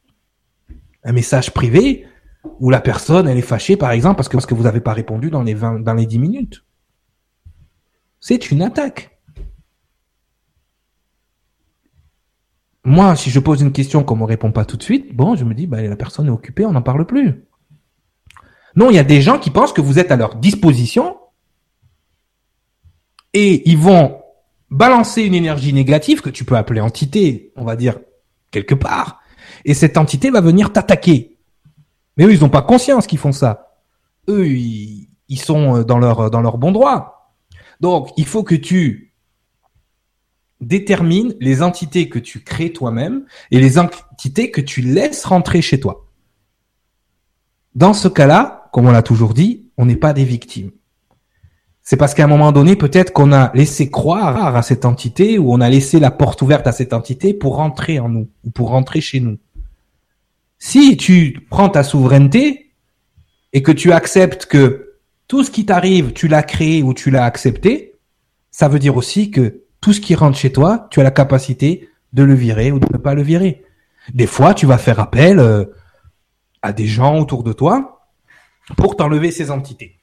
un 1.03 1.11
message 1.11 1.51
privé 1.51 2.07
où 2.59 2.69
la 2.69 2.79
personne 2.79 3.27
elle 3.27 3.38
est 3.38 3.41
fâchée 3.41 3.75
par 3.75 3.91
exemple 3.91 4.15
parce 4.15 4.29
que 4.29 4.38
parce 4.38 4.45
que 4.45 4.53
vous 4.53 4.63
n'avez 4.63 4.79
pas 4.79 4.93
répondu 4.93 5.29
dans 5.29 5.43
les 5.43 5.53
20 5.53 5.81
dans 5.81 5.93
les 5.93 6.05
10 6.05 6.19
minutes. 6.19 6.63
C'est 8.19 8.51
une 8.51 8.61
attaque. 8.61 9.16
Moi, 12.88 13.17
si 13.17 13.31
je 13.31 13.39
pose 13.41 13.59
une 13.59 13.73
question 13.73 14.05
qu'on 14.05 14.15
me 14.15 14.23
répond 14.23 14.53
pas 14.53 14.63
tout 14.63 14.77
de 14.77 14.81
suite, 14.81 15.13
bon, 15.13 15.35
je 15.35 15.43
me 15.43 15.53
dis, 15.53 15.67
bah, 15.67 15.81
la 15.81 15.97
personne 15.97 16.27
est 16.27 16.31
occupée, 16.31 16.65
on 16.65 16.71
n'en 16.71 16.81
parle 16.81 17.05
plus. 17.05 17.43
Non, 18.77 18.89
il 18.89 18.95
y 18.95 18.99
a 18.99 19.03
des 19.03 19.21
gens 19.21 19.39
qui 19.39 19.49
pensent 19.49 19.73
que 19.73 19.81
vous 19.81 19.99
êtes 19.99 20.09
à 20.09 20.15
leur 20.15 20.35
disposition 20.35 21.17
et 23.33 23.69
ils 23.69 23.77
vont 23.77 24.21
balancer 24.69 25.23
une 25.23 25.33
énergie 25.33 25.73
négative 25.73 26.21
que 26.21 26.29
tu 26.29 26.45
peux 26.45 26.55
appeler 26.55 26.79
entité, 26.79 27.51
on 27.57 27.65
va 27.65 27.75
dire, 27.75 27.99
quelque 28.51 28.73
part. 28.73 29.19
Et 29.65 29.73
cette 29.73 29.97
entité 29.97 30.29
va 30.29 30.39
venir 30.39 30.71
t'attaquer. 30.71 31.35
Mais 32.15 32.23
eux, 32.23 32.33
ils 32.33 32.39
n'ont 32.39 32.47
pas 32.47 32.61
conscience 32.61 33.05
qu'ils 33.05 33.19
font 33.19 33.33
ça. 33.33 33.75
Eux, 34.29 34.47
ils, 34.47 35.09
ils 35.27 35.41
sont 35.41 35.81
dans 35.81 35.99
leur, 35.99 36.31
dans 36.31 36.39
leur 36.39 36.57
bon 36.57 36.71
droit. 36.71 37.33
Donc, 37.81 38.11
il 38.15 38.25
faut 38.25 38.43
que 38.43 38.55
tu 38.55 39.07
détermine 40.62 41.36
les 41.39 41.62
entités 41.62 42.10
que 42.10 42.20
tu 42.20 42.41
crées 42.41 42.74
toi-même 42.74 43.26
et 43.51 43.60
les 43.60 43.78
entités 43.78 44.51
que 44.51 44.62
tu 44.62 44.82
laisses 44.82 45.26
rentrer 45.26 45.62
chez 45.62 45.80
toi. 45.80 46.08
Dans 47.76 47.93
ce 47.93 48.08
cas-là, 48.08 48.70
comme 48.74 48.88
on 48.88 48.91
l'a 48.91 49.03
toujours 49.03 49.34
dit, 49.34 49.70
on 49.78 49.86
n'est 49.86 49.95
pas 49.95 50.14
des 50.14 50.26
victimes. 50.26 50.72
C'est 51.84 51.95
parce 51.95 52.14
qu'à 52.14 52.26
un 52.26 52.28
moment 52.28 52.51
donné, 52.51 52.76
peut-être 52.76 53.14
qu'on 53.14 53.32
a 53.32 53.51
laissé 53.53 53.89
croire 53.89 54.55
à 54.55 54.62
cette 54.62 54.84
entité 54.84 55.38
ou 55.38 55.53
on 55.53 55.62
a 55.62 55.70
laissé 55.70 55.99
la 55.99 56.12
porte 56.12 56.41
ouverte 56.41 56.68
à 56.68 56.72
cette 56.72 56.91
entité 56.91 57.34
pour 57.34 57.55
rentrer 57.55 57.99
en 57.99 58.10
nous 58.10 58.30
ou 58.43 58.49
pour 58.49 58.70
rentrer 58.70 58.99
chez 58.99 59.20
nous. 59.20 59.38
Si 60.60 60.97
tu 60.97 61.45
prends 61.49 61.70
ta 61.70 61.84
souveraineté 61.84 62.74
et 63.53 63.64
que 63.64 63.72
tu 63.72 63.91
acceptes 63.91 64.47
que 64.47 64.95
tout 65.28 65.43
ce 65.43 65.51
qui 65.51 65.66
t'arrive, 65.66 66.14
tu 66.14 66.28
l'as 66.28 66.43
créé 66.43 66.84
ou 66.84 66.93
tu 66.93 67.12
l'as 67.12 67.26
accepté, 67.26 67.93
ça 68.51 68.68
veut 68.68 68.80
dire 68.80 68.97
aussi 68.97 69.30
que 69.32 69.62
tout 69.82 69.93
ce 69.93 70.01
qui 70.01 70.15
rentre 70.15 70.38
chez 70.38 70.51
toi, 70.51 70.88
tu 70.91 70.99
as 70.99 71.03
la 71.03 71.11
capacité 71.11 71.89
de 72.13 72.23
le 72.23 72.34
virer 72.34 72.71
ou 72.71 72.80
de 72.80 72.88
ne 72.91 72.97
pas 72.97 73.13
le 73.13 73.21
virer. 73.21 73.63
Des 74.13 74.28
fois, 74.28 74.53
tu 74.53 74.65
vas 74.65 74.78
faire 74.78 74.99
appel 74.99 75.39
euh, 75.39 75.65
à 76.61 76.73
des 76.73 76.88
gens 76.88 77.19
autour 77.19 77.43
de 77.43 77.53
toi 77.53 78.07
pour 78.75 78.95
t'enlever 78.95 79.32
ces 79.32 79.51
entités. 79.51 79.99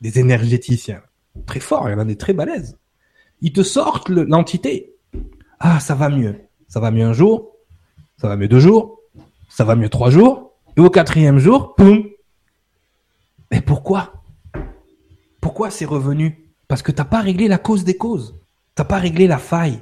Des 0.00 0.18
énergéticiens. 0.18 1.02
Très 1.46 1.60
forts, 1.60 1.88
il 1.88 1.92
y 1.92 1.94
en 1.94 2.00
a 2.00 2.04
des 2.04 2.16
très 2.16 2.32
balèzes. 2.32 2.78
Ils 3.40 3.52
te 3.52 3.62
sortent 3.62 4.08
l'entité. 4.08 4.94
Ah, 5.60 5.80
ça 5.80 5.94
va 5.94 6.08
mieux. 6.08 6.36
Ça 6.68 6.80
va 6.80 6.90
mieux 6.90 7.04
un 7.04 7.12
jour, 7.12 7.52
ça 8.16 8.28
va 8.28 8.36
mieux 8.36 8.48
deux 8.48 8.58
jours, 8.58 9.00
ça 9.48 9.64
va 9.64 9.76
mieux 9.76 9.88
trois 9.88 10.10
jours, 10.10 10.54
et 10.76 10.80
au 10.80 10.90
quatrième 10.90 11.38
jour, 11.38 11.74
boum. 11.78 12.04
Mais 13.50 13.60
pourquoi? 13.60 14.12
Pourquoi 15.40 15.70
c'est 15.70 15.84
revenu? 15.84 16.50
Parce 16.66 16.82
que 16.82 16.90
t'as 16.90 17.04
pas 17.04 17.20
réglé 17.20 17.48
la 17.48 17.58
cause 17.58 17.84
des 17.84 17.96
causes. 17.96 18.34
T'as 18.74 18.84
pas 18.84 18.98
réglé 18.98 19.26
la 19.26 19.38
faille. 19.38 19.80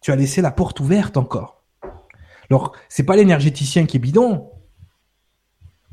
Tu 0.00 0.10
as 0.10 0.16
laissé 0.16 0.40
la 0.40 0.50
porte 0.50 0.80
ouverte 0.80 1.16
encore. 1.16 1.62
Alors, 2.50 2.72
c'est 2.88 3.04
pas 3.04 3.16
l'énergéticien 3.16 3.86
qui 3.86 3.98
est 3.98 4.00
bidon. 4.00 4.50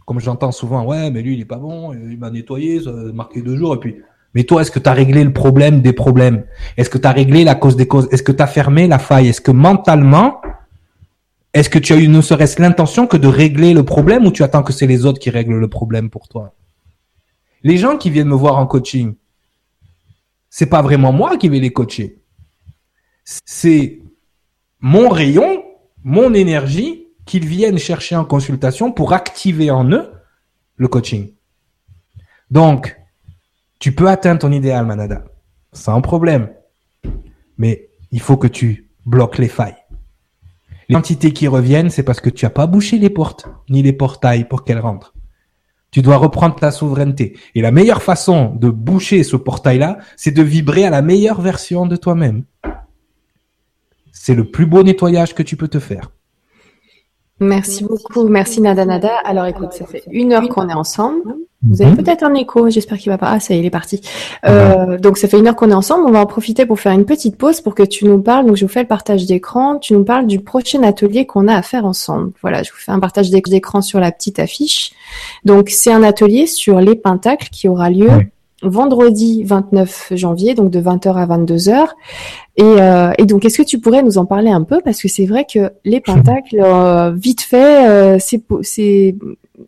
Comme 0.05 0.19
j'entends 0.19 0.51
souvent, 0.51 0.85
ouais, 0.85 1.11
mais 1.11 1.21
lui, 1.21 1.35
il 1.35 1.41
est 1.41 1.45
pas 1.45 1.57
bon, 1.57 1.93
il 1.93 2.17
m'a 2.17 2.31
nettoyé, 2.31 2.81
ça 2.81 2.89
a 2.89 3.11
marqué 3.13 3.41
deux 3.41 3.55
jours, 3.55 3.75
et 3.75 3.79
puis. 3.79 3.97
Mais 4.33 4.43
toi, 4.43 4.61
est-ce 4.61 4.71
que 4.71 4.79
tu 4.79 4.89
as 4.89 4.93
réglé 4.93 5.23
le 5.23 5.33
problème 5.33 5.81
des 5.81 5.93
problèmes? 5.93 6.45
Est-ce 6.77 6.89
que 6.89 6.97
tu 6.97 7.07
as 7.07 7.11
réglé 7.11 7.43
la 7.43 7.55
cause 7.55 7.75
des 7.75 7.87
causes? 7.87 8.07
Est-ce 8.11 8.23
que 8.23 8.31
tu 8.31 8.41
as 8.41 8.47
fermé 8.47 8.87
la 8.87 8.99
faille? 8.99 9.27
Est-ce 9.27 9.41
que 9.41 9.51
mentalement, 9.51 10.41
est-ce 11.53 11.69
que 11.69 11.79
tu 11.79 11.93
as 11.93 11.97
eu 11.97 12.07
ne 12.07 12.21
serait-ce 12.21 12.61
l'intention 12.61 13.07
que 13.07 13.17
de 13.17 13.27
régler 13.27 13.73
le 13.73 13.83
problème 13.83 14.25
ou 14.25 14.31
tu 14.31 14.43
attends 14.43 14.63
que 14.63 14.73
c'est 14.73 14.87
les 14.87 15.05
autres 15.05 15.19
qui 15.19 15.29
règlent 15.29 15.57
le 15.57 15.67
problème 15.67 16.09
pour 16.09 16.27
toi? 16.27 16.53
Les 17.63 17.77
gens 17.77 17.97
qui 17.97 18.09
viennent 18.09 18.27
me 18.27 18.35
voir 18.35 18.57
en 18.57 18.67
coaching, 18.67 19.15
c'est 20.49 20.65
pas 20.65 20.81
vraiment 20.81 21.11
moi 21.11 21.37
qui 21.37 21.49
vais 21.49 21.59
les 21.59 21.71
coacher. 21.71 22.21
C'est 23.23 24.01
mon 24.79 25.09
rayon, 25.09 25.63
mon 26.03 26.33
énergie 26.33 27.07
qu'ils 27.25 27.45
viennent 27.45 27.77
chercher 27.77 28.15
en 28.15 28.25
consultation 28.25 28.91
pour 28.91 29.13
activer 29.13 29.69
en 29.69 29.89
eux 29.91 30.11
le 30.77 30.87
coaching. 30.87 31.33
Donc, 32.49 32.97
tu 33.77 33.93
peux 33.93 34.07
atteindre 34.07 34.41
ton 34.41 34.51
idéal, 34.51 34.85
Manada, 34.85 35.25
sans 35.71 36.01
problème. 36.01 36.51
Mais 37.57 37.89
il 38.11 38.19
faut 38.19 38.37
que 38.37 38.47
tu 38.47 38.89
bloques 39.05 39.37
les 39.37 39.47
failles. 39.47 39.77
Les 40.87 40.95
entités 40.95 41.33
qui 41.33 41.47
reviennent, 41.47 41.91
c'est 41.91 42.03
parce 42.03 42.19
que 42.19 42.31
tu 42.31 42.45
n'as 42.45 42.49
pas 42.49 42.65
bouché 42.65 42.97
les 42.97 43.11
portes, 43.11 43.47
ni 43.69 43.83
les 43.83 43.93
portails 43.93 44.45
pour 44.45 44.63
qu'elles 44.63 44.79
rentrent. 44.79 45.13
Tu 45.91 46.01
dois 46.01 46.17
reprendre 46.17 46.55
ta 46.55 46.71
souveraineté. 46.71 47.37
Et 47.55 47.61
la 47.61 47.71
meilleure 47.71 48.03
façon 48.03 48.53
de 48.55 48.69
boucher 48.69 49.23
ce 49.23 49.35
portail-là, 49.35 49.97
c'est 50.15 50.31
de 50.31 50.43
vibrer 50.43 50.85
à 50.85 50.89
la 50.89 51.01
meilleure 51.01 51.41
version 51.41 51.85
de 51.85 51.95
toi-même. 51.95 52.43
C'est 54.11 54.35
le 54.35 54.45
plus 54.45 54.65
beau 54.65 54.83
nettoyage 54.83 55.33
que 55.33 55.43
tu 55.43 55.57
peux 55.57 55.67
te 55.67 55.79
faire. 55.79 56.11
Merci 57.39 57.85
beaucoup. 57.85 58.27
Merci 58.27 58.61
Nada 58.61 58.85
Nada. 58.85 59.15
Alors 59.23 59.45
écoute, 59.45 59.73
ça 59.73 59.85
fait 59.85 60.03
une 60.11 60.33
heure 60.33 60.47
qu'on 60.49 60.69
est 60.69 60.73
ensemble. 60.73 61.35
Vous 61.61 61.81
avez 61.81 61.91
mhm. 61.91 61.97
peut-être 61.97 62.23
un 62.23 62.33
écho, 62.35 62.69
j'espère 62.69 62.97
qu'il 62.97 63.11
va 63.11 63.17
pas. 63.17 63.27
Ah, 63.31 63.39
ça 63.41 63.53
y 63.53 63.57
est, 63.57 63.59
il 63.59 63.65
est 63.65 63.69
parti. 63.69 63.99
Euh, 64.45 64.97
donc 64.97 65.17
ça 65.17 65.27
fait 65.27 65.37
une 65.37 65.47
heure 65.47 65.57
qu'on 65.57 65.71
est 65.71 65.75
ensemble. 65.75 66.05
On 66.07 66.11
va 66.11 66.21
en 66.21 66.25
profiter 66.25 66.65
pour 66.65 66.79
faire 66.79 66.93
une 66.93 67.05
petite 67.05 67.37
pause 67.37 67.59
pour 67.59 67.75
que 67.75 67.83
tu 67.83 68.05
nous 68.05 68.21
parles. 68.21 68.45
Donc 68.45 68.55
je 68.55 68.65
vous 68.65 68.71
fais 68.71 68.81
le 68.81 68.87
partage 68.87 69.25
d'écran. 69.25 69.77
Tu 69.77 69.93
nous 69.93 70.05
parles 70.05 70.25
du 70.25 70.39
prochain 70.39 70.83
atelier 70.83 71.25
qu'on 71.25 71.49
a 71.49 71.55
à 71.55 71.61
faire 71.61 71.85
ensemble. 71.85 72.31
Voilà, 72.41 72.63
je 72.63 72.71
vous 72.71 72.77
fais 72.77 72.93
un 72.93 72.99
partage 72.99 73.29
d'écran 73.29 73.81
sur 73.81 73.99
la 73.99 74.13
petite 74.13 74.39
affiche. 74.39 74.93
Donc 75.43 75.69
c'est 75.69 75.91
un 75.91 76.03
atelier 76.03 76.47
sur 76.47 76.79
les 76.79 76.95
pentacles 76.95 77.49
qui 77.51 77.67
aura 77.67 77.89
lieu 77.89 78.09
vendredi 78.61 79.43
29 79.43 80.13
janvier, 80.15 80.53
donc 80.53 80.71
de 80.71 80.81
20h 80.81 81.13
à 81.13 81.25
22h. 81.25 81.87
Et, 82.57 82.63
euh, 82.63 83.11
et 83.17 83.25
donc, 83.25 83.45
est-ce 83.45 83.57
que 83.57 83.63
tu 83.63 83.79
pourrais 83.79 84.03
nous 84.03 84.17
en 84.17 84.25
parler 84.25 84.51
un 84.51 84.63
peu? 84.63 84.81
Parce 84.83 85.01
que 85.01 85.07
c'est 85.07 85.25
vrai 85.25 85.45
que 85.51 85.71
les 85.85 86.01
pentacles, 86.01 86.59
euh, 86.59 87.11
vite 87.11 87.41
fait, 87.41 87.87
euh, 87.89 88.17
c'est 88.19 89.15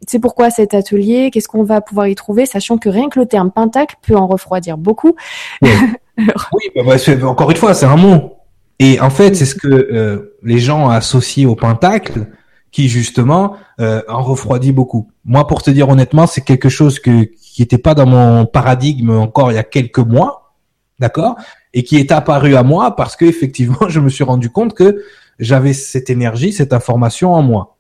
c'est 0.08 0.20
pourquoi 0.20 0.50
cet 0.50 0.74
atelier, 0.74 1.32
qu'est-ce 1.32 1.48
qu'on 1.48 1.64
va 1.64 1.82
pouvoir 1.82 2.08
y 2.08 2.16
trouver, 2.16 2.46
sachant 2.46 2.78
que 2.78 2.90
rien 2.90 3.10
que 3.10 3.20
le 3.20 3.26
terme 3.26 3.52
pentacle 3.52 3.96
peut 4.02 4.16
en 4.16 4.28
refroidir 4.28 4.78
beaucoup. 4.78 5.16
Oui, 5.62 5.70
oui 6.18 6.72
bah, 6.76 7.28
encore 7.28 7.52
une 7.52 7.58
fois, 7.58 7.74
c'est 7.74 7.86
un 7.86 7.98
mot. 7.98 8.38
Et 8.80 9.00
en 9.00 9.10
fait, 9.10 9.36
c'est 9.36 9.46
ce 9.46 9.56
que 9.56 9.68
euh, 9.68 10.38
les 10.44 10.58
gens 10.58 10.90
associent 10.90 11.50
au 11.50 11.56
pentacle 11.56 12.28
qui 12.72 12.88
justement 12.88 13.58
euh, 13.80 14.02
en 14.08 14.24
refroidit 14.24 14.72
beaucoup. 14.72 15.12
Moi, 15.26 15.46
pour 15.46 15.62
te 15.62 15.70
dire 15.70 15.90
honnêtement, 15.90 16.26
c'est 16.26 16.42
quelque 16.42 16.70
chose 16.70 17.00
que, 17.00 17.26
qui 17.42 17.62
n'était 17.62 17.78
pas 17.78 17.94
dans 17.94 18.06
mon 18.06 18.46
paradigme 18.46 19.12
encore 19.12 19.52
il 19.52 19.56
y 19.56 19.60
a 19.60 19.64
quelques 19.64 20.00
mois, 20.00 20.54
d'accord, 21.00 21.36
et 21.74 21.84
qui 21.84 21.98
est 21.98 22.12
apparu 22.12 22.56
à 22.56 22.64
moi 22.64 22.96
parce 22.96 23.16
que 23.16 23.26
effectivement, 23.26 23.78
je 23.90 24.00
me 24.00 24.10
suis 24.10 24.24
rendu 24.24 24.50
compte 24.50 24.74
que 24.74 25.04
j'avais 25.40 25.74
cette 25.74 26.10
énergie, 26.10 26.54
cette 26.54 26.74
information 26.74 27.34
en 27.34 27.42
moi. 27.42 27.78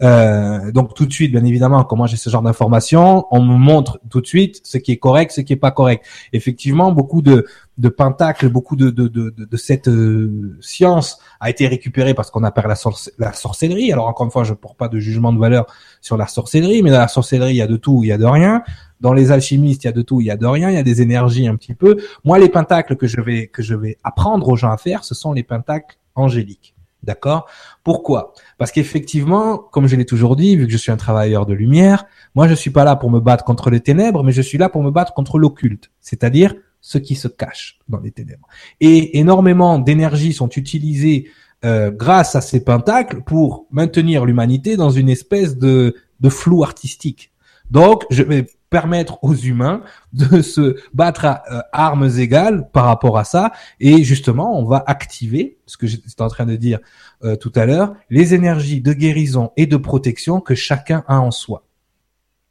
Euh, 0.00 0.70
donc 0.70 0.94
tout 0.94 1.06
de 1.06 1.12
suite, 1.12 1.32
bien 1.32 1.44
évidemment, 1.44 1.82
comment 1.82 2.06
j'ai 2.06 2.16
ce 2.16 2.30
genre 2.30 2.42
d'informations, 2.42 3.26
on 3.32 3.42
me 3.42 3.56
montre 3.56 3.98
tout 4.08 4.20
de 4.20 4.26
suite 4.26 4.60
ce 4.62 4.78
qui 4.78 4.92
est 4.92 4.96
correct, 4.96 5.32
ce 5.32 5.40
qui 5.40 5.52
est 5.52 5.56
pas 5.56 5.72
correct. 5.72 6.06
Effectivement, 6.32 6.92
beaucoup 6.92 7.20
de, 7.20 7.46
de 7.78 7.88
pentacles, 7.88 8.48
beaucoup 8.48 8.76
de, 8.76 8.90
de, 8.90 9.08
de, 9.08 9.34
de 9.36 9.56
cette 9.56 9.88
euh, 9.88 10.56
science 10.60 11.18
a 11.40 11.50
été 11.50 11.66
récupérée 11.66 12.14
parce 12.14 12.30
qu'on 12.30 12.44
appelle 12.44 12.66
la, 12.68 12.76
la 13.18 13.32
sorcellerie. 13.32 13.92
Alors 13.92 14.06
encore 14.06 14.26
une 14.26 14.30
fois, 14.30 14.44
je 14.44 14.52
ne 14.52 14.56
porte 14.56 14.76
pas 14.76 14.88
de 14.88 15.00
jugement 15.00 15.32
de 15.32 15.38
valeur 15.38 15.66
sur 16.00 16.16
la 16.16 16.28
sorcellerie, 16.28 16.82
mais 16.82 16.90
dans 16.90 16.98
la 16.98 17.08
sorcellerie, 17.08 17.54
il 17.54 17.56
y 17.56 17.62
a 17.62 17.66
de 17.66 17.76
tout, 17.76 18.04
il 18.04 18.08
y 18.08 18.12
a 18.12 18.18
de 18.18 18.26
rien. 18.26 18.62
Dans 19.00 19.12
les 19.12 19.30
alchimistes, 19.30 19.84
il 19.84 19.86
y 19.86 19.90
a 19.90 19.92
de 19.92 20.02
tout, 20.02 20.20
il 20.20 20.26
y 20.26 20.30
a 20.30 20.36
de 20.36 20.46
rien, 20.46 20.70
il 20.70 20.74
y 20.74 20.78
a 20.78 20.82
des 20.82 21.02
énergies 21.02 21.46
un 21.46 21.56
petit 21.56 21.74
peu. 21.74 21.98
Moi, 22.24 22.38
les 22.38 22.48
pentacles 22.48 22.96
que 22.96 23.06
je 23.06 23.20
vais 23.20 23.46
que 23.46 23.62
je 23.62 23.74
vais 23.74 23.96
apprendre 24.04 24.48
aux 24.48 24.56
gens 24.56 24.70
à 24.70 24.76
faire, 24.76 25.02
ce 25.02 25.14
sont 25.14 25.32
les 25.32 25.44
pentacles 25.44 25.98
angéliques. 26.14 26.74
D'accord? 27.02 27.46
Pourquoi? 27.84 28.34
Parce 28.58 28.72
qu'effectivement, 28.72 29.58
comme 29.58 29.86
je 29.86 29.96
l'ai 29.96 30.04
toujours 30.04 30.36
dit, 30.36 30.56
vu 30.56 30.66
que 30.66 30.72
je 30.72 30.76
suis 30.76 30.90
un 30.90 30.96
travailleur 30.96 31.46
de 31.46 31.54
lumière, 31.54 32.06
moi 32.34 32.48
je 32.48 32.54
suis 32.54 32.70
pas 32.70 32.84
là 32.84 32.96
pour 32.96 33.10
me 33.10 33.20
battre 33.20 33.44
contre 33.44 33.70
les 33.70 33.80
ténèbres, 33.80 34.24
mais 34.24 34.32
je 34.32 34.42
suis 34.42 34.58
là 34.58 34.68
pour 34.68 34.82
me 34.82 34.90
battre 34.90 35.14
contre 35.14 35.38
l'occulte, 35.38 35.90
c'est-à-dire 36.00 36.54
ce 36.80 36.98
qui 36.98 37.14
se 37.14 37.28
cache 37.28 37.78
dans 37.88 38.00
les 38.00 38.10
ténèbres. 38.10 38.46
Et 38.80 39.18
énormément 39.18 39.78
d'énergies 39.78 40.32
sont 40.32 40.48
utilisées 40.48 41.28
euh, 41.64 41.90
grâce 41.90 42.36
à 42.36 42.40
ces 42.40 42.62
pentacles 42.64 43.22
pour 43.22 43.66
maintenir 43.70 44.24
l'humanité 44.24 44.76
dans 44.76 44.90
une 44.90 45.08
espèce 45.08 45.56
de, 45.56 45.96
de 46.20 46.28
flou 46.28 46.62
artistique. 46.62 47.32
Donc, 47.70 48.04
je 48.10 48.22
vais 48.22 48.46
permettre 48.70 49.22
aux 49.22 49.34
humains 49.34 49.82
de 50.12 50.42
se 50.42 50.76
battre 50.92 51.24
à 51.24 51.42
euh, 51.50 51.60
armes 51.72 52.10
égales 52.18 52.68
par 52.70 52.84
rapport 52.84 53.18
à 53.18 53.24
ça. 53.24 53.52
Et 53.80 54.04
justement, 54.04 54.58
on 54.58 54.64
va 54.64 54.82
activer, 54.86 55.58
ce 55.66 55.76
que 55.76 55.86
j'étais 55.86 56.22
en 56.22 56.28
train 56.28 56.46
de 56.46 56.56
dire 56.56 56.78
euh, 57.24 57.36
tout 57.36 57.52
à 57.54 57.66
l'heure, 57.66 57.94
les 58.10 58.34
énergies 58.34 58.80
de 58.80 58.92
guérison 58.92 59.52
et 59.56 59.66
de 59.66 59.76
protection 59.76 60.40
que 60.40 60.54
chacun 60.54 61.04
a 61.08 61.20
en 61.20 61.30
soi. 61.30 61.64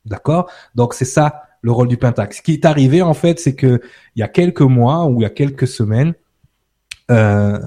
D'accord? 0.06 0.50
Donc 0.76 0.94
c'est 0.94 1.06
ça 1.06 1.44
le 1.62 1.72
rôle 1.72 1.88
du 1.88 1.98
pentacle. 1.98 2.36
Ce 2.36 2.42
qui 2.42 2.54
est 2.54 2.66
arrivé 2.66 3.02
en 3.02 3.14
fait, 3.14 3.40
c'est 3.40 3.56
que 3.56 3.82
il 4.16 4.20
y 4.20 4.24
a 4.24 4.28
quelques 4.28 4.62
mois 4.62 5.06
ou 5.06 5.22
il 5.22 5.24
y 5.24 5.26
a 5.26 5.30
quelques 5.30 5.68
semaines, 5.68 6.14
euh, 7.12 7.60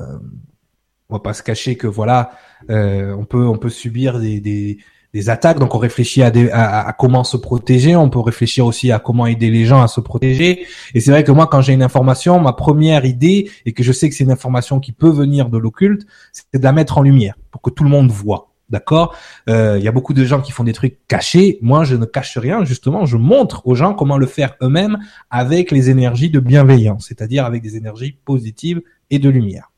on 1.09 1.15
va 1.15 1.21
pas 1.21 1.35
se 1.35 1.43
cacher 1.43 1.77
que 1.77 1.87
voilà, 1.87 2.33
euh, 2.71 3.13
on 3.15 3.25
peut 3.25 3.47
on 3.47 3.59
peut 3.59 3.71
subir 3.71 4.19
des, 4.21 4.41
des 4.41 4.79
des 5.13 5.31
attaques. 5.31 5.59
Donc 5.59 5.75
on 5.75 5.79
réfléchit 5.79 6.23
à, 6.23 6.95
comment 6.99 7.25
se 7.25 7.37
protéger. 7.37 7.97
On 7.97 8.11
peut 8.11 8.21
réfléchir 8.21 8.67
aussi 8.67 8.93
à 8.93 8.99
comment 8.99 9.27
aider 9.27 9.51
les 9.51 9.65
gens 9.65 9.83
à 9.83 9.89
se 9.89 10.01
protéger. 10.01 10.67
Et 10.95 11.01
c'est 11.01 11.11
vrai 11.11 11.25
que 11.25 11.33
moi, 11.33 11.47
quand 11.47 11.61
j'ai 11.61 11.73
une 11.73 11.83
information, 11.83 12.41
ma 12.41 12.53
première 12.53 13.05
idée, 13.05 13.51
et 13.67 13.73
que 13.73 13.83
je 13.83 13.93
sais 13.93 14.09
que 14.09 14.15
c'est 14.15 14.25
une 14.25 14.31
information 14.31 14.81
qui 14.81 14.93
peut 14.93 15.11
venir 15.11 15.49
de 15.49 15.59
l'occulte, 15.59 16.07
c'est 16.33 16.59
de 16.59 16.65
la 16.65 16.73
mettre 16.73 16.99
en 16.99 17.03
lumière 17.03 17.35
pour 17.51 17.63
que 17.63 17.71
tout 17.71 17.85
le 17.85 17.91
monde 17.91 18.11
voit. 18.11 18.49
D'accord? 18.69 19.17
Euh, 19.49 19.79
Il 19.79 19.85
y 19.85 19.89
a 19.89 19.93
beaucoup 19.93 20.15
de 20.15 20.25
gens 20.25 20.41
qui 20.41 20.53
font 20.53 20.63
des 20.63 20.73
trucs 20.73 20.99
cachés. 21.09 21.59
Moi, 21.61 21.83
je 21.83 21.97
ne 21.97 22.05
cache 22.05 22.39
rien. 22.39 22.65
Justement, 22.65 23.05
je 23.05 23.17
montre 23.17 23.67
aux 23.67 23.75
gens 23.75 23.95
comment 23.95 24.17
le 24.17 24.27
faire 24.27 24.55
eux-mêmes 24.63 24.99
avec 25.29 25.73
les 25.73 25.91
énergies 25.91 26.31
de 26.31 26.39
bienveillance, 26.39 27.07
c'est-à-dire 27.09 27.45
avec 27.45 27.63
des 27.63 27.77
énergies 27.77 28.17
positives 28.25 28.81
et 29.11 29.19
de 29.19 29.29
lumière. 29.29 29.70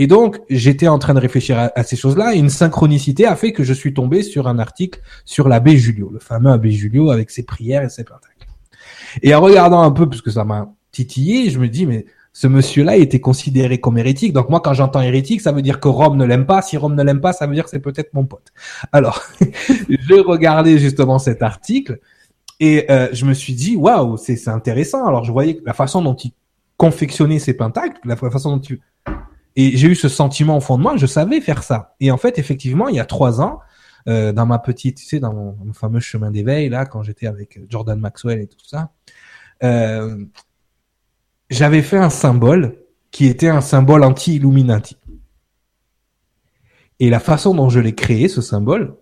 Et 0.00 0.06
donc, 0.06 0.40
j'étais 0.48 0.88
en 0.88 0.98
train 0.98 1.12
de 1.12 1.20
réfléchir 1.20 1.70
à, 1.74 1.82
ces 1.82 1.94
choses-là, 1.94 2.34
et 2.34 2.38
une 2.38 2.48
synchronicité 2.48 3.26
a 3.26 3.36
fait 3.36 3.52
que 3.52 3.64
je 3.64 3.74
suis 3.74 3.92
tombé 3.92 4.22
sur 4.22 4.48
un 4.48 4.58
article 4.58 4.98
sur 5.26 5.46
l'abbé 5.46 5.76
Julio, 5.76 6.08
le 6.10 6.20
fameux 6.20 6.50
abbé 6.50 6.70
Julio 6.70 7.10
avec 7.10 7.30
ses 7.30 7.42
prières 7.42 7.82
et 7.82 7.90
ses 7.90 8.04
pentacles. 8.04 8.46
Et 9.20 9.34
en 9.34 9.42
regardant 9.42 9.82
un 9.82 9.90
peu, 9.90 10.08
puisque 10.08 10.30
ça 10.30 10.42
m'a 10.42 10.72
titillé, 10.90 11.50
je 11.50 11.58
me 11.58 11.68
dis, 11.68 11.84
mais 11.84 12.06
ce 12.32 12.46
monsieur-là 12.46 12.96
était 12.96 13.20
considéré 13.20 13.78
comme 13.78 13.98
hérétique. 13.98 14.32
Donc 14.32 14.48
moi, 14.48 14.60
quand 14.60 14.72
j'entends 14.72 15.02
hérétique, 15.02 15.42
ça 15.42 15.52
veut 15.52 15.60
dire 15.60 15.80
que 15.80 15.88
Rome 15.88 16.16
ne 16.16 16.24
l'aime 16.24 16.46
pas. 16.46 16.62
Si 16.62 16.78
Rome 16.78 16.94
ne 16.94 17.02
l'aime 17.02 17.20
pas, 17.20 17.34
ça 17.34 17.46
veut 17.46 17.54
dire 17.54 17.64
que 17.64 17.70
c'est 17.70 17.78
peut-être 17.78 18.14
mon 18.14 18.24
pote. 18.24 18.54
Alors, 18.92 19.22
j'ai 19.90 20.20
regardé 20.20 20.78
justement 20.78 21.18
cet 21.18 21.42
article 21.42 22.00
et 22.58 22.90
euh, 22.90 23.08
je 23.12 23.26
me 23.26 23.34
suis 23.34 23.52
dit, 23.52 23.76
waouh, 23.76 24.16
c'est 24.16 24.48
intéressant. 24.48 25.06
Alors, 25.06 25.24
je 25.24 25.32
voyais 25.32 25.60
la 25.66 25.74
façon 25.74 26.00
dont 26.00 26.14
il 26.14 26.32
confectionnait 26.78 27.38
ses 27.38 27.52
pentacles, 27.52 28.00
la 28.06 28.16
façon 28.16 28.56
dont 28.56 28.62
il 28.62 28.78
et 29.56 29.76
j'ai 29.76 29.88
eu 29.88 29.94
ce 29.94 30.08
sentiment 30.08 30.56
au 30.56 30.60
fond 30.60 30.78
de 30.78 30.82
moi, 30.82 30.96
je 30.96 31.06
savais 31.06 31.40
faire 31.40 31.62
ça. 31.62 31.94
Et 32.00 32.10
en 32.10 32.16
fait, 32.16 32.38
effectivement, 32.38 32.88
il 32.88 32.96
y 32.96 33.00
a 33.00 33.04
trois 33.04 33.40
ans, 33.40 33.60
euh, 34.08 34.32
dans 34.32 34.46
ma 34.46 34.58
petite, 34.58 34.98
tu 34.98 35.04
sais, 35.04 35.20
dans 35.20 35.32
mon, 35.32 35.72
fameux 35.72 36.00
chemin 36.00 36.30
d'éveil, 36.30 36.68
là, 36.68 36.86
quand 36.86 37.02
j'étais 37.02 37.26
avec 37.26 37.60
Jordan 37.68 37.98
Maxwell 37.98 38.40
et 38.40 38.46
tout 38.46 38.64
ça, 38.64 38.90
euh, 39.62 40.24
j'avais 41.50 41.82
fait 41.82 41.98
un 41.98 42.10
symbole 42.10 42.76
qui 43.10 43.26
était 43.26 43.48
un 43.48 43.60
symbole 43.60 44.04
anti-Illuminati. 44.04 44.96
Et 47.00 47.10
la 47.10 47.20
façon 47.20 47.54
dont 47.54 47.68
je 47.68 47.80
l'ai 47.80 47.94
créé, 47.94 48.28
ce 48.28 48.40
symbole, 48.40 48.94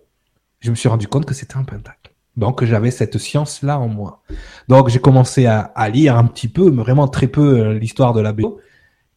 je 0.59 0.71
me 0.71 0.75
suis 0.75 0.89
rendu 0.89 1.07
compte 1.07 1.25
que 1.25 1.33
c'était 1.33 1.57
un 1.57 1.63
pentacle. 1.63 2.13
Donc 2.37 2.63
j'avais 2.63 2.91
cette 2.91 3.17
science-là 3.17 3.79
en 3.79 3.87
moi. 3.87 4.23
Donc 4.67 4.89
j'ai 4.89 4.99
commencé 4.99 5.45
à, 5.45 5.59
à, 5.59 5.89
lire 5.89 6.17
un 6.17 6.25
petit 6.25 6.47
peu, 6.47 6.71
mais 6.71 6.81
vraiment 6.81 7.07
très 7.07 7.27
peu, 7.27 7.59
euh, 7.59 7.73
l'histoire 7.73 8.13
de 8.13 8.21
la 8.21 8.31
BO. 8.31 8.59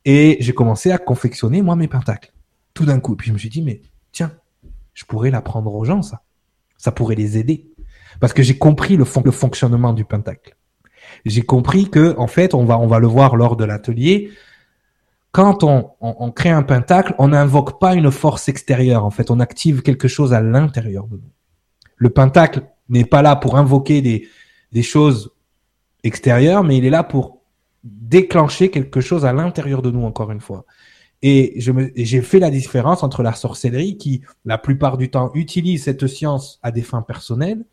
Et 0.05 0.37
j'ai 0.41 0.53
commencé 0.53 0.91
à 0.91 0.99
confectionner, 0.99 1.63
moi, 1.63 1.77
mes 1.77 1.89
pentacles. 1.89 2.33
Tout 2.75 2.85
d'un 2.85 3.01
coup. 3.01 3.17
Puis 3.17 3.29
je 3.29 3.33
me 3.33 3.39
suis 3.39 3.49
dit, 3.49 3.63
mais 3.63 3.83
tiens, 4.11 4.33
je 4.95 5.05
pourrais 5.05 5.31
l'apprendre 5.31 5.75
aux 5.75 5.85
gens, 5.85 6.03
ça. 6.03 6.23
Ça 6.77 6.91
pourrait 6.93 7.15
les 7.15 7.39
aider. 7.39 7.71
Parce 8.21 8.33
que 8.33 8.43
j'ai 8.43 8.59
compris 8.59 8.97
le, 8.97 9.05
fonctionnement 9.05 9.93
du 9.93 10.05
pentacle. 10.05 10.57
J'ai 11.25 11.43
compris 11.43 11.89
que, 11.89 12.17
en 12.19 12.27
fait, 12.27 12.55
on 12.55 12.65
va, 12.65 12.79
on 12.79 12.87
va 12.87 12.99
le 12.99 13.07
voir 13.07 13.37
lors 13.37 13.57
de 13.57 13.65
l'atelier. 13.65 14.31
Quand 15.31 15.65
on, 15.65 15.91
on, 16.01 16.31
crée 16.31 16.51
un 16.51 16.63
pentacle, 16.63 17.15
on 17.19 17.29
n'invoque 17.29 17.81
pas 17.81 17.95
une 17.95 18.11
force 18.11 18.49
extérieure. 18.49 19.05
En 19.05 19.11
fait, 19.11 19.31
on 19.31 19.41
active 19.41 19.83
quelque 19.83 20.09
chose 20.09 20.35
à 20.35 20.43
l'intérieur 20.43 21.07
de 21.07 21.17
nous. 21.17 21.31
Le 21.97 22.11
pentacle 22.11 22.63
n'est 22.89 23.05
pas 23.05 23.23
là 23.23 23.37
pour 23.37 23.57
invoquer 23.57 24.03
des, 24.03 24.29
des 24.73 24.83
choses 24.83 25.33
extérieures, 26.05 26.65
mais 26.65 26.77
il 26.77 26.85
est 26.85 26.91
là 26.91 27.05
pour 27.05 27.42
déclencher 28.13 28.71
quelque 28.71 29.01
chose 29.01 29.25
à 29.25 29.33
l'intérieur 29.33 29.81
de 29.81 29.91
nous, 29.91 30.05
encore 30.05 30.31
une 30.31 30.41
fois. 30.41 30.67
Et 31.23 31.55
j'ai 31.59 32.21
fait 32.21 32.41
la 32.41 32.51
différence 32.51 33.03
entre 33.03 33.23
la 33.23 33.33
sorcellerie 33.33 33.97
qui, 33.97 34.21
la 34.45 34.59
plupart 34.59 34.99
du 34.99 35.09
temps, 35.09 35.31
utilise 35.35 35.85
cette 35.85 36.07
science 36.07 36.59
à 36.63 36.71
des 36.71 36.83
fins 36.83 37.01
personnelles 37.01 37.65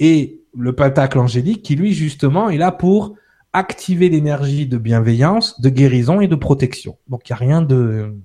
et 0.00 0.40
le 0.56 0.74
pentacle 0.74 1.18
angélique 1.18 1.62
qui, 1.62 1.76
lui, 1.76 1.92
justement, 1.92 2.50
est 2.50 2.56
là 2.56 2.72
pour 2.72 3.14
activer 3.52 4.08
l'énergie 4.08 4.66
de 4.66 4.76
bienveillance, 4.76 5.60
de 5.60 5.68
guérison 5.68 6.20
et 6.20 6.26
de 6.26 6.36
protection. 6.36 6.96
Donc, 7.08 7.28
il 7.28 7.32
n'y 7.32 7.34
a 7.34 7.38
rien 7.38 7.62
de, 7.62 8.16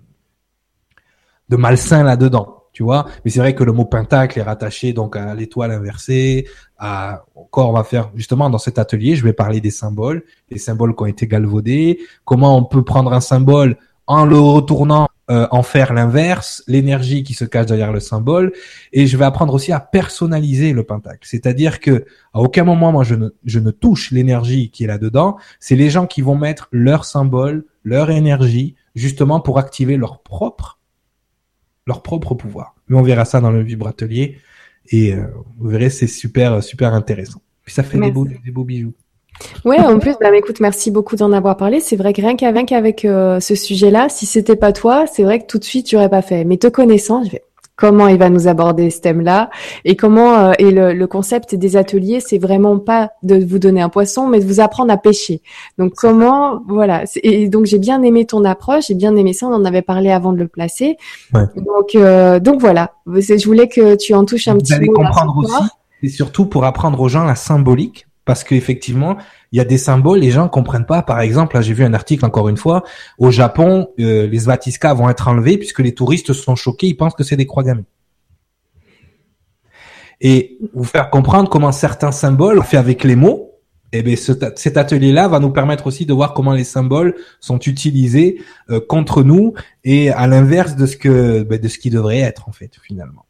de 1.50 1.56
malsain 1.58 2.04
là-dedans 2.04 2.56
tu 2.76 2.84
vois. 2.84 3.06
Mais 3.24 3.32
c'est 3.32 3.40
vrai 3.40 3.56
que 3.56 3.64
le 3.64 3.72
mot 3.72 3.86
pentacle 3.86 4.38
est 4.38 4.44
rattaché 4.44 4.92
donc 4.92 5.16
à 5.16 5.34
l'étoile 5.34 5.72
inversée, 5.72 6.46
à 6.78 7.24
encore 7.36 7.70
on 7.70 7.74
va 7.74 7.84
faire 7.84 8.12
justement 8.16 8.50
dans 8.50 8.58
cet 8.58 8.80
atelier, 8.80 9.16
je 9.16 9.24
vais 9.24 9.34
parler 9.34 9.62
des 9.62 9.72
symboles, 9.72 10.24
des 10.52 10.58
symboles 10.58 10.96
qui 10.96 11.04
ont 11.04 11.08
été 11.08 11.28
galvaudés, 11.28 12.00
comment 12.26 12.58
on 12.58 12.64
peut 12.64 12.84
prendre 12.84 13.14
un 13.14 13.22
symbole 13.22 13.78
en 14.08 14.26
le 14.26 14.38
retournant 14.38 15.08
euh, 15.32 15.48
en 15.50 15.64
faire 15.64 15.94
l'inverse, 15.94 16.64
l'énergie 16.68 17.24
qui 17.24 17.34
se 17.34 17.46
cache 17.46 17.66
derrière 17.66 17.92
le 17.92 18.00
symbole, 18.00 18.54
et 18.94 19.08
je 19.08 19.18
vais 19.18 19.26
apprendre 19.26 19.54
aussi 19.54 19.72
à 19.72 19.80
personnaliser 19.80 20.72
le 20.72 20.84
pentacle. 20.84 21.28
C'est-à-dire 21.28 21.80
que 21.80 22.06
à 22.34 22.42
aucun 22.42 22.64
moment 22.64 22.92
moi 22.92 23.04
je 23.04 23.16
ne, 23.16 23.30
je 23.44 23.60
ne 23.60 23.72
touche 23.72 24.12
l'énergie 24.12 24.70
qui 24.70 24.84
est 24.84 24.88
là-dedans, 24.88 25.38
c'est 25.60 25.76
les 25.76 25.90
gens 25.90 26.06
qui 26.06 26.22
vont 26.22 26.36
mettre 26.36 26.68
leur 26.72 27.06
symbole, 27.06 27.66
leur 27.84 28.12
énergie, 28.12 28.76
justement 28.94 29.40
pour 29.40 29.58
activer 29.58 29.98
leur 29.98 30.22
propre 30.22 30.80
leur 31.88 32.02
propre 32.02 32.34
pouvoir. 32.34 32.76
Mais 32.88 32.98
on 32.98 33.04
verra 33.04 33.26
ça 33.26 33.42
dans 33.42 33.52
le 33.52 33.62
vibratelier 33.62 34.40
et 34.90 35.14
euh, 35.14 35.26
vous 35.58 35.70
verrez 35.70 35.90
c'est 35.90 36.08
super 36.08 36.64
super 36.64 36.94
intéressant. 36.94 37.42
Puis 37.64 37.74
ça 37.74 37.84
fait 37.84 37.98
des 37.98 38.12
beaux, 38.12 38.26
des 38.26 38.52
beaux 38.52 38.64
bijoux. 38.64 38.94
Ouais, 39.66 39.80
en 39.80 40.00
plus, 40.00 40.16
bah, 40.22 40.36
écoute, 40.36 40.60
merci 40.60 40.92
beaucoup 40.92 41.16
d'en 41.16 41.32
avoir 41.32 41.58
parlé. 41.58 41.80
C'est 41.80 41.96
vrai 41.96 42.14
que 42.14 42.22
rien 42.22 42.36
qu'avec 42.66 43.06
euh, 43.06 43.40
ce 43.40 43.56
sujet-là, 43.56 44.08
si 44.10 44.26
c'était 44.26 44.56
pas 44.56 44.72
toi, 44.72 45.06
c'est 45.12 45.24
vrai 45.24 45.40
que 45.40 45.46
tout 45.46 45.60
de 45.60 45.64
suite, 45.64 45.88
tu 45.88 45.96
aurais 45.96 46.10
pas 46.10 46.22
fait. 46.22 46.46
Mais 46.46 46.58
te 46.58 46.68
connaissant, 46.68 47.24
je 47.24 47.32
vais, 47.32 47.44
comment 47.76 48.08
il 48.08 48.18
va 48.18 48.30
nous 48.30 48.48
aborder 48.48 48.90
ce 48.90 49.02
thème-là 49.02 49.50
et 49.84 49.96
comment 49.96 50.36
euh, 50.36 50.54
et 50.60 50.72
le, 50.72 50.94
le, 50.94 51.08
concept 51.08 51.56
des 51.56 51.78
ateliers, 51.78 52.20
c'est 52.20 52.38
vraiment 52.38 52.80
pas 52.80 53.12
de 53.24 53.44
vous 53.44 53.60
donner 53.60 53.82
un 53.82 53.90
poisson, 53.90 54.28
mais 54.28 54.40
de 54.40 54.46
vous 54.46 54.60
apprendre 54.60 54.92
à 54.92 54.98
pêcher. 54.98 55.42
Donc 55.78 55.94
comment, 55.96 56.62
voilà. 56.68 57.04
Et 57.24 57.50
donc 57.50 57.66
j'ai 57.66 57.80
bien 57.80 58.02
aimé 58.04 58.26
ton 58.26 58.46
approche, 58.46 58.88
j'ai 58.88 58.96
bien 58.96 59.16
aimé 59.16 59.34
ça. 59.34 59.48
On 59.48 59.54
en 59.54 59.66
avait 59.66 59.82
parlé 59.82 60.12
avant 60.12 60.32
de 60.32 60.38
le 60.38 60.48
placer. 60.48 60.98
Ouais. 61.34 61.44
Donc 61.56 61.96
euh, 61.96 62.40
donc 62.40 62.62
voilà. 62.62 62.94
Je 63.08 63.46
voulais 63.46 63.68
que 63.68 63.96
tu 63.96 64.14
en 64.14 64.26
touches 64.26 64.48
un 64.48 64.58
petit 64.58 64.74
peu. 64.74 64.78
Vous 64.78 64.82
allez 64.82 64.88
comprendre 64.88 65.38
aussi, 65.38 65.64
et 66.04 66.10
surtout 66.10 66.46
pour 66.46 66.66
apprendre 66.66 67.00
aux 67.00 67.10
gens 67.10 67.24
la 67.24 67.36
symbolique, 67.36 68.08
parce 68.26 68.44
qu'effectivement, 68.44 69.18
il 69.52 69.58
y 69.58 69.62
a 69.62 69.66
des 69.66 69.78
symboles, 69.78 70.20
les 70.20 70.32
gens 70.32 70.50
comprennent 70.50 70.86
pas. 70.86 71.04
Par 71.04 71.22
exemple, 71.22 71.56
là, 71.56 71.62
j'ai 71.62 71.74
vu 71.74 71.84
un 71.84 71.94
article 71.94 72.26
encore 72.26 72.50
une 72.50 72.58
fois. 72.58 72.84
Au 73.20 73.32
Japon, 73.32 73.90
euh, 74.00 74.28
les 74.28 74.40
svatiskas 74.40 74.94
vont 74.94 75.10
être 75.10 75.28
enlevés 75.28 75.58
puisque 75.58 75.80
les 75.80 75.94
touristes 75.94 76.34
sont 76.34 76.56
choqués, 76.56 76.88
ils 76.88 76.98
pensent 76.98 77.14
que 77.14 77.24
c'est 77.24 77.38
des 77.38 77.46
croix 77.46 77.64
gammées. 77.64 77.86
et 80.22 80.58
vous 80.74 80.86
faire 80.86 81.10
comprendre 81.10 81.50
comment 81.50 81.72
certains 81.72 82.12
symboles 82.12 82.64
fait 82.64 82.78
avec 82.78 83.04
les 83.04 83.16
mots. 83.16 83.52
Eh 83.92 84.02
bien, 84.02 84.16
cet 84.16 84.78
atelier-là 84.78 85.28
va 85.28 85.40
nous 85.40 85.52
permettre 85.52 85.88
aussi 85.88 86.06
de 86.06 86.14
voir 86.14 86.34
comment 86.34 86.54
les 86.54 86.64
symboles 86.64 87.16
sont 87.40 87.60
utilisés 87.60 88.42
euh, 88.70 88.82
contre 88.86 89.24
nous 89.24 89.54
et 89.84 90.10
à 90.10 90.28
l'inverse 90.28 90.76
de 90.76 90.86
ce 90.86 90.98
que 90.98 91.44
ben, 91.44 91.60
de 91.60 91.68
ce 91.68 91.78
qui 91.78 91.90
devrait 91.90 92.20
être 92.20 92.50
en 92.50 92.52
fait 92.52 92.72
finalement. 92.82 93.26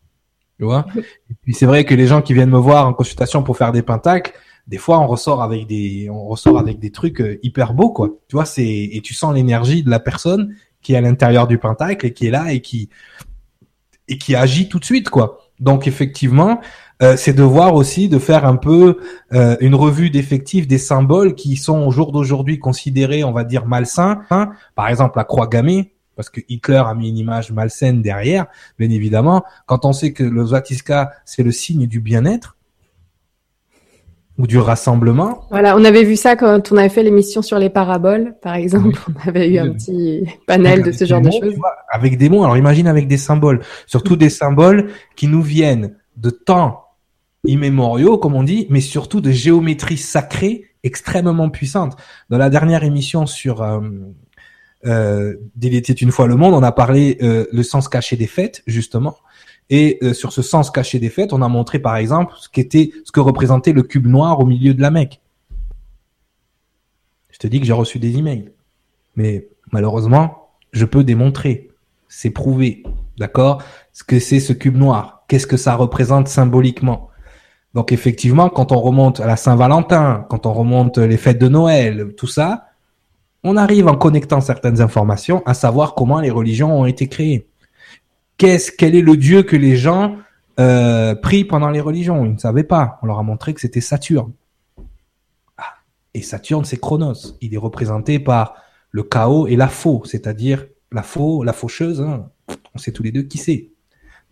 Tu 0.57 0.63
vois? 0.63 0.85
Et 0.95 1.35
puis 1.41 1.53
c'est 1.53 1.65
vrai 1.65 1.83
que 1.83 1.93
les 1.93 2.07
gens 2.07 2.21
qui 2.21 2.33
viennent 2.33 2.49
me 2.49 2.57
voir 2.57 2.87
en 2.87 2.93
consultation 2.93 3.43
pour 3.43 3.57
faire 3.57 3.73
des 3.73 3.81
pentacles, 3.81 4.33
des 4.67 4.77
fois 4.77 4.99
on 4.99 5.07
ressort 5.07 5.41
avec 5.41 5.67
des 5.67 6.09
on 6.09 6.25
ressort 6.25 6.57
avec 6.57 6.79
des 6.79 6.91
trucs 6.91 7.21
euh, 7.21 7.39
hyper 7.43 7.73
beaux 7.73 7.91
quoi. 7.91 8.09
Tu 8.27 8.35
vois, 8.35 8.45
c'est 8.45 8.65
et 8.65 9.01
tu 9.01 9.13
sens 9.13 9.33
l'énergie 9.33 9.83
de 9.83 9.89
la 9.89 9.99
personne 9.99 10.55
qui 10.81 10.93
est 10.93 10.97
à 10.97 11.01
l'intérieur 11.01 11.47
du 11.47 11.57
pentacle 11.57 12.05
et 12.05 12.13
qui 12.13 12.27
est 12.27 12.31
là 12.31 12.51
et 12.51 12.61
qui 12.61 12.89
et 14.07 14.17
qui 14.17 14.35
agit 14.35 14.69
tout 14.69 14.79
de 14.79 14.85
suite 14.85 15.09
quoi. 15.09 15.39
Donc 15.59 15.87
effectivement, 15.87 16.59
euh, 17.01 17.15
c'est 17.17 17.33
de 17.33 17.43
voir 17.43 17.75
aussi 17.75 18.09
de 18.09 18.19
faire 18.19 18.45
un 18.45 18.55
peu 18.55 18.97
euh, 19.33 19.57
une 19.59 19.75
revue 19.75 20.09
d'effectifs 20.09 20.67
des 20.67 20.77
symboles 20.77 21.35
qui 21.35 21.55
sont 21.55 21.79
au 21.79 21.91
jour 21.91 22.11
d'aujourd'hui 22.11 22.59
considérés, 22.59 23.23
on 23.23 23.31
va 23.31 23.43
dire 23.43 23.65
malsains. 23.65 24.21
Hein. 24.31 24.51
Par 24.75 24.87
exemple, 24.89 25.17
la 25.17 25.23
croix 25.23 25.47
gammée, 25.47 25.93
parce 26.15 26.29
que 26.29 26.41
Hitler 26.47 26.81
a 26.85 26.93
mis 26.93 27.09
une 27.09 27.17
image 27.17 27.51
malsaine 27.51 28.01
derrière, 28.01 28.47
bien 28.79 28.89
évidemment. 28.89 29.43
Quand 29.65 29.85
on 29.85 29.93
sait 29.93 30.13
que 30.13 30.23
le 30.23 30.45
Zwatiska, 30.45 31.11
c'est 31.25 31.43
le 31.43 31.51
signe 31.51 31.87
du 31.87 31.99
bien-être, 31.99 32.54
ou 34.37 34.47
du 34.47 34.57
rassemblement. 34.57 35.45
Voilà, 35.49 35.77
on 35.77 35.83
avait 35.85 36.03
vu 36.03 36.15
ça 36.15 36.35
quand 36.35 36.71
on 36.71 36.77
avait 36.77 36.89
fait 36.89 37.03
l'émission 37.03 37.41
sur 37.41 37.57
les 37.57 37.69
paraboles, 37.69 38.35
par 38.41 38.55
exemple. 38.55 38.99
On 39.25 39.29
avait 39.29 39.49
eu 39.49 39.59
un 39.59 39.73
petit 39.73 40.25
panel 40.45 40.83
de 40.83 40.91
ce 40.91 41.05
genre 41.05 41.21
de 41.21 41.31
choses. 41.31 41.55
avec 41.89 42.17
des 42.17 42.29
mots, 42.29 42.43
alors 42.43 42.57
imagine 42.57 42.87
avec 42.87 43.07
des 43.07 43.17
symboles, 43.17 43.61
surtout 43.85 44.17
des 44.17 44.29
symboles 44.29 44.89
qui 45.15 45.27
nous 45.27 45.41
viennent 45.41 45.95
de 46.17 46.29
temps 46.29 46.81
immémoriaux, 47.45 48.17
comme 48.17 48.35
on 48.35 48.43
dit, 48.43 48.67
mais 48.69 48.81
surtout 48.81 49.21
de 49.21 49.31
géométrie 49.31 49.97
sacrée 49.97 50.65
extrêmement 50.83 51.49
puissante. 51.49 51.95
Dans 52.29 52.37
la 52.37 52.49
dernière 52.49 52.83
émission 52.83 53.25
sur 53.25 53.61
euh, 53.61 53.79
euh, 54.85 55.35
était 55.61 55.93
une 55.93 56.11
fois 56.11 56.27
le 56.27 56.35
monde, 56.35 56.53
on 56.53 56.63
a 56.63 56.71
parlé 56.71 57.17
euh, 57.21 57.45
le 57.51 57.63
sens 57.63 57.87
caché 57.87 58.15
des 58.15 58.27
fêtes, 58.27 58.63
justement. 58.67 59.17
Et 59.69 59.97
euh, 60.03 60.13
sur 60.13 60.31
ce 60.31 60.41
sens 60.41 60.69
caché 60.69 60.99
des 60.99 61.09
fêtes, 61.09 61.33
on 61.33 61.41
a 61.41 61.47
montré 61.47 61.79
par 61.79 61.95
exemple 61.95 62.33
ce 62.37 62.49
qu'était, 62.49 62.91
ce 63.03 63.11
que 63.11 63.19
représentait 63.19 63.73
le 63.73 63.83
cube 63.83 64.05
noir 64.05 64.39
au 64.39 64.45
milieu 64.45 64.73
de 64.73 64.81
la 64.81 64.91
Mecque. 64.91 65.21
Je 67.31 67.39
te 67.39 67.47
dis 67.47 67.59
que 67.59 67.65
j'ai 67.65 67.73
reçu 67.73 67.99
des 67.99 68.17
emails, 68.17 68.51
mais 69.15 69.47
malheureusement, 69.71 70.49
je 70.71 70.85
peux 70.85 71.03
démontrer, 71.03 71.69
c'est 72.07 72.29
prouvé, 72.29 72.83
d'accord, 73.17 73.61
ce 73.91 74.03
que 74.03 74.19
c'est 74.19 74.39
ce 74.39 74.53
cube 74.53 74.77
noir, 74.77 75.23
qu'est-ce 75.27 75.47
que 75.47 75.57
ça 75.57 75.75
représente 75.75 76.27
symboliquement? 76.27 77.09
Donc 77.73 77.91
effectivement, 77.91 78.49
quand 78.49 78.71
on 78.71 78.79
remonte 78.79 79.19
à 79.19 79.27
la 79.27 79.35
Saint-Valentin, 79.35 80.25
quand 80.29 80.45
on 80.45 80.53
remonte 80.53 80.97
les 80.97 81.17
fêtes 81.17 81.39
de 81.39 81.49
Noël, 81.49 82.13
tout 82.15 82.27
ça, 82.27 82.67
on 83.43 83.57
arrive 83.57 83.87
en 83.87 83.95
connectant 83.95 84.41
certaines 84.41 84.79
informations 84.79 85.43
à 85.45 85.53
savoir 85.53 85.93
comment 85.93 86.21
les 86.21 86.31
religions 86.31 86.79
ont 86.79 86.85
été 86.85 87.07
créées 87.07 87.49
qu'est-ce, 88.37 88.71
quel 88.71 88.95
est 88.95 89.01
le 89.01 89.17
dieu 89.17 89.43
que 89.43 89.55
les 89.55 89.75
gens 89.75 90.17
euh, 90.59 91.15
prient 91.15 91.45
pendant 91.45 91.69
les 91.69 91.81
religions? 91.81 92.25
Ils 92.25 92.33
ne 92.33 92.37
savaient 92.37 92.63
pas. 92.63 92.99
On 93.01 93.07
leur 93.07 93.19
a 93.19 93.23
montré 93.23 93.53
que 93.53 93.61
c'était 93.61 93.81
Saturne. 93.81 94.31
Ah. 95.57 95.75
Et 96.13 96.21
Saturne, 96.21 96.65
c'est 96.65 96.79
Chronos. 96.79 97.37
Il 97.41 97.53
est 97.53 97.57
représenté 97.57 98.19
par 98.19 98.55
le 98.91 99.03
chaos 99.03 99.47
et 99.47 99.55
la 99.55 99.67
faux, 99.67 100.03
c'est-à-dire 100.05 100.65
la 100.91 101.03
faux, 101.03 101.43
la 101.43 101.53
faucheuse. 101.53 102.01
Hein. 102.01 102.29
On 102.73 102.77
sait 102.77 102.91
tous 102.91 103.03
les 103.03 103.11
deux 103.11 103.23
qui 103.23 103.37
c'est. 103.37 103.69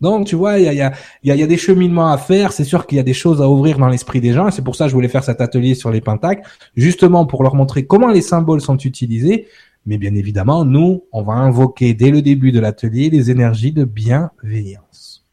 Donc, 0.01 0.27
tu 0.27 0.35
vois, 0.35 0.59
il 0.59 0.65
y 0.65 0.67
a, 0.67 0.73
y, 0.73 0.81
a, 0.81 0.93
y 1.23 1.43
a 1.43 1.47
des 1.47 1.57
cheminements 1.57 2.11
à 2.11 2.17
faire. 2.17 2.51
C'est 2.51 2.65
sûr 2.65 2.87
qu'il 2.87 2.97
y 2.97 2.99
a 2.99 3.03
des 3.03 3.13
choses 3.13 3.41
à 3.41 3.47
ouvrir 3.47 3.77
dans 3.77 3.87
l'esprit 3.87 4.19
des 4.19 4.33
gens. 4.33 4.51
C'est 4.51 4.61
pour 4.61 4.75
ça 4.75 4.85
que 4.85 4.89
je 4.89 4.95
voulais 4.95 5.07
faire 5.07 5.23
cet 5.23 5.39
atelier 5.39 5.75
sur 5.75 5.91
les 5.91 6.01
pentacles, 6.01 6.41
justement 6.75 7.25
pour 7.25 7.41
leur 7.41 7.55
montrer 7.55 7.85
comment 7.85 8.09
les 8.09 8.21
symboles 8.21 8.59
sont 8.59 8.75
utilisés, 8.75 9.47
mais 9.85 9.97
bien 9.97 10.15
évidemment, 10.15 10.65
nous, 10.65 11.03
on 11.11 11.23
va 11.23 11.33
invoquer 11.33 11.93
dès 11.93 12.11
le 12.11 12.21
début 12.21 12.51
de 12.51 12.59
l'atelier 12.59 13.09
les 13.09 13.31
énergies 13.31 13.71
de 13.71 13.83
bienveillance. 13.83 15.25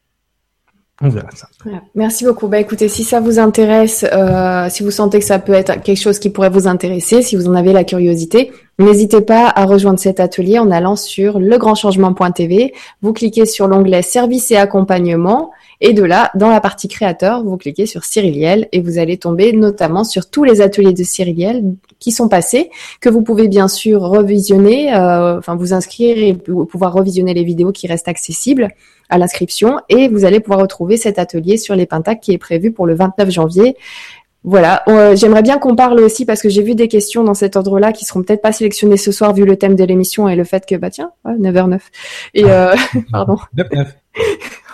On 1.03 1.09
verra 1.09 1.29
ça. 1.33 1.47
Merci 1.95 2.25
beaucoup. 2.25 2.47
Bah 2.47 2.59
écoutez, 2.59 2.87
si 2.87 3.03
ça 3.03 3.19
vous 3.19 3.39
intéresse, 3.39 4.05
euh, 4.13 4.69
si 4.69 4.83
vous 4.83 4.91
sentez 4.91 5.17
que 5.17 5.25
ça 5.25 5.39
peut 5.39 5.53
être 5.53 5.81
quelque 5.81 5.99
chose 5.99 6.19
qui 6.19 6.29
pourrait 6.29 6.51
vous 6.51 6.67
intéresser, 6.67 7.23
si 7.23 7.35
vous 7.35 7.47
en 7.47 7.55
avez 7.55 7.73
la 7.73 7.83
curiosité, 7.83 8.51
n'hésitez 8.77 9.21
pas 9.21 9.51
à 9.55 9.65
rejoindre 9.65 9.97
cet 9.97 10.19
atelier 10.19 10.59
en 10.59 10.69
allant 10.69 10.95
sur 10.95 11.39
legrandchangement.tv. 11.39 12.73
Vous 13.01 13.13
cliquez 13.13 13.47
sur 13.47 13.67
l'onglet 13.67 14.03
Service 14.03 14.51
et 14.51 14.57
accompagnement 14.57 15.49
et 15.81 15.93
de 15.93 16.03
là, 16.03 16.31
dans 16.35 16.49
la 16.49 16.61
partie 16.61 16.87
créateur, 16.87 17.43
vous 17.43 17.57
cliquez 17.57 17.87
sur 17.87 18.03
Cyriliel 18.03 18.69
et 18.71 18.81
vous 18.81 18.99
allez 18.99 19.17
tomber 19.17 19.51
notamment 19.51 20.03
sur 20.03 20.29
tous 20.29 20.43
les 20.43 20.61
ateliers 20.61 20.93
de 20.93 21.03
Cyriliel 21.03 21.63
qui 21.97 22.11
sont 22.11 22.29
passés, 22.29 22.69
que 22.99 23.09
vous 23.09 23.23
pouvez 23.23 23.47
bien 23.47 23.67
sûr 23.67 24.01
revisionner, 24.01 24.93
euh, 24.93 25.39
enfin 25.39 25.55
vous 25.55 25.73
inscrire 25.73 26.17
et 26.19 26.33
pouvoir 26.33 26.93
revisionner 26.93 27.33
les 27.33 27.43
vidéos 27.43 27.71
qui 27.71 27.87
restent 27.87 28.07
accessibles 28.07 28.69
à 29.09 29.17
l'inscription. 29.17 29.79
Et 29.89 30.07
vous 30.07 30.23
allez 30.23 30.39
pouvoir 30.39 30.61
retrouver 30.61 30.97
cet 30.97 31.17
atelier 31.17 31.57
sur 31.57 31.75
les 31.75 31.87
Pentacs 31.87 32.21
qui 32.21 32.31
est 32.31 32.37
prévu 32.37 32.71
pour 32.71 32.85
le 32.85 32.93
29 32.93 33.31
janvier. 33.31 33.75
Voilà, 34.43 34.83
euh, 34.87 35.15
j'aimerais 35.15 35.43
bien 35.43 35.57
qu'on 35.57 35.75
parle 35.75 35.99
aussi 35.99 36.25
parce 36.25 36.41
que 36.41 36.49
j'ai 36.49 36.63
vu 36.63 36.75
des 36.75 36.87
questions 36.87 37.23
dans 37.23 37.35
cet 37.35 37.55
ordre-là 37.55 37.91
qui 37.91 38.05
seront 38.05 38.21
peut-être 38.23 38.41
pas 38.41 38.51
sélectionnées 38.51 38.97
ce 38.97 39.11
soir 39.11 39.33
vu 39.33 39.45
le 39.45 39.55
thème 39.55 39.75
de 39.75 39.83
l'émission 39.83 40.27
et 40.27 40.35
le 40.35 40.43
fait 40.43 40.65
que 40.65 40.75
bah 40.75 40.89
tiens, 40.89 41.11
9h09. 41.25 41.79
Et 42.35 42.45
euh, 42.45 42.75
pardon. 43.11 43.37
9 43.55 43.67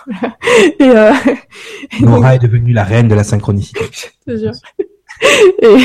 et 0.78 0.82
euh, 0.82 1.12
Nora 2.00 2.34
est 2.34 2.38
devenue 2.38 2.72
la 2.72 2.84
reine 2.84 3.08
de 3.08 3.14
la 3.14 3.24
synchronicité. 3.24 3.84
et, 4.26 5.76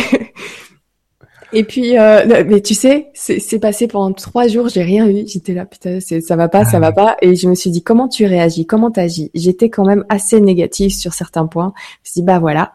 et 1.54 1.64
puis, 1.64 1.98
euh, 1.98 2.44
mais 2.48 2.62
tu 2.62 2.74
sais, 2.74 3.12
c'est 3.14 3.60
passé 3.60 3.88
pendant 3.88 4.12
trois 4.14 4.48
jours, 4.48 4.70
j'ai 4.70 4.82
rien 4.82 5.08
eu. 5.08 5.28
J'étais 5.28 5.54
là, 5.54 5.66
putain, 5.66 6.00
ça 6.00 6.36
va 6.36 6.50
pas, 6.50 6.66
ça 6.66 6.80
va 6.80 6.88
ah. 6.88 6.92
pas. 6.92 7.18
Et 7.22 7.36
je 7.36 7.48
me 7.48 7.54
suis 7.54 7.70
dit, 7.70 7.84
comment 7.84 8.08
tu 8.08 8.26
réagis, 8.26 8.66
comment 8.66 8.90
t'agis? 8.90 9.30
J'étais 9.36 9.70
quand 9.70 9.86
même 9.86 10.04
assez 10.10 10.42
négative 10.42 10.92
sur 10.92 11.14
certains 11.14 11.46
points. 11.46 11.74
Je 11.76 11.82
me 11.82 12.12
suis 12.12 12.22
dit, 12.22 12.26
bah 12.26 12.40
voilà, 12.40 12.74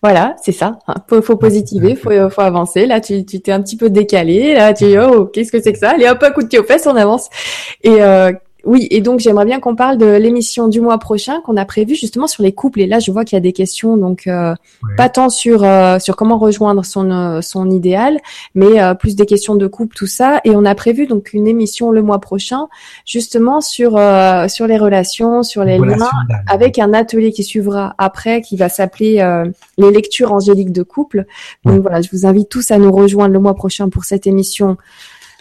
voilà, 0.00 0.36
c'est 0.40 0.52
ça. 0.52 0.78
Hein. 0.86 0.94
Faut, 1.08 1.22
faut 1.22 1.36
positiver, 1.36 1.96
faut, 1.96 2.30
faut 2.30 2.42
avancer. 2.42 2.86
Là, 2.86 3.00
tu 3.00 3.24
t'es 3.24 3.50
un 3.50 3.62
petit 3.62 3.76
peu 3.76 3.90
décalé. 3.90 4.54
Là, 4.54 4.74
tu 4.74 4.84
oh, 4.98 5.24
qu'est-ce 5.24 5.50
que 5.50 5.60
c'est 5.60 5.72
que 5.72 5.78
ça? 5.78 5.90
Allez, 5.90 6.08
hop, 6.08 6.22
un 6.22 6.30
coup 6.30 6.42
de 6.42 6.48
pied 6.48 6.60
aux 6.60 6.64
fesses, 6.64 6.86
on 6.86 6.94
avance. 6.94 7.28
Et 7.82 8.00
euh, 8.00 8.30
oui, 8.66 8.88
et 8.90 9.00
donc 9.00 9.20
j'aimerais 9.20 9.44
bien 9.44 9.60
qu'on 9.60 9.76
parle 9.76 9.98
de 9.98 10.06
l'émission 10.06 10.68
du 10.68 10.80
mois 10.80 10.98
prochain 10.98 11.40
qu'on 11.42 11.56
a 11.56 11.64
prévu 11.64 11.94
justement 11.94 12.26
sur 12.26 12.42
les 12.42 12.52
couples. 12.52 12.80
Et 12.80 12.86
là, 12.86 12.98
je 12.98 13.10
vois 13.10 13.24
qu'il 13.24 13.36
y 13.36 13.38
a 13.38 13.40
des 13.40 13.52
questions, 13.52 13.96
donc 13.96 14.26
euh, 14.26 14.54
pas 14.96 15.08
tant 15.08 15.28
sur 15.28 15.64
euh, 15.64 15.98
sur 15.98 16.16
comment 16.16 16.38
rejoindre 16.38 16.84
son 16.84 17.10
euh, 17.10 17.40
son 17.40 17.70
idéal, 17.70 18.18
mais 18.54 18.94
plus 18.98 19.16
des 19.16 19.26
questions 19.26 19.54
de 19.54 19.66
couple, 19.66 19.94
tout 19.96 20.06
ça. 20.06 20.40
Et 20.44 20.50
on 20.50 20.64
a 20.64 20.74
prévu 20.74 21.06
donc 21.06 21.32
une 21.32 21.46
émission 21.46 21.90
le 21.90 22.02
mois 22.02 22.20
prochain, 22.20 22.68
justement 23.04 23.60
sur 23.60 23.92
sur 24.48 24.66
les 24.66 24.78
relations, 24.78 25.42
sur 25.42 25.64
les 25.64 25.78
liens, 25.78 26.10
avec 26.46 26.78
un 26.78 26.92
atelier 26.92 27.32
qui 27.32 27.44
suivra 27.44 27.94
après, 27.98 28.40
qui 28.40 28.56
va 28.56 28.68
s'appeler 28.68 29.44
les 29.78 29.90
lectures 29.90 30.32
angéliques 30.32 30.72
de 30.72 30.82
couple. 30.82 31.26
Donc 31.64 31.82
voilà, 31.82 32.02
je 32.02 32.08
vous 32.12 32.26
invite 32.26 32.48
tous 32.48 32.70
à 32.70 32.78
nous 32.78 32.92
rejoindre 32.92 33.32
le 33.32 33.40
mois 33.40 33.54
prochain 33.54 33.88
pour 33.88 34.04
cette 34.04 34.26
émission. 34.26 34.76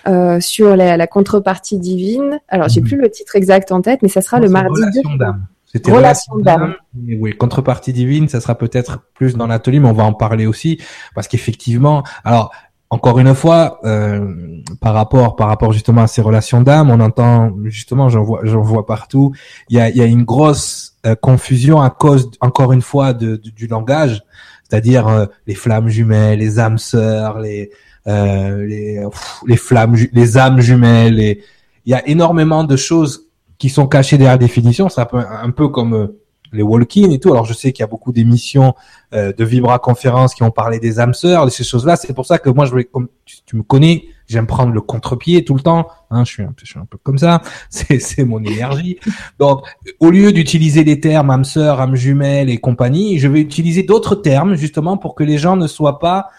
Euh, 0.05 0.41
sur 0.41 0.75
la, 0.75 0.97
la, 0.97 1.07
contrepartie 1.07 1.79
divine. 1.79 2.41
Alors, 2.49 2.67
j'ai 2.67 2.81
mhm. 2.81 2.87
plus 2.87 2.97
le 2.97 3.09
titre 3.09 3.37
exact 3.37 3.71
en 3.71 3.81
tête, 3.81 4.01
mais 4.01 4.09
ça 4.09 4.19
sera 4.19 4.39
le 4.41 4.49
mardi. 4.49 4.81
Relation 4.81 5.15
d'âme. 5.15 5.45
C'était 5.73 5.91
relation 5.91 6.37
d'âme. 6.37 6.75
Oui, 6.93 7.35
contrepartie 7.35 7.93
divine, 7.93 8.27
ça 8.27 8.39
sera 8.41 8.55
peut-être 8.55 8.99
plus 9.15 9.35
dans 9.35 9.47
l'atelier, 9.47 9.79
mais 9.79 9.89
on 9.89 9.93
va 9.93 10.03
en 10.03 10.13
parler 10.13 10.45
aussi 10.45 10.79
parce 11.15 11.27
qu'effectivement, 11.27 12.03
alors 12.23 12.51
encore 12.91 13.17
une 13.17 13.33
fois, 13.33 13.79
euh, 13.85 14.61
par 14.79 14.93
rapport 14.93 15.35
par 15.35 15.47
rapport 15.47 15.73
justement 15.73 16.03
à 16.03 16.07
ces 16.07 16.21
relations 16.21 16.61
d'âme, 16.61 16.91
on 16.91 16.99
entend 16.99 17.51
justement, 17.63 18.07
j'en 18.07 18.21
vois 18.21 18.41
j'en 18.43 18.61
vois 18.61 18.85
partout, 18.85 19.33
il 19.69 19.77
y 19.77 19.79
a, 19.79 19.89
il 19.89 19.97
y 19.97 20.01
a 20.01 20.05
une 20.05 20.23
grosse 20.23 20.95
euh, 21.07 21.15
confusion 21.15 21.81
à 21.81 21.89
cause 21.89 22.29
encore 22.39 22.71
une 22.71 22.83
fois 22.83 23.13
de, 23.13 23.37
du 23.37 23.65
langage, 23.65 24.21
c'est-à-dire 24.69 25.07
euh, 25.07 25.25
les 25.47 25.55
flammes 25.55 25.87
jumelles, 25.87 26.37
les 26.37 26.59
âmes 26.59 26.77
sœurs, 26.77 27.39
les 27.39 27.71
euh, 28.07 28.65
les, 28.65 29.05
les 29.47 29.57
flammes, 29.57 29.95
les 30.11 30.37
âmes 30.37 30.59
jumelles. 30.59 31.19
Et 31.19 31.41
il 31.85 31.91
y 31.91 31.95
a 31.95 32.07
énormément 32.07 32.63
de 32.63 32.75
choses 32.75 33.27
qui 33.57 33.69
sont 33.69 33.87
cachées 33.87 34.17
derrière 34.17 34.33
la 34.33 34.37
définition. 34.37 34.89
C'est 34.89 35.01
un 35.01 35.05
peu, 35.05 35.17
un 35.17 35.51
peu 35.51 35.69
comme 35.69 35.93
euh, 35.93 36.19
les 36.53 36.63
walk-in 36.63 37.09
et 37.11 37.19
tout. 37.19 37.31
Alors 37.31 37.45
je 37.45 37.53
sais 37.53 37.71
qu'il 37.71 37.81
y 37.81 37.83
a 37.83 37.87
beaucoup 37.87 38.11
d'émissions 38.11 38.73
euh, 39.13 39.33
de 39.33 39.43
Vibra 39.43 39.79
conférences 39.79 40.33
qui 40.35 40.43
ont 40.43 40.51
parlé 40.51 40.79
des 40.79 40.99
âmes 40.99 41.13
sœurs, 41.13 41.51
ces 41.51 41.63
choses-là. 41.63 41.95
C'est 41.95 42.13
pour 42.13 42.25
ça 42.25 42.37
que 42.37 42.49
moi 42.49 42.65
je 42.65 42.71
voulais, 42.71 42.85
comme 42.85 43.07
tu, 43.25 43.55
me 43.55 43.63
connais, 43.63 44.05
j'aime 44.27 44.47
prendre 44.47 44.71
le 44.71 44.81
contre-pied 44.81 45.43
tout 45.43 45.55
le 45.55 45.61
temps. 45.61 45.87
Hein, 46.11 46.23
je 46.25 46.31
suis 46.31 46.43
un 46.43 46.53
je 46.57 46.65
suis 46.65 46.79
un 46.79 46.85
peu 46.85 46.97
comme 47.01 47.17
ça. 47.17 47.41
C'est 47.69 48.23
mon 48.23 48.43
énergie. 48.43 48.99
Donc 49.39 49.65
au 49.99 50.09
lieu 50.09 50.31
d'utiliser 50.31 50.83
les 50.83 50.99
termes 50.99 51.29
âme 51.29 51.45
sœur, 51.45 51.81
âme 51.81 51.95
jumelle 51.95 52.49
et 52.49 52.57
compagnie, 52.57 53.19
je 53.19 53.27
vais 53.27 53.41
utiliser 53.41 53.83
d'autres 53.83 54.15
termes 54.15 54.55
justement 54.55 54.97
pour 54.97 55.15
que 55.15 55.23
les 55.23 55.37
gens 55.37 55.55
ne 55.55 55.67
soient 55.67 55.99
pas 55.99 56.29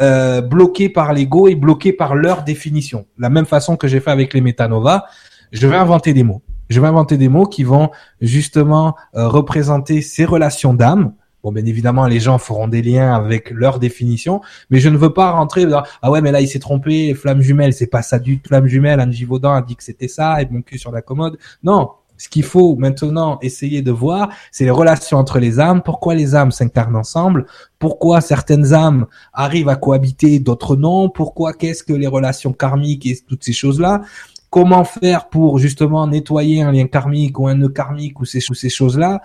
euh, 0.00 0.40
bloqués 0.40 0.88
par 0.88 1.12
l'ego 1.12 1.48
et 1.48 1.54
bloqués 1.54 1.92
par 1.92 2.14
leur 2.14 2.44
définition. 2.44 3.06
La 3.18 3.30
même 3.30 3.46
façon 3.46 3.76
que 3.76 3.88
j'ai 3.88 4.00
fait 4.00 4.10
avec 4.10 4.32
les 4.34 4.40
métanovas, 4.40 5.06
je 5.52 5.66
vais 5.66 5.76
inventer 5.76 6.12
des 6.12 6.22
mots. 6.22 6.42
Je 6.68 6.80
vais 6.80 6.86
inventer 6.86 7.16
des 7.16 7.28
mots 7.28 7.46
qui 7.46 7.64
vont 7.64 7.90
justement 8.20 8.94
euh, 9.16 9.28
représenter 9.28 10.02
ces 10.02 10.24
relations 10.24 10.74
d'âme. 10.74 11.14
Bon, 11.42 11.52
bien 11.52 11.64
évidemment, 11.64 12.06
les 12.06 12.20
gens 12.20 12.38
feront 12.38 12.68
des 12.68 12.82
liens 12.82 13.14
avec 13.14 13.50
leur 13.50 13.78
définition, 13.78 14.40
mais 14.70 14.80
je 14.80 14.88
ne 14.88 14.96
veux 14.96 15.12
pas 15.12 15.30
rentrer 15.30 15.66
dans 15.66 15.82
ah 16.02 16.10
ouais, 16.10 16.20
mais 16.20 16.32
là 16.32 16.40
il 16.40 16.48
s'est 16.48 16.58
trompé, 16.58 17.14
flamme 17.14 17.40
jumelle, 17.40 17.72
c'est 17.72 17.86
pas 17.86 18.02
ça 18.02 18.18
du. 18.18 18.40
Flamme 18.46 18.66
jumelle, 18.66 19.00
Anne 19.00 19.12
Givaudan 19.12 19.54
a 19.54 19.62
dit 19.62 19.76
que 19.76 19.84
c'était 19.84 20.08
ça, 20.08 20.42
et 20.42 20.48
mon 20.50 20.62
cul 20.62 20.78
sur 20.78 20.90
la 20.90 21.00
commode. 21.00 21.38
Non, 21.62 21.90
ce 22.18 22.28
qu'il 22.28 22.42
faut 22.42 22.76
maintenant 22.76 23.38
essayer 23.40 23.80
de 23.80 23.92
voir, 23.92 24.28
c'est 24.50 24.64
les 24.64 24.70
relations 24.70 25.18
entre 25.18 25.38
les 25.38 25.60
âmes. 25.60 25.82
Pourquoi 25.82 26.14
les 26.14 26.34
âmes 26.34 26.50
s'incarnent 26.50 26.96
ensemble? 26.96 27.46
Pourquoi 27.78 28.20
certaines 28.20 28.74
âmes 28.74 29.06
arrivent 29.32 29.68
à 29.68 29.76
cohabiter, 29.76 30.40
d'autres 30.40 30.76
non? 30.76 31.08
Pourquoi 31.08 31.52
Qu'est-ce 31.54 31.84
que 31.84 31.92
les 31.92 32.08
relations 32.08 32.52
karmiques 32.52 33.06
et 33.06 33.18
toutes 33.26 33.44
ces 33.44 33.52
choses-là? 33.52 34.02
Comment 34.50 34.84
faire 34.84 35.28
pour 35.28 35.58
justement 35.58 36.06
nettoyer 36.06 36.62
un 36.62 36.72
lien 36.72 36.86
karmique 36.86 37.38
ou 37.38 37.46
un 37.46 37.54
nœud 37.54 37.68
karmique 37.68 38.20
ou 38.20 38.24
ces, 38.24 38.40
ces 38.40 38.68
choses-là? 38.68 39.22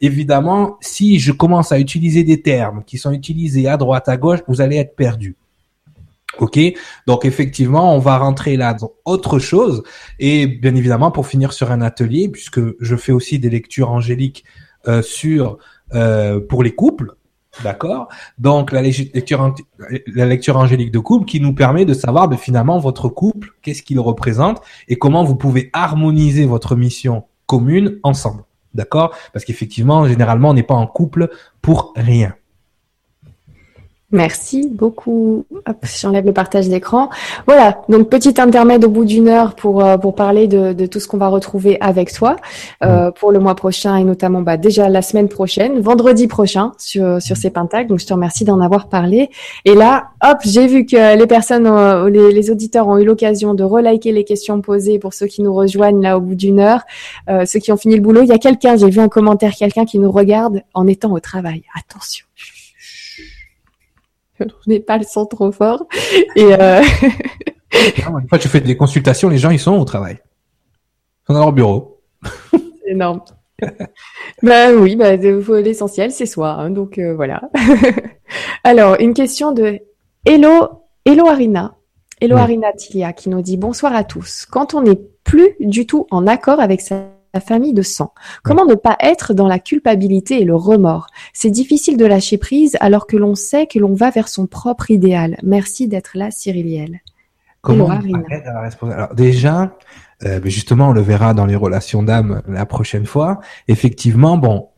Évidemment, 0.00 0.76
si 0.80 1.18
je 1.18 1.32
commence 1.32 1.72
à 1.72 1.80
utiliser 1.80 2.22
des 2.22 2.42
termes 2.42 2.84
qui 2.84 2.98
sont 2.98 3.12
utilisés 3.12 3.66
à 3.66 3.76
droite, 3.76 4.08
à 4.08 4.16
gauche, 4.16 4.40
vous 4.46 4.60
allez 4.60 4.76
être 4.76 4.94
perdu. 4.94 5.36
Ok, 6.38 6.58
donc 7.06 7.24
effectivement, 7.24 7.94
on 7.94 7.98
va 7.98 8.18
rentrer 8.18 8.56
là 8.56 8.74
dans 8.74 8.92
autre 9.04 9.38
chose. 9.38 9.82
Et 10.18 10.46
bien 10.46 10.74
évidemment, 10.74 11.10
pour 11.10 11.26
finir 11.26 11.52
sur 11.52 11.70
un 11.70 11.80
atelier, 11.80 12.28
puisque 12.28 12.60
je 12.80 12.96
fais 12.96 13.12
aussi 13.12 13.38
des 13.38 13.48
lectures 13.48 13.90
angéliques 13.90 14.44
euh, 14.86 15.02
sur 15.02 15.58
euh, 15.94 16.40
pour 16.40 16.62
les 16.62 16.74
couples, 16.74 17.14
d'accord? 17.64 18.08
Donc 18.38 18.70
la 18.70 18.82
lecture 18.82 19.54
la 20.06 20.26
lecture 20.26 20.56
angélique 20.56 20.90
de 20.90 20.98
couple 20.98 21.24
qui 21.24 21.40
nous 21.40 21.54
permet 21.54 21.84
de 21.84 21.94
savoir 21.94 22.28
ben, 22.28 22.36
finalement 22.36 22.78
votre 22.78 23.08
couple, 23.08 23.50
qu'est-ce 23.62 23.82
qu'il 23.82 24.00
représente 24.00 24.60
et 24.88 24.96
comment 24.96 25.24
vous 25.24 25.36
pouvez 25.36 25.70
harmoniser 25.72 26.44
votre 26.44 26.76
mission 26.76 27.24
commune 27.46 27.98
ensemble, 28.02 28.42
d'accord? 28.74 29.14
Parce 29.32 29.44
qu'effectivement, 29.44 30.06
généralement, 30.06 30.50
on 30.50 30.54
n'est 30.54 30.62
pas 30.62 30.74
en 30.74 30.86
couple 30.86 31.30
pour 31.62 31.94
rien. 31.96 32.34
Merci 34.12 34.68
beaucoup. 34.68 35.44
Hop, 35.66 35.84
j'enlève 36.00 36.24
le 36.24 36.32
partage 36.32 36.68
d'écran. 36.68 37.10
Voilà, 37.46 37.82
donc 37.88 38.08
petit 38.08 38.40
intermède 38.40 38.84
au 38.84 38.88
bout 38.88 39.04
d'une 39.04 39.26
heure 39.26 39.56
pour 39.56 39.84
euh, 39.84 39.98
pour 39.98 40.14
parler 40.14 40.46
de, 40.46 40.72
de 40.72 40.86
tout 40.86 41.00
ce 41.00 41.08
qu'on 41.08 41.18
va 41.18 41.26
retrouver 41.26 41.76
avec 41.80 42.12
toi 42.12 42.36
euh, 42.84 43.08
mm. 43.08 43.12
pour 43.14 43.32
le 43.32 43.40
mois 43.40 43.56
prochain 43.56 43.96
et 43.96 44.04
notamment 44.04 44.42
bah, 44.42 44.56
déjà 44.56 44.88
la 44.88 45.02
semaine 45.02 45.28
prochaine, 45.28 45.80
vendredi 45.80 46.28
prochain 46.28 46.72
sur 46.78 47.20
sur 47.20 47.36
ces 47.36 47.50
pentacles. 47.50 47.88
Donc 47.88 47.98
je 47.98 48.06
te 48.06 48.12
remercie 48.12 48.44
d'en 48.44 48.60
avoir 48.60 48.88
parlé. 48.88 49.28
Et 49.64 49.74
là, 49.74 50.10
hop, 50.22 50.38
j'ai 50.44 50.66
vu 50.66 50.86
que 50.86 51.16
les 51.16 51.26
personnes, 51.26 51.66
euh, 51.66 52.08
les, 52.08 52.32
les, 52.32 52.50
auditeurs 52.50 52.86
ont 52.88 52.98
eu 52.98 53.04
l'occasion 53.04 53.54
de 53.54 53.64
reliker 53.64 54.12
les 54.12 54.24
questions 54.24 54.60
posées 54.60 54.98
pour 54.98 55.14
ceux 55.14 55.26
qui 55.26 55.42
nous 55.42 55.54
rejoignent 55.54 56.00
là 56.00 56.16
au 56.16 56.20
bout 56.20 56.34
d'une 56.34 56.60
heure, 56.60 56.82
euh, 57.28 57.44
ceux 57.44 57.58
qui 57.58 57.72
ont 57.72 57.76
fini 57.76 57.96
le 57.96 58.02
boulot. 58.02 58.22
Il 58.22 58.28
y 58.28 58.32
a 58.32 58.38
quelqu'un, 58.38 58.76
j'ai 58.76 58.88
vu 58.88 59.00
un 59.00 59.08
commentaire, 59.08 59.52
quelqu'un 59.52 59.84
qui 59.84 59.98
nous 59.98 60.10
regarde 60.10 60.62
en 60.74 60.86
étant 60.86 61.12
au 61.12 61.20
travail. 61.20 61.64
Attention 61.76 62.24
je 64.40 64.70
n'ai 64.70 64.80
pas 64.80 64.98
le 64.98 65.04
son 65.04 65.26
trop 65.26 65.52
fort. 65.52 65.86
Et 66.34 66.44
euh... 66.44 66.82
une 67.72 68.28
fois 68.28 68.38
que 68.38 68.42
tu 68.42 68.48
fais 68.48 68.60
des 68.60 68.76
consultations, 68.76 69.28
les 69.28 69.38
gens 69.38 69.50
ils 69.50 69.58
sont 69.58 69.76
au 69.76 69.84
travail. 69.84 70.18
Ils 70.20 71.26
sont 71.26 71.32
dans 71.34 71.40
leur 71.40 71.52
bureau. 71.52 72.00
C'est 72.52 72.92
énorme. 72.92 73.20
ben 74.42 74.74
oui, 74.76 74.96
bah, 74.96 75.16
l'essentiel 75.16 76.10
c'est 76.10 76.26
soi, 76.26 76.50
hein, 76.50 76.68
donc 76.68 76.98
euh, 76.98 77.14
voilà. 77.14 77.50
Alors 78.64 78.96
une 79.00 79.14
question 79.14 79.52
de 79.52 79.80
Hello, 80.26 80.82
Hello 81.06 81.26
Arina, 81.26 81.74
Hello 82.20 82.36
Arina 82.36 82.72
Tilia 82.74 83.14
qui 83.14 83.30
nous 83.30 83.40
dit 83.40 83.56
bonsoir 83.56 83.94
à 83.94 84.04
tous. 84.04 84.44
Quand 84.44 84.74
on 84.74 84.82
n'est 84.82 85.00
plus 85.24 85.56
du 85.58 85.86
tout 85.86 86.06
en 86.10 86.26
accord 86.26 86.60
avec 86.60 86.82
sa 86.82 87.15
famille 87.40 87.72
de 87.72 87.82
sang. 87.82 88.12
Comment 88.42 88.64
ne 88.64 88.74
pas 88.74 88.96
être 89.00 89.34
dans 89.34 89.48
la 89.48 89.58
culpabilité 89.58 90.40
et 90.40 90.44
le 90.44 90.54
remords? 90.54 91.06
C'est 91.32 91.50
difficile 91.50 91.96
de 91.96 92.06
lâcher 92.06 92.38
prise 92.38 92.76
alors 92.80 93.06
que 93.06 93.16
l'on 93.16 93.34
sait 93.34 93.66
que 93.66 93.78
l'on 93.78 93.94
va 93.94 94.10
vers 94.10 94.28
son 94.28 94.46
propre 94.46 94.90
idéal. 94.90 95.36
Merci 95.42 95.88
d'être 95.88 96.12
là, 96.14 96.30
Cyriliel. 96.30 97.00
Comment 97.62 97.88
Alors 97.90 99.14
déjà, 99.14 99.76
euh, 100.24 100.40
justement, 100.44 100.90
on 100.90 100.92
le 100.92 101.00
verra 101.00 101.34
dans 101.34 101.46
les 101.46 101.56
relations 101.56 102.02
d'âme 102.02 102.42
la 102.48 102.64
prochaine 102.64 103.06
fois. 103.06 103.40
Effectivement, 103.68 104.38
bon, 104.38 104.68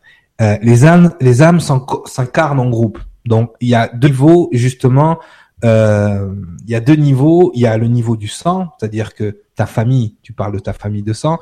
euh, 0.41 0.57
les 0.61 0.85
âmes, 0.85 1.13
les 1.21 1.41
âmes 1.41 1.59
s'incarnent 1.59 2.59
en 2.59 2.69
groupe. 2.69 2.99
Donc, 3.25 3.51
il 3.59 3.69
y 3.69 3.75
a 3.75 3.89
deux 3.89 4.07
niveaux 4.07 4.49
justement. 4.51 5.19
Euh, 5.65 6.33
il 6.63 6.69
y 6.69 6.75
a 6.75 6.79
deux 6.79 6.95
niveaux. 6.95 7.51
Il 7.53 7.61
y 7.61 7.65
a 7.65 7.77
le 7.77 7.87
niveau 7.87 8.15
du 8.15 8.27
sang, 8.27 8.69
c'est-à-dire 8.77 9.13
que 9.13 9.41
ta 9.55 9.65
famille, 9.65 10.15
tu 10.21 10.33
parles 10.33 10.53
de 10.53 10.59
ta 10.59 10.73
famille 10.73 11.03
de 11.03 11.13
sang, 11.13 11.39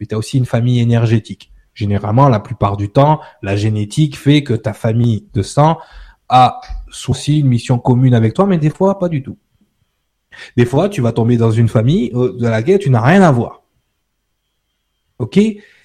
mais 0.00 0.06
tu 0.06 0.14
as 0.14 0.18
aussi 0.18 0.38
une 0.38 0.46
famille 0.46 0.80
énergétique. 0.80 1.52
Généralement, 1.74 2.28
la 2.28 2.40
plupart 2.40 2.76
du 2.76 2.88
temps, 2.88 3.20
la 3.42 3.56
génétique 3.56 4.16
fait 4.16 4.42
que 4.42 4.54
ta 4.54 4.72
famille 4.72 5.28
de 5.34 5.42
sang 5.42 5.78
a 6.28 6.60
aussi 7.08 7.40
une 7.40 7.48
mission 7.48 7.78
commune 7.78 8.14
avec 8.14 8.34
toi, 8.34 8.46
mais 8.46 8.58
des 8.58 8.70
fois, 8.70 8.98
pas 8.98 9.08
du 9.08 9.22
tout. 9.22 9.36
Des 10.56 10.64
fois, 10.64 10.88
tu 10.88 11.00
vas 11.00 11.12
tomber 11.12 11.36
dans 11.36 11.50
une 11.50 11.68
famille 11.68 12.10
euh, 12.14 12.36
de 12.38 12.46
laquelle 12.46 12.78
tu 12.78 12.90
n'as 12.90 13.00
rien 13.00 13.22
à 13.22 13.30
voir. 13.30 13.62
Ok? 15.18 15.38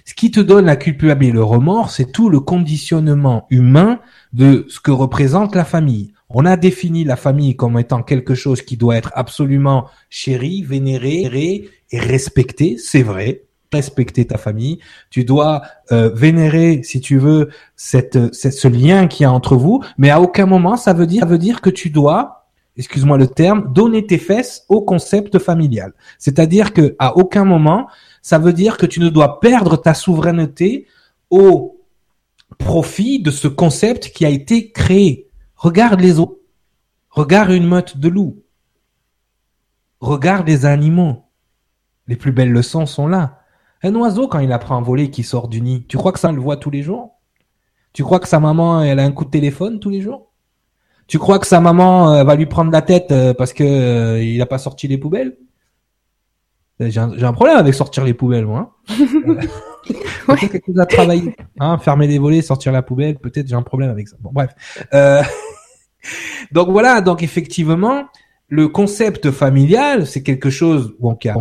Ce 0.06 0.14
qui 0.14 0.32
te 0.32 0.40
donne 0.40 0.66
la 0.66 0.76
culpabilité 0.76 1.30
et 1.30 1.32
le 1.32 1.44
remords, 1.44 1.92
c'est 1.92 2.12
tout 2.12 2.30
le 2.30 2.40
conditionnement 2.40 3.46
humain 3.50 4.00
de 4.34 4.66
ce 4.68 4.80
que 4.80 4.92
représente 4.92 5.56
la 5.56 5.64
famille. 5.64 6.14
On 6.34 6.46
a 6.46 6.56
défini 6.58 7.04
la 7.04 7.16
famille 7.16 7.56
comme 7.56 7.78
étant 7.78 8.04
quelque 8.04 8.36
chose 8.36 8.62
qui 8.62 8.78
doit 8.78 8.96
être 8.96 9.12
absolument 9.16 9.86
chéri, 10.10 10.64
vénéré 10.64 11.70
et 11.92 12.00
respecté. 12.00 12.78
C'est 12.78 13.04
vrai. 13.04 13.44
Respecter 13.74 14.26
ta 14.26 14.38
famille. 14.38 14.80
Tu 15.10 15.24
dois 15.24 15.62
euh, 15.92 16.10
vénérer, 16.14 16.82
si 16.84 17.00
tu 17.00 17.18
veux, 17.18 17.50
cette, 17.76 18.34
ce 18.34 18.68
lien 18.68 19.08
qu'il 19.08 19.24
y 19.24 19.26
a 19.26 19.32
entre 19.32 19.56
vous. 19.56 19.82
Mais 19.98 20.10
à 20.10 20.22
aucun 20.22 20.46
moment, 20.46 20.76
ça 20.76 20.94
veut 20.94 21.08
dire, 21.08 21.22
ça 21.22 21.26
veut 21.26 21.38
dire 21.38 21.62
que 21.62 21.70
tu 21.70 21.90
dois, 21.90 22.48
excuse-moi 22.78 23.18
le 23.18 23.28
terme, 23.28 23.72
donner 23.74 24.06
tes 24.06 24.18
fesses 24.18 24.66
au 24.68 24.82
concept 24.82 25.40
familial. 25.40 25.94
C'est-à-dire 26.18 26.74
que 26.74 26.96
à 27.00 27.18
aucun 27.18 27.46
moment, 27.46 27.88
ça 28.22 28.40
veut 28.40 28.54
dire 28.54 28.78
que 28.78 28.86
tu 28.86 29.00
ne 29.00 29.10
dois 29.10 29.40
perdre 29.40 29.78
ta 29.78 29.94
souveraineté 29.94 30.86
au 31.30 31.80
profit 32.58 33.22
de 33.22 33.32
ce 33.32 33.48
concept 33.48 34.10
qui 34.10 34.26
a 34.26 34.30
été 34.30 34.72
créé. 34.72 35.31
Regarde 35.62 36.00
les 36.00 36.18
autres. 36.18 36.38
Regarde 37.12 37.52
une 37.52 37.68
meute 37.68 37.96
de 38.00 38.10
loups. 38.10 38.42
Regarde 40.00 40.48
les 40.48 40.66
animaux. 40.66 41.26
Les 42.08 42.16
plus 42.16 42.32
belles 42.32 42.52
leçons 42.52 42.88
sont 42.88 43.06
là. 43.06 43.44
Un 43.84 43.94
oiseau, 43.94 44.28
quand 44.28 44.40
il 44.40 44.52
apprend 44.54 44.80
à 44.80 44.82
voler, 44.82 45.12
qui 45.12 45.22
sort 45.22 45.48
du 45.48 45.62
nid, 45.62 45.86
tu 45.88 45.98
crois 45.98 46.14
que 46.14 46.20
ça 46.20 46.32
le 46.32 46.42
voit 46.42 46.58
tous 46.58 46.72
les 46.72 46.82
jours? 46.82 47.20
Tu 47.94 48.04
crois 48.04 48.20
que 48.20 48.28
sa 48.28 48.40
maman, 48.40 48.82
elle 48.82 48.98
a 49.00 49.04
un 49.04 49.12
coup 49.12 49.24
de 49.24 49.30
téléphone 49.30 49.80
tous 49.80 49.92
les 49.92 50.02
jours? 50.02 50.32
Tu 51.06 51.20
crois 51.20 51.38
que 51.38 51.46
sa 51.46 51.62
maman 51.62 52.12
euh, 52.12 52.24
va 52.24 52.34
lui 52.34 52.48
prendre 52.48 52.72
la 52.72 52.82
tête 52.82 53.12
euh, 53.12 53.36
parce 53.36 53.54
que 53.54 53.64
euh, 53.64 54.24
il 54.24 54.40
n'a 54.40 54.48
pas 54.48 54.58
sorti 54.58 54.88
les 54.88 54.98
poubelles? 54.98 55.38
J'ai 56.80 57.00
un, 57.00 57.34
problème 57.34 57.58
avec 57.58 57.76
sortir 57.76 58.04
les 58.04 58.16
poubelles, 58.16 58.48
moi. 58.48 58.74
Hein. 58.90 60.36
quelque 60.38 60.66
chose 60.66 60.80
à 60.80 60.88
travailler. 60.88 61.36
Hein, 61.60 61.78
fermer 61.78 62.08
les 62.08 62.18
volets, 62.18 62.42
sortir 62.42 62.72
la 62.72 62.82
poubelle, 62.82 63.20
peut-être 63.20 63.48
j'ai 63.48 63.54
un 63.54 63.62
problème 63.62 63.92
avec 63.92 64.08
ça. 64.08 64.16
Bon, 64.20 64.32
bref. 64.34 64.56
Donc 66.52 66.70
voilà, 66.70 67.02
donc 67.02 67.24
effectivement, 67.24 68.06
le 68.48 68.68
concept 68.68 69.32
familial, 69.32 70.06
c'est 70.06 70.24
quelque 70.24 70.50
chose 70.50 70.94
bon, 71.00 71.16
qui, 71.16 71.30
a, 71.30 71.36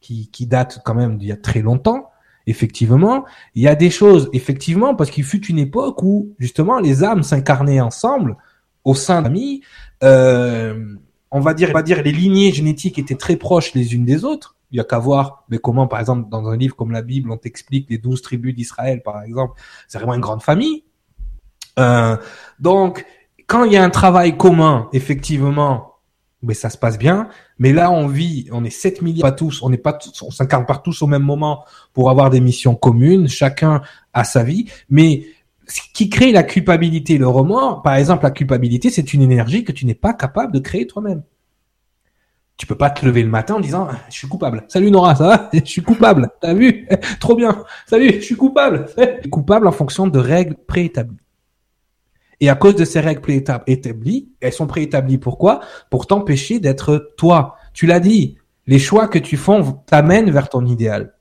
qui, 0.00 0.28
qui 0.30 0.46
date 0.46 0.80
quand 0.84 0.94
même 0.94 1.18
d'il 1.18 1.28
y 1.28 1.32
a 1.32 1.36
très 1.36 1.60
longtemps. 1.60 2.08
Effectivement, 2.46 3.24
il 3.54 3.62
y 3.62 3.68
a 3.68 3.76
des 3.76 3.90
choses, 3.90 4.28
effectivement, 4.32 4.96
parce 4.96 5.10
qu'il 5.10 5.24
fut 5.24 5.46
une 5.46 5.60
époque 5.60 6.02
où 6.02 6.34
justement 6.38 6.80
les 6.80 7.04
âmes 7.04 7.22
s'incarnaient 7.22 7.80
ensemble 7.80 8.36
au 8.84 8.94
sein 8.94 9.22
famille. 9.22 9.62
Euh, 10.02 10.96
on 11.30 11.40
va 11.40 11.54
dire, 11.54 11.70
on 11.70 11.72
va 11.72 11.82
dire, 11.82 12.02
les 12.02 12.12
lignées 12.12 12.52
génétiques 12.52 12.98
étaient 12.98 13.14
très 13.14 13.36
proches 13.36 13.74
les 13.74 13.94
unes 13.94 14.04
des 14.04 14.24
autres. 14.24 14.56
Il 14.70 14.78
y 14.78 14.80
a 14.80 14.84
qu'à 14.84 14.98
voir, 14.98 15.44
mais 15.48 15.58
comment, 15.58 15.86
par 15.86 16.00
exemple, 16.00 16.28
dans 16.30 16.48
un 16.48 16.56
livre 16.56 16.74
comme 16.74 16.92
la 16.92 17.02
Bible, 17.02 17.30
on 17.30 17.36
t'explique 17.36 17.88
les 17.90 17.98
douze 17.98 18.22
tribus 18.22 18.54
d'Israël, 18.54 19.02
par 19.02 19.22
exemple, 19.22 19.60
c'est 19.86 19.98
vraiment 19.98 20.14
une 20.14 20.20
grande 20.20 20.42
famille. 20.42 20.84
Euh, 21.78 22.16
donc, 22.58 23.06
quand 23.52 23.64
il 23.64 23.72
y 23.74 23.76
a 23.76 23.84
un 23.84 23.90
travail 23.90 24.38
commun, 24.38 24.88
effectivement, 24.94 25.96
mais 26.42 26.54
ça 26.54 26.70
se 26.70 26.78
passe 26.78 26.96
bien. 26.96 27.28
Mais 27.58 27.74
là, 27.74 27.90
on 27.90 28.06
vit, 28.06 28.48
on 28.50 28.64
est 28.64 28.70
7 28.70 29.02
milliards, 29.02 29.30
pas 29.30 29.36
tous, 29.36 29.62
on 29.62 29.68
n'est 29.68 29.76
pas 29.76 29.92
tous, 29.92 30.22
on 30.22 30.30
s'incarne 30.30 30.64
pas 30.64 30.78
tous 30.78 31.02
au 31.02 31.06
même 31.06 31.22
moment 31.22 31.66
pour 31.92 32.08
avoir 32.08 32.30
des 32.30 32.40
missions 32.40 32.74
communes. 32.74 33.28
Chacun 33.28 33.82
a 34.14 34.24
sa 34.24 34.42
vie. 34.42 34.70
Mais 34.88 35.26
ce 35.66 35.82
qui 35.92 36.08
crée 36.08 36.32
la 36.32 36.44
culpabilité, 36.44 37.18
le 37.18 37.28
remords, 37.28 37.82
par 37.82 37.96
exemple, 37.96 38.24
la 38.24 38.30
culpabilité, 38.30 38.88
c'est 38.88 39.12
une 39.12 39.20
énergie 39.20 39.64
que 39.64 39.72
tu 39.72 39.84
n'es 39.84 39.94
pas 39.94 40.14
capable 40.14 40.54
de 40.54 40.58
créer 40.58 40.86
toi-même. 40.86 41.22
Tu 42.56 42.66
peux 42.66 42.78
pas 42.78 42.88
te 42.88 43.04
lever 43.04 43.22
le 43.22 43.28
matin 43.28 43.56
en 43.56 43.60
disant 43.60 43.88
je 44.08 44.16
suis 44.16 44.28
coupable. 44.28 44.64
Salut 44.68 44.90
Nora, 44.90 45.14
ça 45.14 45.26
va? 45.26 45.50
Je 45.52 45.70
suis 45.70 45.82
coupable. 45.82 46.30
T'as 46.40 46.54
vu? 46.54 46.88
Trop 47.20 47.34
bien. 47.34 47.64
Salut, 47.86 48.12
je 48.14 48.20
suis 48.20 48.36
coupable. 48.36 48.86
coupable 49.30 49.66
en 49.66 49.72
fonction 49.72 50.06
de 50.06 50.18
règles 50.18 50.56
préétablies. 50.66 51.18
Et 52.42 52.48
à 52.48 52.56
cause 52.56 52.74
de 52.74 52.84
ces 52.84 52.98
règles 52.98 53.20
préétablies, 53.20 54.32
elles 54.40 54.52
sont 54.52 54.66
préétablies 54.66 55.18
pourquoi? 55.18 55.60
Pour 55.90 56.08
t'empêcher 56.08 56.58
d'être 56.58 57.12
toi. 57.16 57.54
Tu 57.72 57.86
l'as 57.86 58.00
dit, 58.00 58.36
les 58.66 58.80
choix 58.80 59.06
que 59.06 59.20
tu 59.20 59.36
fais 59.36 59.62
t'amènent 59.86 60.28
vers 60.28 60.48
ton 60.48 60.66
idéal. 60.66 61.14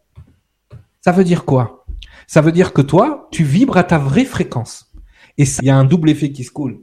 Ça 0.99 1.11
veut 1.11 1.23
dire 1.23 1.45
quoi? 1.45 1.85
Ça 2.25 2.41
veut 2.41 2.51
dire 2.51 2.73
que 2.73 2.81
toi, 2.81 3.27
tu 3.31 3.43
vibres 3.43 3.77
à 3.77 3.83
ta 3.83 3.99
vraie 3.99 4.25
fréquence. 4.25 4.91
Et 5.37 5.43
il 5.43 5.65
y 5.65 5.69
a 5.69 5.77
un 5.77 5.85
double 5.85 6.09
effet 6.09 6.31
qui 6.31 6.43
se 6.43 6.49
coule. 6.49 6.81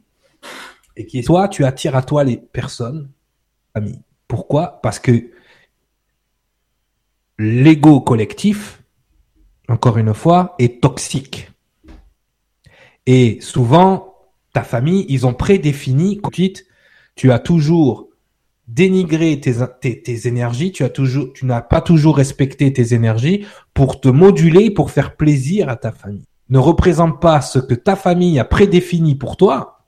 Et 0.95 1.05
qui 1.05 1.19
est, 1.19 1.23
toi, 1.25 1.49
tu 1.49 1.65
attires 1.65 1.97
à 1.97 2.03
toi 2.03 2.23
les 2.23 2.37
personnes, 2.37 3.11
amis. 3.75 3.99
Pourquoi? 4.29 4.79
Parce 4.85 5.01
que 5.01 5.31
l'ego 7.41 8.01
collectif, 8.03 8.85
encore 9.69 9.99
une 9.99 10.15
fois, 10.15 10.55
est 10.61 10.81
toxique. 10.81 11.51
Et 13.07 13.41
souvent, 13.41 14.08
ta 14.59 14.65
famille, 14.65 15.07
ils 15.09 15.25
ont 15.25 15.35
prédéfini, 15.35 16.21
tu 17.15 17.31
as 17.31 17.39
toujours 17.39 18.09
dénigré 18.67 19.39
tes, 19.39 20.03
tes, 20.03 20.27
énergies, 20.27 20.73
tu 20.73 20.83
as 20.83 20.89
toujours, 20.89 21.33
tu 21.33 21.47
n'as 21.47 21.61
pas 21.61 21.81
toujours 21.81 22.17
respecté 22.17 22.73
tes 22.73 22.93
énergies 22.93 23.47
pour 23.73 24.01
te 24.01 24.09
moduler, 24.09 24.73
pour 24.73 24.91
faire 24.91 25.15
plaisir 25.15 25.69
à 25.69 25.77
ta 25.77 25.93
famille. 25.93 26.25
Ne 26.49 26.59
représente 26.59 27.21
pas 27.21 27.41
ce 27.41 27.61
que 27.61 27.75
ta 27.75 27.95
famille 27.95 28.41
a 28.41 28.45
prédéfini 28.45 29.15
pour 29.15 29.37
toi, 29.37 29.87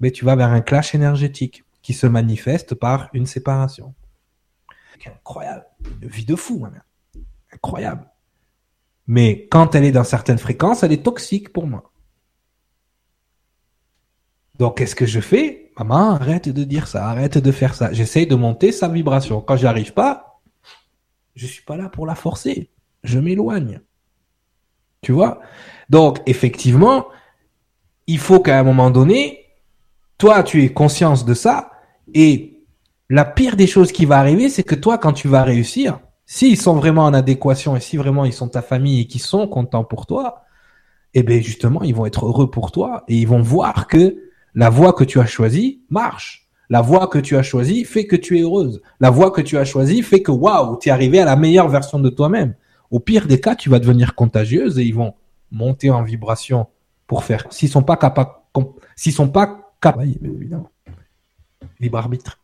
mais 0.00 0.10
tu 0.10 0.24
vas 0.24 0.34
vers 0.34 0.48
un 0.48 0.62
clash 0.62 0.94
énergétique 0.94 1.64
qui 1.82 1.92
se 1.92 2.06
manifeste 2.06 2.74
par 2.76 3.10
une 3.12 3.26
séparation. 3.26 3.94
Incroyable. 5.06 5.66
Une 6.00 6.08
vie 6.08 6.24
de 6.24 6.34
fou, 6.34 6.60
ma 6.60 6.70
Incroyable. 7.52 8.08
Mais 9.06 9.48
quand 9.50 9.74
elle 9.74 9.84
est 9.84 9.92
dans 9.92 10.04
certaines 10.04 10.38
fréquences, 10.38 10.82
elle 10.82 10.92
est 10.92 11.04
toxique 11.04 11.52
pour 11.52 11.66
moi. 11.66 11.92
Donc, 14.58 14.78
qu'est-ce 14.78 14.94
que 14.94 15.06
je 15.06 15.20
fais? 15.20 15.70
Maman, 15.78 16.14
arrête 16.14 16.48
de 16.48 16.64
dire 16.64 16.88
ça, 16.88 17.08
arrête 17.08 17.38
de 17.38 17.52
faire 17.52 17.74
ça. 17.74 17.92
J'essaye 17.92 18.26
de 18.26 18.34
monter 18.34 18.72
sa 18.72 18.88
vibration. 18.88 19.40
Quand 19.40 19.56
j'y 19.56 19.66
arrive 19.66 19.92
pas, 19.92 20.40
je 21.36 21.46
suis 21.46 21.62
pas 21.62 21.76
là 21.76 21.88
pour 21.88 22.06
la 22.06 22.16
forcer. 22.16 22.70
Je 23.04 23.20
m'éloigne. 23.20 23.80
Tu 25.02 25.12
vois? 25.12 25.40
Donc, 25.88 26.18
effectivement, 26.26 27.06
il 28.08 28.18
faut 28.18 28.40
qu'à 28.40 28.58
un 28.58 28.64
moment 28.64 28.90
donné, 28.90 29.44
toi, 30.18 30.42
tu 30.42 30.64
aies 30.64 30.72
conscience 30.72 31.24
de 31.24 31.34
ça. 31.34 31.70
Et 32.12 32.64
la 33.08 33.24
pire 33.24 33.54
des 33.54 33.68
choses 33.68 33.92
qui 33.92 34.04
va 34.04 34.18
arriver, 34.18 34.48
c'est 34.48 34.64
que 34.64 34.74
toi, 34.74 34.98
quand 34.98 35.12
tu 35.12 35.28
vas 35.28 35.44
réussir, 35.44 36.00
s'ils 36.26 36.60
sont 36.60 36.74
vraiment 36.74 37.04
en 37.04 37.14
adéquation 37.14 37.76
et 37.76 37.80
si 37.80 37.96
vraiment 37.96 38.24
ils 38.24 38.32
sont 38.32 38.48
ta 38.48 38.60
famille 38.60 39.02
et 39.02 39.06
qu'ils 39.06 39.20
sont 39.20 39.46
contents 39.46 39.84
pour 39.84 40.06
toi, 40.06 40.42
eh 41.14 41.22
bien 41.22 41.40
justement, 41.40 41.82
ils 41.82 41.94
vont 41.94 42.04
être 42.04 42.26
heureux 42.26 42.50
pour 42.50 42.72
toi 42.72 43.04
et 43.06 43.16
ils 43.16 43.28
vont 43.28 43.40
voir 43.40 43.86
que 43.86 44.27
la 44.58 44.70
voie 44.70 44.92
que 44.92 45.04
tu 45.04 45.20
as 45.20 45.26
choisie 45.26 45.82
marche. 45.88 46.48
La 46.68 46.80
voie 46.80 47.06
que 47.06 47.20
tu 47.20 47.36
as 47.36 47.44
choisie 47.44 47.84
fait 47.84 48.08
que 48.08 48.16
tu 48.16 48.38
es 48.38 48.42
heureuse. 48.42 48.82
La 48.98 49.08
voie 49.08 49.30
que 49.30 49.40
tu 49.40 49.56
as 49.56 49.64
choisie 49.64 50.02
fait 50.02 50.20
que 50.20 50.32
waouh, 50.32 50.76
tu 50.80 50.88
es 50.88 50.92
arrivé 50.92 51.20
à 51.20 51.24
la 51.24 51.36
meilleure 51.36 51.68
version 51.68 52.00
de 52.00 52.10
toi-même. 52.10 52.56
Au 52.90 52.98
pire 52.98 53.28
des 53.28 53.40
cas, 53.40 53.54
tu 53.54 53.70
vas 53.70 53.78
devenir 53.78 54.16
contagieuse 54.16 54.80
et 54.80 54.82
ils 54.82 54.96
vont 54.96 55.14
monter 55.52 55.90
en 55.90 56.02
vibration 56.02 56.66
pour 57.06 57.22
faire. 57.22 57.46
S'ils 57.50 57.68
sont 57.68 57.84
pas 57.84 57.96
capables, 57.96 58.32
s'ils 58.96 59.12
sont 59.12 59.28
pas 59.28 59.72
capables, 59.80 60.08
évidemment. 60.24 60.70
Libre 61.78 61.98
arbitre. 61.98 62.40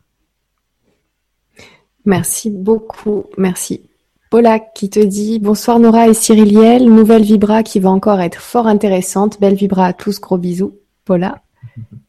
Merci 2.05 2.49
beaucoup. 2.49 3.25
Merci. 3.37 3.89
Paula 4.29 4.59
qui 4.59 4.89
te 4.89 5.01
dit 5.01 5.39
bonsoir 5.39 5.79
Nora 5.79 6.07
et 6.07 6.13
Cyriliel, 6.13 6.85
nouvelle 6.85 7.23
vibra 7.23 7.61
qui 7.61 7.81
va 7.81 7.89
encore 7.89 8.21
être 8.21 8.39
fort 8.39 8.67
intéressante. 8.67 9.41
Belle 9.41 9.55
vibra 9.55 9.87
à 9.87 9.93
tous, 9.93 10.21
gros 10.21 10.37
bisous. 10.37 10.77
Paula. 11.03 11.41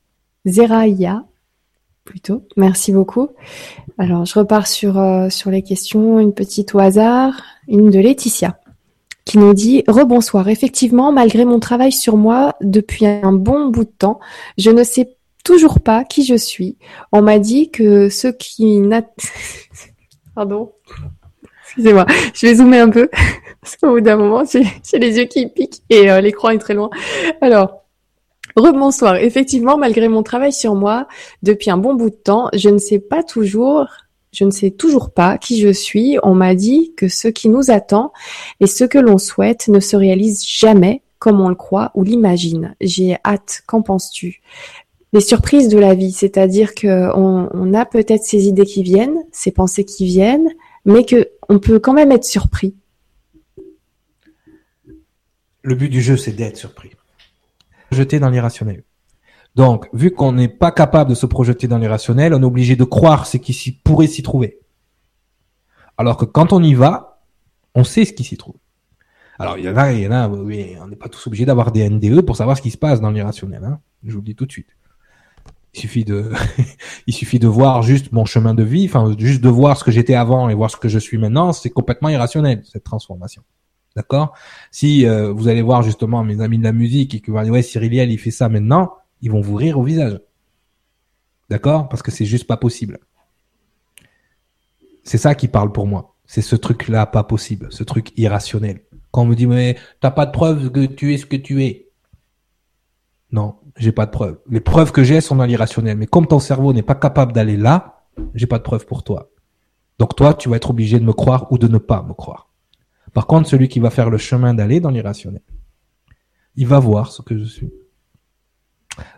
Zeraïa, 0.47 1.25
plutôt. 2.05 2.47
Merci 2.57 2.93
beaucoup. 2.93 3.29
Alors, 3.99 4.25
je 4.25 4.39
repars 4.39 4.67
sur, 4.67 4.99
euh, 4.99 5.29
sur 5.29 5.51
les 5.51 5.63
questions. 5.63 6.21
Une 6.21 6.33
petite 6.33 6.75
au 6.75 6.79
hasard. 6.79 7.43
Une 7.69 7.91
de 7.91 7.99
Laetitia 7.99 8.59
qui 9.27 9.39
nous 9.39 9.53
dit 9.53 9.85
Rebonsoir. 9.87 10.49
Effectivement, 10.49 11.13
malgré 11.13 11.45
mon 11.45 11.61
travail 11.61 11.93
sur 11.93 12.17
moi 12.17 12.55
depuis 12.63 13.07
un 13.07 13.33
bon 13.33 13.67
bout 13.67 13.85
de 13.85 13.91
temps, 13.91 14.21
je 14.57 14.71
ne 14.71 14.85
sais 14.85 15.17
toujours 15.45 15.81
pas 15.81 16.05
qui 16.05 16.25
je 16.25 16.37
suis. 16.37 16.79
On 17.13 17.21
m'a 17.21 17.39
dit 17.39 17.71
que 17.71 18.09
ceux 18.09 18.33
qui 18.33 18.83
Pardon. 20.35 20.73
Excusez-moi, 21.65 22.07
je 22.35 22.47
vais 22.47 22.55
zoomer 22.55 22.81
un 22.81 22.91
peu. 22.91 23.11
Parce 23.61 23.77
qu'au 23.77 23.91
bout 23.91 24.01
d'un 24.01 24.17
moment, 24.17 24.45
j'ai 24.45 24.99
les 24.99 25.19
yeux 25.19 25.25
qui 25.25 25.47
piquent 25.49 25.83
et 25.91 26.09
euh, 26.11 26.21
l'écran 26.21 26.51
est 26.51 26.59
très 26.59 26.75
loin. 26.75 26.89
Alors, 27.41 27.86
Rebonsoir. 28.57 29.17
Effectivement, 29.17 29.77
malgré 29.77 30.09
mon 30.09 30.23
travail 30.23 30.53
sur 30.53 30.75
moi 30.75 31.07
depuis 31.43 31.71
un 31.71 31.77
bon 31.77 31.95
bout 31.95 32.09
de 32.09 32.15
temps, 32.15 32.49
je 32.55 32.71
ne 32.71 32.79
sais 32.79 32.99
pas 32.99 33.23
toujours, 33.23 33.87
je 34.33 34.45
ne 34.45 34.51
sais 34.51 34.71
toujours 34.71 35.11
pas 35.11 35.37
qui 35.37 35.61
je 35.61 35.71
suis. 35.71 36.19
On 36.23 36.35
m'a 36.35 36.55
dit 36.55 36.95
que 36.97 37.09
ce 37.09 37.29
qui 37.29 37.51
nous 37.51 37.71
attend 37.71 38.15
et 38.61 38.67
ce 38.67 38.85
que 38.85 38.99
l'on 38.99 39.19
souhaite 39.19 39.69
ne 39.69 39.79
se 39.79 39.95
réalise 39.95 40.43
jamais 40.47 41.03
comme 41.19 41.41
on 41.41 41.51
le 41.51 41.55
croit 41.55 41.91
ou 41.95 42.03
l'imagine. 42.03 42.75
J'ai 42.81 43.19
hâte. 43.27 43.63
Qu'en 43.67 43.83
penses-tu? 43.83 44.41
Les 45.13 45.21
surprises 45.21 45.69
de 45.69 45.79
la 45.79 45.95
vie, 45.95 46.13
c'est-à-dire 46.13 46.75
que 46.75 47.15
on, 47.15 47.75
a 47.75 47.85
peut-être 47.85 48.25
ces 48.25 48.49
idées 48.49 48.65
qui 48.65 48.83
viennent, 48.83 49.23
ces 49.33 49.51
pensées 49.51 49.85
qui 49.85 50.07
viennent, 50.07 50.49
mais 50.85 51.05
que 51.05 51.29
on 51.49 51.59
peut 51.59 51.79
quand 51.79 51.93
même 51.93 52.11
être 52.11 52.25
surpris. 52.25 52.75
Le 55.63 55.75
but 55.75 55.89
du 55.89 56.01
jeu, 56.01 56.17
c'est 56.17 56.33
d'être 56.33 56.57
surpris 56.57 56.91
projeter 57.91 58.19
dans 58.19 58.31
l'irrationnel. 58.31 58.85
Donc, 59.55 59.89
vu 59.93 60.11
qu'on 60.11 60.33
n'est 60.33 60.49
pas 60.49 60.71
capable 60.71 61.11
de 61.11 61.15
se 61.15 61.27
projeter 61.27 61.67
dans 61.67 61.79
l'irrationnel, 61.79 62.35
on 62.35 62.43
est 62.43 62.47
obligé 62.47 62.77
de 62.77 62.85
croire 62.85 63.27
ce 63.27 63.39
qui 63.39 63.73
pourrait 63.73 64.07
s'y 64.07 64.23
trouver. 64.23 64.59
Alors 65.97 66.19
que 66.19 66.27
quand 66.27 66.53
on 66.53 66.63
y 66.63 66.75
va, 66.75 67.23
on 67.75 67.85
sait 67.85 68.05
ce 68.05 68.13
qui 68.13 68.25
s'y 68.25 68.37
trouve. 68.37 68.57
Alors, 69.39 69.59
il 69.59 69.65
y 69.65 69.69
en 69.69 69.77
a, 69.77 69.93
il 69.93 70.01
y 70.01 70.07
en 70.07 70.13
a, 70.13 70.29
oui, 70.29 70.77
on 70.81 70.89
n'est 70.89 70.97
pas 70.97 71.09
tous 71.09 71.27
obligés 71.27 71.45
d'avoir 71.45 71.73
des 71.73 71.89
NDE 71.89 72.23
pour 72.23 72.37
savoir 72.37 72.57
ce 72.57 72.63
qui 72.63 72.71
se 72.71 72.79
passe 72.79 73.01
dans 73.01 73.11
l'irrationnel. 73.11 73.65
Hein. 73.65 73.81
Je 74.05 74.13
vous 74.13 74.19
le 74.19 74.25
dis 74.25 74.35
tout 74.35 74.47
de 74.47 74.53
suite. 74.53 74.69
Il 75.75 75.81
suffit 75.81 76.05
de, 76.05 76.33
il 77.07 77.15
suffit 77.15 77.39
de 77.39 77.49
voir 77.49 77.83
juste 77.83 78.13
mon 78.13 78.25
chemin 78.25 78.55
de 78.55 78.63
vie, 78.63 78.87
enfin, 78.87 79.15
juste 79.19 79.43
de 79.43 79.49
voir 79.49 79.77
ce 79.77 79.85
que 79.85 79.91
j'étais 79.91 80.15
avant 80.15 80.49
et 80.49 80.55
voir 80.55 80.71
ce 80.71 80.77
que 80.77 80.89
je 80.89 80.99
suis 80.99 81.19
maintenant, 81.19 81.53
c'est 81.53 81.71
complètement 81.71 82.09
irrationnel, 82.09 82.63
cette 82.65 82.85
transformation. 82.85 83.43
D'accord? 83.97 84.35
Si 84.71 85.07
euh, 85.07 85.33
vous 85.33 85.49
allez 85.49 85.63
voir 85.63 85.83
justement 85.83 86.23
mes 86.23 86.43
amis 86.43 86.59
de 86.59 86.65
la 86.65 86.73
musique 86.73 87.15
et 87.15 87.21
que 87.21 87.31
vous 87.31 87.39
allez 87.39 87.47
dire 87.47 87.55
ouais 87.55 87.63
Cyriliel 87.63 88.11
il 88.11 88.19
fait 88.19 88.31
ça 88.31 88.51
maintenant, 88.51 88.93
ils 89.23 89.31
vont 89.31 89.41
vous 89.41 89.55
rire 89.57 89.79
au 89.79 89.83
visage. 89.83 90.21
D'accord? 91.49 91.89
Parce 91.89 92.03
que 92.03 92.11
c'est 92.11 92.27
juste 92.27 92.47
pas 92.47 92.59
possible. 92.59 92.99
C'est 95.03 95.19
ça 95.19 95.35
qui 95.35 95.49
parle 95.49 95.73
pour 95.73 95.87
moi. 95.87 96.15
C'est 96.27 96.43
ce 96.43 96.57
truc-là 96.57 97.07
pas 97.07 97.25
possible, 97.25 97.69
ce 97.71 97.85
truc 97.85 98.13
irrationnel. 98.19 98.83
Quand 99.13 99.23
on 99.23 99.27
me 99.27 99.35
dit 99.35 99.47
mais 99.47 99.77
t'as 100.01 100.11
pas 100.11 100.27
de 100.27 100.33
preuves 100.33 100.71
que 100.71 100.85
tu 100.85 101.15
es 101.15 101.17
ce 101.17 101.25
que 101.25 101.37
tu 101.37 101.65
es. 101.65 101.89
Non, 103.33 103.57
j'ai 103.79 103.93
pas 103.93 104.05
de 104.05 104.11
preuves. 104.11 104.39
Les 104.51 104.61
preuves 104.61 104.93
que 104.93 105.05
j'ai 105.05 105.23
sont 105.23 105.37
dans 105.37 105.45
l'irrationnel. 105.47 105.97
Mais 105.97 106.07
comme 106.07 106.27
ton 106.27 106.39
cerveau 106.39 106.75
n'est 106.75 106.83
pas 106.83 106.95
capable 106.95 107.33
d'aller 107.33 107.57
là, 107.57 108.05
j'ai 108.35 108.47
pas 108.47 108.59
de 108.59 108.63
preuves 108.63 108.87
pour 108.87 109.05
toi. 109.05 109.31
Donc 109.99 110.15
toi, 110.17 110.35
tu 110.35 110.51
vas 110.51 110.57
être 110.57 110.71
obligé 110.71 110.99
de 110.99 111.05
me 111.05 111.13
croire 111.15 111.51
ou 111.51 111.57
de 111.57 111.69
ne 111.69 111.79
pas 111.79 112.03
me 112.03 112.13
croire. 112.13 112.51
Par 113.17 113.27
contre, 113.27 113.49
celui 113.49 113.69
qui 113.69 113.81
va 113.81 113.89
faire 113.89 114.11
le 114.11 114.19
chemin 114.19 114.53
d'aller 114.53 114.79
dans 114.79 114.91
l'irrationnel, 114.91 115.41
il 116.55 116.67
va 116.67 116.79
voir 116.79 117.11
ce 117.11 117.23
que 117.23 117.39
je 117.39 117.45
suis. 117.45 117.73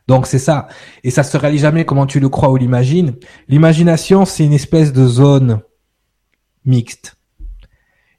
Donc 0.07 0.29
c'est 0.29 0.39
ça. 0.39 0.69
Et 1.03 1.11
ça 1.11 1.25
se 1.25 1.37
réalise 1.37 1.62
jamais 1.62 1.85
comment 1.85 2.07
tu 2.07 2.20
le 2.20 2.29
crois 2.29 2.53
ou 2.53 2.57
l'imagines. 2.57 3.16
L'imagination, 3.49 4.25
c'est 4.25 4.45
une 4.45 4.53
espèce 4.53 4.93
de 4.93 5.05
zone 5.05 5.62
mixte. 6.65 7.16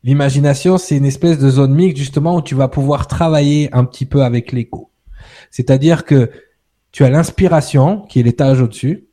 L'imagination, 0.03 0.77
c'est 0.77 0.97
une 0.97 1.05
espèce 1.05 1.39
de 1.39 1.49
zone 1.49 1.73
mixte 1.73 1.97
justement 1.97 2.35
où 2.35 2.41
tu 2.41 2.55
vas 2.55 2.67
pouvoir 2.67 3.07
travailler 3.07 3.69
un 3.71 3.85
petit 3.85 4.05
peu 4.05 4.25
avec 4.25 4.51
l'écho. 4.51 4.91
C'est-à-dire 5.49 6.03
que 6.03 6.29
tu 6.91 7.05
as 7.05 7.09
l'inspiration, 7.09 8.01
qui 8.01 8.19
est 8.19 8.23
l'étage 8.23 8.61
au-dessus, 8.61 9.07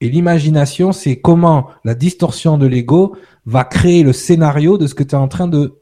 et 0.00 0.08
l'imagination, 0.08 0.90
c'est 0.90 1.20
comment 1.20 1.68
la 1.84 1.94
distorsion 1.94 2.58
de 2.58 2.66
l'ego 2.66 3.14
va 3.46 3.62
créer 3.62 4.02
le 4.02 4.12
scénario 4.12 4.78
de 4.78 4.88
ce 4.88 4.96
que 4.96 5.04
tu 5.04 5.14
es 5.14 5.18
en 5.18 5.28
train 5.28 5.46
de 5.46 5.81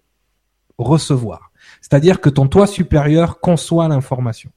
recevoir. 0.81 1.53
C'est-à-dire 1.81 2.21
que 2.21 2.29
ton 2.29 2.49
toi 2.49 2.67
supérieur 2.67 3.41
conçoit 3.41 3.89
l'information. 3.89 4.51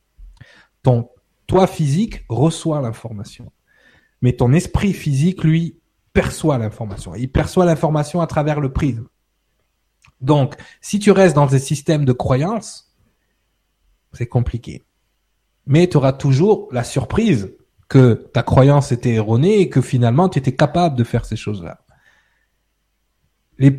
Ton 0.81 1.09
toi 1.47 1.67
physique 1.67 2.25
reçoit 2.29 2.81
l'information. 2.81 3.51
Mais 4.21 4.33
ton 4.33 4.53
esprit 4.53 4.93
physique, 4.93 5.43
lui, 5.43 5.77
perçoit 6.13 6.57
l'information. 6.57 7.15
Il 7.15 7.31
perçoit 7.31 7.65
l'information 7.65 8.21
à 8.21 8.27
travers 8.27 8.59
le 8.61 8.71
prisme. 8.71 9.07
Donc, 10.21 10.55
si 10.79 10.99
tu 10.99 11.11
restes 11.11 11.35
dans 11.35 11.47
des 11.47 11.59
systèmes 11.59 12.05
de 12.05 12.13
croyances, 12.13 12.95
c'est 14.13 14.27
compliqué. 14.27 14.83
Mais 15.65 15.87
tu 15.87 15.97
auras 15.97 16.13
toujours 16.13 16.69
la 16.71 16.83
surprise 16.83 17.53
que 17.89 18.13
ta 18.33 18.43
croyance 18.43 18.91
était 18.91 19.13
erronée 19.13 19.59
et 19.59 19.69
que 19.69 19.81
finalement 19.81 20.29
tu 20.29 20.39
étais 20.39 20.55
capable 20.55 20.95
de 20.95 21.03
faire 21.03 21.25
ces 21.25 21.35
choses-là. 21.35 21.81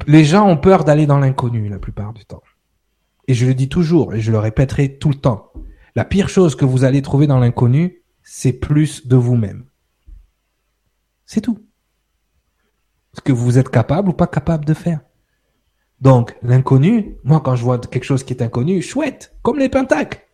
Les, 0.06 0.24
gens 0.24 0.48
ont 0.48 0.56
peur 0.56 0.84
d'aller 0.84 1.06
dans 1.06 1.18
l'inconnu 1.18 1.68
la 1.68 1.78
plupart 1.78 2.14
du 2.14 2.24
temps. 2.24 2.42
Et 3.28 3.34
je 3.34 3.44
le 3.44 3.52
dis 3.52 3.68
toujours, 3.68 4.14
et 4.14 4.20
je 4.20 4.32
le 4.32 4.38
répéterai 4.38 4.96
tout 4.96 5.10
le 5.10 5.14
temps. 5.16 5.52
La 5.94 6.06
pire 6.06 6.30
chose 6.30 6.56
que 6.56 6.64
vous 6.64 6.84
allez 6.84 7.02
trouver 7.02 7.26
dans 7.26 7.38
l'inconnu, 7.38 8.02
c'est 8.22 8.54
plus 8.54 9.06
de 9.06 9.16
vous-même. 9.16 9.66
C'est 11.26 11.42
tout. 11.42 11.58
Ce 13.12 13.20
que 13.20 13.32
vous 13.32 13.58
êtes 13.58 13.68
capable 13.68 14.08
ou 14.08 14.12
pas 14.14 14.26
capable 14.26 14.64
de 14.64 14.72
faire. 14.72 15.00
Donc, 16.00 16.34
l'inconnu, 16.42 17.18
moi, 17.22 17.40
quand 17.40 17.54
je 17.54 17.62
vois 17.62 17.78
quelque 17.78 18.04
chose 18.04 18.24
qui 18.24 18.32
est 18.32 18.42
inconnu, 18.42 18.80
chouette, 18.80 19.36
comme 19.42 19.58
les 19.58 19.68
pentacles. 19.68 20.26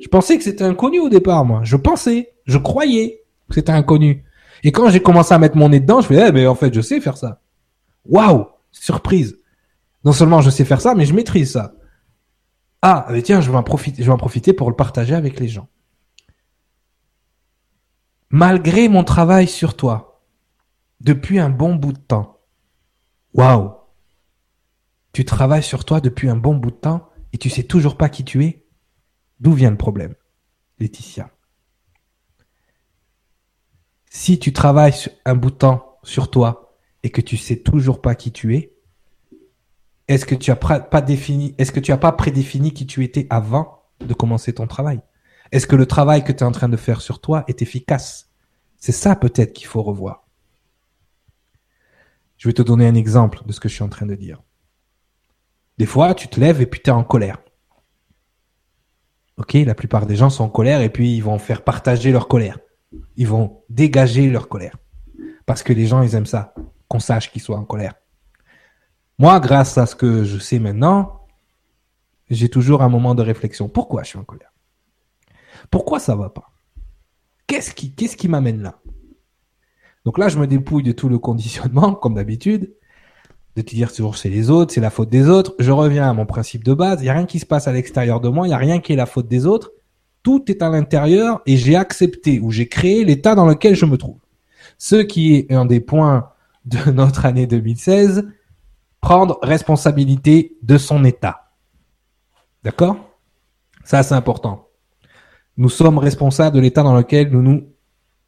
Je 0.00 0.08
pensais 0.08 0.38
que 0.38 0.44
c'était 0.44 0.64
inconnu 0.64 1.00
au 1.00 1.10
départ, 1.10 1.44
moi. 1.44 1.60
Je 1.64 1.76
pensais, 1.76 2.32
je 2.46 2.56
croyais 2.56 3.24
que 3.48 3.56
c'était 3.56 3.72
inconnu. 3.72 4.24
Et 4.62 4.72
quand 4.72 4.88
j'ai 4.88 5.00
commencé 5.00 5.34
à 5.34 5.38
mettre 5.38 5.58
mon 5.58 5.68
nez 5.68 5.80
dedans, 5.80 6.00
je 6.00 6.06
fais, 6.06 6.28
eh, 6.28 6.32
mais 6.32 6.46
en 6.46 6.54
fait, 6.54 6.72
je 6.72 6.80
sais 6.80 7.00
faire 7.00 7.18
ça. 7.18 7.42
Waouh! 8.06 8.46
Surprise. 8.80 9.38
Non 10.04 10.12
seulement 10.12 10.40
je 10.40 10.50
sais 10.50 10.64
faire 10.64 10.80
ça, 10.80 10.94
mais 10.94 11.06
je 11.06 11.14
maîtrise 11.14 11.52
ça. 11.52 11.74
Ah, 12.82 13.06
mais 13.10 13.22
tiens, 13.22 13.40
je 13.40 13.50
vais 13.50 13.56
en 13.56 13.62
profiter, 13.62 14.52
pour 14.52 14.70
le 14.70 14.76
partager 14.76 15.14
avec 15.14 15.40
les 15.40 15.48
gens. 15.48 15.68
Malgré 18.30 18.88
mon 18.88 19.02
travail 19.02 19.48
sur 19.48 19.76
toi, 19.76 20.22
depuis 21.00 21.38
un 21.38 21.50
bon 21.50 21.74
bout 21.74 21.92
de 21.92 21.98
temps. 21.98 22.40
Waouh! 23.34 23.74
Tu 25.12 25.24
travailles 25.24 25.62
sur 25.62 25.84
toi 25.84 26.00
depuis 26.00 26.28
un 26.28 26.36
bon 26.36 26.54
bout 26.54 26.70
de 26.70 26.76
temps 26.76 27.08
et 27.32 27.38
tu 27.38 27.50
sais 27.50 27.64
toujours 27.64 27.96
pas 27.96 28.08
qui 28.08 28.24
tu 28.24 28.44
es? 28.44 28.66
D'où 29.40 29.52
vient 29.52 29.70
le 29.70 29.76
problème, 29.76 30.14
Laetitia? 30.78 31.30
Si 34.10 34.38
tu 34.38 34.52
travailles 34.52 34.94
un 35.24 35.34
bout 35.34 35.50
de 35.50 35.56
temps 35.56 35.98
sur 36.02 36.30
toi 36.30 36.65
et 37.06 37.10
que 37.10 37.20
tu 37.20 37.36
sais 37.36 37.54
toujours 37.54 38.02
pas 38.02 38.16
qui 38.16 38.32
tu 38.32 38.56
es, 38.56 38.74
est-ce 40.08 40.26
que 40.26 40.34
tu 40.34 40.50
as 40.50 40.56
pas 40.56 41.00
défini, 41.00 41.54
est-ce 41.56 41.70
que 41.70 41.78
tu 41.78 41.92
as 41.92 41.96
pas 41.96 42.10
prédéfini 42.10 42.72
qui 42.72 42.84
tu 42.84 43.04
étais 43.04 43.28
avant 43.30 43.84
de 44.00 44.12
commencer 44.12 44.52
ton 44.52 44.66
travail? 44.66 45.00
Est-ce 45.52 45.68
que 45.68 45.76
le 45.76 45.86
travail 45.86 46.24
que 46.24 46.32
tu 46.32 46.38
es 46.38 46.42
en 46.42 46.50
train 46.50 46.68
de 46.68 46.76
faire 46.76 47.00
sur 47.00 47.20
toi 47.20 47.44
est 47.46 47.62
efficace? 47.62 48.32
C'est 48.76 48.90
ça 48.90 49.14
peut-être 49.14 49.52
qu'il 49.52 49.68
faut 49.68 49.84
revoir. 49.84 50.26
Je 52.38 52.48
vais 52.48 52.52
te 52.52 52.62
donner 52.62 52.88
un 52.88 52.96
exemple 52.96 53.42
de 53.46 53.52
ce 53.52 53.60
que 53.60 53.68
je 53.68 53.74
suis 53.74 53.84
en 53.84 53.88
train 53.88 54.06
de 54.06 54.16
dire. 54.16 54.42
Des 55.78 55.86
fois, 55.86 56.12
tu 56.12 56.26
te 56.26 56.40
lèves 56.40 56.60
et 56.60 56.66
puis 56.66 56.80
tu 56.82 56.90
es 56.90 56.92
en 56.92 57.04
colère. 57.04 57.38
Ok, 59.36 59.52
la 59.52 59.76
plupart 59.76 60.06
des 60.06 60.16
gens 60.16 60.30
sont 60.30 60.42
en 60.42 60.48
colère 60.48 60.80
et 60.80 60.90
puis 60.90 61.14
ils 61.14 61.22
vont 61.22 61.38
faire 61.38 61.62
partager 61.62 62.10
leur 62.10 62.26
colère. 62.26 62.58
Ils 63.16 63.28
vont 63.28 63.62
dégager 63.68 64.28
leur 64.28 64.48
colère. 64.48 64.74
Parce 65.44 65.62
que 65.62 65.72
les 65.72 65.86
gens, 65.86 66.02
ils 66.02 66.16
aiment 66.16 66.26
ça, 66.26 66.52
qu'on 66.88 67.00
sache 67.00 67.32
qu'ils 67.32 67.42
soient 67.42 67.58
en 67.58 67.64
colère. 67.64 67.94
Moi, 69.18 69.40
grâce 69.40 69.78
à 69.78 69.86
ce 69.86 69.96
que 69.96 70.24
je 70.24 70.38
sais 70.38 70.58
maintenant, 70.58 71.26
j'ai 72.28 72.48
toujours 72.48 72.82
un 72.82 72.88
moment 72.88 73.14
de 73.14 73.22
réflexion. 73.22 73.68
Pourquoi 73.68 74.02
je 74.02 74.08
suis 74.10 74.18
en 74.18 74.24
colère? 74.24 74.52
Pourquoi 75.70 75.98
ça 76.00 76.16
va 76.16 76.28
pas? 76.28 76.50
Qu'est-ce 77.46 77.72
qui, 77.74 77.94
qu'est-ce 77.94 78.16
qui 78.16 78.28
m'amène 78.28 78.62
là? 78.62 78.80
Donc 80.04 80.18
là, 80.18 80.28
je 80.28 80.38
me 80.38 80.46
dépouille 80.46 80.82
de 80.82 80.92
tout 80.92 81.08
le 81.08 81.18
conditionnement, 81.18 81.94
comme 82.00 82.14
d'habitude, 82.14 82.74
de 83.56 83.62
te 83.62 83.74
dire 83.74 83.92
toujours 83.92 84.16
c'est 84.16 84.28
les 84.28 84.50
autres, 84.50 84.74
c'est 84.74 84.80
la 84.80 84.90
faute 84.90 85.08
des 85.08 85.28
autres. 85.28 85.54
Je 85.58 85.72
reviens 85.72 86.10
à 86.10 86.12
mon 86.12 86.26
principe 86.26 86.62
de 86.62 86.74
base. 86.74 87.00
Il 87.00 87.04
n'y 87.04 87.10
a 87.10 87.14
rien 87.14 87.26
qui 87.26 87.38
se 87.38 87.46
passe 87.46 87.68
à 87.68 87.72
l'extérieur 87.72 88.20
de 88.20 88.28
moi. 88.28 88.46
Il 88.46 88.50
n'y 88.50 88.54
a 88.54 88.58
rien 88.58 88.80
qui 88.80 88.92
est 88.92 88.96
la 88.96 89.06
faute 89.06 89.28
des 89.28 89.46
autres. 89.46 89.72
Tout 90.22 90.50
est 90.50 90.60
à 90.60 90.68
l'intérieur 90.68 91.40
et 91.46 91.56
j'ai 91.56 91.76
accepté 91.76 92.40
ou 92.40 92.50
j'ai 92.50 92.68
créé 92.68 93.04
l'état 93.04 93.34
dans 93.34 93.46
lequel 93.46 93.74
je 93.74 93.86
me 93.86 93.96
trouve. 93.96 94.18
Ce 94.76 94.96
qui 94.96 95.36
est 95.36 95.52
un 95.54 95.64
des 95.64 95.80
points 95.80 96.30
de 96.66 96.90
notre 96.90 97.24
année 97.24 97.46
2016, 97.46 98.28
prendre 99.00 99.38
responsabilité 99.42 100.56
de 100.62 100.78
son 100.78 101.04
état. 101.04 101.52
D'accord? 102.64 102.96
Ça, 103.84 104.02
c'est 104.02 104.14
important. 104.14 104.68
Nous 105.56 105.68
sommes 105.68 105.98
responsables 105.98 106.56
de 106.56 106.60
l'état 106.60 106.82
dans 106.82 106.96
lequel 106.96 107.30
nous 107.30 107.40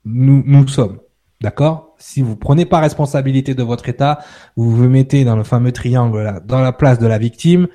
nous, 0.05 0.43
nous, 0.47 0.69
sommes. 0.69 1.01
D'accord? 1.41 1.95
Si 1.99 2.23
vous 2.23 2.37
prenez 2.37 2.65
pas 2.65 2.79
responsabilité 2.81 3.55
de 3.55 3.63
votre 3.63 3.89
état, 3.89 4.21
vous 4.57 4.71
vous 4.71 4.89
mettez 4.89 5.25
dans 5.25 5.37
le 5.37 5.45
fameux 5.45 5.73
triangle 5.73 6.23
là, 6.23 6.41
dans 6.41 6.61
la 6.61 6.73
place 6.73 6.99
de 6.99 7.07
la 7.07 7.19
victime, 7.19 7.69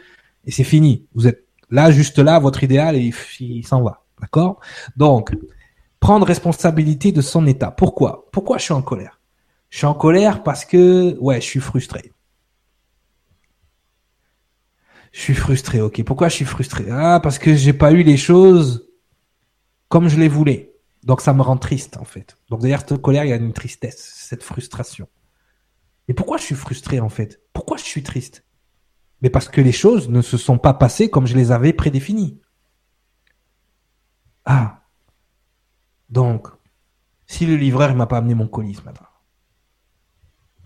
et 0.45 0.52
c'est 0.52 0.64
fini. 0.64 1.07
Vous 1.14 1.27
êtes 1.27 1.45
là, 1.69 1.91
juste 1.91 2.19
là, 2.19 2.40
votre 2.40 2.64
idéal, 2.64 2.95
et 2.95 3.14
il 3.40 3.68
s'en 3.68 3.84
va. 3.84 4.06
D'accord? 4.19 4.60
Donc, 4.95 5.35
prendre 5.99 6.26
responsabilité 6.26 7.11
de 7.11 7.22
son 7.22 7.45
état. 7.45 7.72
Pourquoi? 7.72 8.26
Pourquoi 8.31 8.57
je 8.57 8.64
suis 8.64 8.73
en 8.73 8.81
colère? 8.81 9.19
Je 9.73 9.79
suis 9.79 9.87
en 9.87 9.95
colère 9.95 10.43
parce 10.43 10.65
que, 10.65 11.17
ouais, 11.17 11.41
je 11.41 11.47
suis 11.47 11.59
frustré. 11.59 12.13
Je 15.11 15.19
suis 15.19 15.33
frustré, 15.33 15.81
ok. 15.81 16.03
Pourquoi 16.03 16.29
je 16.29 16.35
suis 16.35 16.45
frustré? 16.45 16.91
Ah, 16.91 17.19
parce 17.19 17.39
que 17.39 17.55
j'ai 17.55 17.73
pas 17.73 17.91
eu 17.91 18.03
les 18.03 18.15
choses 18.15 18.87
comme 19.87 20.09
je 20.09 20.19
les 20.19 20.27
voulais. 20.27 20.75
Donc 21.01 21.21
ça 21.21 21.33
me 21.33 21.41
rend 21.41 21.57
triste, 21.57 21.97
en 21.97 22.03
fait. 22.03 22.37
Donc 22.51 22.61
derrière 22.61 22.81
cette 22.87 23.01
colère, 23.01 23.25
il 23.25 23.29
y 23.29 23.33
a 23.33 23.37
une 23.37 23.51
tristesse, 23.51 24.13
cette 24.15 24.43
frustration. 24.43 25.09
Et 26.07 26.13
pourquoi 26.13 26.37
je 26.37 26.43
suis 26.43 26.55
frustré, 26.55 26.99
en 26.99 27.09
fait? 27.09 27.41
Pourquoi 27.51 27.77
je 27.77 27.83
suis 27.83 28.03
triste? 28.03 28.45
Mais 29.23 29.31
parce 29.31 29.49
que 29.49 29.59
les 29.59 29.71
choses 29.71 30.07
ne 30.07 30.21
se 30.21 30.37
sont 30.37 30.59
pas 30.59 30.75
passées 30.75 31.09
comme 31.09 31.25
je 31.25 31.35
les 31.35 31.51
avais 31.51 31.73
prédéfinies. 31.73 32.39
Ah. 34.45 34.83
Donc, 36.09 36.47
si 37.25 37.47
le 37.47 37.55
livreur 37.55 37.89
ne 37.89 37.95
m'a 37.95 38.05
pas 38.05 38.17
amené 38.17 38.35
mon 38.35 38.47
colis 38.47 38.75
ce 38.75 38.83
matin, 38.83 39.07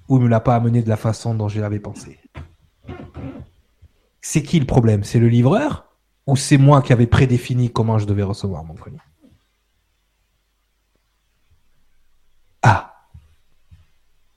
ou 0.08 0.20
ne 0.20 0.24
me 0.24 0.30
l'a 0.30 0.40
pas 0.40 0.56
amené 0.56 0.82
de 0.82 0.90
la 0.90 0.98
façon 0.98 1.36
dont 1.36 1.50
je 1.50 1.60
l'avais 1.60 1.80
pensé, 1.80 2.20
c'est 4.22 4.44
qui 4.44 4.60
le 4.60 4.66
problème? 4.66 5.04
C'est 5.04 5.20
le 5.20 5.30
livreur? 5.30 5.86
Ou 6.26 6.36
c'est 6.36 6.58
moi 6.58 6.82
qui 6.82 6.92
avais 6.92 7.08
prédéfini 7.08 7.72
comment 7.72 7.98
je 7.98 8.06
devais 8.06 8.24
recevoir 8.24 8.64
mon 8.64 8.76
colis 8.76 8.98
Ah 12.62 12.94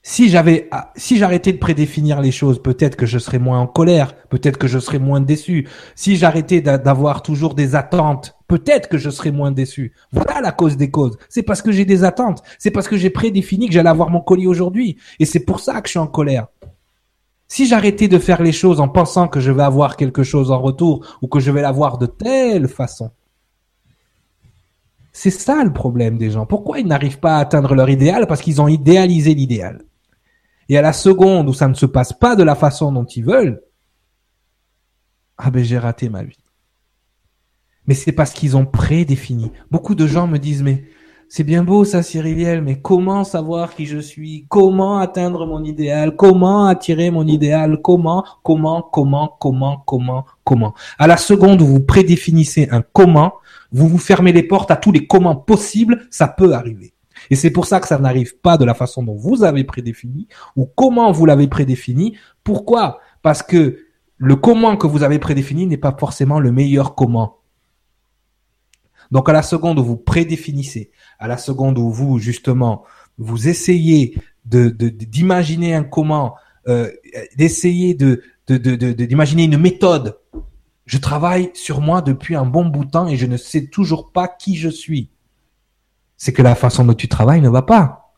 si 0.03 0.29
j'avais, 0.29 0.67
ah, 0.71 0.91
si 0.95 1.17
j'arrêtais 1.17 1.53
de 1.53 1.59
prédéfinir 1.59 2.21
les 2.21 2.31
choses, 2.31 2.61
peut-être 2.61 2.95
que 2.95 3.05
je 3.05 3.19
serais 3.19 3.37
moins 3.37 3.59
en 3.59 3.67
colère, 3.67 4.15
peut-être 4.29 4.57
que 4.57 4.67
je 4.67 4.79
serais 4.79 4.97
moins 4.97 5.21
déçu. 5.21 5.67
Si 5.95 6.15
j'arrêtais 6.15 6.61
d'avoir 6.61 7.21
toujours 7.21 7.53
des 7.53 7.75
attentes, 7.75 8.35
peut-être 8.47 8.89
que 8.89 8.97
je 8.97 9.11
serais 9.11 9.31
moins 9.31 9.51
déçu. 9.51 9.93
Voilà 10.11 10.41
la 10.41 10.51
cause 10.51 10.75
des 10.75 10.89
causes. 10.89 11.17
C'est 11.29 11.43
parce 11.43 11.61
que 11.61 11.71
j'ai 11.71 11.85
des 11.85 12.03
attentes. 12.03 12.41
C'est 12.57 12.71
parce 12.71 12.87
que 12.87 12.97
j'ai 12.97 13.11
prédéfini 13.11 13.67
que 13.67 13.73
j'allais 13.73 13.89
avoir 13.89 14.09
mon 14.09 14.21
colis 14.21 14.47
aujourd'hui. 14.47 14.97
Et 15.19 15.25
c'est 15.25 15.45
pour 15.45 15.59
ça 15.59 15.79
que 15.81 15.87
je 15.87 15.91
suis 15.91 15.99
en 15.99 16.07
colère. 16.07 16.47
Si 17.47 17.67
j'arrêtais 17.67 18.07
de 18.07 18.17
faire 18.17 18.41
les 18.41 18.53
choses 18.53 18.79
en 18.79 18.87
pensant 18.87 19.27
que 19.27 19.39
je 19.39 19.51
vais 19.51 19.63
avoir 19.63 19.97
quelque 19.97 20.23
chose 20.23 20.51
en 20.51 20.61
retour 20.61 21.05
ou 21.21 21.27
que 21.27 21.39
je 21.39 21.51
vais 21.51 21.61
l'avoir 21.61 21.99
de 21.99 22.07
telle 22.07 22.67
façon, 22.67 23.11
c'est 25.13 25.29
ça 25.29 25.63
le 25.63 25.73
problème 25.73 26.17
des 26.17 26.31
gens. 26.31 26.45
Pourquoi 26.45 26.79
ils 26.79 26.87
n'arrivent 26.87 27.19
pas 27.19 27.35
à 27.35 27.41
atteindre 27.41 27.75
leur 27.75 27.89
idéal? 27.89 28.25
Parce 28.25 28.41
qu'ils 28.41 28.61
ont 28.61 28.69
idéalisé 28.69 29.35
l'idéal. 29.35 29.83
Et 30.71 30.77
à 30.77 30.81
la 30.81 30.93
seconde 30.93 31.49
où 31.49 31.53
ça 31.53 31.67
ne 31.67 31.73
se 31.73 31.85
passe 31.85 32.13
pas 32.13 32.37
de 32.37 32.43
la 32.43 32.55
façon 32.55 32.93
dont 32.93 33.03
ils 33.03 33.25
veulent, 33.25 33.61
ah 35.37 35.51
ben 35.51 35.65
j'ai 35.65 35.77
raté 35.77 36.07
ma 36.07 36.23
vie. 36.23 36.37
Mais 37.87 37.93
c'est 37.93 38.13
parce 38.13 38.31
qu'ils 38.31 38.55
ont 38.55 38.65
prédéfini. 38.65 39.51
Beaucoup 39.69 39.95
de 39.95 40.07
gens 40.07 40.27
me 40.27 40.37
disent 40.37 40.63
mais 40.63 40.85
c'est 41.27 41.43
bien 41.43 41.65
beau 41.65 41.83
ça, 41.83 42.03
Cyriliel, 42.03 42.61
mais 42.61 42.79
comment 42.79 43.25
savoir 43.25 43.75
qui 43.75 43.85
je 43.85 43.97
suis? 43.97 44.45
Comment 44.47 44.99
atteindre 44.99 45.45
mon 45.45 45.61
idéal? 45.61 46.15
Comment 46.15 46.67
attirer 46.67 47.11
mon 47.11 47.27
idéal? 47.27 47.81
Comment 47.81 48.23
Comment 48.41 48.81
Comment 48.81 49.35
Comment 49.41 49.83
Comment 49.85 50.25
Comment? 50.45 50.73
À 50.97 51.05
la 51.05 51.17
seconde 51.17 51.61
où 51.61 51.65
vous 51.65 51.83
prédéfinissez 51.83 52.69
un 52.71 52.81
comment, 52.81 53.33
vous 53.73 53.89
vous 53.89 53.97
fermez 53.97 54.31
les 54.31 54.43
portes 54.43 54.71
à 54.71 54.77
tous 54.77 54.93
les 54.93 55.05
comment 55.05 55.35
possibles, 55.35 56.07
ça 56.11 56.29
peut 56.29 56.53
arriver. 56.53 56.93
Et 57.31 57.35
c'est 57.35 57.49
pour 57.49 57.65
ça 57.65 57.79
que 57.79 57.87
ça 57.87 57.97
n'arrive 57.97 58.37
pas 58.37 58.57
de 58.57 58.65
la 58.65 58.73
façon 58.73 59.03
dont 59.03 59.15
vous 59.15 59.43
avez 59.43 59.63
prédéfini 59.63 60.27
ou 60.57 60.65
comment 60.65 61.13
vous 61.13 61.25
l'avez 61.25 61.47
prédéfini. 61.47 62.17
Pourquoi? 62.43 62.99
Parce 63.23 63.41
que 63.41 63.79
le 64.17 64.35
comment 64.35 64.75
que 64.75 64.85
vous 64.85 65.01
avez 65.01 65.17
prédéfini 65.17 65.65
n'est 65.65 65.77
pas 65.77 65.95
forcément 65.97 66.39
le 66.39 66.51
meilleur 66.51 66.93
comment. 66.93 67.37
Donc 69.11 69.29
à 69.29 69.33
la 69.33 69.43
seconde 69.43 69.79
où 69.79 69.83
vous 69.83 69.95
prédéfinissez, 69.95 70.91
à 71.19 71.29
la 71.29 71.37
seconde 71.37 71.77
où 71.77 71.89
vous 71.89 72.19
justement 72.19 72.83
vous 73.17 73.47
essayez 73.47 74.17
d'imaginer 74.45 75.73
un 75.73 75.83
comment, 75.83 76.35
euh, 76.67 76.91
d'essayer 77.37 77.93
de 77.93 78.23
d'imaginer 78.47 79.45
une 79.45 79.57
méthode. 79.57 80.17
Je 80.85 80.97
travaille 80.97 81.51
sur 81.53 81.79
moi 81.79 82.01
depuis 82.01 82.35
un 82.35 82.45
bon 82.45 82.65
bout 82.65 82.83
de 82.83 82.91
temps 82.91 83.07
et 83.07 83.15
je 83.15 83.25
ne 83.25 83.37
sais 83.37 83.67
toujours 83.67 84.11
pas 84.11 84.27
qui 84.27 84.57
je 84.57 84.67
suis. 84.67 85.09
C'est 86.23 86.33
que 86.33 86.43
la 86.43 86.53
façon 86.53 86.85
dont 86.85 86.93
tu 86.93 87.07
travailles 87.07 87.41
ne 87.41 87.49
va 87.49 87.63
pas. 87.63 88.13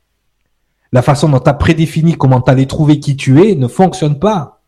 La 0.91 1.01
façon 1.01 1.29
dont 1.29 1.39
tu 1.39 1.49
as 1.49 1.53
prédéfini 1.53 2.17
comment 2.17 2.41
tu 2.41 2.51
allais 2.51 2.65
trouver 2.65 2.99
qui 2.99 3.15
tu 3.15 3.41
es 3.41 3.55
ne 3.55 3.69
fonctionne 3.69 4.19
pas. 4.19 4.61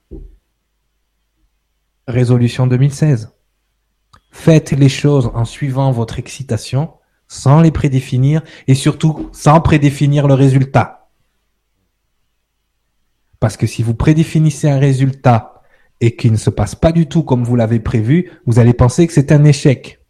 Résolution 2.07 2.65
2016. 2.65 3.35
Faites 4.31 4.71
les 4.71 4.87
choses 4.87 5.31
en 5.33 5.43
suivant 5.43 5.91
votre 5.91 6.17
excitation, 6.17 6.93
sans 7.27 7.59
les 7.59 7.71
prédéfinir 7.71 8.41
et 8.67 8.73
surtout 8.73 9.29
sans 9.33 9.59
prédéfinir 9.59 10.29
le 10.29 10.33
résultat. 10.33 11.09
Parce 13.41 13.57
que 13.57 13.67
si 13.67 13.83
vous 13.83 13.95
prédéfinissez 13.95 14.69
un 14.69 14.79
résultat 14.79 15.61
et 15.99 16.15
qu'il 16.15 16.31
ne 16.31 16.37
se 16.37 16.49
passe 16.49 16.75
pas 16.75 16.93
du 16.93 17.07
tout 17.07 17.23
comme 17.23 17.43
vous 17.43 17.57
l'avez 17.57 17.81
prévu, 17.81 18.31
vous 18.45 18.59
allez 18.59 18.73
penser 18.73 19.05
que 19.05 19.13
c'est 19.13 19.33
un 19.33 19.43
échec. 19.43 20.04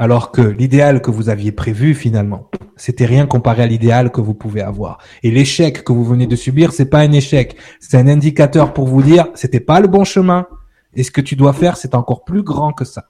Alors 0.00 0.30
que 0.30 0.42
l'idéal 0.42 1.02
que 1.02 1.10
vous 1.10 1.28
aviez 1.28 1.50
prévu, 1.50 1.92
finalement, 1.92 2.48
c'était 2.76 3.04
rien 3.04 3.26
comparé 3.26 3.64
à 3.64 3.66
l'idéal 3.66 4.12
que 4.12 4.20
vous 4.20 4.34
pouvez 4.34 4.62
avoir. 4.62 4.98
Et 5.24 5.32
l'échec 5.32 5.82
que 5.82 5.92
vous 5.92 6.04
venez 6.04 6.28
de 6.28 6.36
subir, 6.36 6.72
c'est 6.72 6.88
pas 6.88 7.00
un 7.00 7.10
échec. 7.10 7.56
C'est 7.80 7.96
un 7.96 8.06
indicateur 8.06 8.72
pour 8.72 8.86
vous 8.86 9.02
dire, 9.02 9.26
c'était 9.34 9.58
pas 9.58 9.80
le 9.80 9.88
bon 9.88 10.04
chemin. 10.04 10.46
Et 10.94 11.02
ce 11.02 11.10
que 11.10 11.20
tu 11.20 11.34
dois 11.34 11.52
faire, 11.52 11.76
c'est 11.76 11.96
encore 11.96 12.24
plus 12.24 12.44
grand 12.44 12.72
que 12.72 12.84
ça. 12.84 13.08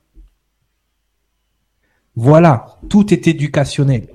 Voilà. 2.17 2.79
Tout 2.89 3.13
est 3.13 3.29
éducationnel. 3.29 4.09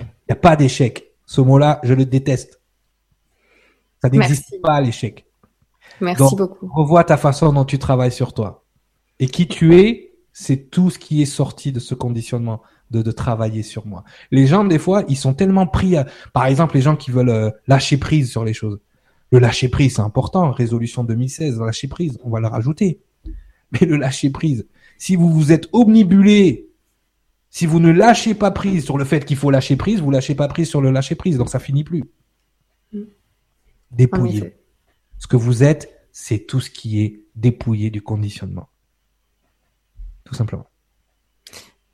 Il 0.00 0.06
n'y 0.28 0.32
a 0.32 0.36
pas 0.36 0.56
d'échec. 0.56 1.12
Ce 1.24 1.40
mot-là, 1.40 1.80
je 1.84 1.94
le 1.94 2.04
déteste. 2.04 2.60
Ça 4.02 4.08
n'existe 4.08 4.60
pas, 4.60 4.80
l'échec. 4.80 5.24
Merci 6.00 6.34
beaucoup. 6.34 6.68
Revois 6.68 7.04
ta 7.04 7.16
façon 7.16 7.52
dont 7.52 7.64
tu 7.64 7.78
travailles 7.78 8.12
sur 8.12 8.34
toi. 8.34 8.64
Et 9.20 9.28
qui 9.28 9.46
tu 9.46 9.78
es, 9.78 10.11
c'est 10.32 10.70
tout 10.70 10.90
ce 10.90 10.98
qui 10.98 11.22
est 11.22 11.26
sorti 11.26 11.72
de 11.72 11.80
ce 11.80 11.94
conditionnement 11.94 12.62
de, 12.90 13.10
travailler 13.10 13.62
sur 13.62 13.86
moi. 13.86 14.04
Les 14.30 14.46
gens, 14.46 14.64
des 14.64 14.78
fois, 14.78 15.04
ils 15.08 15.16
sont 15.16 15.32
tellement 15.32 15.66
pris 15.66 15.96
à, 15.96 16.06
par 16.34 16.46
exemple, 16.46 16.74
les 16.74 16.82
gens 16.82 16.94
qui 16.94 17.10
veulent 17.10 17.30
euh, 17.30 17.50
lâcher 17.66 17.96
prise 17.96 18.30
sur 18.30 18.44
les 18.44 18.52
choses. 18.52 18.80
Le 19.30 19.38
lâcher 19.38 19.68
prise, 19.68 19.94
c'est 19.94 20.02
important. 20.02 20.50
Résolution 20.50 21.02
2016, 21.02 21.58
lâcher 21.58 21.88
prise, 21.88 22.18
on 22.22 22.28
va 22.28 22.40
le 22.40 22.48
rajouter. 22.48 23.00
Mais 23.72 23.86
le 23.86 23.96
lâcher 23.96 24.28
prise, 24.28 24.66
si 24.98 25.16
vous 25.16 25.30
vous 25.30 25.52
êtes 25.52 25.68
omnibulé, 25.72 26.68
si 27.48 27.66
vous 27.66 27.80
ne 27.80 27.90
lâchez 27.90 28.34
pas 28.34 28.50
prise 28.50 28.84
sur 28.84 28.98
le 28.98 29.04
fait 29.04 29.24
qu'il 29.24 29.36
faut 29.36 29.50
lâcher 29.50 29.76
prise, 29.76 30.00
vous 30.00 30.10
lâchez 30.10 30.34
pas 30.34 30.48
prise 30.48 30.68
sur 30.68 30.82
le 30.82 30.90
lâcher 30.90 31.14
prise, 31.14 31.38
donc 31.38 31.48
ça 31.48 31.58
finit 31.58 31.84
plus. 31.84 32.04
Mm. 32.92 33.00
Dépouillé. 33.90 34.56
Ce 35.18 35.26
que 35.26 35.36
vous 35.36 35.62
êtes, 35.62 36.08
c'est 36.12 36.46
tout 36.46 36.60
ce 36.60 36.68
qui 36.68 37.02
est 37.02 37.24
dépouillé 37.34 37.90
du 37.90 38.02
conditionnement. 38.02 38.68
Tout 40.32 40.38
simplement. 40.38 40.64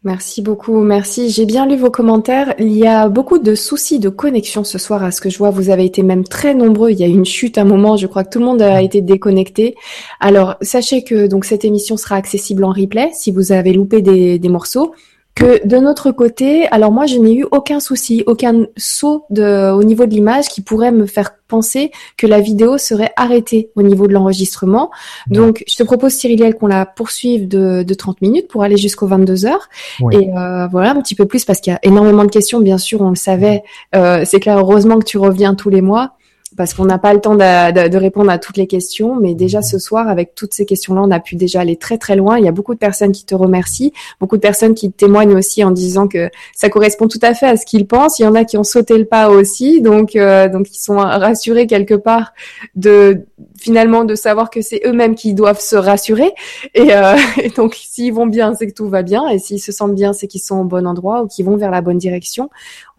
Merci 0.04 0.42
beaucoup, 0.42 0.80
merci. 0.80 1.28
J'ai 1.28 1.44
bien 1.44 1.66
lu 1.66 1.76
vos 1.76 1.90
commentaires. 1.90 2.54
Il 2.60 2.72
y 2.72 2.86
a 2.86 3.08
beaucoup 3.08 3.38
de 3.38 3.56
soucis 3.56 3.98
de 3.98 4.08
connexion 4.08 4.62
ce 4.62 4.78
soir 4.78 5.02
à 5.02 5.10
ce 5.10 5.20
que 5.20 5.28
je 5.28 5.38
vois. 5.38 5.50
Vous 5.50 5.70
avez 5.70 5.84
été 5.84 6.04
même 6.04 6.22
très 6.22 6.54
nombreux. 6.54 6.92
Il 6.92 7.00
y 7.00 7.02
a 7.02 7.08
eu 7.08 7.12
une 7.12 7.24
chute 7.24 7.58
à 7.58 7.62
un 7.62 7.64
moment. 7.64 7.96
Je 7.96 8.06
crois 8.06 8.22
que 8.22 8.30
tout 8.30 8.38
le 8.38 8.44
monde 8.44 8.62
a 8.62 8.80
été 8.80 9.00
déconnecté. 9.00 9.74
Alors, 10.20 10.54
sachez 10.60 11.02
que 11.02 11.26
donc 11.26 11.44
cette 11.44 11.64
émission 11.64 11.96
sera 11.96 12.14
accessible 12.14 12.62
en 12.62 12.70
replay 12.70 13.10
si 13.12 13.32
vous 13.32 13.50
avez 13.50 13.72
loupé 13.72 14.00
des, 14.00 14.38
des 14.38 14.48
morceaux 14.48 14.94
que 15.38 15.66
de 15.66 15.76
notre 15.76 16.10
côté, 16.10 16.66
alors 16.68 16.90
moi 16.90 17.06
je 17.06 17.16
n'ai 17.16 17.34
eu 17.34 17.46
aucun 17.52 17.78
souci, 17.78 18.24
aucun 18.26 18.66
saut 18.76 19.24
de, 19.30 19.70
au 19.70 19.84
niveau 19.84 20.04
de 20.04 20.10
l'image 20.10 20.48
qui 20.48 20.62
pourrait 20.62 20.90
me 20.90 21.06
faire 21.06 21.30
penser 21.46 21.92
que 22.16 22.26
la 22.26 22.40
vidéo 22.40 22.76
serait 22.76 23.12
arrêtée 23.16 23.70
au 23.76 23.82
niveau 23.82 24.08
de 24.08 24.12
l'enregistrement. 24.12 24.90
Donc 25.28 25.62
je 25.66 25.76
te 25.76 25.82
propose 25.84 26.12
Cyriliel 26.12 26.54
qu'on 26.56 26.66
la 26.66 26.86
poursuive 26.86 27.46
de, 27.46 27.84
de 27.84 27.94
30 27.94 28.20
minutes 28.20 28.48
pour 28.48 28.62
aller 28.64 28.76
jusqu'aux 28.76 29.06
22 29.06 29.46
heures. 29.46 29.68
Et 30.12 30.28
euh, 30.36 30.66
voilà 30.66 30.90
un 30.90 31.00
petit 31.00 31.14
peu 31.14 31.26
plus 31.26 31.44
parce 31.44 31.60
qu'il 31.60 31.72
y 31.72 31.76
a 31.76 31.80
énormément 31.82 32.24
de 32.24 32.30
questions, 32.30 32.60
bien 32.60 32.78
sûr, 32.78 33.00
on 33.00 33.10
le 33.10 33.16
savait. 33.16 33.62
Euh, 33.94 34.24
c'est 34.26 34.40
clair, 34.40 34.58
heureusement 34.58 34.98
que 34.98 35.04
tu 35.04 35.18
reviens 35.18 35.54
tous 35.54 35.70
les 35.70 35.82
mois 35.82 36.12
parce 36.56 36.74
qu'on 36.74 36.84
n'a 36.84 36.98
pas 36.98 37.12
le 37.12 37.20
temps 37.20 37.34
de, 37.34 37.96
répondre 37.96 38.30
à 38.30 38.38
toutes 38.38 38.56
les 38.56 38.66
questions, 38.66 39.16
mais 39.16 39.34
déjà 39.34 39.62
ce 39.62 39.78
soir, 39.78 40.08
avec 40.08 40.34
toutes 40.34 40.54
ces 40.54 40.66
questions-là, 40.66 41.02
on 41.02 41.10
a 41.10 41.20
pu 41.20 41.36
déjà 41.36 41.60
aller 41.60 41.76
très 41.76 41.98
très 41.98 42.16
loin. 42.16 42.38
Il 42.38 42.44
y 42.44 42.48
a 42.48 42.52
beaucoup 42.52 42.74
de 42.74 42.78
personnes 42.78 43.12
qui 43.12 43.24
te 43.24 43.34
remercient, 43.34 43.92
beaucoup 44.20 44.36
de 44.36 44.40
personnes 44.40 44.74
qui 44.74 44.90
témoignent 44.90 45.36
aussi 45.36 45.62
en 45.64 45.70
disant 45.70 46.08
que 46.08 46.30
ça 46.54 46.68
correspond 46.68 47.08
tout 47.08 47.20
à 47.22 47.34
fait 47.34 47.46
à 47.46 47.56
ce 47.56 47.66
qu'ils 47.66 47.86
pensent. 47.86 48.18
Il 48.18 48.22
y 48.22 48.26
en 48.26 48.34
a 48.34 48.44
qui 48.44 48.56
ont 48.56 48.64
sauté 48.64 48.96
le 48.98 49.04
pas 49.04 49.30
aussi, 49.30 49.80
donc 49.80 50.16
euh, 50.16 50.48
donc 50.48 50.70
ils 50.70 50.80
sont 50.80 50.96
rassurés 50.96 51.66
quelque 51.66 51.94
part 51.94 52.32
de 52.74 53.26
finalement 53.60 54.04
de 54.04 54.14
savoir 54.14 54.50
que 54.50 54.62
c'est 54.62 54.80
eux-mêmes 54.86 55.14
qui 55.14 55.34
doivent 55.34 55.60
se 55.60 55.76
rassurer. 55.76 56.32
Et, 56.74 56.94
euh, 56.94 57.16
et 57.42 57.50
donc 57.50 57.74
s'ils 57.74 58.12
vont 58.12 58.26
bien, 58.26 58.54
c'est 58.54 58.66
que 58.66 58.74
tout 58.74 58.88
va 58.88 59.02
bien, 59.02 59.28
et 59.28 59.38
s'ils 59.38 59.60
se 59.60 59.72
sentent 59.72 59.94
bien, 59.94 60.12
c'est 60.12 60.26
qu'ils 60.26 60.40
sont 60.40 60.56
au 60.60 60.64
bon 60.64 60.86
endroit 60.86 61.22
ou 61.22 61.26
qu'ils 61.26 61.44
vont 61.44 61.56
vers 61.56 61.70
la 61.70 61.80
bonne 61.80 61.98
direction. 61.98 62.50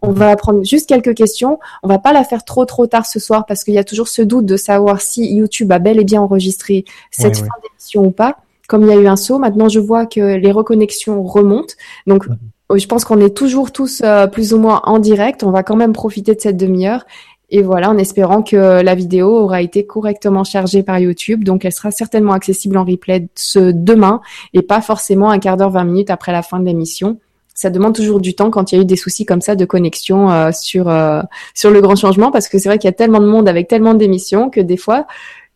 On 0.02 0.12
va 0.12 0.34
prendre 0.36 0.64
juste 0.64 0.88
quelques 0.88 1.14
questions. 1.14 1.58
On 1.82 1.88
va 1.88 1.98
pas 1.98 2.12
la 2.12 2.24
faire 2.24 2.44
trop 2.44 2.64
trop 2.64 2.86
tard 2.86 3.06
ce 3.06 3.18
soir 3.18 3.44
parce 3.46 3.64
qu'il 3.64 3.74
y 3.74 3.78
a 3.78 3.84
toujours 3.84 4.08
ce 4.08 4.22
doute 4.22 4.46
de 4.46 4.56
savoir 4.56 5.00
si 5.00 5.34
YouTube 5.34 5.70
a 5.72 5.78
bel 5.78 5.98
et 5.98 6.04
bien 6.04 6.22
enregistré 6.22 6.84
cette 7.10 7.36
fin 7.36 7.46
d'émission 7.62 8.06
ou 8.06 8.10
pas. 8.10 8.36
Comme 8.66 8.82
il 8.82 8.88
y 8.88 8.92
a 8.92 8.96
eu 8.96 9.08
un 9.08 9.16
saut, 9.16 9.38
maintenant 9.38 9.68
je 9.68 9.80
vois 9.80 10.06
que 10.06 10.36
les 10.36 10.52
reconnexions 10.52 11.22
remontent. 11.22 11.74
Donc 12.06 12.26
mhm. 12.28 12.78
je 12.78 12.86
pense 12.86 13.04
qu'on 13.04 13.20
est 13.20 13.36
toujours 13.36 13.72
tous 13.72 14.00
euh, 14.04 14.26
plus 14.26 14.54
ou 14.54 14.58
moins 14.58 14.80
en 14.84 14.98
direct. 14.98 15.42
On 15.42 15.50
va 15.50 15.62
quand 15.62 15.76
même 15.76 15.92
profiter 15.92 16.34
de 16.34 16.40
cette 16.40 16.56
demi-heure. 16.56 17.04
Et 17.50 17.62
voilà, 17.62 17.90
en 17.90 17.98
espérant 17.98 18.42
que 18.42 18.80
la 18.82 18.94
vidéo 18.94 19.28
aura 19.36 19.60
été 19.60 19.84
correctement 19.84 20.44
chargée 20.44 20.82
par 20.82 20.98
YouTube. 20.98 21.44
Donc, 21.44 21.64
elle 21.64 21.72
sera 21.72 21.90
certainement 21.90 22.32
accessible 22.32 22.76
en 22.78 22.84
replay 22.84 23.26
ce 23.34 23.72
demain 23.72 24.20
et 24.54 24.62
pas 24.62 24.80
forcément 24.80 25.30
un 25.30 25.38
quart 25.38 25.56
d'heure, 25.56 25.70
20 25.70 25.84
minutes 25.84 26.10
après 26.10 26.32
la 26.32 26.42
fin 26.42 26.60
de 26.60 26.64
l'émission 26.64 27.18
ça 27.60 27.68
demande 27.68 27.94
toujours 27.94 28.20
du 28.20 28.34
temps 28.34 28.50
quand 28.50 28.72
il 28.72 28.76
y 28.76 28.78
a 28.78 28.82
eu 28.82 28.86
des 28.86 28.96
soucis 28.96 29.26
comme 29.26 29.42
ça 29.42 29.54
de 29.54 29.66
connexion 29.66 30.30
euh, 30.30 30.50
sur 30.50 30.88
euh, 30.88 31.20
sur 31.52 31.70
le 31.70 31.82
grand 31.82 31.94
changement 31.94 32.30
parce 32.30 32.48
que 32.48 32.58
c'est 32.58 32.70
vrai 32.70 32.78
qu'il 32.78 32.88
y 32.88 32.94
a 32.94 32.96
tellement 32.96 33.20
de 33.20 33.26
monde 33.26 33.50
avec 33.50 33.68
tellement 33.68 33.92
d'émissions 33.92 34.48
que 34.48 34.60
des 34.60 34.78
fois 34.78 35.06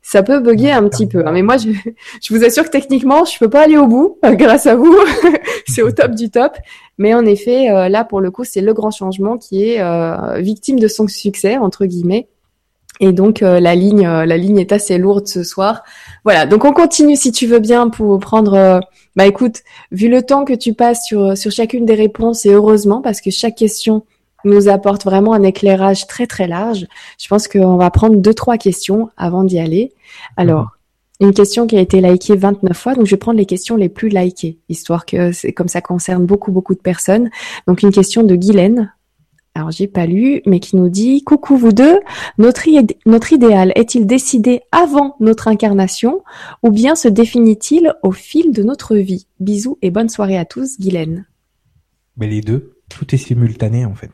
ça 0.07 0.23
peut 0.23 0.39
bugger 0.39 0.71
un 0.71 0.87
petit 0.89 1.07
peu. 1.07 1.27
Hein. 1.27 1.33
Mais 1.33 1.43
moi, 1.43 1.57
je, 1.57 1.71
je, 2.23 2.35
vous 2.35 2.45
assure 2.45 2.65
que 2.65 2.71
techniquement, 2.71 3.25
je 3.25 3.39
peux 3.39 3.49
pas 3.49 3.63
aller 3.63 3.79
au 3.79 3.87
bout 3.87 4.19
euh, 4.25 4.35
grâce 4.35 4.67
à 4.67 4.77
vous. 4.77 4.95
c'est 5.67 5.83
au 5.83 5.91
top 5.91 6.13
du 6.13 6.31
top. 6.31 6.57
Mais 6.99 7.15
en 7.15 7.25
effet, 7.27 7.89
là 7.89 8.05
pour 8.05 8.21
le 8.21 8.31
coup, 8.31 8.45
c'est 8.45 8.61
le 8.61 8.73
grand 8.73 8.93
changement 8.93 9.37
qui 9.37 9.65
est 9.65 9.83
victime 10.41 10.79
de 10.79 10.87
son 10.87 11.09
succès 11.09 11.57
entre 11.57 11.87
guillemets. 11.87 12.29
Et 13.01 13.11
donc 13.11 13.41
la 13.41 13.75
ligne, 13.75 14.07
la 14.07 14.37
ligne 14.37 14.59
est 14.59 14.71
assez 14.71 14.97
lourde 14.97 15.27
ce 15.27 15.43
soir. 15.43 15.83
Voilà. 16.23 16.47
Donc 16.47 16.65
on 16.65 16.73
continue 16.73 17.17
si 17.17 17.33
tu 17.33 17.49
veux 17.49 17.59
bien 17.59 17.89
pour 17.89 18.21
prendre 18.21 18.81
bah 19.17 19.27
écoute, 19.27 19.63
vu 19.93 20.09
le 20.09 20.23
temps 20.23 20.45
que 20.45 20.53
tu 20.53 20.75
passes 20.75 21.05
sur, 21.05 21.37
sur 21.37 21.53
chacune 21.53 21.87
des 21.87 21.95
réponses, 21.95 22.47
et 22.47 22.51
heureusement, 22.51 23.01
parce 23.01 23.21
que 23.21 23.31
chaque 23.31 23.55
question 23.55 24.05
nous 24.45 24.69
apporte 24.69 25.05
vraiment 25.05 25.33
un 25.33 25.43
éclairage 25.43 26.07
très 26.07 26.27
très 26.27 26.47
large, 26.47 26.87
je 27.19 27.29
pense 27.29 27.49
qu'on 27.49 27.77
va 27.77 27.91
prendre 27.91 28.17
deux, 28.17 28.35
trois 28.35 28.59
questions 28.59 29.11
avant 29.17 29.45
d'y 29.45 29.59
aller. 29.59 29.93
Alors, 30.37 30.71
une 31.21 31.33
question 31.33 31.67
qui 31.67 31.77
a 31.77 31.81
été 31.81 32.01
likée 32.01 32.37
29 32.37 32.77
fois, 32.77 32.95
donc 32.95 33.07
je 33.07 33.13
vais 33.13 33.17
prendre 33.17 33.39
les 33.39 33.47
questions 33.47 33.77
les 33.77 33.89
plus 33.89 34.09
likées, 34.09 34.59
histoire 34.69 35.07
que 35.07 35.33
c'est 35.33 35.53
comme 35.53 35.69
ça 35.69 35.81
concerne 35.81 36.27
beaucoup 36.27 36.51
beaucoup 36.51 36.75
de 36.75 36.81
personnes. 36.81 37.31
Donc 37.67 37.83
une 37.83 37.93
question 37.93 38.25
de 38.25 38.35
Guylaine, 38.35 38.93
alors 39.55 39.71
j'ai 39.71 39.87
pas 39.87 40.07
lu, 40.07 40.43
mais 40.47 40.59
qui 40.59 40.77
nous 40.77 40.89
dit 40.89 41.23
Coucou 41.23 41.57
vous 41.57 41.73
deux, 41.73 42.01
notre, 42.39 42.65
notre 43.07 43.33
idéal 43.33 43.73
est-il 43.77 44.07
décidé 44.07 44.63
avant 44.73 45.15
notre 45.21 45.47
incarnation 45.47 46.25
ou 46.65 46.71
bien 46.71 46.97
se 46.97 47.07
définit-il 47.07 47.95
au 48.03 48.11
fil 48.11 48.53
de 48.53 48.65
notre 48.65 48.97
vie? 48.97 49.29
Bisous 49.39 49.79
et 49.83 49.91
bonne 49.91 50.09
soirée 50.09 50.37
à 50.37 50.45
tous, 50.45 50.81
Guylaine. 50.81 51.27
Mais 52.17 52.27
les 52.27 52.41
deux, 52.41 52.79
tout 52.89 53.15
est 53.15 53.19
simultané 53.19 53.85
en 53.85 53.95
fait. 53.95 54.11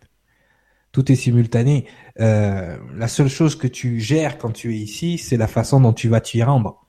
Tout 0.93 1.11
est 1.13 1.17
simultané. 1.17 1.87
Euh, 2.19 2.77
la 2.97 3.09
seule 3.09 3.29
chose 3.29 3.57
que 3.57 3.69
tu 3.69 4.01
gères 4.01 4.39
quand 4.39 4.51
tu 4.51 4.75
es 4.75 4.79
ici, 4.79 5.19
c'est 5.19 5.37
la 5.37 5.47
façon 5.47 5.81
dont 5.81 5.93
tu 5.93 6.09
vas 6.09 6.21
t'y 6.21 6.43
rendre. 6.43 6.87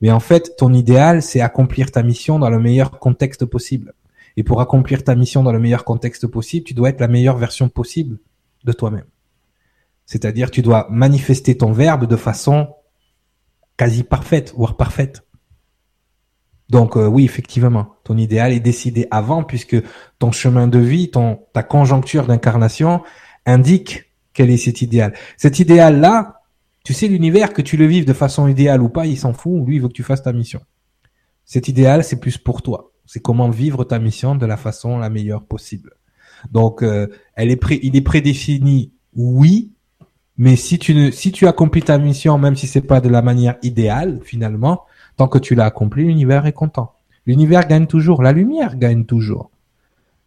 Mais 0.00 0.10
en 0.10 0.20
fait, 0.20 0.56
ton 0.56 0.72
idéal, 0.72 1.22
c'est 1.22 1.40
accomplir 1.40 1.90
ta 1.90 2.02
mission 2.02 2.38
dans 2.38 2.50
le 2.50 2.58
meilleur 2.58 2.98
contexte 2.98 3.44
possible. 3.44 3.94
Et 4.36 4.42
pour 4.42 4.60
accomplir 4.60 5.04
ta 5.04 5.14
mission 5.14 5.42
dans 5.42 5.52
le 5.52 5.60
meilleur 5.60 5.84
contexte 5.84 6.26
possible, 6.26 6.66
tu 6.66 6.74
dois 6.74 6.88
être 6.88 7.00
la 7.00 7.08
meilleure 7.08 7.36
version 7.36 7.68
possible 7.68 8.18
de 8.64 8.72
toi-même. 8.72 9.06
C'est-à-dire, 10.06 10.50
tu 10.50 10.62
dois 10.62 10.86
manifester 10.90 11.56
ton 11.56 11.72
verbe 11.72 12.06
de 12.06 12.16
façon 12.16 12.74
quasi 13.76 14.02
parfaite, 14.02 14.52
voire 14.56 14.76
parfaite. 14.76 15.22
Donc 16.70 16.96
euh, 16.96 17.06
oui, 17.06 17.24
effectivement, 17.24 17.96
ton 18.04 18.16
idéal 18.16 18.52
est 18.52 18.60
décidé 18.60 19.06
avant 19.10 19.44
puisque 19.44 19.76
ton 20.18 20.32
chemin 20.32 20.66
de 20.66 20.78
vie, 20.78 21.10
ta 21.52 21.62
conjoncture 21.62 22.26
d'incarnation 22.26 23.02
indique 23.46 24.12
quel 24.32 24.50
est 24.50 24.56
cet 24.56 24.82
idéal. 24.82 25.14
Cet 25.36 25.58
idéal-là, 25.58 26.42
tu 26.84 26.92
sais 26.92 27.08
l'univers 27.08 27.52
que 27.52 27.62
tu 27.62 27.76
le 27.76 27.86
vives 27.86 28.04
de 28.04 28.12
façon 28.12 28.48
idéale 28.48 28.82
ou 28.82 28.88
pas, 28.88 29.06
il 29.06 29.18
s'en 29.18 29.32
fout, 29.32 29.66
lui 29.66 29.76
il 29.76 29.82
veut 29.82 29.88
que 29.88 29.94
tu 29.94 30.02
fasses 30.02 30.22
ta 30.22 30.32
mission. 30.32 30.60
Cet 31.44 31.68
idéal, 31.68 32.04
c'est 32.04 32.20
plus 32.20 32.38
pour 32.38 32.62
toi. 32.62 32.92
C'est 33.06 33.20
comment 33.20 33.50
vivre 33.50 33.84
ta 33.84 33.98
mission 33.98 34.34
de 34.34 34.46
la 34.46 34.56
façon 34.56 34.98
la 34.98 35.10
meilleure 35.10 35.44
possible. 35.44 35.92
Donc, 36.50 36.82
euh, 36.82 37.06
il 37.38 37.50
est 37.50 38.00
prédéfini, 38.00 38.92
oui, 39.14 39.72
mais 40.36 40.56
si 40.56 40.78
tu 40.78 40.94
ne, 40.94 41.10
si 41.10 41.30
tu 41.30 41.46
accomplis 41.46 41.82
ta 41.82 41.98
mission, 41.98 42.38
même 42.38 42.56
si 42.56 42.66
c'est 42.66 42.80
pas 42.80 43.00
de 43.00 43.08
la 43.08 43.22
manière 43.22 43.56
idéale, 43.62 44.20
finalement, 44.24 44.82
tant 45.16 45.28
que 45.28 45.38
tu 45.38 45.54
l'as 45.54 45.66
accompli, 45.66 46.04
l'univers 46.04 46.46
est 46.46 46.52
content. 46.52 46.92
L'univers 47.26 47.68
gagne 47.68 47.86
toujours, 47.86 48.22
la 48.22 48.32
lumière 48.32 48.76
gagne 48.76 49.04
toujours. 49.04 49.50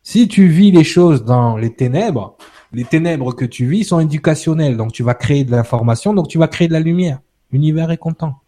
Si 0.03 0.27
tu 0.27 0.48
vis 0.48 0.72
les 0.72 0.85
choses 0.85 1.26
dans 1.26 1.57
les 1.57 1.73
ténèbres, 1.73 2.38
les 2.73 2.84
ténèbres 2.84 3.34
que 3.34 3.45
tu 3.45 3.65
vis 3.65 3.85
sont 3.85 3.99
éducationnelles, 3.99 4.77
donc 4.77 4.91
tu 4.91 5.03
vas 5.03 5.14
créer 5.14 5.44
de 5.44 5.52
l'information, 5.52 6.14
donc 6.14 6.27
tu 6.27 6.38
vas 6.38 6.48
créer 6.48 6.68
de 6.68 6.73
la 6.73 6.80
lumière. 6.80 7.19
L'univers 7.52 7.91
est 7.91 7.98
content. 7.98 8.41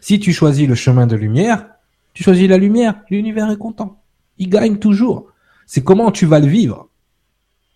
Si 0.00 0.18
tu 0.18 0.32
choisis 0.32 0.68
le 0.68 0.74
chemin 0.74 1.06
de 1.06 1.16
lumière, 1.16 1.66
tu 2.12 2.22
choisis 2.22 2.48
la 2.48 2.58
lumière, 2.58 3.00
l'univers 3.10 3.50
est 3.50 3.58
content. 3.58 4.02
Il 4.38 4.48
gagne 4.48 4.78
toujours. 4.78 5.26
C'est 5.66 5.82
comment 5.82 6.10
tu 6.10 6.26
vas 6.26 6.40
le 6.40 6.46
vivre. 6.46 6.88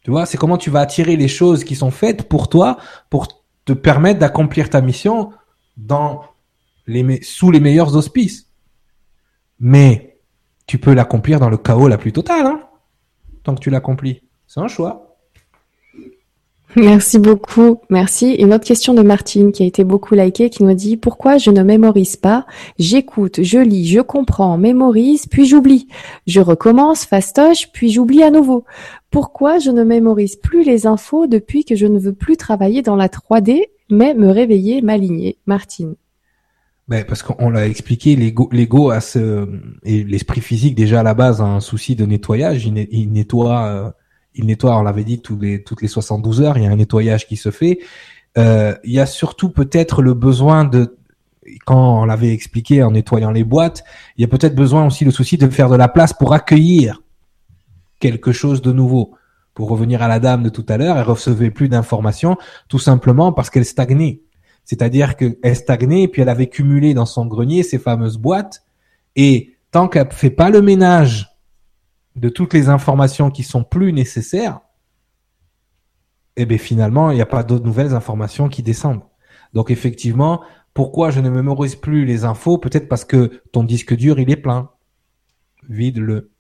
Tu 0.02 0.10
vois, 0.10 0.26
c'est 0.26 0.38
comment 0.38 0.58
tu 0.58 0.70
vas 0.70 0.80
attirer 0.80 1.16
les 1.16 1.28
choses 1.28 1.64
qui 1.64 1.76
sont 1.76 1.90
faites 1.90 2.28
pour 2.28 2.48
toi, 2.48 2.78
pour 3.10 3.28
te 3.64 3.72
permettre 3.72 4.20
d'accomplir 4.20 4.70
ta 4.70 4.80
mission 4.80 5.32
dans 5.76 6.22
les, 6.86 7.22
sous 7.22 7.50
les 7.50 7.60
meilleurs 7.60 7.96
auspices. 7.96 8.48
Mais 9.60 10.18
tu 10.66 10.78
peux 10.78 10.94
l'accomplir 10.94 11.40
dans 11.40 11.50
le 11.50 11.56
chaos 11.56 11.88
la 11.88 11.98
plus 11.98 12.12
totale, 12.12 12.46
hein, 12.46 12.62
tant 13.42 13.54
que 13.54 13.60
tu 13.60 13.70
l'accomplis. 13.70 14.22
C'est 14.46 14.60
un 14.60 14.68
choix. 14.68 15.07
Merci 16.80 17.18
beaucoup. 17.18 17.80
Merci. 17.90 18.34
Une 18.34 18.54
autre 18.54 18.64
question 18.64 18.94
de 18.94 19.02
Martine 19.02 19.50
qui 19.50 19.64
a 19.64 19.66
été 19.66 19.82
beaucoup 19.82 20.14
likée 20.14 20.48
qui 20.48 20.62
nous 20.62 20.74
dit 20.74 20.96
pourquoi 20.96 21.36
je 21.36 21.50
ne 21.50 21.64
mémorise 21.64 22.14
pas? 22.14 22.46
J'écoute, 22.78 23.42
je 23.42 23.58
lis, 23.58 23.88
je 23.88 24.00
comprends, 24.00 24.56
mémorise, 24.58 25.26
puis 25.26 25.44
j'oublie. 25.44 25.88
Je 26.28 26.40
recommence, 26.40 27.04
fastoche, 27.04 27.72
puis 27.72 27.90
j'oublie 27.90 28.22
à 28.22 28.30
nouveau. 28.30 28.64
Pourquoi 29.10 29.58
je 29.58 29.70
ne 29.70 29.82
mémorise 29.82 30.36
plus 30.36 30.62
les 30.62 30.86
infos 30.86 31.26
depuis 31.26 31.64
que 31.64 31.74
je 31.74 31.86
ne 31.86 31.98
veux 31.98 32.12
plus 32.12 32.36
travailler 32.36 32.80
dans 32.82 32.96
la 32.96 33.08
3D 33.08 33.64
mais 33.90 34.14
me 34.14 34.28
réveiller, 34.28 34.80
m'aligner? 34.80 35.38
Martine. 35.46 35.96
Ben, 36.86 37.04
parce 37.04 37.22
qu'on 37.22 37.50
l'a 37.50 37.66
expliqué, 37.66 38.16
l'ego, 38.16 38.90
a 38.90 39.00
ce, 39.00 39.48
et 39.84 40.04
l'esprit 40.04 40.40
physique 40.40 40.74
déjà 40.74 41.00
à 41.00 41.02
la 41.02 41.14
base 41.14 41.40
a 41.40 41.44
un 41.44 41.60
souci 41.60 41.96
de 41.96 42.06
nettoyage. 42.06 42.64
Il, 42.66 43.12
nettoie, 43.12 43.66
euh, 43.66 43.90
il 44.38 44.46
nettoie, 44.46 44.78
on 44.78 44.82
l'avait 44.82 45.04
dit, 45.04 45.20
tous 45.20 45.38
les, 45.38 45.62
toutes 45.62 45.82
les 45.82 45.88
72 45.88 46.40
heures, 46.40 46.56
il 46.56 46.64
y 46.64 46.66
a 46.66 46.70
un 46.70 46.76
nettoyage 46.76 47.26
qui 47.26 47.36
se 47.36 47.50
fait. 47.50 47.80
Euh, 48.38 48.74
il 48.84 48.92
y 48.92 49.00
a 49.00 49.06
surtout 49.06 49.50
peut-être 49.50 50.00
le 50.00 50.14
besoin 50.14 50.64
de, 50.64 50.96
quand 51.66 52.02
on 52.02 52.04
l'avait 52.04 52.32
expliqué 52.32 52.82
en 52.82 52.92
nettoyant 52.92 53.32
les 53.32 53.42
boîtes, 53.42 53.82
il 54.16 54.22
y 54.22 54.24
a 54.24 54.28
peut-être 54.28 54.54
besoin 54.54 54.86
aussi 54.86 55.04
le 55.04 55.10
souci 55.10 55.36
de 55.36 55.48
faire 55.48 55.68
de 55.68 55.76
la 55.76 55.88
place 55.88 56.12
pour 56.12 56.32
accueillir 56.32 57.02
quelque 57.98 58.32
chose 58.32 58.62
de 58.62 58.72
nouveau. 58.72 59.14
Pour 59.54 59.68
revenir 59.68 60.02
à 60.02 60.08
la 60.08 60.20
dame 60.20 60.44
de 60.44 60.50
tout 60.50 60.64
à 60.68 60.76
l'heure, 60.76 60.96
elle 60.96 61.02
recevait 61.02 61.50
plus 61.50 61.68
d'informations 61.68 62.36
tout 62.68 62.78
simplement 62.78 63.32
parce 63.32 63.50
qu'elle 63.50 63.64
stagnait. 63.64 64.22
C'est-à-dire 64.64 65.16
qu'elle 65.16 65.56
stagnait 65.56 66.02
et 66.02 66.08
puis 66.08 66.22
elle 66.22 66.28
avait 66.28 66.46
cumulé 66.46 66.94
dans 66.94 67.06
son 67.06 67.26
grenier 67.26 67.64
ces 67.64 67.78
fameuses 67.78 68.18
boîtes 68.18 68.62
et 69.16 69.56
tant 69.72 69.88
qu'elle 69.88 70.12
fait 70.12 70.30
pas 70.30 70.50
le 70.50 70.62
ménage 70.62 71.27
de 72.18 72.28
toutes 72.28 72.54
les 72.54 72.68
informations 72.68 73.30
qui 73.30 73.42
sont 73.42 73.64
plus 73.64 73.92
nécessaires, 73.92 74.60
eh 76.36 76.46
bien 76.46 76.58
finalement, 76.58 77.10
il 77.10 77.14
n'y 77.14 77.22
a 77.22 77.26
pas 77.26 77.42
d'autres 77.42 77.64
nouvelles 77.64 77.94
informations 77.94 78.48
qui 78.48 78.62
descendent. 78.62 79.02
Donc 79.54 79.70
effectivement, 79.70 80.42
pourquoi 80.74 81.10
je 81.10 81.20
ne 81.20 81.30
mémorise 81.30 81.74
plus 81.74 82.04
les 82.04 82.24
infos? 82.24 82.58
Peut-être 82.58 82.88
parce 82.88 83.04
que 83.04 83.42
ton 83.52 83.64
disque 83.64 83.94
dur, 83.94 84.18
il 84.20 84.30
est 84.30 84.36
plein. 84.36 84.70
Vide-le. 85.68 86.30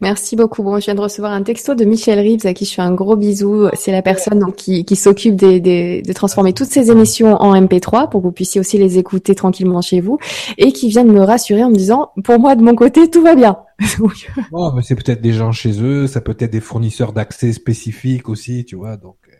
Merci 0.00 0.36
beaucoup. 0.36 0.62
Bon, 0.62 0.78
je 0.78 0.84
viens 0.84 0.94
de 0.94 1.00
recevoir 1.00 1.32
un 1.32 1.42
texto 1.42 1.74
de 1.74 1.84
Michel 1.84 2.20
Reeves 2.20 2.46
à 2.46 2.54
qui 2.54 2.64
je 2.64 2.74
fais 2.74 2.82
un 2.82 2.94
gros 2.94 3.16
bisou. 3.16 3.68
C'est 3.74 3.90
la 3.90 4.02
personne 4.02 4.52
qui, 4.52 4.84
s'occupe 4.96 5.34
de 5.34 6.12
transformer 6.12 6.52
toutes 6.52 6.68
ces 6.68 6.90
émissions 6.90 7.34
en 7.34 7.54
MP3 7.60 8.08
pour 8.08 8.20
que 8.20 8.26
vous 8.26 8.32
puissiez 8.32 8.60
aussi 8.60 8.78
les 8.78 8.98
écouter 8.98 9.34
tranquillement 9.34 9.80
chez 9.80 10.00
vous 10.00 10.18
et 10.56 10.72
qui 10.72 10.88
vient 10.88 11.04
de 11.04 11.10
me 11.10 11.22
rassurer 11.22 11.64
en 11.64 11.70
me 11.70 11.76
disant 11.76 12.12
pour 12.22 12.38
moi 12.38 12.54
de 12.54 12.62
mon 12.62 12.76
côté 12.76 13.10
tout 13.10 13.22
va 13.22 13.34
bien. 13.34 13.58
oh, 14.52 14.72
mais 14.74 14.82
c'est 14.82 14.96
peut-être 14.96 15.20
des 15.20 15.32
gens 15.32 15.52
chez 15.52 15.82
eux, 15.82 16.06
ça 16.06 16.20
peut 16.20 16.36
être 16.38 16.50
des 16.50 16.60
fournisseurs 16.60 17.12
d'accès 17.12 17.52
spécifiques 17.52 18.28
aussi, 18.28 18.64
tu 18.64 18.76
vois. 18.76 18.96
Donc 18.96 19.16
euh, 19.28 19.32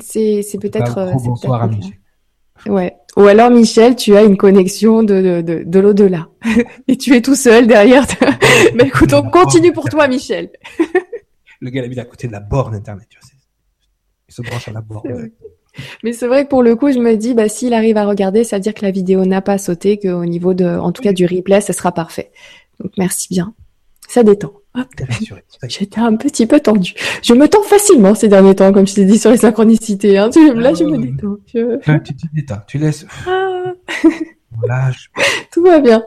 c'est 0.00 0.42
c'est 0.42 0.58
peut-être. 0.58 0.98
Euh, 0.98 1.12
bonsoir 1.12 1.62
à 1.62 1.68
Michel. 1.68 1.98
Ouais. 2.66 2.96
Ou 3.16 3.22
alors 3.22 3.50
Michel, 3.50 3.94
tu 3.96 4.16
as 4.16 4.22
une 4.22 4.36
connexion 4.36 5.02
de, 5.02 5.20
de, 5.20 5.40
de, 5.42 5.64
de 5.64 5.78
l'au-delà. 5.80 6.28
Et 6.88 6.96
tu 6.96 7.14
es 7.14 7.20
tout 7.20 7.34
seul 7.34 7.66
derrière. 7.66 8.06
Mais 8.74 8.84
écoute, 8.84 9.12
on 9.12 9.28
continue 9.28 9.72
pour 9.72 9.88
toi, 9.88 10.08
Michel. 10.08 10.50
Le 11.60 11.70
gars, 11.70 11.82
habite 11.82 11.98
à 11.98 12.04
côté 12.04 12.26
de 12.26 12.32
la 12.32 12.40
borne 12.40 12.74
Internet. 12.74 13.06
Tu 13.10 13.18
vois, 13.20 13.28
il 14.28 14.34
se 14.34 14.42
branche 14.42 14.68
à 14.68 14.72
la 14.72 14.80
borne. 14.80 15.30
Mais 16.02 16.12
c'est 16.12 16.26
vrai 16.26 16.44
que 16.44 16.48
pour 16.48 16.62
le 16.62 16.76
coup, 16.76 16.92
je 16.92 16.98
me 16.98 17.16
dis, 17.16 17.34
bah, 17.34 17.48
s'il 17.48 17.74
arrive 17.74 17.96
à 17.96 18.06
regarder, 18.06 18.44
ça 18.44 18.56
veut 18.56 18.62
dire 18.62 18.74
que 18.74 18.84
la 18.84 18.92
vidéo 18.92 19.24
n'a 19.24 19.42
pas 19.42 19.58
sauté, 19.58 19.98
qu'au 19.98 20.24
niveau 20.24 20.54
de, 20.54 20.64
en 20.64 20.92
tout 20.92 21.02
cas, 21.02 21.12
du 21.12 21.26
replay, 21.26 21.60
ça 21.60 21.72
sera 21.72 21.92
parfait. 21.92 22.30
Donc, 22.80 22.92
merci 22.96 23.28
bien. 23.30 23.54
Ça 24.08 24.22
détend. 24.22 24.52
J'étais 25.68 26.00
un 26.00 26.16
petit 26.16 26.46
peu 26.46 26.60
tendu. 26.60 26.94
Je 27.22 27.32
me 27.34 27.48
tends 27.48 27.62
facilement 27.62 28.14
ces 28.14 28.28
derniers 28.28 28.54
temps, 28.54 28.72
comme 28.72 28.86
je 28.86 28.94
t'ai 28.94 29.04
dit 29.04 29.18
sur 29.18 29.30
les 29.30 29.36
synchronicités. 29.36 30.18
Hein. 30.18 30.30
Là, 30.54 30.74
je 30.74 30.84
me 30.84 30.98
détends. 30.98 31.36
Tu 31.46 32.16
te 32.16 32.26
détends. 32.34 32.60
Tu 32.66 32.78
laisses. 32.78 33.06
Ah. 33.26 33.72
Tout 35.52 35.62
va 35.62 35.80
bien. 35.80 36.04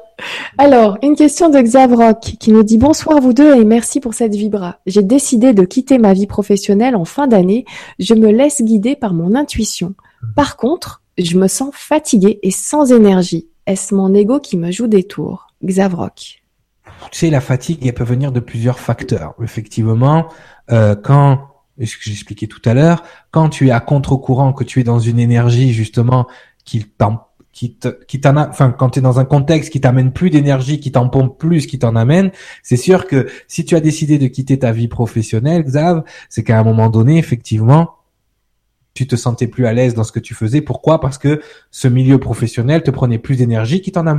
Alors, 0.57 0.97
une 1.03 1.15
question 1.15 1.49
de 1.49 1.59
Xavrock 1.59 2.19
qui 2.19 2.51
nous 2.51 2.63
dit 2.63 2.77
bonsoir 2.77 3.19
vous 3.19 3.33
deux 3.33 3.55
et 3.55 3.65
merci 3.65 3.99
pour 3.99 4.13
cette 4.13 4.35
vibra. 4.35 4.79
J'ai 4.85 5.03
décidé 5.03 5.53
de 5.53 5.63
quitter 5.63 5.97
ma 5.97 6.13
vie 6.13 6.27
professionnelle 6.27 6.95
en 6.95 7.05
fin 7.05 7.27
d'année. 7.27 7.65
Je 7.99 8.13
me 8.13 8.31
laisse 8.31 8.61
guider 8.61 8.95
par 8.95 9.13
mon 9.13 9.35
intuition. 9.35 9.95
Par 10.35 10.57
contre, 10.57 11.01
je 11.17 11.37
me 11.37 11.47
sens 11.47 11.71
fatiguée 11.73 12.39
et 12.43 12.51
sans 12.51 12.91
énergie. 12.91 13.47
Est-ce 13.65 13.93
mon 13.93 14.13
ego 14.13 14.39
qui 14.39 14.57
me 14.57 14.71
joue 14.71 14.87
des 14.87 15.03
tours? 15.03 15.47
Xavrock. 15.63 16.41
Tu 17.11 17.19
sais, 17.19 17.29
la 17.29 17.41
fatigue, 17.41 17.85
elle 17.85 17.93
peut 17.93 18.03
venir 18.03 18.31
de 18.31 18.39
plusieurs 18.39 18.79
facteurs. 18.79 19.33
Effectivement, 19.41 20.27
euh, 20.71 20.95
quand, 20.95 21.47
ce 21.79 21.95
que 21.97 22.03
j'expliquais 22.03 22.47
tout 22.47 22.61
à 22.65 22.73
l'heure, 22.73 23.03
quand 23.31 23.49
tu 23.49 23.67
es 23.67 23.71
à 23.71 23.79
contre-courant, 23.79 24.53
que 24.53 24.63
tu 24.63 24.79
es 24.79 24.83
dans 24.83 24.99
une 24.99 25.19
énergie 25.19 25.73
justement 25.73 26.27
qui 26.65 26.85
qui 27.53 27.75
qui 28.07 28.21
t'en 28.21 28.37
enfin 28.37 28.69
quand 28.71 28.91
tu 28.91 28.99
es 28.99 29.01
dans 29.01 29.19
un 29.19 29.25
contexte 29.25 29.71
qui 29.71 29.81
t'amène 29.81 30.11
plus 30.11 30.29
d'énergie, 30.29 30.79
qui 30.79 30.91
t'en 30.91 31.09
pompe 31.09 31.39
plus, 31.39 31.65
qui 31.65 31.79
t'en 31.79 31.95
amène, 31.95 32.31
c'est 32.61 32.77
sûr 32.77 33.07
que 33.07 33.27
si 33.47 33.65
tu 33.65 33.75
as 33.75 33.79
décidé 33.79 34.19
de 34.19 34.27
quitter 34.27 34.59
ta 34.59 34.71
vie 34.71 34.87
professionnelle, 34.87 35.63
Xav, 35.63 36.03
c'est 36.29 36.43
qu'à 36.43 36.59
un 36.59 36.63
moment 36.63 36.89
donné, 36.89 37.17
effectivement, 37.17 37.95
tu 38.93 39.07
te 39.07 39.15
sentais 39.15 39.47
plus 39.47 39.65
à 39.65 39.73
l'aise 39.73 39.95
dans 39.95 40.03
ce 40.03 40.11
que 40.11 40.19
tu 40.19 40.35
faisais. 40.35 40.61
Pourquoi? 40.61 40.99
Parce 40.99 41.17
que 41.17 41.41
ce 41.71 41.87
milieu 41.87 42.19
professionnel 42.19 42.83
te 42.83 42.91
prenait 42.91 43.19
plus 43.19 43.37
d'énergie 43.37 43.81
qui 43.81 43.91
t'en 43.91 44.05
a 44.05 44.13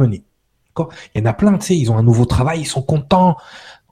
Il 1.15 1.21
y 1.21 1.23
en 1.23 1.27
a 1.27 1.33
plein, 1.33 1.57
tu 1.59 1.67
sais, 1.67 1.77
ils 1.77 1.91
ont 1.91 1.97
un 1.97 2.03
nouveau 2.03 2.25
travail, 2.25 2.61
ils 2.61 2.67
sont 2.67 2.83
contents. 2.83 3.37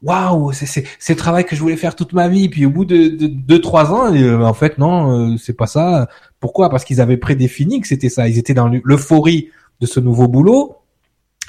Waouh, 0.02 0.52
c'est 0.52 0.84
le 1.08 1.16
travail 1.16 1.44
que 1.44 1.56
je 1.56 1.60
voulais 1.60 1.76
faire 1.76 1.96
toute 1.96 2.12
ma 2.12 2.28
vie. 2.28 2.48
Puis 2.48 2.66
au 2.66 2.70
bout 2.70 2.84
de 2.84 3.08
deux 3.08 3.60
trois 3.60 3.92
ans, 3.92 4.14
euh, 4.14 4.42
en 4.42 4.52
fait 4.52 4.78
non, 4.78 5.32
euh, 5.32 5.36
c'est 5.38 5.54
pas 5.54 5.66
ça. 5.66 6.08
Pourquoi? 6.38 6.68
Parce 6.68 6.84
qu'ils 6.84 7.00
avaient 7.00 7.16
prédéfini 7.16 7.80
que 7.80 7.88
c'était 7.88 8.10
ça. 8.10 8.28
Ils 8.28 8.38
étaient 8.38 8.54
dans 8.54 8.68
l'euphorie 8.68 9.48
de 9.80 9.86
ce 9.86 10.00
nouveau 10.00 10.28
boulot. 10.28 10.76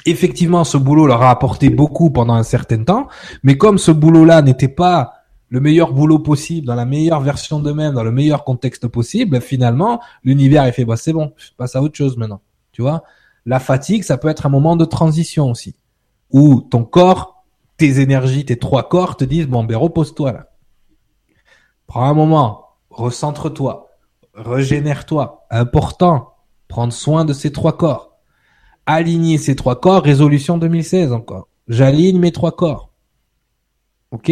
Effectivement, 0.06 0.64
ce 0.64 0.78
boulot 0.78 1.06
leur 1.06 1.22
a 1.22 1.30
apporté 1.30 1.68
beaucoup 1.70 2.10
pendant 2.10 2.34
un 2.34 2.42
certain 2.42 2.82
temps, 2.82 3.08
mais 3.42 3.58
comme 3.58 3.78
ce 3.78 3.90
boulot-là 3.90 4.42
n'était 4.42 4.68
pas 4.68 5.12
le 5.50 5.60
meilleur 5.60 5.92
boulot 5.92 6.18
possible, 6.18 6.66
dans 6.66 6.74
la 6.74 6.84
meilleure 6.84 7.20
version 7.20 7.60
d'eux-mêmes, 7.60 7.94
dans 7.94 8.04
le 8.04 8.12
meilleur 8.12 8.44
contexte 8.44 8.86
possible, 8.86 9.40
finalement, 9.40 10.00
l'univers 10.24 10.64
est 10.64 10.72
fait, 10.72 10.84
bah, 10.84 10.96
c'est 10.96 11.12
bon, 11.12 11.32
je 11.36 11.48
passe 11.56 11.74
à 11.74 11.82
autre 11.82 11.96
chose 11.96 12.16
maintenant. 12.16 12.40
Tu 12.72 12.82
vois? 12.82 13.02
La 13.48 13.60
fatigue, 13.60 14.02
ça 14.02 14.18
peut 14.18 14.28
être 14.28 14.44
un 14.44 14.50
moment 14.50 14.76
de 14.76 14.84
transition 14.84 15.50
aussi, 15.50 15.74
où 16.30 16.60
ton 16.60 16.84
corps, 16.84 17.46
tes 17.78 17.98
énergies, 17.98 18.44
tes 18.44 18.58
trois 18.58 18.90
corps 18.90 19.16
te 19.16 19.24
disent, 19.24 19.46
bon, 19.46 19.64
ben, 19.64 19.78
repose-toi 19.78 20.32
là. 20.32 20.50
Prends 21.86 22.04
un 22.04 22.12
moment, 22.12 22.76
recentre-toi, 22.90 23.88
régénère-toi. 24.34 25.46
Important, 25.50 26.34
prendre 26.68 26.92
soin 26.92 27.24
de 27.24 27.32
ces 27.32 27.50
trois 27.50 27.78
corps. 27.78 28.18
Aligner 28.84 29.38
ces 29.38 29.56
trois 29.56 29.80
corps, 29.80 30.02
résolution 30.02 30.58
2016 30.58 31.14
encore. 31.14 31.48
J'aligne 31.68 32.18
mes 32.18 32.32
trois 32.32 32.52
corps. 32.52 32.92
Ok? 34.10 34.30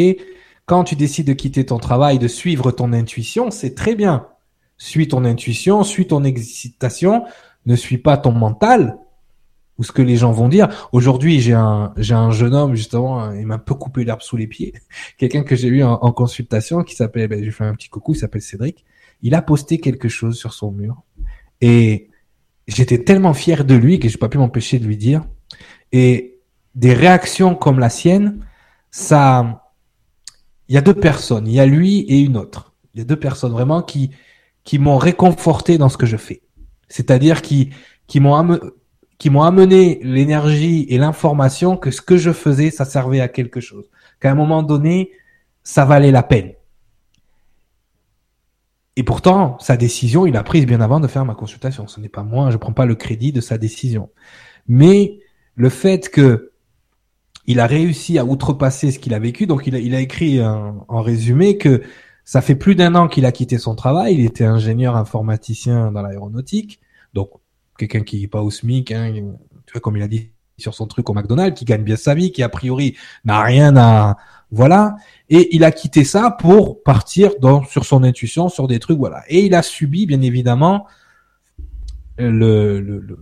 Quand 0.66 0.84
tu 0.84 0.94
décides 0.94 1.28
de 1.28 1.32
quitter 1.32 1.64
ton 1.64 1.78
travail, 1.78 2.18
de 2.18 2.28
suivre 2.28 2.70
ton 2.70 2.92
intuition, 2.92 3.50
c'est 3.50 3.74
très 3.74 3.94
bien. 3.94 4.26
Suis 4.76 5.08
ton 5.08 5.24
intuition, 5.24 5.84
suis 5.84 6.06
ton 6.06 6.22
excitation, 6.22 7.24
ne 7.64 7.76
suis 7.76 7.96
pas 7.96 8.18
ton 8.18 8.32
mental 8.32 8.98
ou 9.78 9.84
ce 9.84 9.92
que 9.92 10.02
les 10.02 10.16
gens 10.16 10.32
vont 10.32 10.48
dire. 10.48 10.88
Aujourd'hui, 10.92 11.40
j'ai 11.40 11.52
un 11.52 11.92
j'ai 11.96 12.14
un 12.14 12.30
jeune 12.30 12.54
homme 12.54 12.74
justement, 12.74 13.32
il 13.32 13.46
m'a 13.46 13.56
un 13.56 13.58
peu 13.58 13.74
coupé 13.74 14.04
l'herbe 14.04 14.22
sous 14.22 14.36
les 14.36 14.46
pieds. 14.46 14.74
Quelqu'un 15.18 15.42
que 15.42 15.56
j'ai 15.56 15.68
eu 15.68 15.82
en, 15.82 16.12
consultation 16.12 16.82
qui 16.82 16.94
s'appelle, 16.94 17.28
ben, 17.28 17.42
j'ai 17.42 17.50
fait 17.50 17.64
un 17.64 17.74
petit 17.74 17.88
coucou, 17.88 18.14
il 18.14 18.18
s'appelle 18.18 18.42
Cédric. 18.42 18.84
Il 19.22 19.34
a 19.34 19.42
posté 19.42 19.78
quelque 19.78 20.08
chose 20.08 20.36
sur 20.36 20.52
son 20.52 20.70
mur 20.70 21.02
et 21.60 22.10
j'étais 22.68 23.02
tellement 23.02 23.34
fier 23.34 23.64
de 23.64 23.74
lui 23.74 23.98
que 23.98 24.08
j'ai 24.08 24.18
pas 24.18 24.28
pu 24.28 24.38
m'empêcher 24.38 24.78
de 24.78 24.86
lui 24.86 24.96
dire. 24.96 25.24
Et 25.92 26.38
des 26.74 26.92
réactions 26.92 27.54
comme 27.54 27.78
la 27.78 27.88
sienne, 27.88 28.44
ça, 28.90 29.72
il 30.68 30.74
y 30.74 30.78
a 30.78 30.82
deux 30.82 30.94
personnes, 30.94 31.46
il 31.46 31.54
y 31.54 31.60
a 31.60 31.66
lui 31.66 32.00
et 32.00 32.20
une 32.20 32.36
autre. 32.36 32.74
Il 32.94 32.98
y 32.98 33.00
a 33.02 33.04
deux 33.04 33.18
personnes 33.18 33.52
vraiment 33.52 33.82
qui 33.82 34.10
qui 34.64 34.80
m'ont 34.80 34.98
réconforté 34.98 35.78
dans 35.78 35.88
ce 35.88 35.96
que 35.96 36.06
je 36.06 36.16
fais. 36.16 36.42
C'est-à-dire 36.88 37.40
qui 37.40 37.70
qui 38.06 38.20
m'ont 38.20 38.34
qui 39.18 39.30
m'ont 39.30 39.42
amené 39.42 40.00
l'énergie 40.02 40.86
et 40.88 40.98
l'information 40.98 41.76
que 41.76 41.90
ce 41.90 42.02
que 42.02 42.16
je 42.16 42.32
faisais, 42.32 42.70
ça 42.70 42.84
servait 42.84 43.20
à 43.20 43.28
quelque 43.28 43.60
chose. 43.60 43.90
Qu'à 44.20 44.30
un 44.30 44.34
moment 44.34 44.62
donné, 44.62 45.10
ça 45.62 45.84
valait 45.84 46.10
la 46.10 46.22
peine. 46.22 46.52
Et 48.96 49.02
pourtant, 49.02 49.58
sa 49.58 49.76
décision, 49.76 50.26
il 50.26 50.36
a 50.36 50.42
prise 50.42 50.66
bien 50.66 50.80
avant 50.80 51.00
de 51.00 51.06
faire 51.06 51.24
ma 51.24 51.34
consultation. 51.34 51.86
Ce 51.86 52.00
n'est 52.00 52.08
pas 52.08 52.22
moi, 52.22 52.50
je 52.50 52.56
prends 52.56 52.72
pas 52.72 52.86
le 52.86 52.94
crédit 52.94 53.32
de 53.32 53.40
sa 53.40 53.58
décision. 53.58 54.10
Mais 54.68 55.20
le 55.54 55.68
fait 55.68 56.10
que 56.10 56.52
il 57.46 57.60
a 57.60 57.66
réussi 57.66 58.18
à 58.18 58.24
outrepasser 58.24 58.90
ce 58.90 58.98
qu'il 58.98 59.14
a 59.14 59.18
vécu, 59.18 59.46
donc 59.46 59.66
il 59.66 59.76
a, 59.76 59.78
il 59.78 59.94
a 59.94 60.00
écrit 60.00 60.42
en 60.42 61.00
résumé 61.00 61.58
que 61.58 61.82
ça 62.24 62.40
fait 62.40 62.56
plus 62.56 62.74
d'un 62.74 62.96
an 62.96 63.06
qu'il 63.06 63.24
a 63.24 63.32
quitté 63.32 63.56
son 63.56 63.76
travail. 63.76 64.14
Il 64.14 64.24
était 64.24 64.44
ingénieur 64.44 64.96
informaticien 64.96 65.92
dans 65.92 66.02
l'aéronautique, 66.02 66.80
donc 67.14 67.30
quelqu'un 67.76 68.02
qui 68.02 68.20
n'est 68.20 68.28
pas 68.28 68.42
au 68.42 68.50
SMIC, 68.50 68.92
hein, 68.92 69.12
tu 69.66 69.72
vois, 69.72 69.80
comme 69.80 69.96
il 69.96 70.02
a 70.02 70.08
dit, 70.08 70.30
sur 70.58 70.74
son 70.74 70.86
truc 70.86 71.08
au 71.10 71.14
McDonald's, 71.14 71.58
qui 71.58 71.64
gagne 71.64 71.82
bien 71.82 71.96
sa 71.96 72.14
vie, 72.14 72.32
qui 72.32 72.42
a 72.42 72.48
priori 72.48 72.96
n'a 73.24 73.42
rien 73.42 73.76
à, 73.76 74.16
voilà. 74.50 74.96
Et 75.28 75.54
il 75.54 75.64
a 75.64 75.72
quitté 75.72 76.04
ça 76.04 76.30
pour 76.30 76.82
partir 76.82 77.32
dans, 77.40 77.64
sur 77.64 77.84
son 77.84 78.02
intuition, 78.02 78.48
sur 78.48 78.68
des 78.68 78.78
trucs, 78.78 78.98
voilà. 78.98 79.22
Et 79.28 79.44
il 79.44 79.54
a 79.54 79.62
subi, 79.62 80.06
bien 80.06 80.22
évidemment, 80.22 80.86
le, 82.18 82.80
le, 82.80 83.00
le 83.00 83.18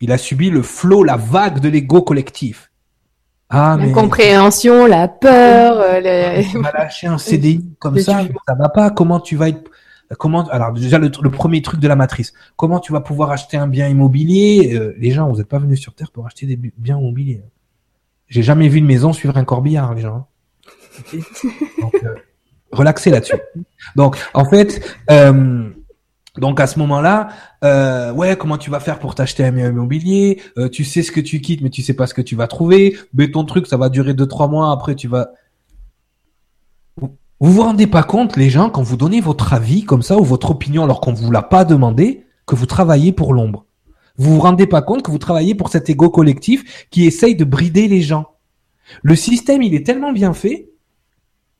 il 0.00 0.10
a 0.10 0.18
subi 0.18 0.50
le 0.50 0.62
flot, 0.62 1.04
la 1.04 1.16
vague 1.16 1.60
de 1.60 1.68
l'ego 1.68 2.02
collectif. 2.02 2.72
Ah, 3.48 3.76
la 3.78 3.88
compréhension, 3.90 4.86
la 4.86 5.06
peur. 5.06 5.76
Euh, 5.78 6.42
Tu 6.50 6.58
vas 6.58 6.72
lâcher 6.72 7.06
un 7.06 7.18
CDI 7.18 7.64
comme 7.78 7.98
ça, 8.00 8.24
ça 8.48 8.54
va 8.54 8.68
pas. 8.68 8.90
Comment 8.90 9.20
tu 9.20 9.36
vas 9.36 9.50
être 9.50 9.70
Comment 10.18 10.46
alors 10.48 10.72
déjà 10.72 10.98
le, 10.98 11.10
premier 11.10 11.62
truc 11.62 11.80
de 11.80 11.88
la 11.88 11.96
matrice. 11.96 12.32
Comment 12.56 12.80
tu 12.80 12.92
vas 12.92 13.00
pouvoir 13.00 13.30
acheter 13.30 13.56
un 13.56 13.66
bien 13.66 13.88
immobilier? 13.88 14.74
Euh, 14.74 14.94
Les 14.98 15.10
gens, 15.10 15.28
vous 15.28 15.38
n'êtes 15.38 15.48
pas 15.48 15.58
venus 15.58 15.80
sur 15.80 15.94
terre 15.94 16.10
pour 16.10 16.26
acheter 16.26 16.46
des 16.46 16.56
biens 16.56 16.98
immobiliers. 16.98 17.42
J'ai 18.28 18.42
jamais 18.42 18.68
vu 18.68 18.78
une 18.78 18.86
maison 18.86 19.12
suivre 19.12 19.36
un 19.36 19.44
corbillard, 19.44 19.94
les 19.94 20.02
gens. 20.02 20.26
Donc, 21.80 21.94
euh, 22.02 22.14
relaxez 22.72 23.10
là-dessus. 23.10 23.36
Donc, 23.96 24.16
en 24.34 24.44
fait, 24.44 24.82
euh, 25.10 25.68
donc 26.38 26.60
à 26.60 26.66
ce 26.66 26.78
moment-là, 26.78 27.28
euh, 27.62 28.12
ouais, 28.12 28.36
comment 28.36 28.56
tu 28.56 28.70
vas 28.70 28.80
faire 28.80 28.98
pour 28.98 29.14
t'acheter 29.14 29.44
un 29.44 29.52
bien 29.52 29.68
immobilier? 29.68 30.40
Euh, 30.56 30.68
Tu 30.68 30.84
sais 30.84 31.02
ce 31.02 31.12
que 31.12 31.20
tu 31.20 31.40
quittes, 31.40 31.60
mais 31.60 31.70
tu 31.70 31.82
sais 31.82 31.94
pas 31.94 32.06
ce 32.06 32.14
que 32.14 32.22
tu 32.22 32.36
vas 32.36 32.46
trouver. 32.46 32.96
Mais 33.12 33.30
ton 33.30 33.44
truc, 33.44 33.66
ça 33.66 33.76
va 33.76 33.90
durer 33.90 34.14
deux 34.14 34.26
trois 34.26 34.48
mois. 34.48 34.72
Après, 34.72 34.94
tu 34.94 35.08
vas 35.08 35.32
vous 37.42 37.54
vous 37.54 37.62
rendez 37.62 37.88
pas 37.88 38.04
compte, 38.04 38.36
les 38.36 38.50
gens, 38.50 38.70
quand 38.70 38.84
vous 38.84 38.96
donnez 38.96 39.20
votre 39.20 39.52
avis 39.52 39.82
comme 39.82 40.02
ça 40.02 40.16
ou 40.16 40.22
votre 40.22 40.52
opinion 40.52 40.84
alors 40.84 41.00
qu'on 41.00 41.12
vous 41.12 41.32
l'a 41.32 41.42
pas 41.42 41.64
demandé, 41.64 42.24
que 42.46 42.54
vous 42.54 42.66
travaillez 42.66 43.10
pour 43.10 43.34
l'ombre. 43.34 43.66
Vous 44.16 44.34
vous 44.34 44.40
rendez 44.40 44.68
pas 44.68 44.80
compte 44.80 45.02
que 45.02 45.10
vous 45.10 45.18
travaillez 45.18 45.56
pour 45.56 45.68
cet 45.68 45.90
ego 45.90 46.08
collectif 46.08 46.86
qui 46.92 47.04
essaye 47.04 47.34
de 47.34 47.42
brider 47.42 47.88
les 47.88 48.00
gens. 48.00 48.26
Le 49.02 49.16
système, 49.16 49.60
il 49.60 49.74
est 49.74 49.84
tellement 49.84 50.12
bien 50.12 50.34
fait 50.34 50.70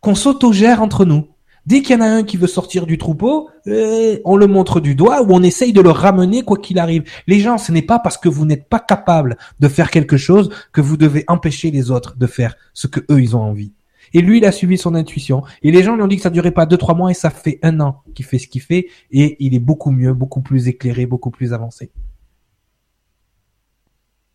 qu'on 0.00 0.14
s'autogère 0.14 0.82
entre 0.82 1.04
nous. 1.04 1.26
Dès 1.66 1.82
qu'il 1.82 1.96
y 1.96 1.98
en 1.98 2.02
a 2.02 2.08
un 2.08 2.22
qui 2.22 2.36
veut 2.36 2.46
sortir 2.46 2.86
du 2.86 2.96
troupeau, 2.96 3.50
euh, 3.66 4.20
on 4.24 4.36
le 4.36 4.46
montre 4.46 4.78
du 4.78 4.94
doigt 4.94 5.22
ou 5.22 5.32
on 5.32 5.42
essaye 5.42 5.72
de 5.72 5.80
le 5.80 5.90
ramener 5.90 6.44
quoi 6.44 6.58
qu'il 6.58 6.78
arrive. 6.78 7.02
Les 7.26 7.40
gens, 7.40 7.58
ce 7.58 7.72
n'est 7.72 7.82
pas 7.82 7.98
parce 7.98 8.18
que 8.18 8.28
vous 8.28 8.46
n'êtes 8.46 8.68
pas 8.68 8.78
capable 8.78 9.36
de 9.58 9.66
faire 9.66 9.90
quelque 9.90 10.16
chose 10.16 10.48
que 10.72 10.80
vous 10.80 10.96
devez 10.96 11.24
empêcher 11.26 11.72
les 11.72 11.90
autres 11.90 12.16
de 12.16 12.28
faire 12.28 12.54
ce 12.72 12.86
que 12.86 13.00
eux 13.10 13.20
ils 13.20 13.34
ont 13.34 13.42
envie. 13.42 13.72
Et 14.14 14.20
lui, 14.20 14.38
il 14.38 14.44
a 14.44 14.52
suivi 14.52 14.76
son 14.78 14.94
intuition. 14.94 15.42
Et 15.62 15.70
les 15.70 15.82
gens 15.82 15.96
lui 15.96 16.02
ont 16.02 16.08
dit 16.08 16.16
que 16.16 16.22
ça 16.22 16.30
durait 16.30 16.50
pas 16.50 16.66
deux, 16.66 16.76
trois 16.76 16.94
mois 16.94 17.10
et 17.10 17.14
ça 17.14 17.30
fait 17.30 17.58
un 17.62 17.80
an 17.80 18.02
qu'il 18.14 18.24
fait 18.24 18.38
ce 18.38 18.46
qu'il 18.46 18.60
fait 18.60 18.88
et 19.10 19.36
il 19.44 19.54
est 19.54 19.58
beaucoup 19.60 19.90
mieux, 19.90 20.12
beaucoup 20.12 20.42
plus 20.42 20.68
éclairé, 20.68 21.06
beaucoup 21.06 21.30
plus 21.30 21.52
avancé. 21.52 21.90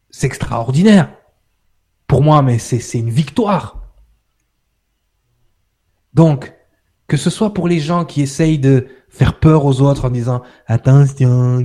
C'est 0.09 0.27
extraordinaire. 0.27 1.13
Pour 2.07 2.23
moi, 2.23 2.41
mais 2.41 2.57
c'est 2.57 2.97
une 2.97 3.09
victoire. 3.09 3.83
Donc, 6.13 6.53
que 7.07 7.17
ce 7.17 7.29
soit 7.29 7.53
pour 7.53 7.67
les 7.67 7.79
gens 7.79 8.05
qui 8.05 8.21
essayent 8.21 8.59
de 8.59 8.87
faire 9.09 9.39
peur 9.39 9.65
aux 9.65 9.81
autres 9.81 10.05
en 10.05 10.09
disant 10.09 10.41
attention, 10.65 11.63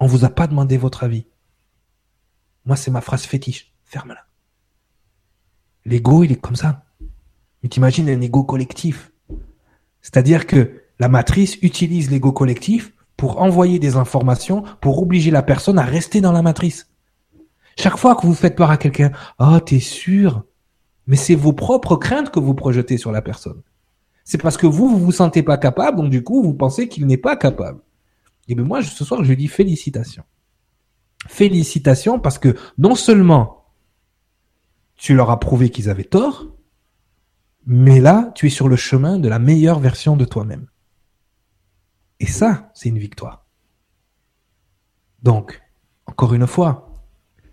on 0.00 0.06
vous 0.06 0.24
a 0.24 0.28
pas 0.28 0.46
demandé 0.46 0.76
votre 0.76 1.04
avis. 1.04 1.26
Moi, 2.64 2.76
c'est 2.76 2.90
ma 2.90 3.00
phrase 3.00 3.24
fétiche. 3.24 3.74
Ferme-la. 3.84 4.24
L'ego, 5.84 6.24
il 6.24 6.32
est 6.32 6.40
comme 6.40 6.56
ça. 6.56 6.84
Mais 7.62 7.68
t'imagines 7.68 8.08
un 8.08 8.20
ego 8.20 8.44
collectif. 8.44 9.12
C'est-à-dire 10.00 10.46
que 10.46 10.82
la 10.98 11.08
matrice 11.08 11.56
utilise 11.62 12.10
l'ego 12.10 12.32
collectif 12.32 12.92
pour 13.16 13.40
envoyer 13.40 13.78
des 13.78 13.96
informations, 13.96 14.64
pour 14.80 15.00
obliger 15.02 15.30
la 15.30 15.42
personne 15.42 15.78
à 15.78 15.84
rester 15.84 16.20
dans 16.20 16.32
la 16.32 16.42
matrice. 16.42 16.90
Chaque 17.78 17.96
fois 17.96 18.14
que 18.14 18.26
vous 18.26 18.34
faites 18.34 18.56
peur 18.56 18.70
à 18.70 18.76
quelqu'un, 18.76 19.12
oh, 19.38 19.58
t'es 19.60 19.80
sûr? 19.80 20.44
Mais 21.06 21.16
c'est 21.16 21.34
vos 21.34 21.52
propres 21.52 21.96
craintes 21.96 22.30
que 22.30 22.40
vous 22.40 22.54
projetez 22.54 22.96
sur 22.96 23.12
la 23.12 23.22
personne. 23.22 23.62
C'est 24.24 24.40
parce 24.40 24.56
que 24.56 24.66
vous, 24.66 24.88
vous 24.88 24.98
vous 24.98 25.12
sentez 25.12 25.42
pas 25.42 25.58
capable, 25.58 25.98
donc 25.98 26.10
du 26.10 26.22
coup, 26.22 26.42
vous 26.42 26.54
pensez 26.54 26.88
qu'il 26.88 27.06
n'est 27.06 27.18
pas 27.18 27.36
capable. 27.36 27.80
Et 28.48 28.54
bien 28.54 28.64
moi, 28.64 28.82
ce 28.82 29.04
soir, 29.04 29.24
je 29.24 29.32
dis 29.34 29.48
félicitations. 29.48 30.24
Félicitations 31.28 32.18
parce 32.18 32.38
que 32.38 32.54
non 32.78 32.94
seulement 32.94 33.63
tu 34.96 35.14
leur 35.14 35.30
as 35.30 35.40
prouvé 35.40 35.70
qu'ils 35.70 35.90
avaient 35.90 36.04
tort, 36.04 36.46
mais 37.66 38.00
là, 38.00 38.32
tu 38.34 38.46
es 38.46 38.50
sur 38.50 38.68
le 38.68 38.76
chemin 38.76 39.18
de 39.18 39.28
la 39.28 39.38
meilleure 39.38 39.80
version 39.80 40.16
de 40.16 40.24
toi-même. 40.24 40.66
Et 42.20 42.26
ça, 42.26 42.70
c'est 42.74 42.88
une 42.88 42.98
victoire. 42.98 43.46
Donc, 45.22 45.62
encore 46.06 46.34
une 46.34 46.46
fois, 46.46 46.92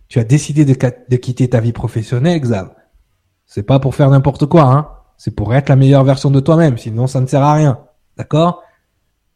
tu 0.07 0.19
as 0.19 0.23
décidé 0.23 0.65
de, 0.65 1.15
quitter 1.15 1.49
ta 1.49 1.61
vie 1.61 1.72
professionnelle, 1.72 2.41
Xav. 2.41 2.73
C'est 3.45 3.63
pas 3.63 3.80
pour 3.80 3.95
faire 3.95 4.09
n'importe 4.09 4.45
quoi, 4.45 4.63
hein. 4.63 4.89
C'est 5.18 5.35
pour 5.35 5.53
être 5.53 5.69
la 5.69 5.76
meilleure 5.76 6.03
version 6.03 6.31
de 6.31 6.39
toi-même, 6.39 6.77
sinon 6.77 7.05
ça 7.05 7.22
ne 7.22 7.27
sert 7.27 7.43
à 7.43 7.53
rien. 7.53 7.80
D'accord? 8.18 8.63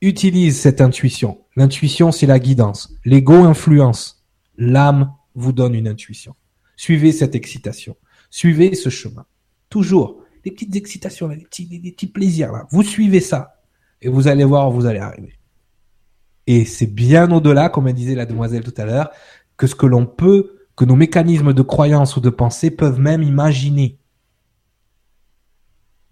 Utilise 0.02 0.60
cette 0.60 0.82
intuition. 0.82 1.40
L'intuition, 1.56 2.12
c'est 2.12 2.26
la 2.26 2.40
guidance. 2.40 2.94
L'ego 3.06 3.36
influence. 3.36 4.26
L'âme 4.58 5.14
vous 5.36 5.52
donne 5.54 5.76
une 5.76 5.88
intuition. 5.88 6.36
Suivez 6.76 7.12
cette 7.12 7.36
excitation. 7.36 7.96
Suivez 8.30 8.76
ce 8.76 8.90
chemin. 8.90 9.26
Toujours. 9.70 10.24
Des 10.44 10.52
petites 10.52 10.76
excitations, 10.76 11.28
des, 11.28 11.38
petits, 11.38 11.66
des, 11.66 11.92
petits 11.92 12.08
plaisirs. 12.08 12.52
Là. 12.52 12.68
Vous 12.70 12.84
suivez 12.84 13.20
ça. 13.20 13.62
Et 14.02 14.10
vous 14.10 14.28
allez 14.28 14.44
voir 14.44 14.70
vous 14.70 14.86
allez 14.86 15.00
arriver. 15.00 15.40
Et 16.48 16.66
c'est 16.66 16.88
bien 16.88 17.32
au-delà, 17.32 17.70
comme 17.70 17.92
disait 17.92 18.16
la 18.16 18.26
demoiselle 18.26 18.64
tout 18.64 18.74
à 18.78 18.86
l'heure, 18.86 19.10
que 19.58 19.68
ce 19.68 19.76
que 19.76 19.86
l'on 19.86 20.06
peut, 20.06 20.68
que 20.76 20.86
nos 20.86 20.96
mécanismes 20.96 21.54
de 21.54 21.62
croyance 21.62 22.18
ou 22.18 22.20
de 22.20 22.30
pensée 22.30 22.70
peuvent 22.70 23.00
même 23.00 23.24
imaginer. 23.24 23.98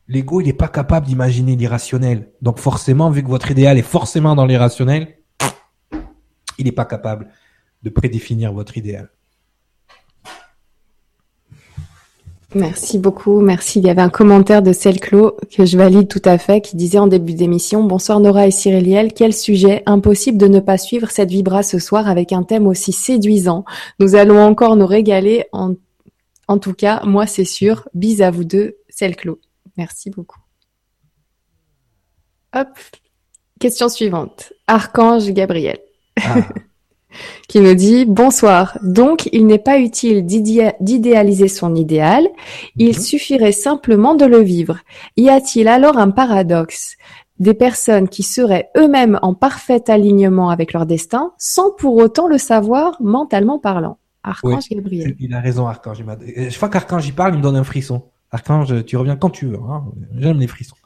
L'ego, 0.08 0.42
il 0.42 0.46
n'est 0.46 0.54
pas 0.54 0.68
capable 0.68 1.06
d'imaginer 1.06 1.56
l'irrationnel. 1.56 2.32
Donc 2.42 2.60
forcément, 2.60 3.10
vu 3.10 3.24
que 3.24 3.28
votre 3.28 3.52
idéal 3.52 3.78
est 3.78 3.84
forcément 3.84 4.36
dans 4.36 4.46
l'irrationnel, 4.46 5.20
il 6.58 6.66
n'est 6.66 6.72
pas 6.72 6.86
capable 6.86 7.30
de 7.84 7.90
prédéfinir 7.90 8.54
votre 8.54 8.78
idéal. 8.78 9.10
Merci 12.56 13.00
beaucoup, 13.00 13.42
merci. 13.42 13.80
Il 13.80 13.86
y 13.86 13.90
avait 13.90 14.02
un 14.02 14.10
commentaire 14.10 14.62
de 14.62 14.74
Selclo 14.74 15.38
que 15.52 15.66
je 15.66 15.78
valide 15.78 16.08
tout 16.08 16.22
à 16.24 16.38
fait 16.38 16.62
qui 16.62 16.76
disait 16.76 17.00
en 17.00 17.08
début 17.08 17.34
d'émission 17.34 17.84
Bonsoir 17.84 18.20
Nora 18.20 18.46
et 18.46 18.52
Cyrieliel, 18.52 19.14
quel 19.14 19.34
sujet 19.34 19.82
impossible 19.86 20.38
de 20.38 20.48
ne 20.48 20.60
pas 20.60 20.78
suivre 20.78 21.10
cette 21.10 21.30
vibra 21.30 21.64
ce 21.64 21.80
soir 21.80 22.08
avec 22.08 22.32
un 22.32 22.44
thème 22.44 22.68
aussi 22.68 22.92
séduisant. 22.92 23.66
Nous 24.00 24.16
allons 24.16 24.40
encore 24.40 24.76
nous 24.76 24.86
régaler 24.86 25.46
en, 25.52 25.74
en 26.48 26.60
tout 26.60 26.74
cas, 26.74 27.02
moi 27.06 27.26
c'est 27.26 27.46
sûr. 27.46 27.88
Bis 27.94 28.22
à 28.22 28.30
vous 28.30 28.44
deux, 28.44 28.78
Selclo. 28.90 29.40
Merci 29.78 30.12
beaucoup. 30.12 30.40
Hop. 32.56 32.68
Question 33.60 33.90
suivante. 33.90 34.54
Archange 34.68 35.32
Gabriel. 35.32 35.80
Ah. 36.22 36.48
qui 37.48 37.60
nous 37.60 37.76
dit 37.76 38.06
bonsoir. 38.06 38.78
Donc, 38.82 39.30
il 39.32 39.46
n'est 39.48 39.60
pas 39.60 39.80
utile 39.80 40.26
d'idéaliser 40.26 41.48
son 41.48 41.76
idéal, 41.76 42.28
il 42.76 42.96
mhm. 42.96 43.02
suffirait 43.02 43.52
simplement 43.52 44.16
de 44.16 44.26
le 44.26 44.40
vivre. 44.40 44.80
Y 45.18 45.30
a-t-il 45.30 45.68
alors 45.68 45.98
un 45.98 46.12
paradoxe? 46.12 46.98
Des 47.40 47.56
personnes 47.56 48.08
qui 48.08 48.22
seraient 48.22 48.70
eux-mêmes 48.78 49.18
en 49.22 49.34
parfait 49.34 49.90
alignement 49.90 50.50
avec 50.50 50.72
leur 50.72 50.86
destin, 50.86 51.34
sans 51.38 51.72
pour 51.72 51.96
autant 51.96 52.28
le 52.28 52.38
savoir 52.38 52.96
mentalement 53.02 53.58
parlant 53.58 53.98
Archange 54.24 54.70
Gabriel. 54.70 55.16
Il 55.20 55.34
a 55.34 55.42
raison, 55.42 55.68
Archange. 55.68 56.04
Je 56.22 56.56
crois 56.56 56.70
qu'Archange 56.70 57.08
y 57.08 57.12
parle, 57.12 57.34
il 57.34 57.38
me 57.38 57.44
donne 57.44 57.58
un 57.58 57.64
frisson. 57.64 58.04
Archange, 58.32 58.86
tu 58.86 58.98
reviens 58.98 59.16
quand 59.16 59.30
tu 59.30 59.48
veux. 59.48 59.58
Hein. 59.58 59.84
J'aime 60.16 60.40
les 60.40 60.48
frissons. 60.48 60.78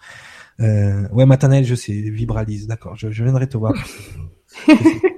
Euh, 0.59 1.07
ouais, 1.09 1.25
Matanel, 1.25 1.63
je 1.63 1.75
sais, 1.75 1.93
vibralise. 1.93 2.67
D'accord, 2.67 2.95
je, 2.95 3.11
je 3.11 3.23
viendrai 3.23 3.47
te 3.47 3.57
voir. 3.57 3.73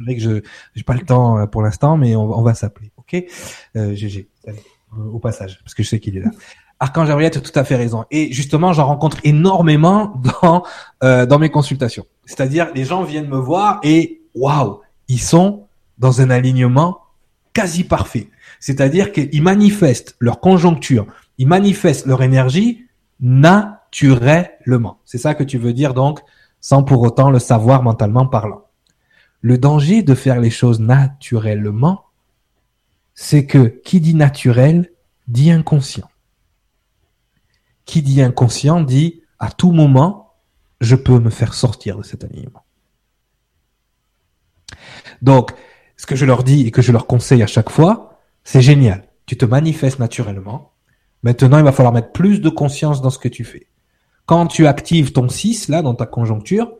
c'est 0.00 0.04
vrai 0.04 0.16
que 0.16 0.22
je 0.22 0.40
j'ai 0.74 0.82
pas 0.82 0.94
le 0.94 1.04
temps 1.04 1.38
euh, 1.38 1.46
pour 1.46 1.62
l'instant, 1.62 1.96
mais 1.96 2.16
on, 2.16 2.42
va 2.42 2.54
s'appeler. 2.54 2.90
Ok, 2.96 3.22
euh, 3.76 3.94
GG. 3.94 4.28
Allez, 4.46 4.62
au 4.96 5.18
passage, 5.18 5.60
parce 5.62 5.74
que 5.74 5.82
je 5.82 5.88
sais 5.88 6.00
qu'il 6.00 6.16
est 6.16 6.20
là. 6.20 6.30
Archange 6.80 7.08
Gabriel, 7.08 7.30
tu 7.30 7.38
as 7.38 7.42
tout 7.42 7.56
à 7.58 7.64
fait 7.64 7.76
raison. 7.76 8.06
Et 8.10 8.32
justement, 8.32 8.72
j'en 8.72 8.86
rencontre 8.86 9.18
énormément 9.24 10.14
dans 10.42 10.64
euh, 11.04 11.26
dans 11.26 11.38
mes 11.38 11.50
consultations. 11.50 12.06
C'est-à-dire, 12.24 12.68
les 12.74 12.84
gens 12.84 13.02
viennent 13.02 13.28
me 13.28 13.36
voir 13.36 13.80
et 13.82 14.22
waouh, 14.34 14.80
ils 15.08 15.20
sont 15.20 15.66
dans 15.98 16.22
un 16.22 16.30
alignement 16.30 17.00
quasi 17.52 17.84
parfait. 17.84 18.28
C'est-à-dire 18.58 19.12
qu'ils 19.12 19.42
manifestent 19.42 20.16
leur 20.18 20.40
conjoncture, 20.40 21.06
ils 21.36 21.46
manifestent 21.46 22.06
leur 22.06 22.22
énergie 22.22 22.86
naturellement. 23.20 24.98
C'est 25.04 25.18
ça 25.18 25.34
que 25.34 25.44
tu 25.44 25.58
veux 25.58 25.74
dire 25.74 25.92
donc, 25.92 26.20
sans 26.60 26.82
pour 26.82 27.02
autant 27.02 27.30
le 27.30 27.38
savoir 27.38 27.82
mentalement 27.82 28.26
parlant. 28.26 28.64
Le 29.42 29.58
danger 29.58 30.02
de 30.02 30.14
faire 30.14 30.40
les 30.40 30.50
choses 30.50 30.80
naturellement, 30.80 32.06
c'est 33.14 33.46
que 33.46 33.80
qui 33.84 34.00
dit 34.00 34.14
naturel 34.14 34.92
dit 35.28 35.50
inconscient. 35.50 36.08
Qui 37.84 38.02
dit 38.02 38.22
inconscient 38.22 38.80
dit 38.80 39.22
à 39.38 39.50
tout 39.50 39.72
moment, 39.72 40.34
je 40.80 40.96
peux 40.96 41.18
me 41.18 41.30
faire 41.30 41.54
sortir 41.54 41.96
de 41.98 42.02
cet 42.02 42.24
alignement. 42.24 42.64
Donc, 45.22 45.52
ce 45.96 46.06
que 46.06 46.16
je 46.16 46.24
leur 46.24 46.44
dis 46.44 46.66
et 46.66 46.70
que 46.70 46.82
je 46.82 46.92
leur 46.92 47.06
conseille 47.06 47.42
à 47.42 47.46
chaque 47.46 47.70
fois, 47.70 48.20
c'est 48.44 48.62
génial. 48.62 49.08
Tu 49.26 49.36
te 49.36 49.44
manifestes 49.44 49.98
naturellement. 49.98 50.72
Maintenant, 51.22 51.58
il 51.58 51.64
va 51.64 51.72
falloir 51.72 51.92
mettre 51.92 52.12
plus 52.12 52.40
de 52.40 52.48
conscience 52.48 53.02
dans 53.02 53.10
ce 53.10 53.18
que 53.18 53.28
tu 53.28 53.44
fais. 53.44 53.66
Quand 54.24 54.46
tu 54.46 54.66
actives 54.66 55.12
ton 55.12 55.28
6, 55.28 55.68
là, 55.68 55.82
dans 55.82 55.94
ta 55.94 56.06
conjoncture, 56.06 56.72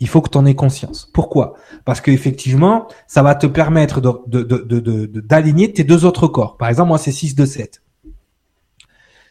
il 0.00 0.08
faut 0.08 0.20
que 0.20 0.30
tu 0.30 0.38
en 0.38 0.46
aies 0.46 0.54
conscience. 0.54 1.10
Pourquoi? 1.12 1.54
Parce 1.84 2.00
qu'effectivement, 2.00 2.88
ça 3.06 3.22
va 3.22 3.34
te 3.34 3.46
permettre 3.46 4.00
d'aligner 4.00 5.72
tes 5.72 5.84
deux 5.84 6.04
autres 6.04 6.26
corps. 6.26 6.56
Par 6.56 6.68
exemple, 6.68 6.88
moi, 6.88 6.98
c'est 6.98 7.12
6 7.12 7.34
de 7.34 7.46
7. 7.46 7.82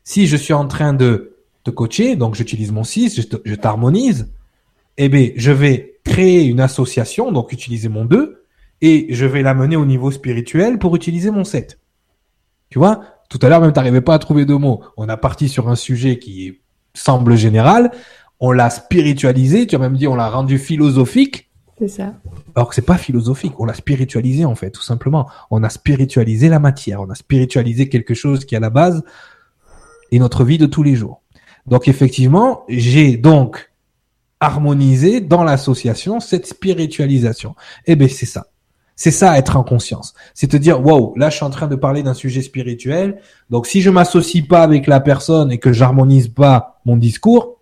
Si 0.04 0.28
je 0.28 0.36
suis 0.38 0.54
en 0.54 0.68
train 0.68 0.94
de 0.94 1.36
te 1.64 1.72
coacher, 1.72 2.16
donc 2.16 2.36
j'utilise 2.36 2.72
mon 2.72 2.84
6, 2.84 3.22
je 3.46 3.56
t'harmonise, 3.56 4.32
eh 4.98 5.10
bien, 5.10 5.30
je 5.36 5.52
vais 5.52 6.00
créer 6.04 6.46
une 6.46 6.60
association, 6.60 7.32
donc 7.32 7.52
utiliser 7.52 7.90
mon 7.90 8.06
2, 8.06 8.44
et 8.82 9.08
je 9.10 9.26
vais 9.26 9.42
l'amener 9.42 9.76
au 9.76 9.86
niveau 9.86 10.12
spirituel 10.12 10.78
pour 10.78 10.96
utiliser 10.96 11.32
mon 11.32 11.44
7. 11.44 11.80
Tu 12.70 12.80
vois? 12.80 13.02
Tout 13.30 13.40
à 13.42 13.50
l'heure, 13.50 13.62
même, 13.62 13.72
tu 13.72 13.80
n'arrivais 13.80 14.02
pas 14.02 14.14
à 14.14 14.20
trouver 14.20 14.46
de 14.46 14.54
mots. 14.54 14.84
On 14.98 15.08
a 15.08 15.18
parti 15.18 15.48
sur 15.48 15.70
un 15.70 15.76
sujet 15.76 16.20
qui 16.20 16.60
semble 16.94 17.36
général, 17.36 17.92
on 18.40 18.52
l'a 18.52 18.70
spiritualisé, 18.70 19.68
tu 19.68 19.76
as 19.76 19.80
même 19.80 19.96
dit 19.96 20.08
on 20.08 20.16
l'a 20.16 20.30
rendu 20.30 20.58
philosophique. 20.58 21.50
C'est 21.80 21.88
ça. 21.88 22.14
Alors 22.56 22.70
que 22.70 22.76
c'est 22.76 22.82
pas 22.82 22.98
philosophique, 22.98 23.60
on 23.60 23.66
l'a 23.66 23.74
spiritualisé 23.74 24.46
en 24.46 24.56
fait, 24.56 24.72
tout 24.72 24.82
simplement. 24.82 25.28
On 25.50 25.64
a 25.64 25.70
spiritualisé 25.70 26.50
la 26.50 26.60
matière, 26.60 27.02
on 27.02 27.10
a 27.10 27.16
spiritualisé 27.16 27.90
quelque 27.90 28.14
chose 28.14 28.46
qui 28.46 28.56
à 28.56 28.60
la 28.60 28.70
base 28.70 29.04
est 30.12 30.20
notre 30.20 30.44
vie 30.44 30.58
de 30.58 30.66
tous 30.66 30.84
les 30.84 30.96
jours. 30.96 31.22
Donc 31.66 31.88
effectivement, 31.88 32.64
j'ai 32.68 33.18
donc 33.18 33.72
harmonisé 34.40 35.22
dans 35.22 35.44
l'association 35.44 36.20
cette 36.20 36.46
spiritualisation. 36.46 37.56
Eh 37.86 37.96
ben 37.96 38.10
c'est 38.10 38.26
ça. 38.26 38.48
C'est 38.96 39.12
ça 39.12 39.38
être 39.40 39.58
en 39.58 39.64
conscience. 39.64 40.14
C'est 40.34 40.48
te 40.48 40.58
dire 40.58 40.86
waouh, 40.86 41.16
là 41.16 41.30
je 41.30 41.38
suis 41.38 41.46
en 41.46 41.50
train 41.50 41.68
de 41.68 41.76
parler 41.76 42.04
d'un 42.04 42.14
sujet 42.14 42.42
spirituel. 42.42 43.20
Donc 43.50 43.66
si 43.66 43.82
je 43.82 43.90
m'associe 43.90 44.46
pas 44.46 44.62
avec 44.62 44.86
la 44.86 45.00
personne 45.00 45.52
et 45.52 45.58
que 45.58 45.74
j'harmonise 45.74 46.28
pas 46.28 46.82
mon 46.86 46.98
discours, 46.98 47.60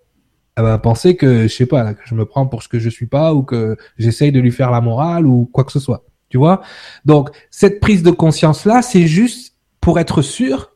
elle 0.55 0.63
va 0.63 0.77
penser 0.77 1.15
que, 1.15 1.43
je 1.43 1.53
sais 1.53 1.65
pas, 1.65 1.93
que 1.93 2.01
je 2.05 2.15
me 2.15 2.25
prends 2.25 2.47
pour 2.47 2.63
ce 2.63 2.67
que 2.67 2.79
je 2.79 2.89
suis 2.89 3.07
pas 3.07 3.33
ou 3.33 3.43
que 3.43 3.77
j'essaye 3.97 4.31
de 4.31 4.39
lui 4.39 4.51
faire 4.51 4.71
la 4.71 4.81
morale 4.81 5.25
ou 5.25 5.49
quoi 5.51 5.63
que 5.63 5.71
ce 5.71 5.79
soit. 5.79 6.03
Tu 6.29 6.37
vois? 6.37 6.61
Donc, 7.05 7.29
cette 7.49 7.79
prise 7.79 8.03
de 8.03 8.11
conscience-là, 8.11 8.81
c'est 8.81 9.07
juste 9.07 9.55
pour 9.79 9.99
être 9.99 10.21
sûr 10.21 10.71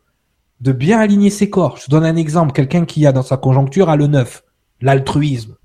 de 0.61 0.71
bien 0.71 0.99
aligner 0.99 1.29
ses 1.29 1.49
corps. 1.49 1.77
Je 1.77 1.89
donne 1.89 2.05
un 2.05 2.15
exemple. 2.15 2.53
Quelqu'un 2.53 2.85
qui 2.85 3.05
a 3.05 3.11
dans 3.11 3.21
sa 3.21 3.37
conjoncture 3.37 3.89
a 3.89 3.95
le 3.95 4.07
neuf, 4.07 4.43
l'altruisme. 4.81 5.55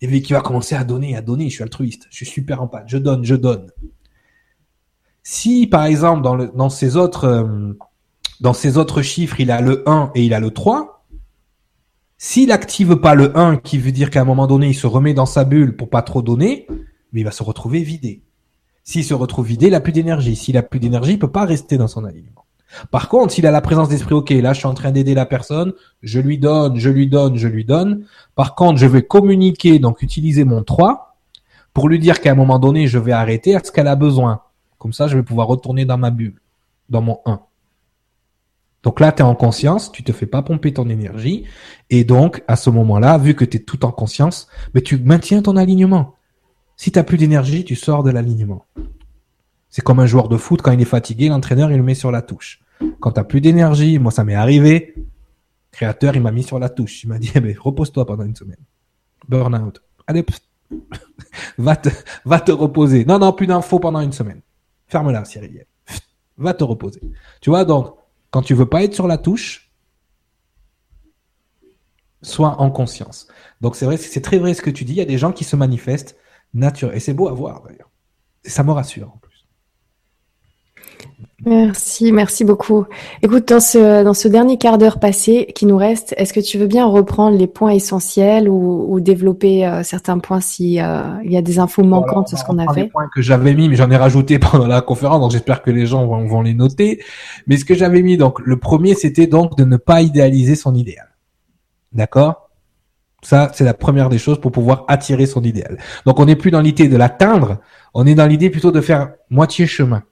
Et 0.00 0.08
puis 0.08 0.22
qui 0.22 0.32
va 0.32 0.40
commencer 0.40 0.74
à 0.74 0.84
donner, 0.84 1.16
à 1.16 1.22
donner. 1.22 1.48
Je 1.48 1.54
suis 1.54 1.62
altruiste. 1.62 2.06
Je 2.10 2.16
suis 2.16 2.26
super 2.26 2.62
en 2.62 2.68
pâte. 2.68 2.84
Je 2.86 2.98
donne, 2.98 3.24
je 3.24 3.34
donne. 3.34 3.70
Si, 5.22 5.66
par 5.66 5.84
exemple, 5.84 6.22
dans, 6.22 6.34
le, 6.34 6.50
dans 6.54 6.70
ces 6.70 6.96
autres, 6.96 7.24
euh, 7.24 7.78
dans 8.40 8.52
ces 8.52 8.76
autres 8.78 9.02
chiffres, 9.02 9.40
il 9.40 9.50
a 9.50 9.60
le 9.60 9.88
1 9.88 10.10
et 10.14 10.24
il 10.24 10.34
a 10.34 10.40
le 10.40 10.50
3, 10.50 11.01
s'il 12.24 12.50
n'active 12.50 12.94
pas 12.98 13.16
le 13.16 13.36
1, 13.36 13.56
qui 13.56 13.78
veut 13.78 13.90
dire 13.90 14.08
qu'à 14.08 14.20
un 14.20 14.24
moment 14.24 14.46
donné, 14.46 14.68
il 14.68 14.74
se 14.74 14.86
remet 14.86 15.12
dans 15.12 15.26
sa 15.26 15.42
bulle 15.42 15.74
pour 15.76 15.90
pas 15.90 16.02
trop 16.02 16.22
donner, 16.22 16.68
mais 17.12 17.22
il 17.22 17.24
va 17.24 17.32
se 17.32 17.42
retrouver 17.42 17.80
vidé. 17.82 18.22
S'il 18.84 19.02
se 19.02 19.12
retrouve 19.12 19.48
vidé, 19.48 19.66
il 19.66 19.72
n'a 19.72 19.80
plus 19.80 19.90
d'énergie. 19.90 20.36
S'il 20.36 20.56
a 20.56 20.62
plus 20.62 20.78
d'énergie, 20.78 21.14
il 21.14 21.18
peut 21.18 21.32
pas 21.32 21.44
rester 21.44 21.78
dans 21.78 21.88
son 21.88 22.04
alignement. 22.04 22.44
Par 22.92 23.08
contre, 23.08 23.32
s'il 23.32 23.44
a 23.44 23.50
la 23.50 23.60
présence 23.60 23.88
d'esprit, 23.88 24.14
ok, 24.14 24.30
là, 24.30 24.52
je 24.52 24.60
suis 24.60 24.68
en 24.68 24.74
train 24.74 24.92
d'aider 24.92 25.14
la 25.14 25.26
personne, 25.26 25.72
je 26.00 26.20
lui 26.20 26.38
donne, 26.38 26.76
je 26.76 26.90
lui 26.90 27.08
donne, 27.08 27.36
je 27.36 27.48
lui 27.48 27.64
donne. 27.64 28.04
Par 28.36 28.54
contre, 28.54 28.78
je 28.78 28.86
vais 28.86 29.02
communiquer, 29.02 29.80
donc 29.80 30.00
utiliser 30.00 30.44
mon 30.44 30.62
3 30.62 31.16
pour 31.74 31.88
lui 31.88 31.98
dire 31.98 32.20
qu'à 32.20 32.30
un 32.30 32.36
moment 32.36 32.60
donné, 32.60 32.86
je 32.86 32.98
vais 33.00 33.10
arrêter 33.10 33.56
à 33.56 33.64
ce 33.64 33.72
qu'elle 33.72 33.88
a 33.88 33.96
besoin. 33.96 34.42
Comme 34.78 34.92
ça, 34.92 35.08
je 35.08 35.16
vais 35.16 35.24
pouvoir 35.24 35.48
retourner 35.48 35.86
dans 35.86 35.98
ma 35.98 36.12
bulle, 36.12 36.40
dans 36.88 37.02
mon 37.02 37.18
1. 37.26 37.40
Donc 38.82 38.98
là, 38.98 39.12
tu 39.12 39.22
es 39.22 39.24
en 39.24 39.34
conscience, 39.34 39.92
tu 39.92 40.02
te 40.02 40.12
fais 40.12 40.26
pas 40.26 40.42
pomper 40.42 40.72
ton 40.72 40.88
énergie. 40.88 41.44
Et 41.90 42.04
donc, 42.04 42.42
à 42.48 42.56
ce 42.56 42.68
moment-là, 42.70 43.16
vu 43.18 43.34
que 43.34 43.44
tu 43.44 43.58
es 43.58 43.60
tout 43.60 43.84
en 43.84 43.92
conscience, 43.92 44.48
mais 44.74 44.80
tu 44.80 44.98
maintiens 44.98 45.42
ton 45.42 45.56
alignement. 45.56 46.16
Si 46.76 46.90
tu 46.90 47.02
plus 47.04 47.16
d'énergie, 47.16 47.64
tu 47.64 47.76
sors 47.76 48.02
de 48.02 48.10
l'alignement. 48.10 48.66
C'est 49.68 49.82
comme 49.82 50.00
un 50.00 50.06
joueur 50.06 50.28
de 50.28 50.36
foot, 50.36 50.62
quand 50.62 50.72
il 50.72 50.80
est 50.80 50.84
fatigué, 50.84 51.28
l'entraîneur, 51.28 51.70
il 51.70 51.76
le 51.76 51.82
met 51.82 51.94
sur 51.94 52.10
la 52.10 52.22
touche. 52.22 52.60
Quand 53.00 53.12
tu 53.12 53.24
plus 53.24 53.40
d'énergie, 53.40 53.98
moi, 53.98 54.10
ça 54.10 54.24
m'est 54.24 54.34
arrivé. 54.34 54.94
créateur, 55.70 56.16
il 56.16 56.22
m'a 56.22 56.32
mis 56.32 56.42
sur 56.42 56.58
la 56.58 56.68
touche. 56.68 57.04
Il 57.04 57.08
m'a 57.08 57.18
dit, 57.18 57.30
eh 57.34 57.40
ben, 57.40 57.56
repose-toi 57.58 58.04
pendant 58.04 58.24
une 58.24 58.36
semaine. 58.36 58.58
Burnout. 59.28 59.80
Allez, 60.08 60.26
va, 61.58 61.76
te, 61.76 61.88
va 62.24 62.40
te 62.40 62.50
reposer. 62.50 63.04
Non, 63.04 63.18
non, 63.18 63.32
plus 63.32 63.46
d'infos 63.46 63.78
pendant 63.78 64.00
une 64.00 64.12
semaine. 64.12 64.40
Ferme-la, 64.88 65.24
Cyril. 65.24 65.64
Va 66.36 66.52
te 66.52 66.64
reposer. 66.64 67.00
Tu 67.40 67.50
vois, 67.50 67.64
donc, 67.64 67.94
quand 68.32 68.42
tu 68.42 68.54
veux 68.54 68.66
pas 68.66 68.82
être 68.82 68.94
sur 68.94 69.06
la 69.06 69.18
touche, 69.18 69.70
sois 72.22 72.60
en 72.60 72.70
conscience. 72.70 73.28
Donc 73.60 73.76
c'est 73.76 73.84
vrai, 73.84 73.98
c'est 73.98 74.22
très 74.22 74.38
vrai 74.38 74.54
ce 74.54 74.62
que 74.62 74.70
tu 74.70 74.84
dis. 74.84 74.94
Il 74.94 74.98
y 74.98 75.02
a 75.02 75.04
des 75.04 75.18
gens 75.18 75.32
qui 75.32 75.44
se 75.44 75.54
manifestent 75.54 76.16
naturellement. 76.54 76.96
Et 76.96 77.00
c'est 77.00 77.14
beau 77.14 77.28
à 77.28 77.32
voir 77.32 77.62
d'ailleurs. 77.62 77.90
Ça 78.44 78.64
me 78.64 78.72
rassure. 78.72 79.18
Merci, 81.44 82.12
merci 82.12 82.44
beaucoup. 82.44 82.84
Écoute, 83.20 83.48
dans 83.48 83.58
ce, 83.58 84.04
dans 84.04 84.14
ce 84.14 84.28
dernier 84.28 84.58
quart 84.58 84.78
d'heure 84.78 85.00
passé 85.00 85.48
qui 85.56 85.66
nous 85.66 85.76
reste, 85.76 86.14
est-ce 86.16 86.32
que 86.32 86.38
tu 86.38 86.56
veux 86.56 86.68
bien 86.68 86.86
reprendre 86.86 87.36
les 87.36 87.48
points 87.48 87.72
essentiels 87.72 88.48
ou, 88.48 88.86
ou 88.88 89.00
développer 89.00 89.66
euh, 89.66 89.82
certains 89.82 90.18
points 90.20 90.40
si 90.40 90.80
euh, 90.80 91.02
il 91.24 91.32
y 91.32 91.36
a 91.36 91.42
des 91.42 91.58
infos 91.58 91.82
manquantes 91.82 92.30
de 92.30 92.36
ce 92.36 92.44
qu'on 92.44 92.58
a 92.58 92.72
fait? 92.72 92.82
Les 92.82 92.88
points 92.88 93.08
que 93.12 93.22
j'avais 93.22 93.54
mis, 93.54 93.68
mais 93.68 93.74
j'en 93.74 93.90
ai 93.90 93.96
rajouté 93.96 94.38
pendant 94.38 94.68
la 94.68 94.82
conférence, 94.82 95.20
donc 95.20 95.32
j'espère 95.32 95.62
que 95.62 95.72
les 95.72 95.84
gens 95.84 96.06
vont, 96.06 96.24
vont 96.26 96.42
les 96.42 96.54
noter. 96.54 97.02
Mais 97.48 97.56
ce 97.56 97.64
que 97.64 97.74
j'avais 97.74 98.02
mis, 98.02 98.16
donc 98.16 98.38
le 98.38 98.56
premier, 98.56 98.94
c'était 98.94 99.26
donc 99.26 99.56
de 99.56 99.64
ne 99.64 99.76
pas 99.76 100.00
idéaliser 100.00 100.54
son 100.54 100.76
idéal. 100.76 101.08
D'accord? 101.92 102.50
Ça, 103.24 103.50
c'est 103.52 103.64
la 103.64 103.74
première 103.74 104.08
des 104.08 104.18
choses 104.18 104.40
pour 104.40 104.52
pouvoir 104.52 104.84
attirer 104.86 105.26
son 105.26 105.42
idéal. 105.42 105.78
Donc 106.06 106.20
on 106.20 106.26
n'est 106.26 106.36
plus 106.36 106.52
dans 106.52 106.60
l'idée 106.60 106.88
de 106.88 106.96
l'atteindre, 106.96 107.58
on 107.94 108.06
est 108.06 108.14
dans 108.14 108.26
l'idée 108.26 108.48
plutôt 108.48 108.70
de 108.70 108.80
faire 108.80 109.14
moitié 109.28 109.66
chemin. 109.66 110.04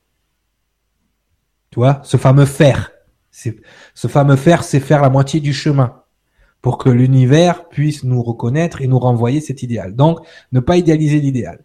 Tu 1.70 1.78
vois, 1.78 2.01
ce 2.02 2.16
fameux 2.16 2.47
faire. 2.47 2.90
Ce 3.30 4.09
fameux 4.09 4.36
faire, 4.36 4.64
c'est 4.64 4.80
faire 4.80 5.02
la 5.02 5.10
moitié 5.10 5.40
du 5.40 5.52
chemin 5.52 6.02
pour 6.62 6.78
que 6.78 6.90
l'univers 6.90 7.68
puisse 7.68 8.05
nous 8.05 8.22
reconnaître 8.22 8.82
et 8.82 8.86
nous 8.86 8.98
renvoyer 8.98 9.40
cet 9.40 9.62
idéal. 9.62 9.94
Donc, 9.94 10.18
ne 10.52 10.60
pas 10.60 10.76
idéaliser 10.76 11.20
l'idéal. 11.20 11.64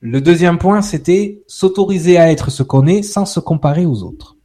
Le 0.00 0.20
deuxième 0.20 0.58
point, 0.58 0.80
c'était 0.80 1.42
s'autoriser 1.48 2.18
à 2.18 2.30
être 2.30 2.50
ce 2.50 2.62
qu'on 2.62 2.86
est 2.86 3.02
sans 3.02 3.26
se 3.26 3.40
comparer 3.40 3.84
aux 3.84 4.04
autres. 4.04 4.36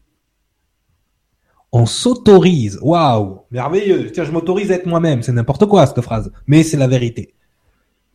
On 1.72 1.86
s'autorise. 1.86 2.80
Waouh, 2.82 3.42
merveilleux. 3.52 4.12
Tiens, 4.12 4.24
je 4.24 4.32
m'autorise 4.32 4.72
à 4.72 4.76
être 4.76 4.86
moi-même. 4.86 5.22
C'est 5.22 5.32
n'importe 5.32 5.66
quoi 5.66 5.86
cette 5.86 6.02
phrase, 6.02 6.32
mais 6.48 6.64
c'est 6.64 6.78
la 6.78 6.88
vérité. 6.88 7.36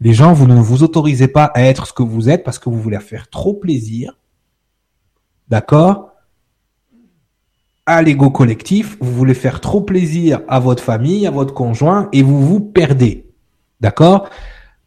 Les 0.00 0.14
gens, 0.14 0.32
vous 0.32 0.46
ne 0.46 0.60
vous 0.60 0.82
autorisez 0.82 1.28
pas 1.28 1.44
à 1.54 1.62
être 1.62 1.86
ce 1.86 1.92
que 1.92 2.02
vous 2.02 2.28
êtes 2.28 2.44
parce 2.44 2.58
que 2.58 2.70
vous 2.70 2.80
voulez 2.80 3.00
faire 3.00 3.28
trop 3.28 3.54
plaisir. 3.54 4.16
D'accord? 5.48 6.07
À 7.88 8.02
l'ego 8.02 8.28
collectif, 8.30 8.98
vous 9.00 9.14
voulez 9.14 9.32
faire 9.32 9.62
trop 9.62 9.80
plaisir 9.80 10.42
à 10.46 10.60
votre 10.60 10.84
famille, 10.84 11.26
à 11.26 11.30
votre 11.30 11.54
conjoint, 11.54 12.10
et 12.12 12.22
vous 12.22 12.46
vous 12.46 12.60
perdez. 12.60 13.26
D'accord? 13.80 14.28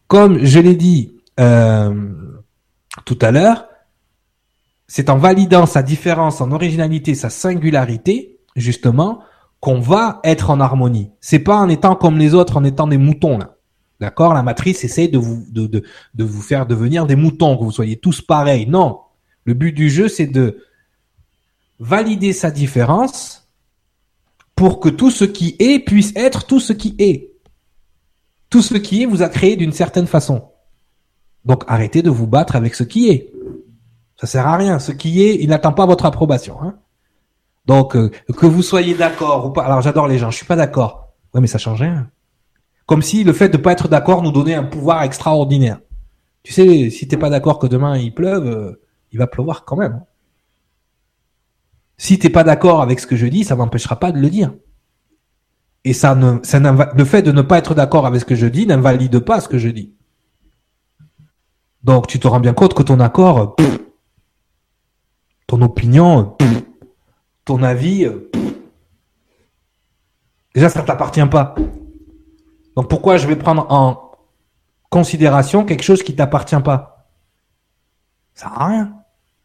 Comme 0.06 0.44
je 0.44 0.60
l'ai 0.60 0.76
dit 0.76 1.16
euh, 1.40 1.92
tout 3.04 3.18
à 3.20 3.32
l'heure, 3.32 3.66
c'est 4.86 5.10
en 5.10 5.18
validant 5.18 5.66
sa 5.66 5.82
différence, 5.82 6.40
en 6.40 6.52
originalité, 6.52 7.16
sa 7.16 7.28
singularité, 7.28 8.38
justement, 8.54 9.18
qu'on 9.58 9.80
va 9.80 10.20
être 10.22 10.50
en 10.50 10.60
harmonie. 10.60 11.10
C'est 11.20 11.40
pas 11.40 11.56
en 11.56 11.68
étant 11.68 11.96
comme 11.96 12.18
les 12.18 12.34
autres, 12.34 12.56
en 12.56 12.64
étant 12.64 12.86
des 12.86 12.98
moutons 12.98 13.36
là. 13.36 13.56
D'accord? 13.98 14.32
La 14.32 14.44
matrice 14.44 14.84
essaie 14.84 15.08
de 15.08 15.18
vous 15.18 15.44
de, 15.50 15.66
de 15.66 16.24
vous 16.24 16.42
faire 16.42 16.66
devenir 16.66 17.06
des 17.06 17.16
moutons, 17.16 17.56
que 17.56 17.64
vous 17.64 17.72
soyez 17.72 17.96
tous 17.96 18.20
pareils. 18.20 18.66
Non. 18.66 19.00
Le 19.44 19.54
but 19.54 19.72
du 19.72 19.90
jeu, 19.90 20.06
c'est 20.08 20.26
de 20.26 20.58
valider 21.82 22.32
sa 22.32 22.52
différence 22.52 23.48
pour 24.54 24.78
que 24.78 24.88
tout 24.88 25.10
ce 25.10 25.24
qui 25.24 25.56
est 25.58 25.80
puisse 25.80 26.12
être 26.14 26.46
tout 26.46 26.60
ce 26.60 26.72
qui 26.72 26.94
est. 26.98 27.32
Tout 28.50 28.62
ce 28.62 28.74
qui 28.74 29.02
est 29.02 29.06
vous 29.06 29.22
a 29.22 29.28
créé 29.28 29.56
d'une 29.56 29.72
certaine 29.72 30.06
façon. 30.06 30.44
Donc 31.44 31.64
arrêtez 31.66 32.02
de 32.02 32.10
vous 32.10 32.28
battre 32.28 32.54
avec 32.54 32.76
ce 32.76 32.84
qui 32.84 33.10
est. 33.10 33.32
Ça 34.16 34.28
sert 34.28 34.46
à 34.46 34.56
rien. 34.56 34.78
Ce 34.78 34.92
qui 34.92 35.24
est, 35.24 35.34
il 35.40 35.48
n'attend 35.48 35.72
pas 35.72 35.86
votre 35.86 36.04
approbation. 36.04 36.62
Hein. 36.62 36.76
Donc 37.66 37.96
euh, 37.96 38.12
que 38.36 38.46
vous 38.46 38.62
soyez 38.62 38.94
d'accord 38.94 39.46
ou 39.46 39.50
pas. 39.50 39.64
Alors 39.64 39.82
j'adore 39.82 40.06
les 40.06 40.18
gens. 40.18 40.30
Je 40.30 40.36
suis 40.36 40.46
pas 40.46 40.56
d'accord. 40.56 41.14
Ouais, 41.34 41.40
mais 41.40 41.48
ça 41.48 41.58
change 41.58 41.80
rien. 41.80 42.08
Comme 42.86 43.02
si 43.02 43.24
le 43.24 43.32
fait 43.32 43.48
de 43.48 43.56
pas 43.56 43.72
être 43.72 43.88
d'accord 43.88 44.22
nous 44.22 44.30
donnait 44.30 44.54
un 44.54 44.64
pouvoir 44.64 45.02
extraordinaire. 45.02 45.80
Tu 46.44 46.52
sais, 46.52 46.90
si 46.90 47.08
t'es 47.08 47.16
pas 47.16 47.30
d'accord 47.30 47.58
que 47.58 47.66
demain 47.66 47.96
il 47.96 48.14
pleuve, 48.14 48.46
euh, 48.46 48.80
il 49.10 49.18
va 49.18 49.26
pleuvoir 49.26 49.64
quand 49.64 49.76
même. 49.76 50.04
Si 52.02 52.18
t'es 52.18 52.30
pas 52.30 52.42
d'accord 52.42 52.82
avec 52.82 52.98
ce 52.98 53.06
que 53.06 53.14
je 53.14 53.28
dis, 53.28 53.44
ça 53.44 53.54
m'empêchera 53.54 53.94
pas 53.94 54.10
de 54.10 54.18
le 54.18 54.28
dire. 54.28 54.52
Et 55.84 55.92
ça 55.92 56.16
ne, 56.16 56.40
le 56.96 57.04
fait 57.04 57.22
de 57.22 57.30
ne 57.30 57.42
pas 57.42 57.58
être 57.58 57.76
d'accord 57.76 58.06
avec 58.06 58.22
ce 58.22 58.24
que 58.24 58.34
je 58.34 58.48
dis 58.48 58.66
n'invalide 58.66 59.20
pas 59.20 59.40
ce 59.40 59.46
que 59.46 59.56
je 59.56 59.68
dis. 59.68 59.94
Donc 61.84 62.08
tu 62.08 62.18
te 62.18 62.26
rends 62.26 62.40
bien 62.40 62.54
compte 62.54 62.74
que 62.74 62.82
ton 62.82 62.98
accord, 62.98 63.54
ton 65.46 65.62
opinion, 65.62 66.36
ton 67.44 67.62
avis, 67.62 68.08
déjà 70.56 70.70
ça 70.70 70.82
t'appartient 70.82 71.24
pas. 71.26 71.54
Donc 72.74 72.90
pourquoi 72.90 73.16
je 73.16 73.28
vais 73.28 73.36
prendre 73.36 73.64
en 73.70 74.10
considération 74.90 75.64
quelque 75.64 75.84
chose 75.84 76.02
qui 76.02 76.16
t'appartient 76.16 76.62
pas? 76.64 77.06
Ça 78.34 78.48
à 78.48 78.66
rien. 78.66 78.96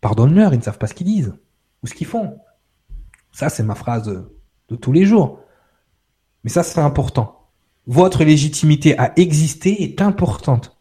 Pardonne-leur, 0.02 0.56
ils 0.56 0.58
ne 0.58 0.64
savent 0.64 0.80
pas 0.80 0.88
ce 0.88 0.96
qu'ils 0.96 1.06
disent 1.06 1.36
ou 1.84 1.88
ce 1.88 1.94
qu'ils 1.94 2.08
font. 2.08 2.40
Ça, 3.38 3.50
c'est 3.50 3.62
ma 3.62 3.76
phrase 3.76 4.26
de 4.68 4.76
tous 4.76 4.92
les 4.92 5.06
jours. 5.06 5.42
Mais 6.44 6.50
ça, 6.50 6.64
c'est 6.64 6.80
important. 6.80 7.52
Votre 7.86 8.24
légitimité 8.24 8.98
à 8.98 9.14
exister 9.16 9.84
est 9.84 10.02
importante. 10.02 10.76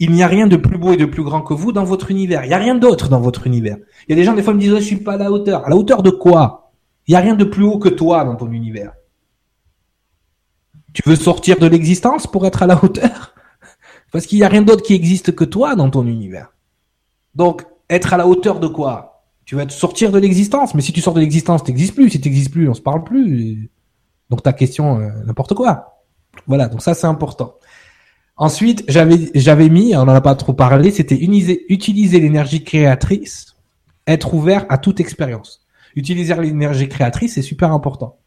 Il 0.00 0.12
n'y 0.12 0.22
a 0.22 0.26
rien 0.26 0.46
de 0.46 0.56
plus 0.56 0.76
beau 0.76 0.92
et 0.92 0.98
de 0.98 1.06
plus 1.06 1.22
grand 1.22 1.40
que 1.40 1.54
vous 1.54 1.72
dans 1.72 1.84
votre 1.84 2.10
univers. 2.10 2.44
Il 2.44 2.48
n'y 2.48 2.52
a 2.52 2.58
rien 2.58 2.74
d'autre 2.74 3.08
dans 3.08 3.22
votre 3.22 3.46
univers. 3.46 3.78
Il 4.06 4.10
y 4.10 4.12
a 4.12 4.16
des 4.16 4.24
gens, 4.24 4.34
des 4.34 4.42
fois, 4.42 4.52
me 4.52 4.60
disent, 4.60 4.74
je 4.74 4.80
suis 4.80 4.96
pas 4.96 5.14
à 5.14 5.16
la 5.16 5.32
hauteur. 5.32 5.64
À 5.64 5.70
la 5.70 5.76
hauteur 5.76 6.02
de 6.02 6.10
quoi? 6.10 6.72
Il 7.06 7.12
n'y 7.12 7.16
a 7.16 7.20
rien 7.20 7.36
de 7.36 7.44
plus 7.44 7.64
haut 7.64 7.78
que 7.78 7.88
toi 7.88 8.22
dans 8.26 8.36
ton 8.36 8.52
univers. 8.52 8.92
Tu 10.92 11.00
veux 11.06 11.16
sortir 11.16 11.58
de 11.58 11.66
l'existence 11.66 12.26
pour 12.26 12.46
être 12.46 12.62
à 12.62 12.66
la 12.66 12.84
hauteur? 12.84 13.34
Parce 14.12 14.26
qu'il 14.26 14.36
n'y 14.36 14.44
a 14.44 14.48
rien 14.48 14.60
d'autre 14.60 14.82
qui 14.82 14.92
existe 14.92 15.34
que 15.34 15.44
toi 15.44 15.74
dans 15.74 15.88
ton 15.88 16.06
univers. 16.06 16.52
Donc, 17.34 17.64
être 17.88 18.12
à 18.12 18.18
la 18.18 18.26
hauteur 18.26 18.60
de 18.60 18.68
quoi? 18.68 19.13
Tu 19.44 19.56
vas 19.56 19.66
te 19.66 19.72
sortir 19.72 20.10
de 20.10 20.18
l'existence. 20.18 20.74
Mais 20.74 20.82
si 20.82 20.92
tu 20.92 21.00
sors 21.00 21.14
de 21.14 21.20
l'existence, 21.20 21.64
tu 21.64 21.70
n'existes 21.70 21.94
plus. 21.94 22.10
Si 22.10 22.20
tu 22.20 22.28
n'existes 22.28 22.52
plus, 22.52 22.68
on 22.68 22.74
se 22.74 22.80
parle 22.80 23.04
plus. 23.04 23.70
Donc 24.30 24.42
ta 24.42 24.52
question, 24.52 25.00
euh, 25.00 25.10
n'importe 25.26 25.54
quoi. 25.54 26.02
Voilà, 26.46 26.68
donc 26.68 26.82
ça 26.82 26.94
c'est 26.94 27.06
important. 27.06 27.54
Ensuite, 28.36 28.84
j'avais 28.88 29.30
j'avais 29.34 29.68
mis, 29.68 29.94
on 29.94 30.00
en 30.00 30.08
a 30.08 30.20
pas 30.20 30.34
trop 30.34 30.54
parlé, 30.54 30.90
c'était 30.90 31.16
utiliser 31.16 32.18
l'énergie 32.18 32.64
créatrice, 32.64 33.54
être 34.06 34.34
ouvert 34.34 34.66
à 34.68 34.78
toute 34.78 34.98
expérience. 34.98 35.64
Utiliser 35.94 36.34
l'énergie 36.34 36.88
créatrice, 36.88 37.34
c'est 37.34 37.42
super 37.42 37.70
important. 37.70 38.18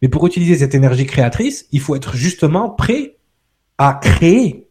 Mais 0.00 0.08
pour 0.08 0.24
utiliser 0.26 0.58
cette 0.58 0.74
énergie 0.74 1.06
créatrice, 1.06 1.66
il 1.72 1.80
faut 1.80 1.96
être 1.96 2.14
justement 2.14 2.70
prêt 2.70 3.16
à 3.78 3.94
créer. 3.94 4.68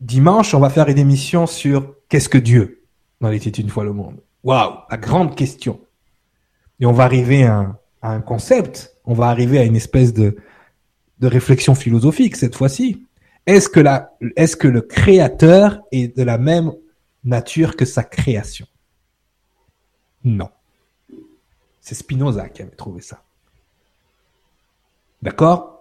Dimanche, 0.00 0.52
on 0.52 0.60
va 0.60 0.68
faire 0.68 0.88
une 0.88 0.98
émission 0.98 1.46
sur 1.46 1.94
qu'est-ce 2.08 2.28
que 2.28 2.38
Dieu 2.38 2.81
dans 3.22 3.30
les 3.30 3.38
une 3.38 3.70
fois 3.70 3.84
le 3.84 3.94
monde. 3.94 4.20
Waouh, 4.44 4.80
la 4.90 4.96
grande 4.98 5.34
question. 5.34 5.80
Et 6.80 6.86
on 6.86 6.92
va 6.92 7.04
arriver 7.04 7.44
à 7.44 7.74
un 8.02 8.20
concept, 8.20 8.96
on 9.04 9.14
va 9.14 9.28
arriver 9.28 9.58
à 9.58 9.64
une 9.64 9.76
espèce 9.76 10.12
de 10.12 10.36
réflexion 11.22 11.74
philosophique 11.74 12.36
cette 12.36 12.56
fois-ci. 12.56 13.06
Est-ce 13.46 13.68
que 13.68 14.68
le 14.68 14.80
créateur 14.80 15.80
est 15.92 16.16
de 16.16 16.22
la 16.24 16.36
même 16.36 16.72
nature 17.24 17.76
que 17.76 17.84
sa 17.84 18.02
création? 18.02 18.66
Non. 20.24 20.50
C'est 21.80 21.94
Spinoza 21.94 22.48
qui 22.48 22.62
avait 22.62 22.76
trouvé 22.76 23.00
ça. 23.00 23.22
D'accord? 25.22 25.80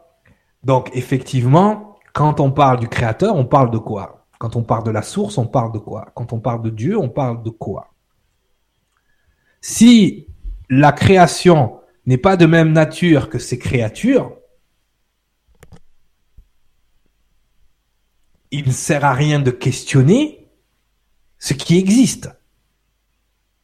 Donc 0.64 0.92
effectivement, 0.96 2.00
quand 2.14 2.40
on 2.40 2.52
parle 2.52 2.80
du 2.80 2.88
créateur, 2.88 3.36
on 3.36 3.46
parle 3.46 3.72
de 3.72 3.80
quoi? 3.80 4.21
Quand 4.42 4.56
on 4.56 4.64
parle 4.64 4.84
de 4.84 4.90
la 4.90 5.04
source, 5.04 5.38
on 5.38 5.46
parle 5.46 5.72
de 5.72 5.78
quoi? 5.78 6.12
Quand 6.16 6.34
on 6.34 6.40
parle 6.40 6.64
de 6.64 6.72
Dieu, 6.72 6.98
on 6.98 7.10
parle 7.10 7.44
de 7.44 7.52
quoi? 7.52 7.94
Si 9.62 10.26
la 10.68 10.92
création 10.92 11.80
n'est 12.08 12.18
pas 12.18 12.38
de 12.38 12.48
même 12.48 12.72
nature 12.72 13.30
que 13.30 13.38
ses 13.38 13.60
créatures, 13.60 14.36
il 18.50 18.66
ne 18.66 18.72
sert 18.72 19.06
à 19.06 19.14
rien 19.14 19.40
de 19.40 19.52
questionner 19.52 20.50
ce 21.38 21.54
qui 21.54 21.78
existe. 21.78 22.32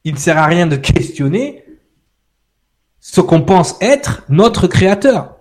Il 0.04 0.14
ne 0.14 0.18
sert 0.20 0.38
à 0.38 0.46
rien 0.46 0.68
de 0.68 0.76
questionner 0.76 1.64
ce 3.00 3.20
qu'on 3.20 3.42
pense 3.42 3.74
être 3.80 4.22
notre 4.28 4.68
créateur. 4.68 5.37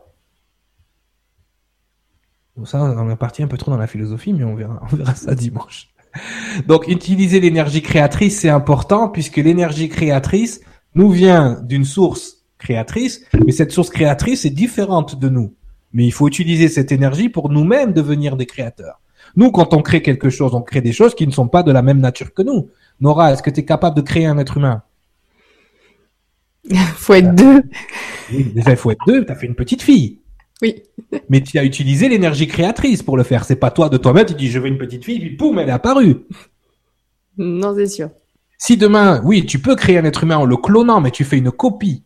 Ça, 2.65 2.81
on 2.81 3.09
est 3.09 3.15
parti 3.15 3.43
un 3.43 3.47
peu 3.47 3.57
trop 3.57 3.71
dans 3.71 3.77
la 3.77 3.87
philosophie, 3.87 4.33
mais 4.33 4.43
on 4.43 4.55
verra, 4.55 4.81
on 4.91 4.95
verra 4.95 5.15
ça 5.15 5.35
dimanche. 5.35 5.89
Donc, 6.65 6.87
utiliser 6.87 7.39
l'énergie 7.39 7.81
créatrice, 7.81 8.39
c'est 8.39 8.49
important 8.49 9.09
puisque 9.09 9.37
l'énergie 9.37 9.89
créatrice 9.89 10.61
nous 10.95 11.11
vient 11.11 11.61
d'une 11.63 11.85
source 11.85 12.45
créatrice, 12.57 13.23
mais 13.45 13.51
cette 13.51 13.71
source 13.71 13.89
créatrice 13.89 14.45
est 14.45 14.51
différente 14.51 15.19
de 15.19 15.29
nous. 15.29 15.53
Mais 15.93 16.05
il 16.05 16.11
faut 16.11 16.27
utiliser 16.27 16.69
cette 16.69 16.91
énergie 16.91 17.29
pour 17.29 17.49
nous-mêmes 17.49 17.93
devenir 17.93 18.35
des 18.35 18.45
créateurs. 18.45 18.99
Nous, 19.35 19.51
quand 19.51 19.73
on 19.73 19.81
crée 19.81 20.01
quelque 20.01 20.29
chose, 20.29 20.55
on 20.55 20.61
crée 20.61 20.81
des 20.81 20.93
choses 20.93 21.13
qui 21.13 21.27
ne 21.27 21.31
sont 21.31 21.47
pas 21.47 21.63
de 21.63 21.71
la 21.71 21.81
même 21.81 21.99
nature 21.99 22.33
que 22.33 22.41
nous. 22.41 22.69
Nora, 22.99 23.33
est-ce 23.33 23.43
que 23.43 23.49
tu 23.49 23.59
es 23.59 23.65
capable 23.65 23.95
de 23.95 24.01
créer 24.01 24.25
un 24.25 24.37
être 24.37 24.57
humain? 24.57 24.81
Faut 26.95 27.13
être 27.13 27.35
deux. 27.35 27.63
déjà, 28.31 28.71
il 28.71 28.77
faut 28.77 28.91
être 28.91 29.05
deux. 29.05 29.25
Tu 29.25 29.31
as 29.31 29.35
fait 29.35 29.47
une 29.47 29.55
petite 29.55 29.81
fille. 29.81 30.19
Oui. 30.61 30.83
Mais 31.29 31.41
tu 31.41 31.57
as 31.57 31.63
utilisé 31.63 32.09
l'énergie 32.09 32.47
créatrice 32.47 33.03
pour 33.03 33.17
le 33.17 33.23
faire. 33.23 33.45
C'est 33.45 33.55
pas 33.55 33.71
toi 33.71 33.89
de 33.89 33.97
toi-même, 33.97 34.25
tu 34.25 34.33
dis 34.33 34.49
je 34.49 34.59
veux 34.59 34.67
une 34.67 34.77
petite 34.77 35.05
fille, 35.05 35.19
puis 35.19 35.35
boum, 35.35 35.59
elle 35.59 35.69
est 35.69 35.73
apparue. 35.73 36.17
Non, 37.39 37.75
c'est 37.75 37.85
sûr. 37.85 38.09
Si 38.57 38.77
demain, 38.77 39.21
oui, 39.23 39.45
tu 39.45 39.59
peux 39.59 39.75
créer 39.75 39.99
un 39.99 40.05
être 40.05 40.23
humain 40.23 40.37
en 40.37 40.45
le 40.45 40.57
clonant, 40.57 41.01
mais 41.01 41.11
tu 41.11 41.23
fais 41.23 41.37
une 41.37 41.51
copie. 41.51 42.03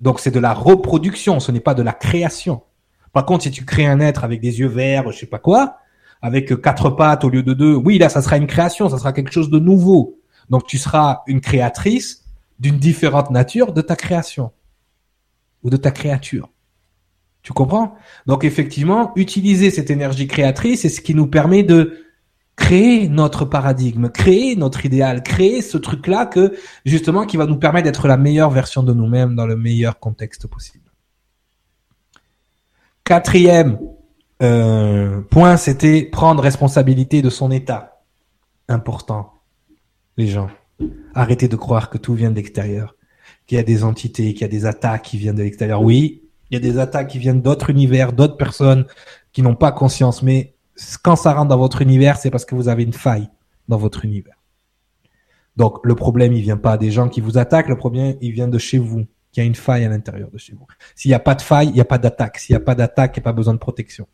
Donc 0.00 0.20
c'est 0.20 0.30
de 0.30 0.38
la 0.38 0.52
reproduction, 0.52 1.40
ce 1.40 1.50
n'est 1.50 1.60
pas 1.60 1.72
de 1.72 1.82
la 1.82 1.94
création. 1.94 2.62
Par 3.12 3.24
contre, 3.24 3.44
si 3.44 3.50
tu 3.50 3.64
crées 3.64 3.86
un 3.86 4.00
être 4.00 4.24
avec 4.24 4.42
des 4.42 4.60
yeux 4.60 4.68
verts, 4.68 5.10
je 5.10 5.20
sais 5.20 5.26
pas 5.26 5.38
quoi, 5.38 5.78
avec 6.20 6.60
quatre 6.60 6.90
pattes 6.90 7.24
au 7.24 7.30
lieu 7.30 7.42
de 7.42 7.54
deux, 7.54 7.74
oui, 7.74 7.98
là, 7.98 8.08
ça 8.08 8.22
sera 8.22 8.36
une 8.36 8.46
création, 8.46 8.88
ça 8.88 8.98
sera 8.98 9.12
quelque 9.12 9.32
chose 9.32 9.50
de 9.50 9.58
nouveau. 9.58 10.20
Donc, 10.50 10.66
tu 10.66 10.78
seras 10.78 11.22
une 11.26 11.40
créatrice 11.40 12.24
d'une 12.58 12.78
différente 12.78 13.30
nature 13.30 13.72
de 13.72 13.80
ta 13.80 13.96
création 13.96 14.52
ou 15.62 15.70
de 15.70 15.76
ta 15.76 15.90
créature. 15.90 16.50
Tu 17.42 17.52
comprends? 17.52 17.96
Donc, 18.26 18.44
effectivement, 18.44 19.12
utiliser 19.16 19.70
cette 19.70 19.90
énergie 19.90 20.26
créatrice, 20.26 20.82
c'est 20.82 20.88
ce 20.88 21.00
qui 21.00 21.14
nous 21.14 21.26
permet 21.26 21.62
de 21.62 22.04
créer 22.56 23.08
notre 23.08 23.44
paradigme, 23.44 24.08
créer 24.10 24.56
notre 24.56 24.84
idéal, 24.84 25.22
créer 25.22 25.62
ce 25.62 25.78
truc-là 25.78 26.26
que, 26.26 26.54
justement, 26.84 27.24
qui 27.24 27.36
va 27.36 27.46
nous 27.46 27.56
permettre 27.56 27.84
d'être 27.84 28.08
la 28.08 28.16
meilleure 28.16 28.50
version 28.50 28.82
de 28.82 28.92
nous-mêmes 28.92 29.36
dans 29.36 29.46
le 29.46 29.56
meilleur 29.56 30.00
contexte 30.00 30.46
possible. 30.48 30.90
Quatrième 33.04 33.78
euh, 34.42 35.20
point, 35.30 35.56
c'était 35.56 36.02
prendre 36.02 36.42
responsabilité 36.42 37.22
de 37.22 37.30
son 37.30 37.50
état. 37.50 38.02
Important, 38.68 39.32
les 40.16 40.26
gens. 40.26 40.50
Arrêtez 41.14 41.48
de 41.48 41.56
croire 41.56 41.90
que 41.90 41.96
tout 41.96 42.14
vient 42.14 42.30
de 42.30 42.36
l'extérieur, 42.36 42.96
qu'il 43.46 43.56
y 43.56 43.60
a 43.60 43.64
des 43.64 43.82
entités, 43.82 44.34
qu'il 44.34 44.42
y 44.42 44.44
a 44.44 44.48
des 44.48 44.66
attaques 44.66 45.02
qui 45.02 45.16
viennent 45.16 45.36
de 45.36 45.42
l'extérieur. 45.42 45.80
Oui, 45.80 46.27
il 46.50 46.54
y 46.54 46.56
a 46.56 46.60
des 46.60 46.78
attaques 46.78 47.08
qui 47.08 47.18
viennent 47.18 47.42
d'autres 47.42 47.70
univers, 47.70 48.12
d'autres 48.12 48.36
personnes 48.36 48.86
qui 49.32 49.42
n'ont 49.42 49.56
pas 49.56 49.72
conscience, 49.72 50.22
mais 50.22 50.54
quand 51.02 51.16
ça 51.16 51.34
rentre 51.34 51.48
dans 51.48 51.58
votre 51.58 51.82
univers, 51.82 52.16
c'est 52.16 52.30
parce 52.30 52.44
que 52.44 52.54
vous 52.54 52.68
avez 52.68 52.82
une 52.84 52.92
faille 52.92 53.28
dans 53.68 53.76
votre 53.76 54.04
univers. 54.04 54.36
Donc 55.56 55.80
le 55.84 55.94
problème, 55.94 56.32
il 56.32 56.42
vient 56.42 56.56
pas 56.56 56.78
des 56.78 56.90
gens 56.90 57.08
qui 57.08 57.20
vous 57.20 57.36
attaquent, 57.36 57.68
le 57.68 57.76
problème, 57.76 58.16
il 58.20 58.32
vient 58.32 58.48
de 58.48 58.58
chez 58.58 58.78
vous, 58.78 59.06
qu'il 59.32 59.42
y 59.42 59.44
a 59.44 59.46
une 59.46 59.54
faille 59.54 59.84
à 59.84 59.88
l'intérieur 59.88 60.30
de 60.30 60.38
chez 60.38 60.54
vous. 60.54 60.66
S'il 60.94 61.10
n'y 61.10 61.14
a 61.14 61.20
pas 61.20 61.34
de 61.34 61.42
faille, 61.42 61.68
il 61.68 61.74
n'y 61.74 61.80
a 61.80 61.84
pas 61.84 61.98
d'attaque. 61.98 62.38
S'il 62.38 62.54
n'y 62.54 62.56
a 62.56 62.64
pas 62.64 62.74
d'attaque, 62.74 63.16
il 63.16 63.20
n'y 63.20 63.22
a 63.22 63.24
pas 63.24 63.32
besoin 63.32 63.54
de 63.54 63.58
protection. 63.58 64.08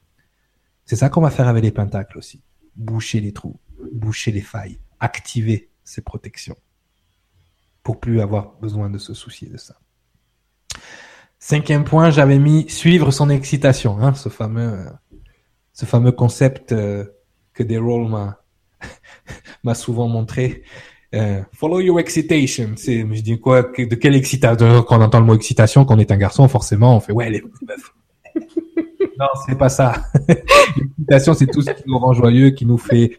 C'est 0.84 0.96
ça 0.96 1.08
qu'on 1.08 1.20
va 1.20 1.30
faire 1.30 1.48
avec 1.48 1.62
les 1.62 1.70
pentacles 1.70 2.18
aussi. 2.18 2.42
Boucher 2.76 3.20
les 3.20 3.32
trous, 3.32 3.58
boucher 3.92 4.32
les 4.32 4.40
failles, 4.40 4.80
activer 5.00 5.70
ces 5.84 6.02
protections 6.02 6.56
pour 7.82 8.00
plus 8.00 8.20
avoir 8.20 8.54
besoin 8.60 8.90
de 8.90 8.98
se 8.98 9.14
soucier 9.14 9.48
de 9.48 9.58
ça. 9.58 9.76
Cinquième 11.46 11.84
point, 11.84 12.08
j'avais 12.08 12.38
mis 12.38 12.64
suivre 12.70 13.10
son 13.10 13.28
excitation, 13.28 13.98
hein, 14.00 14.14
ce 14.14 14.30
fameux, 14.30 14.78
ce 15.74 15.84
fameux 15.84 16.10
concept 16.10 16.72
euh, 16.72 17.04
que 17.52 17.62
Derol 17.62 18.08
m'a 18.08 18.38
m'a 19.62 19.74
souvent 19.74 20.08
montré. 20.08 20.62
Euh, 21.14 21.42
follow 21.52 21.80
your 21.80 22.00
excitation. 22.00 22.70
C'est, 22.76 23.00
je 23.00 23.20
dis 23.20 23.38
quoi, 23.38 23.60
de 23.62 23.94
quelle 23.94 24.14
excitation 24.14 24.82
Quand 24.84 24.98
on 24.98 25.02
entend 25.02 25.20
le 25.20 25.26
mot 25.26 25.34
excitation, 25.34 25.84
quand 25.84 25.96
on 25.96 25.98
est 25.98 26.10
un 26.12 26.16
garçon, 26.16 26.48
forcément, 26.48 26.96
on 26.96 27.00
fait 27.00 27.12
ouais 27.12 27.28
les 27.28 27.42
meufs. 27.42 27.92
Non, 29.20 29.26
c'est 29.46 29.56
pas 29.56 29.68
ça. 29.68 29.92
L'excitation, 30.28 31.34
c'est 31.34 31.46
tout 31.46 31.60
ce 31.60 31.70
qui 31.70 31.82
nous 31.86 31.98
rend 31.98 32.14
joyeux, 32.14 32.50
qui 32.50 32.66
nous 32.66 32.78
fait, 32.78 33.16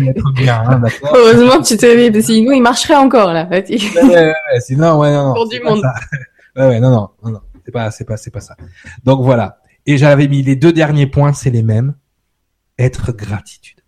être 0.00 0.32
bien, 0.32 0.60
hein, 0.66 0.78
d'accord? 0.80 1.14
Heureusement 1.14 1.58
que 1.62 1.66
tu 1.68 1.76
te 1.76 1.86
réveilles, 1.86 2.20
sinon 2.20 2.52
il 2.52 2.62
marcherait 2.62 2.96
encore, 2.96 3.32
là. 3.32 3.46
ouais, 3.48 3.64
ouais, 3.70 4.02
ouais, 4.02 4.34
sinon, 4.60 4.98
ouais, 4.98 5.12
non, 5.12 5.28
non. 5.28 5.34
Pour 5.34 5.48
du 5.48 5.60
monde. 5.60 5.84
Ouais, 6.56 6.66
ouais, 6.68 6.80
non, 6.80 6.90
non, 6.90 7.30
non. 7.30 7.40
C'est 7.66 7.72
pas, 7.72 7.90
c'est 7.90 8.04
pas, 8.04 8.16
c'est 8.16 8.30
pas 8.30 8.40
ça. 8.40 8.56
Donc 9.02 9.22
voilà. 9.22 9.60
Et 9.86 9.98
j'avais 9.98 10.28
mis 10.28 10.42
les 10.42 10.54
deux 10.54 10.72
derniers 10.72 11.08
points, 11.08 11.32
c'est 11.32 11.50
les 11.50 11.64
mêmes. 11.64 11.96
Être 12.78 13.10
gratitude. 13.10 13.80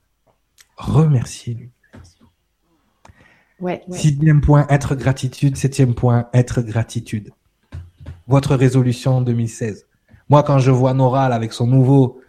Remercier 0.76 1.54
lui. 1.54 1.70
Ouais, 3.60 3.82
ouais. 3.86 3.96
Sixième 3.96 4.40
point, 4.40 4.66
être 4.68 4.96
gratitude. 4.96 5.56
Septième 5.56 5.94
point, 5.94 6.28
être 6.34 6.60
gratitude. 6.60 7.30
Votre 8.26 8.56
résolution 8.56 9.20
2016. 9.20 9.86
Moi, 10.28 10.42
quand 10.42 10.58
je 10.58 10.72
vois 10.72 10.92
Nora 10.92 11.26
avec 11.26 11.52
son 11.52 11.68
nouveau, 11.68 12.20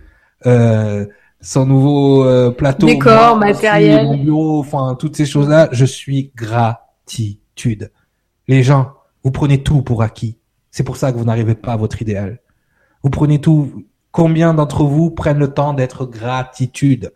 euh, 0.46 1.08
son 1.42 1.66
nouveau 1.66 2.26
euh, 2.26 2.52
plateau, 2.52 2.86
décor, 2.86 3.38
matériel, 3.38 4.06
mon 4.06 4.18
bureau, 4.18 4.60
enfin 4.60 4.96
toutes 5.00 5.16
ces 5.16 5.26
choses-là, 5.26 5.70
je 5.72 5.86
suis 5.86 6.32
gratitude. 6.36 7.92
Les 8.48 8.62
gens, 8.62 8.94
vous 9.24 9.32
prenez 9.32 9.64
tout 9.64 9.82
pour 9.82 10.04
acquis. 10.04 10.39
C'est 10.72 10.84
pour 10.84 10.98
ça 10.98 11.12
que 11.12 11.18
vous 11.18 11.26
n'arrivez 11.26 11.56
pas 11.56 11.74
à 11.74 11.78
votre 11.78 12.02
idéal. 12.02 12.40
Vous 13.04 13.10
prenez 13.10 13.40
tout. 13.42 13.86
Combien 14.12 14.54
d'entre 14.54 14.84
vous 14.84 15.12
prennent 15.12 15.38
le 15.38 15.54
temps 15.54 15.74
d'être 15.74 16.06
gratitude? 16.06 17.14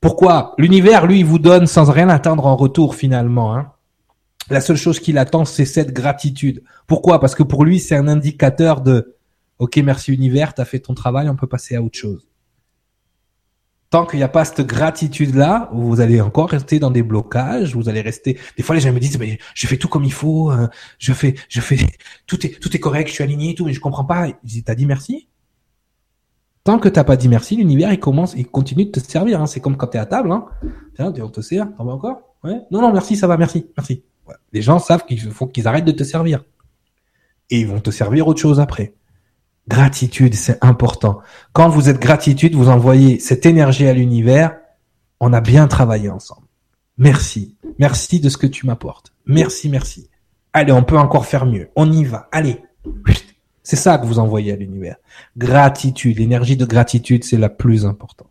Pourquoi? 0.00 0.54
L'univers, 0.58 1.06
lui, 1.06 1.22
vous 1.22 1.38
donne 1.38 1.66
sans 1.66 1.90
rien 1.90 2.08
attendre 2.08 2.46
en 2.46 2.56
retour 2.56 2.94
finalement. 2.94 3.56
Hein. 3.56 3.72
La 4.50 4.60
seule 4.60 4.76
chose 4.76 5.00
qu'il 5.00 5.18
attend, 5.18 5.44
c'est 5.44 5.64
cette 5.64 5.92
gratitude. 5.92 6.62
Pourquoi? 6.86 7.20
Parce 7.20 7.34
que 7.34 7.42
pour 7.42 7.64
lui, 7.64 7.80
c'est 7.80 7.96
un 7.96 8.08
indicateur 8.08 8.80
de 8.80 9.16
OK, 9.58 9.76
merci 9.78 10.12
univers, 10.12 10.54
tu 10.54 10.62
as 10.62 10.64
fait 10.64 10.78
ton 10.78 10.94
travail, 10.94 11.28
on 11.28 11.36
peut 11.36 11.46
passer 11.46 11.76
à 11.76 11.82
autre 11.82 11.98
chose 11.98 12.29
tant 13.90 14.06
qu'il 14.06 14.18
n'y 14.18 14.22
a 14.22 14.28
pas 14.28 14.44
cette 14.44 14.62
gratitude-là, 14.62 15.68
vous 15.72 16.00
allez 16.00 16.20
encore 16.20 16.48
rester 16.48 16.78
dans 16.78 16.92
des 16.92 17.02
blocages, 17.02 17.74
vous 17.74 17.88
allez 17.88 18.00
rester. 18.00 18.38
Des 18.56 18.62
fois, 18.62 18.76
les 18.76 18.80
gens 18.80 18.92
me 18.92 19.00
disent, 19.00 19.18
mais 19.18 19.38
je 19.54 19.66
fais 19.66 19.76
tout 19.76 19.88
comme 19.88 20.04
il 20.04 20.12
faut, 20.12 20.50
euh, 20.50 20.68
je 20.98 21.12
fais, 21.12 21.34
je 21.48 21.60
fais, 21.60 21.76
tout 22.26 22.46
est, 22.46 22.60
tout 22.60 22.74
est 22.74 22.78
correct, 22.78 23.08
je 23.08 23.14
suis 23.14 23.24
aligné, 23.24 23.54
tout, 23.54 23.66
mais 23.66 23.72
je 23.72 23.80
comprends 23.80 24.04
pas. 24.04 24.28
Tu 24.46 24.62
t'as 24.62 24.76
dit 24.76 24.86
merci? 24.86 25.28
Tant 26.62 26.78
que 26.78 26.88
t'as 26.88 27.04
pas 27.04 27.16
dit 27.16 27.28
merci, 27.28 27.56
l'univers 27.56 27.92
il 27.92 27.98
commence, 27.98 28.34
il 28.36 28.46
continue 28.46 28.84
de 28.84 28.90
te 28.92 29.00
servir. 29.00 29.40
Hein. 29.40 29.46
C'est 29.46 29.60
comme 29.60 29.76
quand 29.76 29.88
t'es 29.88 29.98
à 29.98 30.06
table, 30.06 30.30
hein. 30.30 30.46
Tiens, 30.94 31.12
on 31.20 31.28
te 31.28 31.40
sert, 31.40 31.74
t'en 31.76 31.84
vas 31.84 31.92
encore? 31.92 32.20
Ouais. 32.44 32.60
Non, 32.70 32.80
non, 32.80 32.92
merci, 32.92 33.16
ça 33.16 33.26
va, 33.26 33.36
merci, 33.36 33.66
merci. 33.76 34.04
Les 34.52 34.62
gens 34.62 34.78
savent 34.78 35.04
qu'il 35.04 35.18
faut 35.32 35.46
qu'ils 35.46 35.66
arrêtent 35.66 35.84
de 35.84 35.92
te 35.92 36.04
servir 36.04 36.44
et 37.50 37.60
ils 37.60 37.66
vont 37.66 37.80
te 37.80 37.90
servir 37.90 38.28
autre 38.28 38.40
chose 38.40 38.60
après. 38.60 38.94
Gratitude, 39.70 40.34
c'est 40.34 40.58
important. 40.64 41.20
Quand 41.52 41.68
vous 41.68 41.88
êtes 41.88 42.00
gratitude, 42.00 42.56
vous 42.56 42.68
envoyez 42.68 43.20
cette 43.20 43.46
énergie 43.46 43.86
à 43.86 43.92
l'univers. 43.92 44.56
On 45.20 45.32
a 45.32 45.40
bien 45.40 45.68
travaillé 45.68 46.10
ensemble. 46.10 46.48
Merci. 46.98 47.54
Merci 47.78 48.18
de 48.18 48.28
ce 48.28 48.36
que 48.36 48.48
tu 48.48 48.66
m'apportes. 48.66 49.12
Merci, 49.26 49.68
merci. 49.68 50.10
Allez, 50.52 50.72
on 50.72 50.82
peut 50.82 50.98
encore 50.98 51.24
faire 51.24 51.46
mieux. 51.46 51.68
On 51.76 51.90
y 51.92 52.02
va. 52.02 52.28
Allez. 52.32 52.60
C'est 53.62 53.76
ça 53.76 53.96
que 53.98 54.06
vous 54.06 54.18
envoyez 54.18 54.52
à 54.52 54.56
l'univers. 54.56 54.96
Gratitude. 55.36 56.18
L'énergie 56.18 56.56
de 56.56 56.64
gratitude, 56.64 57.22
c'est 57.22 57.38
la 57.38 57.48
plus 57.48 57.86
importante. 57.86 58.26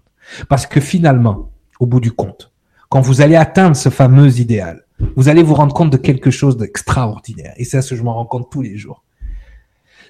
Parce 0.50 0.68
que 0.68 0.82
finalement, 0.82 1.52
au 1.80 1.86
bout 1.86 2.02
du 2.02 2.12
compte, 2.12 2.52
quand 2.90 3.00
vous 3.00 3.22
allez 3.22 3.38
atteindre 3.38 3.78
ce 3.78 3.88
fameux 3.88 4.42
idéal, 4.42 4.84
vous 5.16 5.30
allez 5.30 5.44
vous 5.44 5.54
rendre 5.54 5.74
compte 5.74 5.90
de 5.90 5.98
quelque 5.98 6.32
chose 6.32 6.58
d'extraordinaire. 6.58 7.54
Et 7.56 7.64
c'est 7.64 7.82
ce 7.82 7.92
que 7.92 7.96
je 7.96 8.04
m'en 8.04 8.16
rends 8.16 8.26
compte 8.26 8.52
tous 8.52 8.62
les 8.62 8.76
jours 8.76 9.06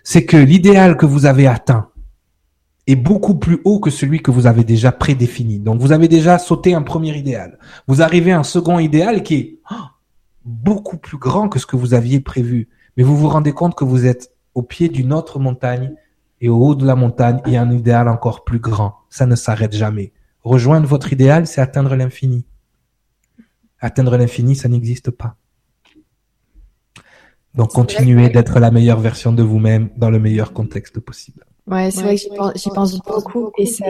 c'est 0.03 0.25
que 0.25 0.37
l'idéal 0.37 0.97
que 0.97 1.05
vous 1.05 1.25
avez 1.25 1.47
atteint 1.47 1.89
est 2.87 2.95
beaucoup 2.95 3.35
plus 3.35 3.59
haut 3.65 3.79
que 3.79 3.91
celui 3.91 4.21
que 4.21 4.31
vous 4.31 4.47
avez 4.47 4.63
déjà 4.63 4.91
prédéfini. 4.91 5.59
Donc 5.59 5.79
vous 5.79 5.91
avez 5.91 6.07
déjà 6.07 6.39
sauté 6.39 6.73
un 6.73 6.81
premier 6.81 7.15
idéal. 7.15 7.59
Vous 7.87 8.01
arrivez 8.01 8.31
à 8.31 8.39
un 8.39 8.43
second 8.43 8.79
idéal 8.79 9.21
qui 9.21 9.35
est 9.35 9.59
oh, 9.71 9.75
beaucoup 10.43 10.97
plus 10.97 11.17
grand 11.17 11.49
que 11.49 11.59
ce 11.59 11.65
que 11.65 11.75
vous 11.75 11.93
aviez 11.93 12.19
prévu. 12.19 12.69
Mais 12.97 13.03
vous 13.03 13.15
vous 13.15 13.29
rendez 13.29 13.53
compte 13.53 13.75
que 13.75 13.83
vous 13.83 14.05
êtes 14.05 14.31
au 14.55 14.63
pied 14.63 14.89
d'une 14.89 15.13
autre 15.13 15.39
montagne 15.39 15.93
et 16.41 16.49
au 16.49 16.57
haut 16.57 16.75
de 16.75 16.85
la 16.85 16.95
montagne, 16.95 17.41
il 17.45 17.53
y 17.53 17.57
a 17.57 17.61
un 17.61 17.71
idéal 17.71 18.07
encore 18.07 18.43
plus 18.43 18.59
grand. 18.59 18.95
Ça 19.09 19.25
ne 19.25 19.35
s'arrête 19.35 19.73
jamais. 19.73 20.13
Rejoindre 20.41 20.87
votre 20.87 21.11
idéal, 21.13 21.47
c'est 21.47 21.61
atteindre 21.61 21.95
l'infini. 21.95 22.45
Atteindre 23.79 24.17
l'infini, 24.17 24.55
ça 24.55 24.69
n'existe 24.69 25.11
pas. 25.11 25.35
Donc 27.55 27.71
continuez 27.71 28.29
d'être 28.29 28.59
la 28.59 28.71
meilleure 28.71 28.99
version 28.99 29.31
de 29.31 29.43
vous-même 29.43 29.89
dans 29.97 30.09
le 30.09 30.19
meilleur 30.19 30.53
contexte 30.53 30.99
possible. 30.99 31.45
Ouais, 31.67 31.91
c'est 31.91 32.01
vrai 32.01 32.15
que 32.15 32.21
j'y 32.55 32.69
pense, 32.69 32.99
beaucoup 32.99 33.51
et 33.57 33.65
ça, 33.65 33.85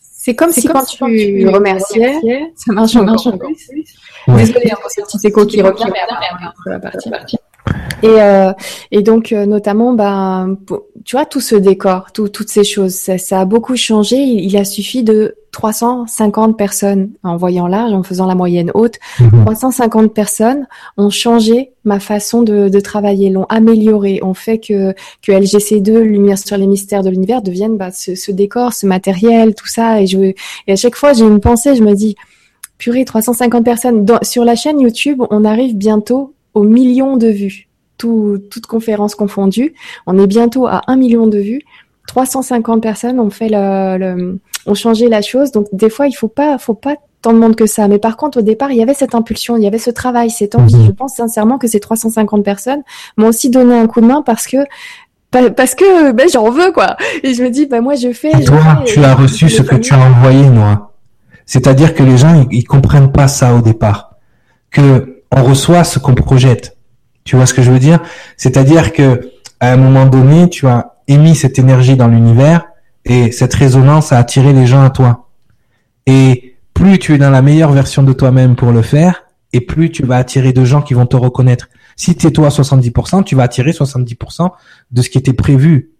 c'est 0.00 0.34
comme 0.34 0.52
si 0.52 0.66
quand 0.66 0.84
tu 0.84 1.04
remerciais, 1.48 2.18
ça 2.56 2.72
marche 2.72 2.96
encore 2.96 3.38
plus. 3.38 3.56
Désolée 4.26 4.70
hein, 4.70 4.76
pour 4.80 4.90
ce 4.90 5.02
petit 5.02 5.26
écho 5.26 5.44
qui 5.44 5.60
revient, 5.60 5.84
mais 5.86 6.70
la 6.70 6.80
partie. 6.80 7.10
Et, 8.02 8.20
euh, 8.20 8.52
et 8.90 9.02
donc 9.02 9.32
euh, 9.32 9.46
notamment, 9.46 9.94
ben, 9.94 10.58
tu 11.04 11.16
vois, 11.16 11.24
tout 11.24 11.40
ce 11.40 11.54
décor, 11.56 12.12
tout, 12.12 12.28
toutes 12.28 12.50
ces 12.50 12.64
choses, 12.64 12.92
ça, 12.92 13.16
ça 13.16 13.40
a 13.40 13.44
beaucoup 13.46 13.76
changé. 13.76 14.16
Il, 14.16 14.44
il, 14.44 14.56
a 14.58 14.64
suffi 14.64 15.02
de 15.02 15.36
350 15.52 16.58
personnes 16.58 17.12
en 17.22 17.36
voyant 17.36 17.66
large, 17.66 17.92
en 17.92 18.02
faisant 18.02 18.26
la 18.26 18.34
moyenne 18.34 18.70
haute. 18.74 18.98
350 19.46 20.02
mhm. 20.02 20.08
personnes 20.10 20.66
ont 20.98 21.08
changé 21.08 21.72
ma 21.84 22.00
façon 22.00 22.42
de, 22.42 22.68
de 22.68 22.80
travailler, 22.80 23.30
l'ont 23.30 23.46
amélioré, 23.48 24.20
ont 24.22 24.34
fait 24.34 24.58
que, 24.58 24.92
que 25.22 25.32
LGC2, 25.32 26.00
Lumière 26.00 26.38
sur 26.38 26.58
les 26.58 26.66
mystères 26.66 27.02
de 27.02 27.10
l'univers, 27.10 27.40
devienne 27.40 27.78
bah, 27.78 27.90
ce, 27.90 28.14
ce, 28.14 28.32
décor, 28.32 28.74
ce 28.74 28.86
matériel, 28.86 29.54
tout 29.54 29.68
ça. 29.68 30.02
Et, 30.02 30.06
je, 30.06 30.18
et 30.66 30.72
à 30.72 30.76
chaque 30.76 30.96
fois, 30.96 31.14
j'ai 31.14 31.24
une 31.24 31.40
pensée, 31.40 31.74
je 31.74 31.82
me 31.82 31.94
dis, 31.94 32.16
purée, 32.76 33.06
350 33.06 33.64
personnes. 33.64 34.04
Dans, 34.04 34.18
sur 34.22 34.44
la 34.44 34.56
chaîne 34.56 34.80
YouTube, 34.80 35.22
on 35.30 35.44
arrive 35.46 35.76
bientôt 35.76 36.33
aux 36.54 36.64
millions 36.64 37.16
de 37.16 37.28
vues 37.28 37.68
toutes 37.98 38.66
conférences 38.66 39.14
confondues. 39.14 39.74
On 40.06 40.18
est 40.18 40.26
bientôt 40.26 40.66
à 40.66 40.82
un 40.86 40.96
million 40.96 41.26
de 41.26 41.38
vues. 41.38 41.62
350 42.06 42.82
personnes 42.82 43.18
ont 43.18 43.30
fait 43.30 43.48
le, 43.48 44.38
ont 44.66 44.74
changé 44.74 45.08
la 45.08 45.22
chose. 45.22 45.52
Donc 45.52 45.68
des 45.72 45.90
fois, 45.90 46.06
il 46.06 46.12
faut 46.12 46.28
pas, 46.28 46.58
faut 46.58 46.74
pas 46.74 46.96
tant 47.22 47.32
de 47.32 47.38
monde 47.38 47.56
que 47.56 47.66
ça. 47.66 47.88
Mais 47.88 47.98
par 47.98 48.16
contre, 48.16 48.38
au 48.38 48.42
départ, 48.42 48.72
il 48.72 48.78
y 48.78 48.82
avait 48.82 48.94
cette 48.94 49.14
impulsion, 49.14 49.56
il 49.56 49.62
y 49.62 49.66
avait 49.66 49.78
ce 49.78 49.90
travail, 49.90 50.30
cette 50.30 50.54
envie. 50.54 50.76
Mhm. 50.76 50.86
Je 50.86 50.92
pense 50.92 51.14
sincèrement 51.14 51.58
que 51.58 51.66
ces 51.66 51.80
350 51.80 52.44
personnes 52.44 52.82
m'ont 53.16 53.28
aussi 53.28 53.50
donné 53.50 53.74
un 53.74 53.86
coup 53.86 54.00
de 54.00 54.06
main 54.06 54.22
parce 54.22 54.46
que 54.46 54.58
parce 55.56 55.74
que 55.74 56.12
ben, 56.12 56.28
j'en 56.32 56.48
veux 56.50 56.70
quoi. 56.70 56.96
Et 57.24 57.34
je 57.34 57.42
me 57.42 57.50
dis, 57.50 57.66
ben 57.66 57.80
moi 57.80 57.96
je 57.96 58.12
fais. 58.12 58.30
Toi, 58.44 58.84
tu 58.86 59.02
as 59.02 59.14
reçu 59.14 59.48
ce 59.48 59.62
que 59.62 59.74
tu 59.74 59.92
as 59.92 59.98
envoyé, 59.98 60.48
moi. 60.48 60.92
C'est-à-dire 61.44 61.94
que 61.94 62.04
les 62.04 62.16
gens, 62.16 62.46
ils, 62.50 62.58
ils 62.58 62.64
comprennent 62.64 63.10
pas 63.10 63.26
ça 63.26 63.54
au 63.54 63.60
départ. 63.60 64.14
Que 64.70 65.13
on 65.36 65.42
reçoit 65.42 65.84
ce 65.84 65.98
qu'on 65.98 66.14
projette. 66.14 66.76
Tu 67.24 67.36
vois 67.36 67.46
ce 67.46 67.54
que 67.54 67.62
je 67.62 67.70
veux 67.70 67.78
dire? 67.78 68.00
C'est-à-dire 68.36 68.92
que 68.92 69.30
à 69.60 69.72
un 69.72 69.76
moment 69.76 70.06
donné, 70.06 70.48
tu 70.50 70.66
as 70.66 70.96
émis 71.08 71.34
cette 71.34 71.58
énergie 71.58 71.96
dans 71.96 72.08
l'univers 72.08 72.66
et 73.04 73.32
cette 73.32 73.54
résonance 73.54 74.12
a 74.12 74.18
attiré 74.18 74.52
les 74.52 74.66
gens 74.66 74.82
à 74.82 74.90
toi. 74.90 75.28
Et 76.06 76.56
plus 76.74 76.98
tu 76.98 77.14
es 77.14 77.18
dans 77.18 77.30
la 77.30 77.42
meilleure 77.42 77.72
version 77.72 78.02
de 78.02 78.12
toi-même 78.12 78.56
pour 78.56 78.72
le 78.72 78.82
faire, 78.82 79.24
et 79.52 79.60
plus 79.60 79.90
tu 79.90 80.04
vas 80.04 80.16
attirer 80.16 80.52
de 80.52 80.64
gens 80.64 80.82
qui 80.82 80.94
vont 80.94 81.06
te 81.06 81.16
reconnaître. 81.16 81.68
Si 81.96 82.16
tu 82.16 82.26
es 82.26 82.30
toi 82.30 82.48
à 82.48 82.50
70%, 82.50 83.24
tu 83.24 83.36
vas 83.36 83.44
attirer 83.44 83.70
70% 83.70 84.50
de 84.90 85.02
ce 85.02 85.08
qui 85.08 85.18
était 85.18 85.32
prévu. 85.32 85.92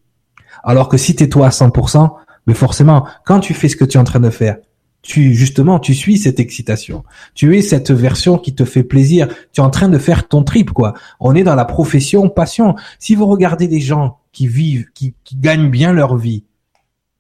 Alors 0.65 0.89
que 0.89 0.97
si 0.97 1.15
tu 1.15 1.25
es 1.25 1.29
toi 1.29 1.47
à 1.47 1.51
100%, 1.51 2.11
mais 2.47 2.55
forcément, 2.55 3.07
quand 3.25 3.41
tu 3.41 3.55
fais 3.55 3.69
ce 3.69 3.77
que 3.77 3.85
tu 3.85 3.97
es 3.97 4.01
en 4.01 4.05
train 4.05 4.21
de 4.21 4.31
faire, 4.31 4.57
tu 5.05 5.35
justement 5.35 5.79
tu 5.79 5.95
suis 5.95 6.19
cette 6.19 6.41
excitation. 6.41 7.05
Tu 7.35 7.57
es 7.57 7.63
cette 7.63 7.93
version 7.93 8.39
qui 8.39 8.55
te 8.55 8.65
fait 8.65 8.83
plaisir. 8.83 9.29
Tu 9.53 9.61
es 9.61 9.65
en 9.65 9.71
train 9.71 9.89
de 9.89 9.99
faire 9.99 10.27
ton 10.27 10.43
trip 10.43 10.73
quoi. 10.73 10.95
On 11.21 11.35
est 11.35 11.45
dans 11.45 11.55
la 11.55 11.67
profession 11.67 12.29
passion. 12.29 12.75
Si 12.99 13.15
vous 13.15 13.27
regardez 13.27 13.69
des 13.69 13.81
gens 13.81 14.19
qui 14.33 14.49
vivent, 14.49 14.87
qui, 14.95 15.15
qui 15.23 15.37
gagnent 15.37 15.71
bien 15.71 15.93
leur 15.93 16.17
vie, 16.17 16.45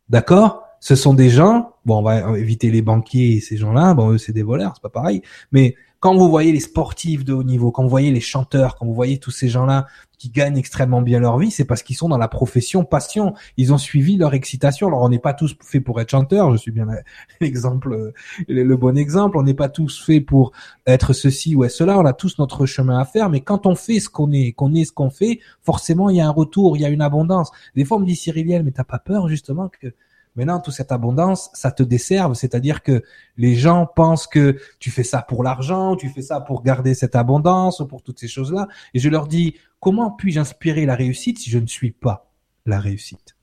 d'accord 0.08 0.62
Ce 0.80 0.96
sont 0.96 1.14
des 1.14 1.28
gens. 1.28 1.74
Bon, 1.84 1.98
on 1.98 2.02
va 2.02 2.38
éviter 2.38 2.70
les 2.70 2.80
banquiers 2.80 3.36
et 3.36 3.40
ces 3.40 3.58
gens-là. 3.58 3.92
Bon, 3.92 4.12
eux 4.12 4.18
c'est 4.18 4.32
des 4.32 4.42
voleurs, 4.42 4.72
c'est 4.74 4.82
pas 4.82 4.88
pareil. 4.88 5.20
Mais 5.52 5.76
quand 6.04 6.14
vous 6.14 6.28
voyez 6.28 6.52
les 6.52 6.60
sportifs 6.60 7.24
de 7.24 7.32
haut 7.32 7.42
niveau, 7.42 7.70
quand 7.70 7.82
vous 7.82 7.88
voyez 7.88 8.10
les 8.10 8.20
chanteurs, 8.20 8.76
quand 8.76 8.84
vous 8.84 8.92
voyez 8.92 9.16
tous 9.16 9.30
ces 9.30 9.48
gens-là 9.48 9.86
qui 10.18 10.28
gagnent 10.28 10.58
extrêmement 10.58 11.00
bien 11.00 11.18
leur 11.18 11.38
vie, 11.38 11.50
c'est 11.50 11.64
parce 11.64 11.82
qu'ils 11.82 11.96
sont 11.96 12.10
dans 12.10 12.18
la 12.18 12.28
profession 12.28 12.84
passion. 12.84 13.32
Ils 13.56 13.72
ont 13.72 13.78
suivi 13.78 14.18
leur 14.18 14.34
excitation. 14.34 14.88
Alors 14.88 15.00
on 15.00 15.08
n'est 15.08 15.18
pas 15.18 15.32
tous 15.32 15.56
faits 15.62 15.82
pour 15.82 15.98
être 16.02 16.10
chanteurs. 16.10 16.52
Je 16.52 16.58
suis 16.58 16.72
bien 16.72 16.86
l'exemple, 17.40 18.12
le 18.46 18.76
bon 18.76 18.98
exemple. 18.98 19.38
On 19.38 19.44
n'est 19.44 19.54
pas 19.54 19.70
tous 19.70 20.04
faits 20.04 20.26
pour 20.26 20.52
être 20.86 21.14
ceci 21.14 21.56
ou 21.56 21.64
être 21.64 21.70
cela. 21.70 21.98
On 21.98 22.04
a 22.04 22.12
tous 22.12 22.38
notre 22.38 22.66
chemin 22.66 22.98
à 22.98 23.06
faire. 23.06 23.30
Mais 23.30 23.40
quand 23.40 23.64
on 23.64 23.74
fait 23.74 23.98
ce 23.98 24.10
qu'on 24.10 24.30
est, 24.30 24.52
qu'on 24.52 24.74
est 24.74 24.84
ce 24.84 24.92
qu'on 24.92 25.08
fait, 25.08 25.40
forcément 25.62 26.10
il 26.10 26.16
y 26.16 26.20
a 26.20 26.26
un 26.26 26.32
retour, 26.32 26.76
il 26.76 26.80
y 26.80 26.84
a 26.84 26.90
une 26.90 27.00
abondance. 27.00 27.50
Des 27.76 27.86
fois 27.86 27.96
on 27.96 28.00
me 28.00 28.06
dit 28.06 28.16
Cyriliel, 28.16 28.62
mais 28.62 28.72
t'as 28.72 28.84
pas 28.84 28.98
peur 28.98 29.28
justement 29.28 29.70
que 29.70 29.94
Maintenant, 30.36 30.58
toute 30.60 30.74
cette 30.74 30.90
abondance, 30.90 31.50
ça 31.54 31.70
te 31.70 31.84
desserve, 31.84 32.34
c'est-à-dire 32.34 32.82
que 32.82 33.04
les 33.36 33.54
gens 33.54 33.86
pensent 33.86 34.26
que 34.26 34.58
tu 34.80 34.90
fais 34.90 35.04
ça 35.04 35.22
pour 35.22 35.44
l'argent, 35.44 35.94
tu 35.94 36.08
fais 36.08 36.22
ça 36.22 36.40
pour 36.40 36.62
garder 36.64 36.94
cette 36.94 37.14
abondance, 37.14 37.82
pour 37.88 38.02
toutes 38.02 38.18
ces 38.18 38.26
choses-là. 38.26 38.66
Et 38.94 38.98
je 38.98 39.08
leur 39.08 39.28
dis, 39.28 39.54
comment 39.78 40.10
puis-je 40.10 40.40
inspirer 40.40 40.86
la 40.86 40.96
réussite 40.96 41.38
si 41.38 41.50
je 41.50 41.58
ne 41.58 41.66
suis 41.66 41.92
pas 41.92 42.32
la 42.66 42.80
réussite? 42.80 43.36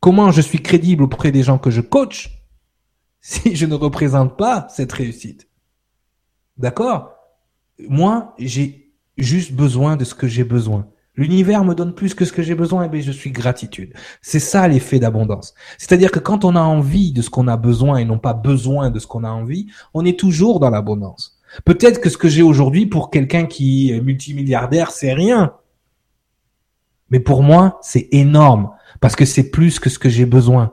Comment 0.00 0.30
je 0.30 0.42
suis 0.42 0.62
crédible 0.62 1.04
auprès 1.04 1.32
des 1.32 1.42
gens 1.42 1.58
que 1.58 1.70
je 1.70 1.80
coach 1.80 2.44
si 3.22 3.54
je 3.56 3.66
ne 3.66 3.74
représente 3.74 4.36
pas 4.36 4.66
cette 4.68 4.92
réussite? 4.92 5.48
D'accord? 6.58 7.14
Moi, 7.78 8.34
j'ai 8.38 8.94
juste 9.16 9.52
besoin 9.52 9.96
de 9.96 10.04
ce 10.04 10.14
que 10.14 10.28
j'ai 10.28 10.44
besoin. 10.44 10.86
L'univers 11.20 11.64
me 11.66 11.74
donne 11.74 11.94
plus 11.94 12.14
que 12.14 12.24
ce 12.24 12.32
que 12.32 12.40
j'ai 12.40 12.54
besoin, 12.54 12.84
et 12.84 12.88
bien 12.88 13.02
je 13.02 13.12
suis 13.12 13.30
gratitude. 13.30 13.92
C'est 14.22 14.40
ça 14.40 14.66
l'effet 14.66 14.98
d'abondance. 14.98 15.52
C'est-à-dire 15.76 16.10
que 16.10 16.18
quand 16.18 16.46
on 16.46 16.56
a 16.56 16.62
envie 16.62 17.12
de 17.12 17.20
ce 17.20 17.28
qu'on 17.28 17.46
a 17.46 17.58
besoin 17.58 17.98
et 17.98 18.06
non 18.06 18.18
pas 18.18 18.32
besoin 18.32 18.88
de 18.88 18.98
ce 18.98 19.06
qu'on 19.06 19.22
a 19.22 19.28
envie, 19.28 19.66
on 19.92 20.06
est 20.06 20.18
toujours 20.18 20.60
dans 20.60 20.70
l'abondance. 20.70 21.38
Peut-être 21.66 22.00
que 22.00 22.08
ce 22.08 22.16
que 22.16 22.30
j'ai 22.30 22.40
aujourd'hui 22.40 22.86
pour 22.86 23.10
quelqu'un 23.10 23.44
qui 23.44 23.90
est 23.90 24.00
multimilliardaire, 24.00 24.92
c'est 24.92 25.12
rien. 25.12 25.52
Mais 27.10 27.20
pour 27.20 27.42
moi, 27.42 27.78
c'est 27.82 28.08
énorme 28.12 28.70
parce 29.02 29.14
que 29.14 29.26
c'est 29.26 29.50
plus 29.50 29.78
que 29.78 29.90
ce 29.90 29.98
que 29.98 30.08
j'ai 30.08 30.24
besoin. 30.24 30.72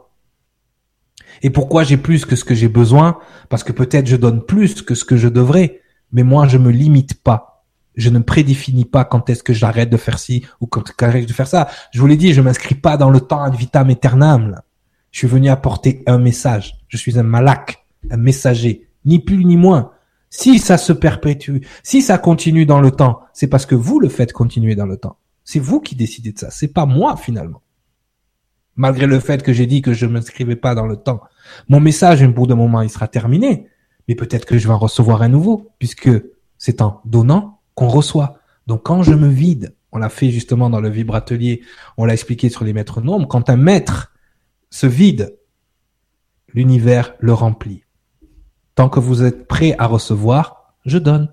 Et 1.41 1.49
pourquoi 1.49 1.83
j'ai 1.83 1.97
plus 1.97 2.23
que 2.23 2.37
ce 2.37 2.45
que 2.45 2.55
j'ai 2.55 2.69
besoin? 2.69 3.19
Parce 3.49 3.65
que 3.65 3.73
peut-être 3.73 4.07
je 4.07 4.15
donne 4.15 4.45
plus 4.45 4.81
que 4.81 4.95
ce 4.95 5.03
que 5.03 5.17
je 5.17 5.27
devrais. 5.27 5.81
Mais 6.13 6.23
moi, 6.23 6.47
je 6.47 6.57
me 6.57 6.71
limite 6.71 7.21
pas. 7.21 7.56
Je 7.97 8.09
ne 8.09 8.19
prédéfinis 8.19 8.85
pas 8.85 9.03
quand 9.03 9.29
est-ce 9.29 9.43
que 9.43 9.53
j'arrête 9.53 9.89
de 9.89 9.97
faire 9.97 10.19
ci 10.19 10.45
ou 10.61 10.67
quand 10.67 10.83
j'arrête 10.99 11.27
de 11.27 11.33
faire 11.33 11.47
ça. 11.47 11.67
Je 11.91 11.99
vous 11.99 12.07
l'ai 12.07 12.15
dit, 12.15 12.33
je 12.33 12.41
m'inscris 12.41 12.75
pas 12.75 12.95
dans 12.95 13.09
le 13.09 13.19
temps 13.19 13.41
ad 13.41 13.55
vitam 13.55 13.89
aeternam. 13.89 14.61
Je 15.11 15.19
suis 15.19 15.27
venu 15.27 15.49
apporter 15.49 16.03
un 16.05 16.19
message. 16.19 16.77
Je 16.87 16.97
suis 16.97 17.17
un 17.17 17.23
malak, 17.23 17.85
un 18.11 18.17
messager, 18.17 18.87
ni 19.03 19.19
plus 19.19 19.43
ni 19.43 19.57
moins. 19.57 19.91
Si 20.29 20.59
ça 20.59 20.77
se 20.77 20.93
perpétue, 20.93 21.59
si 21.81 22.01
ça 22.03 22.19
continue 22.19 22.65
dans 22.65 22.81
le 22.81 22.91
temps, 22.91 23.21
c'est 23.33 23.47
parce 23.47 23.65
que 23.65 23.75
vous 23.75 23.99
le 23.99 24.09
faites 24.09 24.31
continuer 24.31 24.75
dans 24.75 24.85
le 24.85 24.97
temps. 24.97 25.17
C'est 25.43 25.59
vous 25.59 25.79
qui 25.79 25.95
décidez 25.95 26.33
de 26.33 26.37
ça. 26.37 26.51
C'est 26.51 26.67
pas 26.67 26.85
moi 26.85 27.17
finalement. 27.17 27.63
Malgré 28.75 29.07
le 29.07 29.19
fait 29.19 29.41
que 29.41 29.53
j'ai 29.53 29.65
dit 29.65 29.81
que 29.81 29.93
je 29.93 30.05
ne 30.05 30.11
m'inscrivais 30.11 30.55
pas 30.55 30.75
dans 30.75 30.85
le 30.85 30.97
temps. 30.97 31.21
Mon 31.67 31.79
message, 31.79 32.21
un 32.21 32.29
bout 32.29 32.45
de 32.45 32.53
moment, 32.53 32.81
il 32.81 32.89
sera 32.91 33.07
terminé. 33.07 33.67
Mais 34.07 34.13
peut-être 34.13 34.45
que 34.45 34.57
je 34.59 34.67
vais 34.67 34.73
en 34.73 34.77
recevoir 34.77 35.23
un 35.23 35.29
nouveau, 35.29 35.71
puisque 35.79 36.11
c'est 36.59 36.81
en 36.81 37.01
donnant 37.05 37.56
qu'on 37.77 37.87
reçoit. 37.87 38.39
Donc 38.65 38.83
quand 38.83 39.03
je 39.03 39.13
me 39.13 39.27
vide, 39.27 39.75
on 39.91 39.99
l'a 39.99 40.09
fait 40.09 40.31
justement 40.31 40.69
dans 40.69 40.81
le 40.81 40.89
vibratelier, 40.89 41.61
on 41.95 42.05
l'a 42.05 42.13
expliqué 42.13 42.49
sur 42.49 42.65
les 42.65 42.73
maîtres 42.73 43.01
nombres, 43.01 43.27
quand 43.27 43.51
un 43.51 43.55
maître 43.55 44.13
se 44.71 44.87
vide, 44.87 45.37
l'univers 46.53 47.13
le 47.19 47.33
remplit. 47.33 47.83
Tant 48.73 48.89
que 48.89 48.99
vous 48.99 49.21
êtes 49.23 49.47
prêt 49.47 49.75
à 49.77 49.85
recevoir, 49.85 50.73
je 50.85 50.97
donne. 50.97 51.31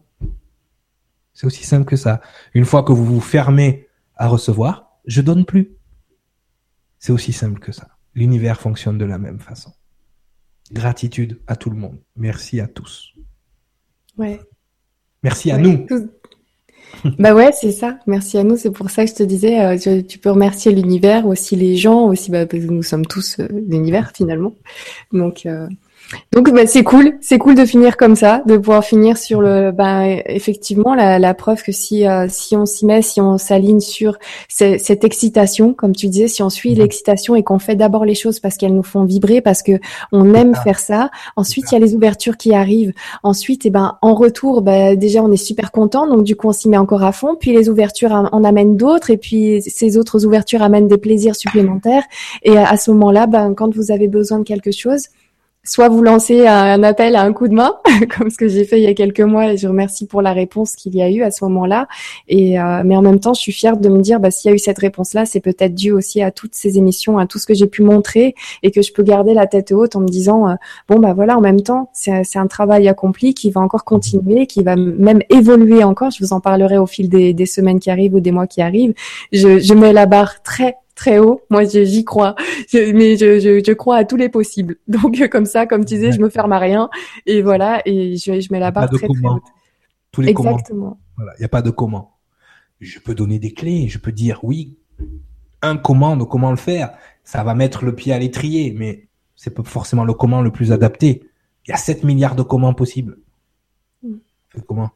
C'est 1.33 1.47
aussi 1.47 1.65
simple 1.65 1.87
que 1.87 1.97
ça. 1.97 2.21
Une 2.53 2.67
fois 2.67 2.83
que 2.83 2.93
vous 2.93 3.07
vous 3.07 3.21
fermez 3.21 3.89
à 4.15 4.29
recevoir, 4.29 4.99
je 5.07 5.23
donne 5.23 5.47
plus. 5.47 5.73
C'est 6.99 7.13
aussi 7.13 7.33
simple 7.33 7.59
que 7.59 7.73
ça. 7.73 7.89
L'univers 8.15 8.61
fonctionne 8.61 8.99
de 8.99 9.05
la 9.07 9.19
même 9.19 9.41
façon. 9.41 9.73
Gratitude 10.73 11.41
à 11.47 11.57
tout 11.57 11.71
le 11.71 11.77
monde. 11.77 11.99
Merci 12.17 12.61
à 12.61 12.69
tous. 12.69 13.15
Ouais. 14.19 14.41
Merci 15.23 15.51
à 15.51 15.57
nous. 15.57 15.87
bah 17.19 17.35
ouais, 17.35 17.51
c'est 17.53 17.73
ça. 17.73 17.99
Merci 18.07 18.39
à 18.39 18.45
nous. 18.45 18.57
C'est 18.57 18.71
pour 18.71 18.91
ça 18.91 19.05
que 19.05 19.11
je 19.11 19.17
te 19.17 19.23
disais, 19.23 19.61
euh, 19.61 20.03
tu, 20.03 20.19
peux 20.19 20.31
remercier 20.31 20.73
l'univers, 20.73 21.27
aussi 21.27 21.57
les 21.57 21.77
gens, 21.77 22.07
aussi 22.07 22.31
bah, 22.31 22.47
parce 22.47 22.63
que 22.63 22.71
nous 22.71 22.83
sommes 22.83 23.07
tous 23.07 23.39
euh, 23.39 23.49
l'univers 23.69 24.13
finalement. 24.15 24.55
Donc 25.13 25.47
euh, 25.47 25.67
donc 26.33 26.53
bah, 26.53 26.67
c'est 26.67 26.83
cool, 26.83 27.17
c'est 27.21 27.39
cool 27.39 27.55
de 27.55 27.65
finir 27.65 27.97
comme 27.97 28.17
ça, 28.17 28.43
de 28.47 28.57
pouvoir 28.57 28.85
finir 28.85 29.17
sur 29.17 29.41
le, 29.41 29.71
bah, 29.73 30.07
effectivement 30.27 30.95
la, 30.95 31.19
la 31.19 31.35
preuve 31.35 31.63
que 31.63 31.73
si 31.73 32.07
euh, 32.07 32.27
si 32.29 32.57
on 32.57 32.67
s'y 32.67 32.87
met, 32.87 33.03
si 33.03 33.21
on 33.21 33.39
s'aligne 33.39 33.81
sur 33.81 34.19
cette 34.49 35.05
excitation, 35.05 35.73
comme 35.75 35.95
tu 35.95 36.09
disais, 36.09 36.29
si 36.29 36.43
on 36.43 36.51
suit 36.51 36.73
mhm. 36.73 36.79
l'excitation 36.79 37.37
et 37.37 37.43
qu'on 37.43 37.59
fait 37.59 37.77
d'abord 37.77 38.05
les 38.05 38.15
choses 38.15 38.41
parce 38.41 38.57
qu'elles 38.57 38.75
nous 38.75 38.83
font 38.83 39.05
vibrer, 39.05 39.41
parce 39.41 39.63
que 39.63 39.73
on 40.13 40.35
aime 40.35 40.55
faire 40.55 40.79
ça. 40.79 41.11
Ensuite 41.37 41.67
il 41.71 41.75
y 41.75 41.77
a 41.77 41.81
les 41.81 41.95
ouvertures 41.95 42.37
qui 42.37 42.55
arrivent. 42.55 42.93
Ensuite 43.23 43.65
et 43.65 43.69
eh 43.69 43.71
ben 43.71 43.97
en 44.03 44.15
retour, 44.15 44.63
bah, 44.63 44.97
déjà 44.97 45.23
on 45.23 45.33
est 45.33 45.37
super 45.37 45.73
content, 45.73 46.07
donc 46.07 46.25
du 46.25 46.37
coup 46.37 46.49
on 46.49 46.53
s'y 46.53 46.69
met 46.69 46.77
encore 46.77 47.03
à 47.03 47.13
fond. 47.13 47.37
Puis 47.39 47.53
les 47.53 47.69
ouvertures 47.69 48.13
en 48.13 48.45
amènent 48.45 48.77
d'autres 48.77 49.11
et 49.11 49.17
puis 49.17 49.63
ces 49.63 49.97
autres 49.97 50.27
ouvertures 50.27 50.63
amènent 50.63 50.89
des 50.89 50.99
plaisirs 50.99 51.37
supplémentaires. 51.37 52.05
Et 52.43 52.57
à 52.57 52.77
ce 52.77 52.91
moment-là, 52.91 53.27
ben 53.27 53.55
quand 53.55 53.75
vous 53.75 53.91
avez 53.91 54.09
besoin 54.09 54.41
de 54.41 54.45
quelque 54.45 54.73
chose 54.73 55.09
soit 55.65 55.89
vous 55.89 56.03
lancez 56.03 56.47
un 56.47 56.83
appel 56.83 57.17
à 57.17 57.23
un 57.23 57.33
coup 57.33 57.49
de 57.49 57.55
main, 57.55 57.75
comme 58.17 58.31
ce 58.31 58.37
que 58.37 58.49
j'ai 58.49 58.65
fait 58.65 58.79
il 58.79 58.85
y 58.85 58.87
a 58.87 58.95
quelques 58.95 59.21
mois, 59.21 59.53
et 59.53 59.57
je 59.57 59.67
remercie 59.67 60.07
pour 60.07 60.23
la 60.23 60.33
réponse 60.33 60.77
qu'il 60.77 60.95
y 60.95 61.03
a 61.03 61.11
eu 61.11 61.23
à 61.23 61.31
ce 61.31 61.45
moment-là. 61.45 61.89
Et 62.29 62.61
euh, 62.61 62.83
mais 62.85 62.97
en 62.97 63.03
même 63.03 63.19
temps, 63.19 63.35
je 63.35 63.41
suis 63.41 63.53
fière 63.53 63.77
de 63.77 63.89
me 63.89 64.01
dire, 64.01 64.21
bah, 64.21 64.31
s'il 64.31 64.51
y 64.51 64.53
a 64.53 64.55
eu 64.55 64.59
cette 64.59 64.79
réponse-là, 64.79 65.25
c'est 65.25 65.41
peut-être 65.41 65.75
dû 65.75 65.91
aussi 65.93 66.23
à 66.23 66.31
toutes 66.31 66.55
ces 66.55 66.77
émissions, 66.79 67.19
à 67.19 67.27
tout 67.27 67.39
ce 67.39 67.47
que 67.47 67.55
j'ai 67.55 67.67
pu 67.67 67.83
montrer, 67.83 68.35
et 68.63 68.71
que 68.71 68.83
je 68.83 68.93
peux 68.93 69.03
garder 69.03 69.35
la 69.35 69.47
tête 69.47 69.73
haute 69.73 69.97
en 69.97 70.01
me 70.01 70.09
disant, 70.09 70.49
euh, 70.49 70.55
bon 70.89 70.99
bah 70.99 71.15
voilà, 71.15 71.37
en 71.37 71.41
même 71.41 71.63
temps, 71.63 71.91
c'est 71.93 72.37
un 72.37 72.47
travail 72.47 72.89
accompli 72.89 73.35
qui 73.35 73.51
va 73.51 73.61
encore 73.61 73.85
continuer, 73.85 74.47
qui 74.47 74.63
va 74.63 74.77
même 74.77 75.21
évoluer 75.31 75.83
encore. 75.83 76.11
Je 76.11 76.23
vous 76.23 76.33
en 76.33 76.41
parlerai 76.41 76.79
au 76.79 76.87
fil 76.87 77.09
des, 77.09 77.47
semaines 77.47 77.79
qui 77.79 77.91
arrivent 77.91 78.15
ou 78.15 78.21
des 78.21 78.33
mois 78.33 78.47
qui 78.47 78.63
arrivent. 78.63 78.95
Je 79.33 79.75
mets 79.75 79.93
la 79.93 80.07
barre 80.07 80.43
très 80.43 80.77
très 80.95 81.19
haut. 81.19 81.43
Moi, 81.51 81.65
j'y 81.65 82.05
crois. 82.05 82.35
mais 82.73 83.17
je, 83.17 83.41
je, 83.41 83.63
je, 83.65 83.73
crois 83.73 83.97
à 83.97 84.05
tous 84.05 84.17
les 84.17 84.29
possibles. 84.29 84.77
Donc, 84.89 85.27
comme 85.29 85.47
ça, 85.47 85.67
comme 85.67 85.85
tu 85.85 85.95
disais, 85.95 86.13
je 86.13 86.21
me 86.21 86.29
ferme 86.29 86.53
à 86.53 86.59
rien. 86.59 86.89
Et 87.27 87.43
voilà, 87.43 87.83
et 87.85 88.17
je, 88.17 88.41
je 88.41 88.53
mets 88.53 88.61
la 88.61 88.71
barre 88.71 88.89
très, 88.89 89.07
très 89.07 89.29
haute. 89.29 89.43
Tous 90.13 90.21
les 90.21 90.31
Exactement. 90.31 90.99
Voilà, 91.17 91.33
il 91.39 91.41
n'y 91.41 91.47
a 91.47 91.49
pas 91.49 91.63
de 91.63 91.71
comment. 91.71 92.17
Je 92.81 92.99
peux 92.99 93.15
donner 93.15 93.39
des 93.39 93.53
clés. 93.53 93.89
Je 93.89 93.99
peux 93.99 94.13
dire, 94.13 94.41
oui, 94.43 94.77
un 95.63 95.77
comment 95.77 96.17
de 96.17 96.25
comment 96.25 96.51
le 96.51 96.57
faire? 96.57 96.93
Ça 97.25 97.43
va 97.43 97.55
mettre 97.55 97.85
le 97.85 97.95
pied 97.95 98.13
à 98.13 98.19
l'étrier, 98.19 98.73
mais 98.77 99.09
c'est 99.35 99.51
pas 99.51 99.63
forcément 99.63 100.05
le 100.05 100.15
comment 100.15 100.43
le 100.43 100.51
plus 100.51 100.73
adapté. 100.73 101.29
Il 101.67 101.71
y 101.71 101.75
a 101.75 101.79
7 101.79 102.05
milliards 102.05 102.37
de 102.37 102.43
comment 102.43 102.75
possibles. 102.75 103.19
Mm. 104.03 104.17
comment 104.67 104.91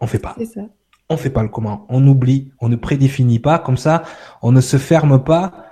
On 0.00 0.06
fait 0.06 0.18
pas. 0.18 0.34
C'est 0.38 0.46
ça 0.46 0.62
on 1.08 1.16
fait 1.16 1.30
pas 1.30 1.42
le 1.42 1.48
comment, 1.48 1.86
on 1.88 2.06
oublie, 2.06 2.52
on 2.60 2.68
ne 2.68 2.76
prédéfinit 2.76 3.38
pas, 3.38 3.58
comme 3.58 3.76
ça, 3.76 4.02
on 4.42 4.52
ne 4.52 4.60
se 4.60 4.78
ferme 4.78 5.22
pas. 5.22 5.66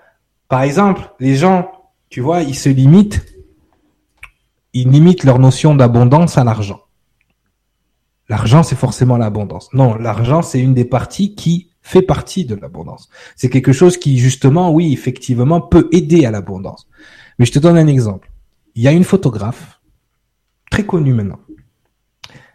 Par 0.49 0.63
exemple, 0.63 1.11
les 1.21 1.37
gens, 1.37 1.71
tu 2.11 2.21
vois, 2.21 2.43
ils 2.43 2.55
se 2.55 2.69
limitent, 2.69 3.25
ils 4.75 4.91
limitent 4.91 5.25
leur 5.25 5.39
notion 5.39 5.75
d'abondance 5.75 6.37
à 6.39 6.45
l'argent. 6.45 6.81
L'argent, 8.29 8.63
c'est 8.63 8.77
forcément 8.77 9.17
l'abondance. 9.17 9.69
Non, 9.73 9.95
l'argent, 9.95 10.43
c'est 10.43 10.61
une 10.61 10.75
des 10.75 10.85
parties 10.85 11.35
qui 11.35 11.71
fait 11.83 12.03
partie 12.03 12.45
de 12.45 12.55
l'abondance. 12.55 13.09
C'est 13.37 13.51
quelque 13.51 13.73
chose 13.73 13.97
qui, 13.97 14.19
justement, 14.19 14.71
oui, 14.71 14.93
effectivement, 14.93 15.61
peut 15.61 15.89
aider 15.93 16.25
à 16.25 16.31
l'abondance. 16.31 16.89
Mais 17.39 17.45
je 17.45 17.53
te 17.53 17.59
donne 17.59 17.77
un 17.77 17.87
exemple. 17.87 18.31
Il 18.75 18.83
y 18.83 18.89
a 18.89 18.93
une 18.93 19.05
photographe, 19.05 19.81
très 20.71 20.87
connue 20.87 21.13
maintenant. 21.13 21.41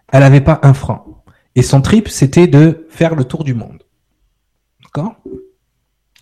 Elle 0.08 0.22
n'avait 0.22 0.42
pas 0.42 0.60
un 0.64 0.74
franc. 0.74 1.17
Et 1.58 1.64
son 1.64 1.82
trip, 1.82 2.08
c'était 2.08 2.46
de 2.46 2.86
faire 2.88 3.16
le 3.16 3.24
tour 3.24 3.44
du 3.44 3.56
monde. 3.56 3.82
D'accord? 4.84 5.16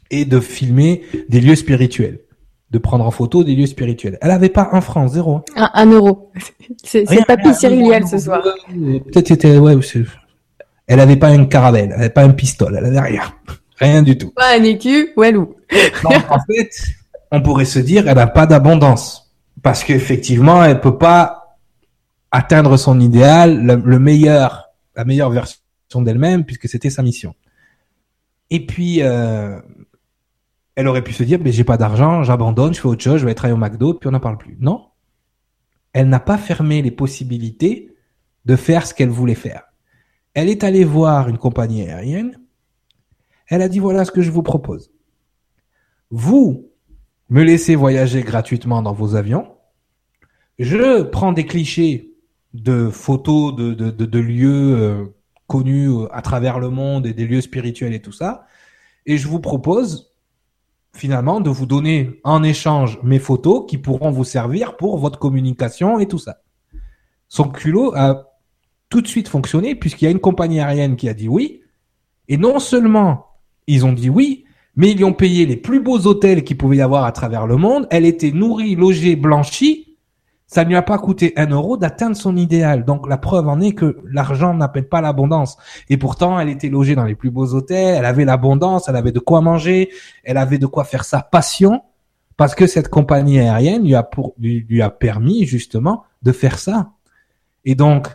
Et 0.10 0.24
de 0.24 0.40
filmer 0.40 1.02
des 1.28 1.42
lieux 1.42 1.58
spirituels. 1.58 2.22
De 2.72 2.78
prendre 2.78 3.06
en 3.06 3.12
photo 3.12 3.44
des 3.44 3.54
lieux 3.54 3.66
spirituels. 3.66 4.18
Elle 4.22 4.32
avait 4.32 4.48
pas 4.48 4.70
un 4.72 4.80
franc, 4.80 5.10
zéro. 5.10 5.42
Un, 5.58 5.92
euro. 5.92 6.32
C'est 6.84 7.04
papy 7.28 7.54
cyriliel 7.54 8.08
ce 8.08 8.18
soir. 8.18 8.42
Peut-être 8.70 9.28
c'était, 9.28 9.58
ouais, 9.58 9.76
elle 10.88 11.02
avait 11.02 11.18
pas 11.18 11.34
une 11.34 11.50
caravelle, 11.50 11.92
elle 11.94 12.00
avait 12.00 12.10
pas 12.10 12.24
un 12.24 12.32
pistolet, 12.32 12.78
elle 12.80 12.86
avait 12.86 13.00
rien. 13.02 13.24
Rien 13.78 14.04
du 14.04 14.18
tout. 14.18 14.32
Pas 14.32 14.58
un 14.58 14.64
écu 14.64 15.12
ou 15.18 15.24
un 15.24 15.36
en 15.36 16.40
fait, 16.48 16.72
on 17.30 17.42
pourrait 17.42 17.66
se 17.66 17.80
dire, 17.80 18.08
elle 18.08 18.16
n'a 18.16 18.28
pas 18.28 18.46
d'abondance. 18.46 19.34
Parce 19.62 19.84
qu'effectivement, 19.84 20.64
elle 20.64 20.80
peut 20.80 20.98
pas 20.98 21.58
atteindre 22.32 22.78
son 22.78 23.02
idéal, 23.02 23.82
le 23.84 24.00
meilleur 24.00 24.65
la 24.96 25.06
meilleure 25.06 25.32
version 25.32 25.60
d'elle-même 26.02 26.46
puisque 26.46 26.68
c'était 26.68 26.90
sa 26.90 27.04
mission. 27.04 27.36
Et 28.50 28.66
puis, 28.66 29.02
euh, 29.02 29.60
elle 30.76 30.88
aurait 30.88 31.04
pu 31.04 31.14
se 31.14 31.24
dire, 31.24 31.40
mais 31.42 31.52
j'ai 31.52 31.64
pas 31.64 31.78
d'argent, 31.78 32.24
j'abandonne, 32.24 32.74
je 32.74 32.82
fais 32.82 32.88
autre 32.88 33.04
chose, 33.04 33.22
je 33.22 33.26
vais 33.26 33.34
travailler 33.34 33.58
au 33.58 33.62
McDo, 33.62 33.94
puis 33.94 34.08
on 34.08 34.12
n'en 34.12 34.20
parle 34.20 34.38
plus. 34.38 34.58
Non. 34.60 34.90
Elle 35.94 36.10
n'a 36.10 36.20
pas 36.20 36.38
fermé 36.38 36.82
les 36.82 36.92
possibilités 36.92 37.96
de 38.46 38.56
faire 38.56 38.86
ce 38.86 38.94
qu'elle 38.94 39.10
voulait 39.10 39.36
faire. 39.36 39.64
Elle 40.34 40.50
est 40.50 40.64
allée 40.64 40.84
voir 40.84 41.30
une 41.30 41.38
compagnie 41.38 41.84
aérienne. 41.84 42.40
Elle 43.48 43.62
a 43.62 43.70
dit, 43.70 43.80
voilà 43.80 44.06
ce 44.06 44.12
que 44.12 44.22
je 44.22 44.32
vous 44.32 44.44
propose. 44.44 44.92
Vous 46.12 46.72
me 47.30 47.44
laissez 47.44 47.76
voyager 47.76 48.22
gratuitement 48.22 48.82
dans 48.82 48.94
vos 48.94 49.16
avions. 49.16 49.56
Je 50.60 51.04
prends 51.04 51.32
des 51.32 51.46
clichés 51.46 52.15
de 52.62 52.90
photos 52.90 53.56
de, 53.56 53.74
de, 53.74 53.92
de, 53.92 54.20
lieux 54.20 54.76
euh, 54.78 55.06
connus 55.48 55.90
euh, 55.90 56.08
à 56.12 56.22
travers 56.22 56.60
le 56.60 56.70
monde 56.70 57.06
et 57.06 57.14
des 57.14 57.26
lieux 57.26 57.42
spirituels 57.42 57.94
et 57.94 58.02
tout 58.02 58.12
ça. 58.12 58.46
Et 59.06 59.18
je 59.18 59.28
vous 59.28 59.40
propose 59.40 60.14
finalement 60.94 61.42
de 61.42 61.50
vous 61.50 61.66
donner 61.66 62.22
en 62.24 62.44
échange 62.44 63.00
mes 63.04 63.20
photos 63.20 63.66
qui 63.68 63.78
pourront 63.78 64.12
vous 64.12 64.24
servir 64.24 64.78
pour 64.78 64.98
votre 64.98 65.20
communication 65.20 66.00
et 66.00 66.08
tout 66.08 66.18
ça. 66.18 66.38
Son 67.28 67.50
culot 67.50 67.94
a 67.96 68.32
tout 68.90 69.02
de 69.02 69.08
suite 69.08 69.28
fonctionné 69.28 69.76
puisqu'il 69.76 70.06
y 70.06 70.08
a 70.08 70.12
une 70.12 70.20
compagnie 70.20 70.62
aérienne 70.62 70.96
qui 70.96 71.10
a 71.10 71.14
dit 71.14 71.28
oui. 71.28 71.62
Et 72.28 72.38
non 72.38 72.60
seulement 72.60 73.28
ils 73.68 73.86
ont 73.86 73.94
dit 73.94 74.10
oui, 74.10 74.46
mais 74.76 74.92
ils 74.92 74.98
lui 74.98 75.04
ont 75.04 75.14
payé 75.14 75.46
les 75.46 75.58
plus 75.58 75.82
beaux 75.82 76.00
hôtels 76.08 76.44
qu'il 76.44 76.58
pouvait 76.58 76.78
y 76.78 76.82
avoir 76.82 77.04
à 77.04 77.12
travers 77.12 77.48
le 77.48 77.58
monde. 77.58 77.88
Elle 77.92 78.06
était 78.06 78.32
nourrie, 78.32 78.76
logée, 78.76 79.16
blanchie 79.16 79.85
ça 80.48 80.64
ne 80.64 80.70
lui 80.70 80.76
a 80.76 80.82
pas 80.82 81.00
coûté 81.00 81.34
un 81.38 81.48
euro 81.48 81.76
d'atteindre 81.76 82.16
son 82.16 82.38
idéal. 82.38 82.86
Donc 82.86 83.08
la 83.08 83.18
preuve 83.18 83.48
en 83.48 83.60
est 83.62 83.74
que 83.74 83.98
l'argent 84.06 84.54
n'appelle 84.54 84.88
pas 84.88 85.02
l'abondance. 85.02 85.58
Et 85.90 85.98
pourtant, 85.98 86.40
elle 86.40 86.50
était 86.50 86.70
logée 86.70 86.96
dans 86.96 87.04
les 87.04 87.16
plus 87.16 87.32
beaux 87.32 87.54
hôtels, 87.54 87.96
elle 87.98 88.06
avait 88.06 88.26
l'abondance, 88.26 88.88
elle 88.88 88.96
avait 88.96 89.12
de 89.12 89.20
quoi 89.20 89.42
manger, 89.42 89.90
elle 90.24 90.38
avait 90.38 90.60
de 90.60 90.68
quoi 90.68 90.84
faire 90.84 91.04
sa 91.04 91.22
passion, 91.22 91.82
parce 92.38 92.54
que 92.54 92.68
cette 92.68 92.90
compagnie 92.90 93.40
aérienne 93.40 93.84
lui 93.84 93.96
a, 94.82 94.90
permis 94.90 95.46
justement 95.46 96.04
de 96.22 96.32
faire 96.32 96.60
ça. 96.60 96.92
Et 97.64 97.74
donc, 97.74 98.08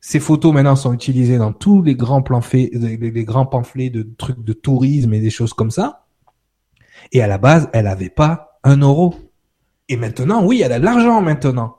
ces 0.00 0.20
photos 0.20 0.54
maintenant 0.54 0.76
sont 0.76 0.94
utilisées 0.94 1.36
dans 1.36 1.52
tous 1.52 1.82
les 1.82 1.94
grands 1.94 2.22
pamphlets, 2.22 2.70
les 2.72 3.24
grands 3.24 3.46
pamphlets 3.46 3.90
de 3.90 4.02
trucs 4.16 4.42
de 4.42 4.52
tourisme 4.52 5.12
et 5.12 5.20
des 5.20 5.30
choses 5.30 5.52
comme 5.52 5.70
ça. 5.70 6.06
Et 7.12 7.22
à 7.22 7.26
la 7.26 7.38
base, 7.38 7.68
elle 7.72 7.84
n'avait 7.84 8.08
pas 8.08 8.58
un 8.64 8.78
euro. 8.78 9.14
Et 9.88 9.96
maintenant, 9.96 10.44
oui, 10.44 10.62
elle 10.62 10.72
a 10.72 10.78
de 10.78 10.84
l'argent 10.84 11.20
maintenant. 11.20 11.76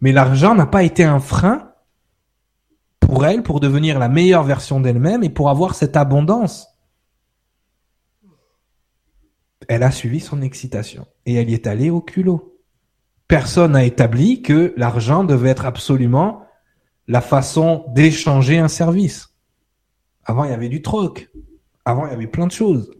Mais 0.00 0.12
l'argent 0.12 0.54
n'a 0.54 0.66
pas 0.66 0.82
été 0.82 1.04
un 1.04 1.20
frein 1.20 1.72
pour 3.00 3.26
elle, 3.26 3.42
pour 3.42 3.60
devenir 3.60 3.98
la 3.98 4.08
meilleure 4.08 4.44
version 4.44 4.80
d'elle-même 4.80 5.22
et 5.22 5.30
pour 5.30 5.50
avoir 5.50 5.74
cette 5.74 5.96
abondance. 5.96 6.68
Elle 9.68 9.82
a 9.82 9.90
suivi 9.90 10.20
son 10.20 10.42
excitation 10.42 11.06
et 11.26 11.34
elle 11.34 11.50
y 11.50 11.54
est 11.54 11.66
allée 11.66 11.90
au 11.90 12.00
culot. 12.00 12.58
Personne 13.28 13.72
n'a 13.72 13.84
établi 13.84 14.42
que 14.42 14.74
l'argent 14.76 15.24
devait 15.24 15.50
être 15.50 15.64
absolument 15.64 16.44
la 17.08 17.20
façon 17.20 17.84
d'échanger 17.88 18.58
un 18.58 18.68
service. 18.68 19.34
Avant, 20.24 20.44
il 20.44 20.50
y 20.50 20.54
avait 20.54 20.68
du 20.68 20.82
troc. 20.82 21.30
Avant, 21.84 22.06
il 22.06 22.10
y 22.10 22.14
avait 22.14 22.26
plein 22.26 22.46
de 22.46 22.52
choses. 22.52 22.90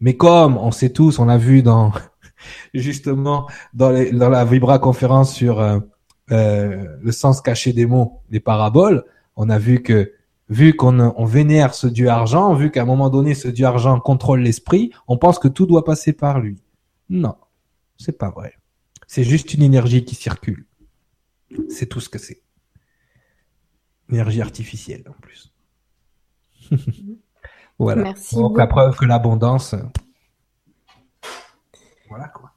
Mais 0.00 0.16
comme 0.16 0.56
on 0.56 0.70
sait 0.70 0.90
tous, 0.90 1.18
on 1.18 1.26
l'a 1.26 1.38
vu 1.38 1.62
dans 1.62 1.92
justement 2.74 3.48
dans, 3.74 3.92
dans 4.12 4.28
la 4.28 4.44
Vibra 4.44 4.78
conférence 4.78 5.34
sur 5.34 5.60
euh, 5.60 5.78
euh, 6.30 6.96
le 7.00 7.12
sens 7.12 7.40
caché 7.40 7.72
des 7.72 7.86
mots, 7.86 8.20
des 8.30 8.40
paraboles, 8.40 9.04
on 9.36 9.50
a 9.50 9.58
vu 9.58 9.82
que 9.82 10.12
vu 10.48 10.74
qu'on 10.74 11.00
on 11.00 11.24
vénère 11.24 11.74
ce 11.74 11.86
dieu 11.86 12.08
argent, 12.08 12.54
vu 12.54 12.70
qu'à 12.70 12.82
un 12.82 12.86
moment 12.86 13.10
donné 13.10 13.34
ce 13.34 13.48
dieu 13.48 13.66
argent 13.66 13.98
contrôle 14.00 14.40
l'esprit, 14.40 14.92
on 15.08 15.16
pense 15.16 15.38
que 15.38 15.48
tout 15.48 15.66
doit 15.66 15.84
passer 15.84 16.12
par 16.12 16.40
lui. 16.40 16.58
Non, 17.08 17.36
c'est 17.96 18.18
pas 18.18 18.30
vrai. 18.30 18.54
C'est 19.06 19.24
juste 19.24 19.54
une 19.54 19.62
énergie 19.62 20.04
qui 20.04 20.14
circule. 20.14 20.66
C'est 21.68 21.86
tout 21.86 22.00
ce 22.00 22.08
que 22.08 22.18
c'est. 22.18 22.42
Énergie 24.10 24.40
artificielle 24.40 25.04
en 25.08 25.20
plus. 25.20 25.52
voilà. 27.78 28.02
Merci 28.04 28.36
Donc 28.36 28.56
la 28.56 28.66
preuve 28.66 28.96
que 28.96 29.04
l'abondance. 29.04 29.74
Voilà 32.12 32.28
quoi. 32.28 32.50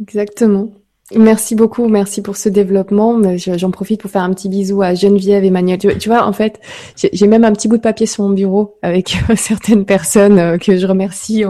Exactement. 0.00 0.70
Merci 1.14 1.54
beaucoup, 1.54 1.88
merci 1.88 2.22
pour 2.22 2.36
ce 2.36 2.48
développement. 2.48 3.20
J'en 3.36 3.70
profite 3.70 4.00
pour 4.00 4.10
faire 4.10 4.22
un 4.22 4.32
petit 4.32 4.48
bisou 4.48 4.80
à 4.80 4.94
Geneviève 4.94 5.44
et 5.44 5.50
Manuel. 5.50 5.78
Tu, 5.78 6.08
vois, 6.08 6.24
en 6.24 6.32
fait, 6.32 6.60
j'ai 6.96 7.26
même 7.26 7.44
un 7.44 7.52
petit 7.52 7.68
bout 7.68 7.76
de 7.76 7.82
papier 7.82 8.06
sur 8.06 8.24
mon 8.24 8.30
bureau 8.30 8.78
avec 8.80 9.18
certaines 9.36 9.84
personnes 9.84 10.38
euh, 10.38 10.56
que 10.56 10.78
je 10.78 10.86
remercie 10.86 11.44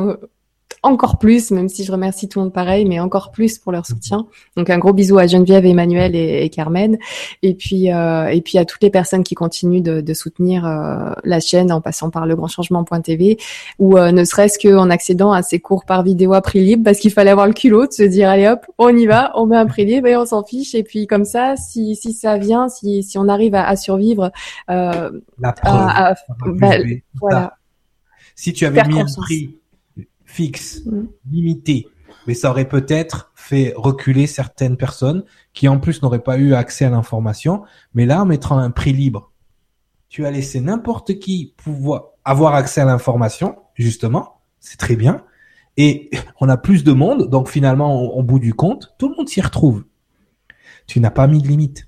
encore 0.83 1.19
plus, 1.19 1.51
même 1.51 1.69
si 1.69 1.85
je 1.85 1.93
remercie 1.93 2.29
tout 2.29 2.39
le 2.39 2.45
monde 2.45 2.53
pareil, 2.53 2.87
mais 2.87 3.01
encore 3.01 3.31
plus 3.31 3.59
pour 3.59 3.73
leur 3.73 3.87
soutien. 3.87 4.27
Donc 4.57 4.71
un 4.71 4.79
gros 4.79 4.93
bisou 4.93 5.19
à 5.19 5.27
Geneviève, 5.27 5.67
Emmanuel 5.67 6.17
et, 6.17 6.45
et 6.45 6.49
Carmen, 6.49 6.99
et 7.43 7.55
puis 7.55 7.93
euh, 7.93 8.29
et 8.29 8.41
puis 8.41 8.57
à 8.57 8.65
toutes 8.65 8.83
les 8.83 8.91
personnes 8.91 9.23
qui 9.23 9.35
continuent 9.35 9.83
de, 9.83 10.01
de 10.01 10.15
soutenir 10.15 10.67
euh, 10.67 11.13
la 11.25 11.41
chaîne 11.41 11.71
en 11.71 11.81
passant 11.81 12.11
par 12.11 12.27
le 12.27 12.35
grand 12.35 12.49
changement.tv 12.49 13.39
ou 13.79 13.99
euh, 13.99 14.11
ne 14.11 14.25
serait-ce 14.25 14.59
qu'en 14.59 14.89
accédant 14.91 15.33
à 15.33 15.43
ces 15.43 15.61
cours 15.61 15.85
par 15.85 16.03
vidéo 16.03 16.33
à 16.33 16.41
prix 16.41 16.61
libre, 16.61 16.85
parce 16.85 16.99
qu'il 16.99 17.11
fallait 17.13 17.31
avoir 17.31 17.47
le 17.47 17.53
culot 17.53 17.87
de 17.87 17.93
se 17.93 18.03
dire 18.03 18.31
allez 18.31 18.49
hop, 18.49 18.65
on 18.79 18.97
y 18.97 19.07
va, 19.07 19.33
on 19.35 19.47
met 19.47 19.57
un 19.57 19.67
prix 19.67 19.85
libre 19.85 20.07
et 20.07 20.17
on 20.17 20.25
s'en 20.25 20.45
fiche, 20.45 20.75
et 20.75 20.83
puis 20.83 21.07
comme 21.07 21.25
ça, 21.25 21.57
si 21.57 21.95
si 21.95 22.15
ça 22.15 22.39
vient, 22.39 22.69
si 22.69 23.03
si 23.03 23.19
on 23.19 23.29
arrive 23.29 23.55
à, 23.55 23.69
à 23.69 23.77
survivre, 23.77 24.31
la 24.69 25.53
preuve, 25.53 26.17
bah, 26.59 26.71
voilà. 27.21 27.55
Si 28.35 28.55
tu 28.55 28.65
avais 28.65 28.83
mis 28.85 28.99
un 28.99 29.05
prix 29.05 29.60
fixe, 30.31 30.83
mm. 30.87 31.09
limité. 31.31 31.89
Mais 32.27 32.35
ça 32.35 32.51
aurait 32.51 32.69
peut-être 32.69 33.33
fait 33.35 33.73
reculer 33.77 34.27
certaines 34.27 34.77
personnes 34.77 35.25
qui 35.53 35.69
en 35.69 35.79
plus 35.79 36.03
n'auraient 36.03 36.23
pas 36.23 36.39
eu 36.39 36.55
accès 36.55 36.85
à 36.85 36.91
l'information. 36.91 37.63
Mais 37.95 38.07
là, 38.07 38.23
en 38.23 38.27
mettant 38.27 38.59
un 38.59 38.71
prix 38.71 38.93
libre, 38.93 39.33
tu 40.09 40.27
as 40.27 40.31
laissé 40.31 40.61
n'importe 40.61 41.19
qui 41.19 41.55
pouvoir 41.57 42.05
avoir 42.25 42.55
accès 42.55 42.81
à 42.81 42.85
l'information, 42.85 43.57
justement. 43.75 44.41
C'est 44.61 44.79
très 44.79 44.97
bien. 44.97 45.25
Et 45.77 46.11
on 46.41 46.49
a 46.49 46.57
plus 46.57 46.85
de 46.85 46.93
monde, 46.93 47.31
donc 47.31 47.49
finalement, 47.49 48.03
au, 48.03 48.23
bout 48.23 48.39
du 48.39 48.55
compte, 48.55 48.95
tout 48.99 49.09
le 49.09 49.17
monde 49.17 49.29
s'y 49.29 49.41
retrouve. 49.41 49.85
Tu 50.87 51.01
n'as 51.01 51.11
pas 51.11 51.27
mis 51.27 51.41
de 51.41 51.49
limite 51.49 51.87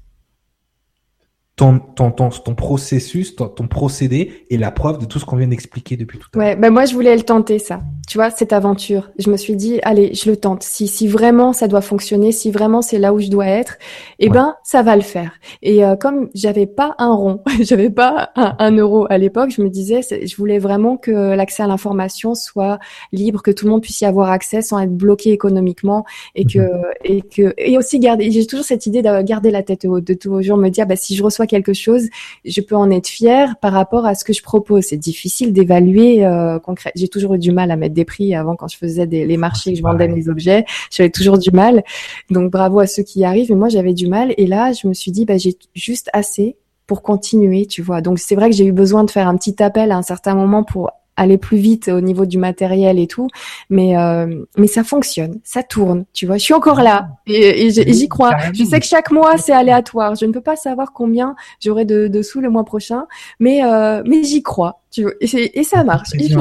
ton, 1.56 1.78
ton, 1.78 2.10
ton, 2.10 2.30
ton 2.30 2.54
processus, 2.54 3.36
ton, 3.36 3.48
ton, 3.48 3.68
procédé 3.68 4.46
est 4.50 4.56
la 4.56 4.70
preuve 4.70 4.98
de 4.98 5.04
tout 5.04 5.18
ce 5.18 5.24
qu'on 5.24 5.36
vient 5.36 5.48
d'expliquer 5.48 5.96
depuis 5.96 6.18
tout 6.18 6.28
à 6.32 6.38
l'heure. 6.38 6.48
Ouais, 6.48 6.56
ben 6.56 6.70
moi 6.70 6.86
je 6.86 6.94
voulais 6.94 7.14
le 7.14 7.22
tenter 7.22 7.58
ça. 7.58 7.82
Tu 8.12 8.18
vois, 8.18 8.28
cette 8.28 8.52
aventure. 8.52 9.10
Je 9.18 9.30
me 9.30 9.38
suis 9.38 9.56
dit, 9.56 9.80
allez, 9.84 10.12
je 10.12 10.28
le 10.28 10.36
tente. 10.36 10.64
Si, 10.64 10.86
si 10.86 11.08
vraiment 11.08 11.54
ça 11.54 11.66
doit 11.66 11.80
fonctionner, 11.80 12.30
si 12.30 12.50
vraiment 12.50 12.82
c'est 12.82 12.98
là 12.98 13.14
où 13.14 13.20
je 13.20 13.28
dois 13.28 13.46
être, 13.46 13.78
eh 14.18 14.28
ben 14.28 14.54
ça 14.62 14.82
va 14.82 14.96
le 14.96 15.02
faire. 15.02 15.32
Et 15.62 15.82
euh, 15.82 15.96
comme 15.96 16.28
j'avais 16.34 16.66
pas 16.66 16.94
un 16.98 17.14
rond, 17.14 17.40
j'avais 17.62 17.88
pas 17.88 18.28
un, 18.36 18.54
un, 18.58 18.76
euro 18.76 19.06
à 19.08 19.16
l'époque, 19.16 19.48
je 19.56 19.62
me 19.62 19.70
disais, 19.70 20.02
je 20.02 20.36
voulais 20.36 20.58
vraiment 20.58 20.98
que 20.98 21.10
l'accès 21.10 21.62
à 21.62 21.66
l'information 21.66 22.34
soit 22.34 22.78
libre, 23.12 23.40
que 23.40 23.50
tout 23.50 23.64
le 23.64 23.70
monde 23.70 23.80
puisse 23.80 24.02
y 24.02 24.04
avoir 24.04 24.30
accès 24.30 24.60
sans 24.60 24.78
être 24.80 24.94
bloqué 24.94 25.30
économiquement 25.32 26.04
et 26.34 26.44
que 26.44 26.58
mhm. 26.58 26.82
et 27.04 27.22
que 27.22 27.54
et 27.56 27.78
aussi 27.78 27.98
garder. 27.98 28.30
J'ai 28.30 28.46
toujours 28.46 28.66
cette 28.66 28.84
idée 28.84 29.00
de 29.00 29.22
garder 29.22 29.50
la 29.50 29.62
tête 29.62 29.86
haute, 29.86 30.04
de 30.04 30.12
toujours 30.12 30.58
me 30.58 30.68
dire, 30.68 30.86
bah 30.86 30.96
si 30.96 31.16
je 31.16 31.24
reçois 31.24 31.46
quelque 31.46 31.72
chose, 31.72 32.10
je 32.44 32.60
peux 32.60 32.76
en 32.76 32.90
être 32.90 33.08
fière 33.08 33.56
par 33.56 33.72
rapport 33.72 34.04
à 34.04 34.14
ce 34.14 34.26
que 34.26 34.34
je 34.34 34.42
propose. 34.42 34.84
C'est 34.84 34.98
difficile 34.98 35.54
d'évaluer 35.54 36.26
euh, 36.26 36.58
concrètement. 36.58 37.00
J'ai 37.00 37.08
toujours 37.08 37.36
eu 37.36 37.38
du 37.38 37.52
mal 37.52 37.70
à 37.70 37.76
mettre 37.76 37.94
des 37.94 38.01
prix 38.04 38.34
avant 38.34 38.56
quand 38.56 38.68
je 38.68 38.76
faisais 38.76 39.06
des, 39.06 39.26
les 39.26 39.36
marchés, 39.36 39.72
que 39.72 39.78
je 39.78 39.82
vendais 39.82 40.08
mes 40.08 40.28
objets. 40.28 40.64
J'avais 40.90 41.10
toujours 41.10 41.38
du 41.38 41.50
mal. 41.50 41.82
Donc 42.30 42.50
bravo 42.50 42.80
à 42.80 42.86
ceux 42.86 43.02
qui 43.02 43.20
y 43.20 43.24
arrivent. 43.24 43.50
Et 43.50 43.56
moi, 43.56 43.68
j'avais 43.68 43.94
du 43.94 44.06
mal. 44.06 44.34
Et 44.36 44.46
là, 44.46 44.72
je 44.72 44.86
me 44.86 44.94
suis 44.94 45.12
dit, 45.12 45.24
bah, 45.24 45.38
j'ai 45.38 45.56
juste 45.74 46.10
assez 46.12 46.56
pour 46.86 47.02
continuer, 47.02 47.66
tu 47.66 47.82
vois. 47.82 48.00
Donc 48.00 48.18
c'est 48.18 48.34
vrai 48.34 48.50
que 48.50 48.56
j'ai 48.56 48.66
eu 48.66 48.72
besoin 48.72 49.04
de 49.04 49.10
faire 49.10 49.28
un 49.28 49.36
petit 49.36 49.62
appel 49.62 49.92
à 49.92 49.96
un 49.96 50.02
certain 50.02 50.34
moment 50.34 50.64
pour 50.64 50.90
aller 51.16 51.38
plus 51.38 51.58
vite 51.58 51.88
au 51.88 52.00
niveau 52.00 52.26
du 52.26 52.38
matériel 52.38 52.98
et 52.98 53.06
tout, 53.06 53.28
mais 53.70 53.96
euh, 53.96 54.44
mais 54.56 54.66
ça 54.66 54.82
fonctionne, 54.82 55.40
ça 55.44 55.62
tourne, 55.62 56.04
tu 56.12 56.26
vois. 56.26 56.36
Je 56.36 56.42
suis 56.42 56.54
encore 56.54 56.82
là 56.82 57.08
et, 57.26 57.70
j'y 57.70 58.08
crois. 58.08 58.32
Je 58.54 58.64
sais 58.64 58.80
que 58.80 58.86
chaque 58.86 59.10
mois 59.10 59.36
c'est 59.36 59.52
aléatoire. 59.52 60.14
Je 60.14 60.24
ne 60.26 60.32
peux 60.32 60.40
pas 60.40 60.56
savoir 60.56 60.92
combien 60.92 61.36
j'aurai 61.60 61.84
de, 61.84 62.08
de, 62.08 62.22
sous 62.22 62.40
le 62.40 62.50
mois 62.50 62.64
prochain, 62.64 63.06
mais 63.40 63.64
euh, 63.64 64.02
mais 64.06 64.22
j'y 64.24 64.42
crois, 64.42 64.80
tu 64.90 65.02
vois. 65.02 65.12
Et, 65.20 65.60
et 65.60 65.64
ça 65.64 65.84
marche. 65.84 66.10
Et 66.18 66.34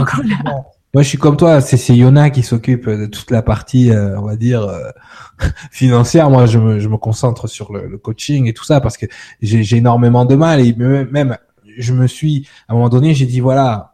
Moi, 0.94 1.04
je 1.04 1.08
suis 1.08 1.18
comme 1.18 1.38
toi. 1.38 1.62
C'est 1.62 1.96
Yona 1.96 2.30
qui 2.30 2.44
s'occupe 2.44 2.90
de 2.90 3.06
toute 3.06 3.32
la 3.32 3.42
partie, 3.42 3.92
euh, 3.92 4.20
on 4.20 4.24
va 4.24 4.36
dire 4.36 4.64
euh, 4.64 4.90
financière. 5.72 6.30
Moi, 6.30 6.46
je 6.46 6.60
me 6.60 6.80
je 6.80 6.90
me 6.90 6.98
concentre 6.98 7.48
sur 7.48 7.72
le, 7.72 7.88
le 7.88 7.98
coaching 7.98 8.48
et 8.48 8.54
tout 8.54 8.66
ça 8.66 8.82
parce 8.82 8.98
que 8.98 9.06
j'ai 9.42 9.78
énormément 9.78 10.26
de 10.26 10.36
mal 10.36 10.60
et 10.60 10.74
même 10.74 11.38
je 11.78 11.94
me 11.94 12.08
suis 12.08 12.48
à 12.68 12.74
un 12.74 12.76
moment 12.76 12.90
donné, 12.90 13.14
j'ai 13.14 13.26
dit 13.26 13.40
voilà 13.40 13.91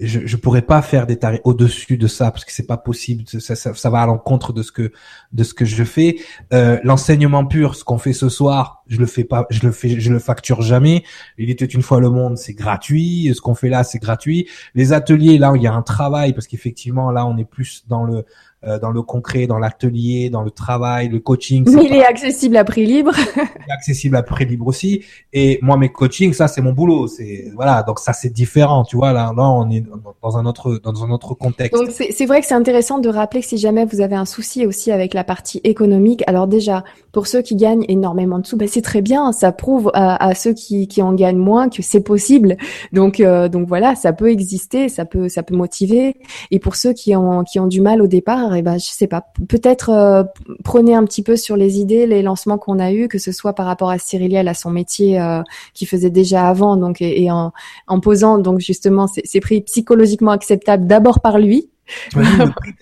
je 0.00 0.20
je 0.26 0.36
pourrais 0.36 0.62
pas 0.62 0.82
faire 0.82 1.06
des 1.06 1.16
tarifs 1.16 1.40
au-dessus 1.44 1.96
de 1.96 2.06
ça 2.06 2.30
parce 2.30 2.44
que 2.44 2.52
c'est 2.52 2.66
pas 2.66 2.76
possible 2.76 3.24
ça, 3.26 3.90
va 3.90 4.02
à 4.02 4.06
l'encontre 4.06 4.52
de 4.52 4.62
ce 4.62 4.72
que 4.72 4.92
de 5.32 5.44
ce 5.44 5.54
que 5.54 5.64
je 5.64 5.84
fais. 5.84 6.16
Euh, 6.52 6.78
l'enseignement 6.84 7.44
pur 7.44 7.74
ce 7.74 7.84
qu'on 7.84 7.98
fait 7.98 8.12
ce 8.12 8.28
soir 8.28 8.82
je 8.86 8.98
le 8.98 9.06
fais 9.06 9.24
pas 9.24 9.46
je 9.50 9.60
le 9.62 9.72
fais 9.72 10.00
je 10.00 10.12
le 10.12 10.18
facture 10.18 10.62
jamais. 10.62 11.04
Il 11.38 11.50
était 11.50 11.66
une 11.66 11.82
fois 11.82 12.00
le 12.00 12.10
monde 12.10 12.36
c'est 12.38 12.54
gratuit. 12.54 13.32
Ce 13.34 13.40
qu'on 13.40 13.54
fait 13.54 13.68
là 13.68 13.84
c'est 13.84 13.98
gratuit. 13.98 14.48
Les 14.74 14.92
ateliers 14.92 15.38
là 15.38 15.52
il 15.54 15.62
y 15.62 15.66
a 15.66 15.72
un 15.72 15.82
travail 15.82 16.32
parce 16.32 16.46
qu'effectivement 16.46 17.10
là 17.10 17.26
on 17.26 17.36
est 17.36 17.44
plus 17.44 17.84
dans 17.88 18.04
le 18.04 18.24
euh, 18.62 18.78
dans 18.78 18.90
le 18.90 19.00
concret, 19.00 19.46
dans 19.46 19.58
l'atelier, 19.58 20.28
dans 20.28 20.42
le 20.42 20.50
travail, 20.50 21.08
le 21.08 21.18
coaching. 21.18 21.66
Mais 21.74 21.86
il 21.86 21.94
est 21.94 22.04
accessible 22.04 22.58
à 22.58 22.64
prix 22.64 22.84
libre. 22.84 23.12
il 23.36 23.40
est 23.40 23.72
accessible 23.72 24.16
à 24.16 24.22
prix 24.22 24.44
libre 24.44 24.66
aussi. 24.66 25.02
Et 25.32 25.58
moi, 25.62 25.78
mes 25.78 25.88
coachings, 25.88 26.34
ça, 26.34 26.46
c'est 26.46 26.60
mon 26.60 26.72
boulot. 26.72 27.06
C'est 27.06 27.50
voilà, 27.54 27.82
donc 27.82 28.00
ça, 28.00 28.12
c'est 28.12 28.28
différent. 28.28 28.84
Tu 28.84 28.96
vois, 28.96 29.14
là, 29.14 29.32
là, 29.34 29.48
on 29.48 29.70
est 29.70 29.82
dans 30.22 30.36
un 30.36 30.44
autre 30.44 30.78
dans 30.84 31.02
un 31.02 31.10
autre 31.10 31.32
contexte. 31.32 31.80
Donc 31.80 31.90
c'est 31.90 32.26
vrai 32.26 32.42
que 32.42 32.46
c'est 32.46 32.54
intéressant 32.54 32.98
de 32.98 33.08
rappeler 33.08 33.40
que 33.40 33.46
si 33.46 33.56
jamais 33.56 33.86
vous 33.86 34.02
avez 34.02 34.16
un 34.16 34.26
souci 34.26 34.66
aussi 34.66 34.92
avec 34.92 35.14
la 35.14 35.24
partie 35.24 35.62
économique, 35.64 36.22
alors 36.26 36.46
déjà 36.46 36.84
pour 37.12 37.28
ceux 37.28 37.40
qui 37.40 37.56
gagnent 37.56 37.86
énormément 37.88 38.38
de 38.38 38.46
sous, 38.46 38.58
ben 38.58 38.68
c'est 38.68 38.82
très 38.82 39.00
bien. 39.00 39.32
Ça 39.32 39.52
prouve 39.52 39.90
à, 39.94 40.22
à, 40.22 40.34
ceux 40.34 40.52
qui, 40.52 40.86
qui 40.86 41.00
en 41.00 41.14
gagnent 41.14 41.38
moins 41.38 41.70
que 41.70 41.80
c'est 41.80 42.02
possible. 42.02 42.58
Donc 42.92 43.20
euh, 43.20 43.48
donc 43.48 43.66
voilà, 43.68 43.94
ça 43.94 44.12
peut 44.12 44.30
exister, 44.30 44.90
ça 44.90 45.06
peut 45.06 45.30
ça 45.30 45.42
peut 45.42 45.56
motiver. 45.56 46.16
Et 46.50 46.58
pour 46.58 46.76
ceux 46.76 46.92
qui 46.92 47.16
ont 47.16 47.42
qui 47.42 47.58
ont 47.58 47.66
du 47.66 47.80
mal 47.80 48.02
au 48.02 48.06
départ 48.06 48.49
et 48.54 48.62
ben 48.62 48.78
je 48.78 48.86
sais 48.86 49.06
pas, 49.06 49.24
peut-être 49.48 49.90
euh, 49.90 50.24
prenez 50.64 50.94
un 50.94 51.04
petit 51.04 51.22
peu 51.22 51.36
sur 51.36 51.56
les 51.56 51.78
idées, 51.78 52.06
les 52.06 52.22
lancements 52.22 52.58
qu'on 52.58 52.78
a 52.78 52.92
eus, 52.92 53.08
que 53.08 53.18
ce 53.18 53.32
soit 53.32 53.52
par 53.54 53.66
rapport 53.66 53.90
à 53.90 53.98
Cyriliel, 53.98 54.48
à 54.48 54.54
son 54.54 54.70
métier 54.70 55.20
euh, 55.20 55.42
qu'il 55.74 55.88
faisait 55.88 56.10
déjà 56.10 56.48
avant, 56.48 56.76
donc 56.76 57.00
et, 57.00 57.30
en, 57.30 57.52
posant 58.00 58.38
donc 58.38 58.60
justement 58.60 59.06
ces 59.06 59.40
prix 59.40 59.60
psychologiquement 59.62 60.30
acceptables 60.30 60.86
d'abord 60.86 61.20
par 61.20 61.38
lui, 61.38 61.70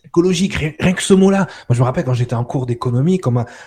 psychologique, 0.02 0.55
rien, 0.55 0.93
que 0.93 1.02
ce 1.02 1.14
mot-là. 1.14 1.47
Moi, 1.68 1.74
je 1.74 1.80
me 1.80 1.85
rappelle 1.85 2.05
quand 2.05 2.14
j'étais 2.14 2.35
en 2.35 2.44
cours 2.44 2.66
d'économie, 2.66 3.20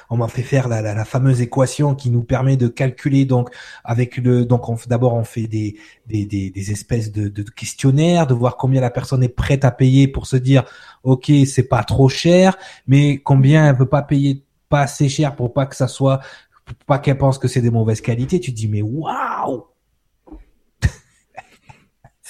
on 0.09 0.18
m'a, 0.18 0.27
fait 0.27 0.41
faire 0.41 0.68
la, 0.68 0.81
la, 0.81 1.05
fameuse 1.05 1.41
équation 1.41 1.95
qui 1.95 2.09
nous 2.09 2.23
permet 2.23 2.57
de 2.57 2.68
calculer 2.68 3.26
donc 3.26 3.49
avec 3.84 4.18
le, 4.18 4.45
donc 4.45 4.65
d'abord 4.88 5.13
on 5.13 5.23
fait 5.23 5.47
des, 5.47 5.77
des, 6.07 6.26
des, 6.26 6.72
espèces 6.72 7.11
de, 7.11 7.30
questionnaires, 7.55 8.27
de 8.27 8.34
voir 8.34 8.57
combien 8.57 8.81
la 8.81 8.89
personne 8.89 9.23
est 9.23 9.30
prête 9.30 9.65
à 9.65 9.72
payer 9.72 10.07
pour 10.07 10.27
se 10.27 10.38
dire, 10.38 10.63
ok, 11.03 11.31
c'est 11.45 11.68
pas 11.68 11.84
trop 11.84 12.09
cher, 12.09 12.57
mais 12.88 13.18
combien 13.18 13.68
elle 13.68 13.76
veut 13.76 13.89
pas 13.89 14.01
payer 14.01 14.43
pas 14.69 14.81
assez 14.81 15.09
cher 15.09 15.35
pour 15.35 15.53
pas 15.53 15.65
que 15.65 15.76
ça 15.76 15.88
soit, 15.88 16.22
pas 16.88 16.99
qu'elle 16.99 17.18
pense 17.18 17.38
que 17.38 17.47
c'est 17.47 17.61
des 17.61 17.69
mauvaises 17.69 18.01
qualités. 18.01 18.39
Tu 18.39 18.51
dis 18.51 18.68
mais 18.68 18.81
waouh 18.81 19.65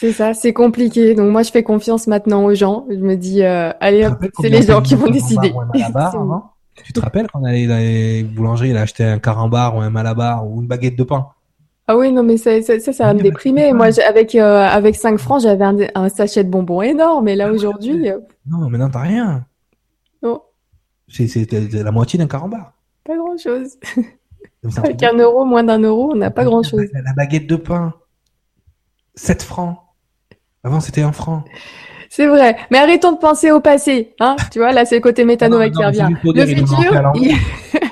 c'est 0.01 0.13
ça, 0.13 0.33
c'est 0.33 0.51
compliqué. 0.51 1.13
Donc 1.13 1.31
moi, 1.31 1.43
je 1.43 1.51
fais 1.51 1.61
confiance 1.61 2.07
maintenant 2.07 2.43
aux 2.45 2.55
gens. 2.55 2.87
Je 2.89 2.95
me 2.95 3.13
dis, 3.13 3.43
euh, 3.43 3.71
allez, 3.79 4.09
c'est 4.39 4.49
les 4.49 4.63
gens 4.63 4.81
qui 4.81 4.95
vont 4.95 5.11
décider. 5.11 5.53
tu 6.83 6.91
te 6.91 6.99
rappelles 6.99 7.27
quand 7.31 7.41
on 7.41 7.45
allait 7.45 7.67
dans 7.67 7.77
les 7.77 8.23
boulangeries, 8.23 8.71
il 8.71 8.77
a 8.77 8.81
acheté 8.81 9.03
un 9.03 9.19
carambar 9.19 9.75
ou 9.75 9.81
un 9.81 9.91
malabar 9.91 10.49
ou 10.49 10.59
une 10.59 10.67
baguette 10.67 10.95
de 10.95 11.03
pain 11.03 11.27
Ah 11.85 11.95
oui, 11.95 12.11
non, 12.11 12.23
mais 12.23 12.37
ça, 12.37 12.63
ça, 12.63 12.79
ça, 12.79 13.05
va 13.05 13.13
me 13.13 13.21
déprimer. 13.21 13.73
Moi, 13.73 13.89
avec, 14.01 14.33
euh, 14.33 14.65
avec 14.65 14.95
5 14.95 15.19
francs, 15.19 15.43
j'avais 15.43 15.65
un, 15.65 15.77
un, 15.93 16.09
sachet 16.09 16.43
de 16.43 16.49
bonbons 16.49 16.81
énorme. 16.81 17.27
Et 17.27 17.35
là, 17.35 17.45
ah 17.49 17.53
aujourd'hui. 17.53 18.09
Non, 18.49 18.69
mais 18.71 18.79
non, 18.79 18.89
t'as 18.89 19.01
rien. 19.01 19.45
Non. 20.23 20.41
C'est 21.09 21.51
la 21.73 21.91
moitié 21.91 22.17
d'un 22.17 22.25
carambar. 22.25 22.73
Pas 23.03 23.15
grand 23.15 23.37
chose. 23.37 23.77
avec 24.77 25.03
un 25.03 25.15
euro, 25.15 25.45
moins 25.45 25.63
d'un 25.63 25.83
euro, 25.83 26.09
on 26.11 26.15
n'a 26.15 26.31
pas 26.31 26.43
grand 26.43 26.63
chose. 26.63 26.87
La, 26.91 27.13
baguette 27.13 27.45
de 27.45 27.55
pain. 27.55 27.93
7 29.13 29.43
francs. 29.43 29.77
Avant, 30.63 30.79
c'était 30.79 31.01
1 31.01 31.11
franc. 31.11 31.43
C'est 32.09 32.27
vrai. 32.27 32.57
Mais 32.69 32.77
arrêtons 32.77 33.13
de 33.13 33.17
penser 33.17 33.51
au 33.51 33.61
passé. 33.61 34.13
Hein 34.19 34.35
tu 34.51 34.59
vois, 34.59 34.73
là, 34.73 34.83
c'est 34.85 34.95
le 34.95 35.01
côté 35.01 35.23
méthano 35.25 35.57
qui 35.69 35.83
revient. 35.83 36.09
Le 36.23 36.45
futur. 36.45 37.11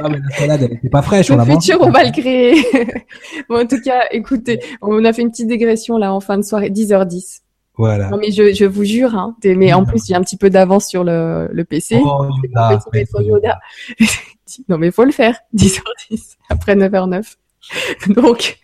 Ah, 0.01 0.07
mais 0.07 0.19
la 0.29 0.37
salade, 0.37 0.61
elle 0.63 0.71
n'était 0.71 0.87
pas 0.87 1.01
fraîche. 1.01 1.27
Le 1.29 1.35
on 1.35 1.45
futur, 1.45 1.77
on 1.81 1.89
va 1.89 2.05
le 2.05 2.11
créer. 2.11 2.63
bon, 3.49 3.63
en 3.63 3.67
tout 3.67 3.81
cas, 3.81 4.03
écoutez, 4.11 4.61
on 4.81 5.03
a 5.03 5.11
fait 5.11 5.21
une 5.21 5.29
petite 5.29 5.47
dégression 5.47 5.97
là 5.97 6.13
en 6.13 6.21
fin 6.21 6.37
de 6.37 6.41
soirée, 6.41 6.69
10h10. 6.69 7.41
Voilà. 7.75 8.09
Non, 8.09 8.17
mais 8.17 8.31
je, 8.31 8.53
je 8.53 8.63
vous 8.63 8.85
jure, 8.85 9.15
hein, 9.15 9.35
mais 9.43 9.73
en 9.73 9.83
plus, 9.83 10.05
j'ai 10.05 10.15
un 10.15 10.21
petit 10.21 10.37
peu 10.37 10.49
d'avance 10.49 10.87
sur 10.87 11.03
le, 11.03 11.49
le 11.51 11.65
PC. 11.65 11.99
Oh, 12.01 12.27
Yoda, 13.19 13.59
non, 14.69 14.77
mais 14.77 14.91
faut 14.91 15.03
le 15.03 15.11
faire. 15.11 15.37
10h10 15.53 16.37
après 16.49 16.75
9h09. 16.75 17.35
Donc, 18.09 18.57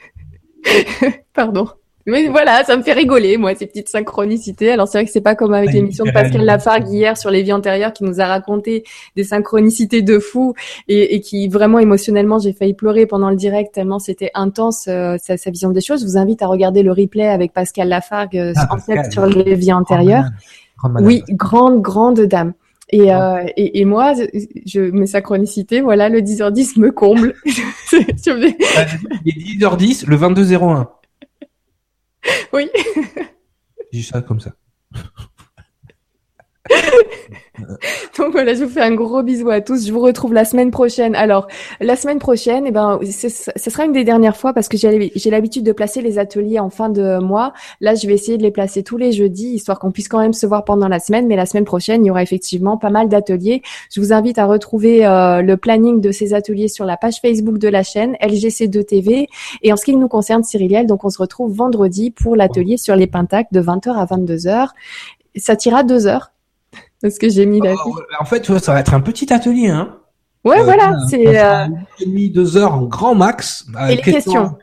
pardon. 1.33 1.67
Mais 2.07 2.27
voilà, 2.27 2.63
ça 2.63 2.77
me 2.77 2.83
fait 2.83 2.93
rigoler, 2.93 3.37
moi, 3.37 3.55
ces 3.55 3.65
petites 3.65 3.89
synchronicités. 3.89 4.71
Alors 4.71 4.87
c'est 4.87 4.99
vrai 4.99 5.05
que 5.05 5.11
c'est 5.11 5.21
pas 5.21 5.33
comme 5.33 5.55
avec 5.55 5.73
l'émission 5.73 6.05
de 6.05 6.11
Pascal 6.11 6.45
Lafargue 6.45 6.87
hier 6.87 7.17
sur 7.17 7.31
les 7.31 7.41
vies 7.41 7.53
antérieures 7.53 7.93
qui 7.93 8.03
nous 8.03 8.21
a 8.21 8.25
raconté 8.25 8.83
des 9.15 9.23
synchronicités 9.23 10.03
de 10.03 10.19
fou 10.19 10.53
et, 10.87 11.15
et 11.15 11.21
qui 11.21 11.47
vraiment 11.47 11.79
émotionnellement 11.79 12.37
j'ai 12.37 12.53
failli 12.53 12.75
pleurer 12.75 13.07
pendant 13.07 13.31
le 13.31 13.35
direct 13.35 13.73
tellement 13.73 13.97
c'était 13.97 14.29
intense 14.35 14.85
euh, 14.87 15.17
sa, 15.19 15.37
sa, 15.37 15.49
vision 15.49 15.71
des 15.71 15.81
choses. 15.81 16.01
Je 16.01 16.05
vous 16.05 16.17
invite 16.17 16.43
à 16.43 16.47
regarder 16.47 16.83
le 16.83 16.91
replay 16.91 17.27
avec 17.27 17.53
Pascal 17.53 17.89
Lafargue 17.89 18.37
euh, 18.37 18.53
ah, 18.55 18.67
en 18.69 18.77
fait 18.77 19.11
sur 19.11 19.25
les 19.25 19.55
vies 19.55 19.73
antérieures. 19.73 20.25
oui, 21.01 21.23
grande 21.29 21.81
grande 21.81 22.21
dame. 22.21 22.53
Et, 22.91 23.11
euh, 23.11 23.43
et, 23.57 23.79
et, 23.79 23.85
moi, 23.85 24.13
je, 24.67 24.79
mes 24.79 25.07
synchronicités, 25.07 25.81
voilà, 25.81 26.07
le 26.07 26.21
10h10 26.21 26.79
me 26.79 26.91
comble. 26.91 27.33
Il 29.25 29.33
est 29.37 29.59
10h10, 29.59 30.05
le 30.07 30.15
22h01. 30.15 30.85
Oui. 32.53 32.69
Je 33.91 33.99
dis 33.99 34.03
ça 34.03 34.21
comme 34.21 34.39
ça. 34.39 34.55
Donc 38.17 38.31
voilà, 38.31 38.53
je 38.53 38.63
vous 38.63 38.69
fais 38.69 38.81
un 38.81 38.93
gros 38.93 39.23
bisou 39.23 39.49
à 39.49 39.61
tous. 39.61 39.87
Je 39.87 39.93
vous 39.93 39.99
retrouve 39.99 40.33
la 40.33 40.45
semaine 40.45 40.71
prochaine. 40.71 41.15
Alors, 41.15 41.47
la 41.79 41.95
semaine 41.95 42.19
prochaine, 42.19 42.65
eh 42.67 42.71
ben, 42.71 42.99
ce 43.03 43.69
sera 43.69 43.85
une 43.85 43.91
des 43.91 44.03
dernières 44.03 44.37
fois 44.37 44.53
parce 44.53 44.67
que 44.67 44.77
j'ai 44.77 45.29
l'habitude 45.29 45.63
de 45.63 45.71
placer 45.71 46.01
les 46.01 46.19
ateliers 46.19 46.59
en 46.59 46.69
fin 46.69 46.89
de 46.89 47.19
mois. 47.19 47.53
Là, 47.81 47.95
je 47.95 48.07
vais 48.07 48.13
essayer 48.13 48.37
de 48.37 48.43
les 48.43 48.51
placer 48.51 48.83
tous 48.83 48.97
les 48.97 49.11
jeudis, 49.11 49.53
histoire 49.53 49.79
qu'on 49.79 49.91
puisse 49.91 50.07
quand 50.07 50.19
même 50.19 50.33
se 50.33 50.45
voir 50.45 50.65
pendant 50.65 50.87
la 50.87 50.99
semaine. 50.99 51.27
Mais 51.27 51.35
la 51.35 51.45
semaine 51.45 51.65
prochaine, 51.65 52.03
il 52.05 52.07
y 52.07 52.11
aura 52.11 52.23
effectivement 52.23 52.77
pas 52.77 52.89
mal 52.89 53.09
d'ateliers. 53.09 53.61
Je 53.93 53.99
vous 53.99 54.13
invite 54.13 54.37
à 54.37 54.45
retrouver 54.45 55.05
euh, 55.05 55.41
le 55.41 55.57
planning 55.57 56.01
de 56.01 56.11
ces 56.11 56.33
ateliers 56.33 56.67
sur 56.67 56.85
la 56.85 56.97
page 56.97 57.19
Facebook 57.21 57.57
de 57.57 57.67
la 57.67 57.83
chaîne 57.83 58.15
LGC2TV. 58.21 59.27
Et 59.61 59.73
en 59.73 59.77
ce 59.77 59.85
qui 59.85 59.95
nous 59.95 60.07
concerne, 60.07 60.43
Cyriliel, 60.43 60.87
donc 60.87 61.03
on 61.03 61.09
se 61.09 61.17
retrouve 61.17 61.53
vendredi 61.53 62.11
pour 62.11 62.35
l'atelier 62.35 62.77
sur 62.77 62.95
les 62.95 63.07
Pentacs 63.07 63.47
de 63.51 63.61
20h 63.61 63.93
à 63.95 64.05
22h. 64.05 64.69
Ça 65.37 65.55
tirera 65.55 65.83
deux 65.83 66.07
heures 66.07 66.31
parce 67.05 67.19
que 67.19 67.29
j'ai 67.29 67.45
mis 67.45 67.61
la 67.61 67.75
oh, 67.85 67.99
En 68.19 68.25
fait, 68.25 68.57
ça 68.57 68.73
va 68.73 68.79
être 68.79 68.95
un 68.95 68.99
petit 68.99 69.31
atelier, 69.31 69.69
hein. 69.69 69.97
Ouais, 70.43 70.63
voilà, 70.63 70.95
c'est 71.07 71.39
euh... 71.39 71.67
demi, 72.03 72.31
deux 72.31 72.57
heures 72.57 72.73
en 72.73 72.81
grand 72.81 73.13
max. 73.13 73.67
Et 73.87 73.97
les 73.97 74.01
questions. 74.01 74.57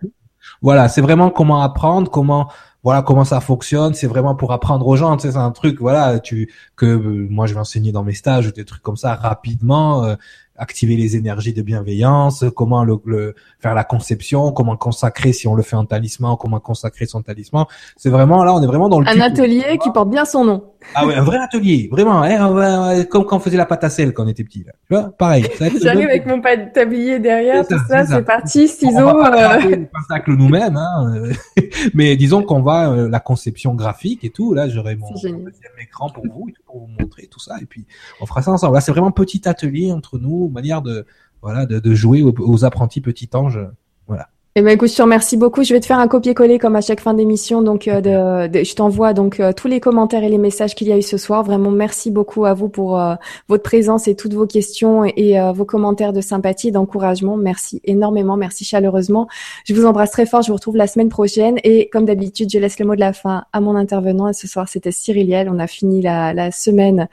Voilà, 0.61 0.89
c'est 0.89 1.01
vraiment 1.01 1.31
comment 1.31 1.63
apprendre, 1.63 2.11
comment 2.11 2.49
voilà 2.83 3.03
comment 3.03 3.25
ça 3.25 3.41
fonctionne. 3.41 3.95
C'est 3.95 4.09
vraiment 4.09 4.35
pour 4.35 4.53
apprendre 4.53 4.89
aux 4.89 4.97
gens. 4.97 5.17
Tu 5.17 5.23
sais, 5.23 5.33
c'est 5.33 5.39
un 5.39 5.53
truc, 5.53 5.81
voilà, 5.81 6.19
tu 6.19 6.53
que 6.75 6.87
euh, 6.87 7.29
moi 7.31 7.47
je 7.47 7.55
vais 7.55 7.61
enseigner 7.61 7.93
dans 7.93 8.03
mes 8.03 8.13
stages, 8.13 8.53
des 8.53 8.65
trucs 8.65 8.83
comme 8.83 8.97
ça 8.97 9.15
rapidement. 9.15 10.05
Euh, 10.05 10.17
activer 10.57 10.97
les 10.97 11.17
énergies 11.17 11.53
de 11.53 11.63
bienveillance, 11.63 12.45
comment 12.55 12.85
le, 12.85 13.35
faire 13.59 13.75
la 13.75 13.85
conception, 13.85 14.53
comment 14.53 14.77
consacrer 14.77 15.33
si 15.33 15.49
on 15.49 15.55
le 15.55 15.63
fait 15.63 15.77
en 15.77 15.87
talisman, 15.87 16.37
comment 16.39 16.61
consacrer 16.61 17.07
son 17.07 17.23
talisman. 17.23 17.65
C'est 17.97 18.11
vraiment 18.11 18.45
là, 18.45 18.55
on 18.55 18.63
est 18.63 18.67
vraiment 18.67 18.89
dans 18.89 19.01
le 19.01 19.09
un 19.09 19.21
atelier 19.21 19.79
qui 19.83 19.91
porte 19.91 20.11
bien 20.11 20.25
son 20.25 20.45
nom. 20.45 20.72
Ah 20.95 21.07
ouais, 21.07 21.15
un 21.15 21.23
vrai 21.23 21.39
atelier, 21.39 21.89
vraiment, 21.91 22.23
hein, 22.23 23.05
comme 23.05 23.25
quand 23.25 23.37
on 23.37 23.41
faisait 23.41 23.57
la 23.57 23.67
pâte 23.67 23.85
à 23.85 23.91
sel 23.91 24.13
quand 24.13 24.25
on 24.25 24.29
était 24.29 24.45
petit. 24.45 24.65
Là. 24.65 24.73
Tu 24.89 24.95
vois, 24.95 25.11
pareil. 25.11 25.47
J'arrive 25.83 26.09
avec 26.09 26.27
mon 26.27 26.41
tablier 26.73 27.19
derrière, 27.19 27.67
tout 27.67 27.79
ça, 27.89 28.05
c'est 28.07 28.23
parti, 28.23 28.69
ciseaux. 28.69 28.99
On 28.99 29.23
va 29.23 29.31
pas 29.31 29.59
euh... 29.61 30.27
nous-mêmes, 30.27 30.77
hein, 30.77 31.15
euh, 31.15 31.33
mais 31.95 32.17
disons 32.17 32.43
qu'on 32.43 32.63
va 32.63 32.91
euh, 32.91 33.09
la 33.09 33.21
conception 33.21 33.75
graphique 33.75 34.25
et 34.25 34.31
tout. 34.31 34.55
Là, 34.55 34.69
j'aurai 34.69 34.97
mon 34.97 35.11
deuxième 35.13 35.47
écran 35.81 36.11
pour 36.11 36.25
vous, 36.27 36.51
pour 36.67 36.81
vous 36.81 36.89
montrer 37.01 37.27
tout 37.27 37.41
ça, 37.41 37.57
et 37.61 37.67
puis 37.67 37.87
on 38.21 38.27
fera 38.27 38.43
ça 38.43 38.51
ensemble. 38.53 38.75
Là, 38.75 38.81
c'est 38.81 38.93
vraiment 38.93 39.13
petit 39.13 39.49
atelier 39.49 39.93
entre 39.93 40.19
nous, 40.19 40.49
manière 40.49 40.83
de 40.83 41.07
voilà 41.41 41.67
de, 41.67 41.81
de 41.81 41.95
jouer 41.95 42.23
aux, 42.23 42.35
aux 42.39 42.65
apprentis 42.65 43.01
petits 43.01 43.31
anges. 43.35 43.61
Voilà. 44.07 44.29
Eh 44.55 44.61
ben 44.61 44.69
écoute, 44.69 44.91
je 44.91 44.97
te 44.97 45.01
remercie 45.01 45.39
beaucoup. 45.39 45.65
Je 45.65 45.73
vais 45.73 45.81
te 45.81 45.87
faire 45.87 45.99
un 45.99 46.09
copier-coller 46.09 46.59
comme 46.59 46.77
à 46.77 46.83
chaque 46.83 47.01
fin 47.01 47.15
d'émission. 47.15 47.63
Donc, 47.63 47.89
euh, 47.89 48.49
de, 48.49 48.63
je 48.63 48.75
t'envoie 48.75 49.15
donc 49.15 49.41
euh, 49.41 49.55
tous 49.55 49.67
les 49.67 49.81
commentaires 49.81 50.25
et 50.25 50.29
les 50.29 50.37
messages 50.37 50.75
qu'il 50.75 50.89
y 50.89 50.93
a 50.93 50.99
eu 50.99 51.03
ce 51.03 51.17
soir. 51.17 51.43
Vraiment, 51.43 51.71
merci 51.71 52.11
beaucoup 52.11 52.45
à 52.45 52.53
vous 52.53 52.69
pour 52.69 53.01
euh, 53.01 53.15
votre 53.49 53.63
présence 53.63 54.09
et 54.09 54.15
toutes 54.15 54.35
vos 54.35 54.47
questions 54.47 55.05
et, 55.05 55.41
vos 55.55 55.65
commentaires 55.65 56.13
de 56.13 56.21
sympathie, 56.21 56.71
d'encouragement. 56.71 57.39
Merci 57.39 57.81
énormément, 57.85 58.37
merci 58.37 58.67
chaleureusement. 58.67 59.27
Je 59.65 59.73
vous 59.73 59.87
embrasse 59.87 60.11
très 60.11 60.27
fort. 60.27 60.43
Je 60.43 60.49
vous 60.49 60.57
retrouve 60.57 60.77
la 60.77 60.87
semaine 60.87 61.09
prochaine 61.09 61.59
et 61.65 61.89
comme 61.89 62.05
d'habitude, 62.05 62.51
je 62.53 62.59
laisse 62.59 62.79
le 62.79 62.85
mot 62.85 62.95
de 62.95 63.01
la 63.01 63.15
fin 63.15 63.45
à 63.55 63.61
mon 63.63 63.75
intervenant. 63.75 64.29
Et 64.29 64.35
ce 64.35 64.47
soir, 64.47 64.69
c'était 64.69 64.93
Cyriliel. 64.93 65.49
On 65.51 65.59
a 65.61 65.67
fini 65.67 66.03
la, 66.03 66.35
la 66.35 66.51
semaine 66.51 67.09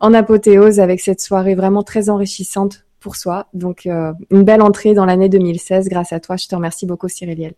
en 0.00 0.12
apothéose 0.12 0.80
avec 0.80 1.00
cette 1.00 1.22
soirée 1.22 1.54
vraiment 1.54 1.82
très 1.82 2.10
enrichissante 2.10 2.84
pour 3.04 3.16
soi. 3.16 3.46
Donc, 3.52 3.86
euh, 3.86 4.12
une 4.30 4.42
belle 4.44 4.62
entrée 4.62 4.94
dans 4.94 5.04
l'année 5.04 5.28
2016 5.28 5.88
grâce 5.88 6.12
à 6.12 6.20
toi. 6.20 6.36
Je 6.36 6.48
te 6.48 6.54
remercie 6.54 6.86
beaucoup, 6.86 7.08
Cyriliel. 7.08 7.52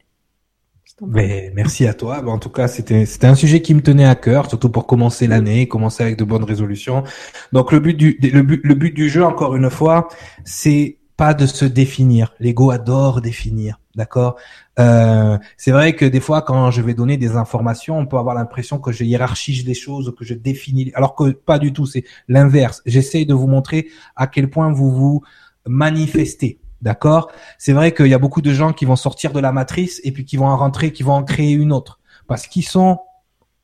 Mais 1.06 1.52
merci 1.54 1.86
à 1.86 1.94
toi. 1.94 2.22
en 2.26 2.38
tout 2.38 2.48
cas, 2.48 2.68
c'était 2.68 3.26
un 3.26 3.34
sujet 3.34 3.60
qui 3.60 3.74
me 3.74 3.82
tenait 3.82 4.06
à 4.06 4.14
cœur, 4.14 4.48
surtout 4.48 4.70
pour 4.70 4.86
commencer 4.86 5.26
l'année, 5.26 5.68
commencer 5.68 6.02
avec 6.02 6.16
de 6.16 6.24
bonnes 6.24 6.44
résolutions. 6.44 7.04
Donc 7.52 7.70
le 7.70 7.80
but 7.80 7.94
du 7.94 8.18
le 8.22 8.42
but 8.42 8.60
le 8.64 8.74
but 8.74 8.94
du 8.94 9.10
jeu, 9.10 9.22
encore 9.22 9.54
une 9.56 9.68
fois, 9.68 10.08
c'est 10.44 10.96
pas 11.18 11.34
de 11.34 11.44
se 11.44 11.66
définir. 11.66 12.34
L'ego 12.40 12.70
adore 12.70 13.20
définir, 13.20 13.78
d'accord? 13.96 14.36
Euh, 14.78 15.38
C'est 15.56 15.72
vrai 15.72 15.94
que 15.94 16.04
des 16.04 16.20
fois, 16.20 16.42
quand 16.42 16.70
je 16.70 16.82
vais 16.82 16.94
donner 16.94 17.16
des 17.16 17.34
informations, 17.36 17.98
on 17.98 18.06
peut 18.06 18.18
avoir 18.18 18.34
l'impression 18.34 18.78
que 18.78 18.92
je 18.92 19.02
hiérarchise 19.02 19.66
les 19.66 19.74
choses, 19.74 20.14
que 20.16 20.24
je 20.24 20.34
définis, 20.34 20.92
alors 20.94 21.14
que 21.14 21.30
pas 21.30 21.58
du 21.58 21.72
tout. 21.72 21.86
C'est 21.86 22.04
l'inverse. 22.28 22.82
J'essaye 22.86 23.26
de 23.26 23.34
vous 23.34 23.48
montrer 23.48 23.88
à 24.14 24.26
quel 24.26 24.48
point 24.50 24.70
vous 24.70 24.90
vous 24.90 25.22
manifestez. 25.66 26.60
D'accord? 26.82 27.32
C'est 27.58 27.72
vrai 27.72 27.92
qu'il 27.92 28.06
y 28.08 28.14
a 28.14 28.18
beaucoup 28.18 28.42
de 28.42 28.52
gens 28.52 28.72
qui 28.72 28.84
vont 28.84 28.96
sortir 28.96 29.32
de 29.32 29.40
la 29.40 29.50
matrice 29.50 30.00
et 30.04 30.12
puis 30.12 30.24
qui 30.24 30.36
vont 30.36 30.46
en 30.46 30.56
rentrer, 30.56 30.92
qui 30.92 31.02
vont 31.02 31.14
en 31.14 31.24
créer 31.24 31.52
une 31.52 31.72
autre, 31.72 31.98
parce 32.28 32.46
qu'ils 32.46 32.66
sont 32.66 33.00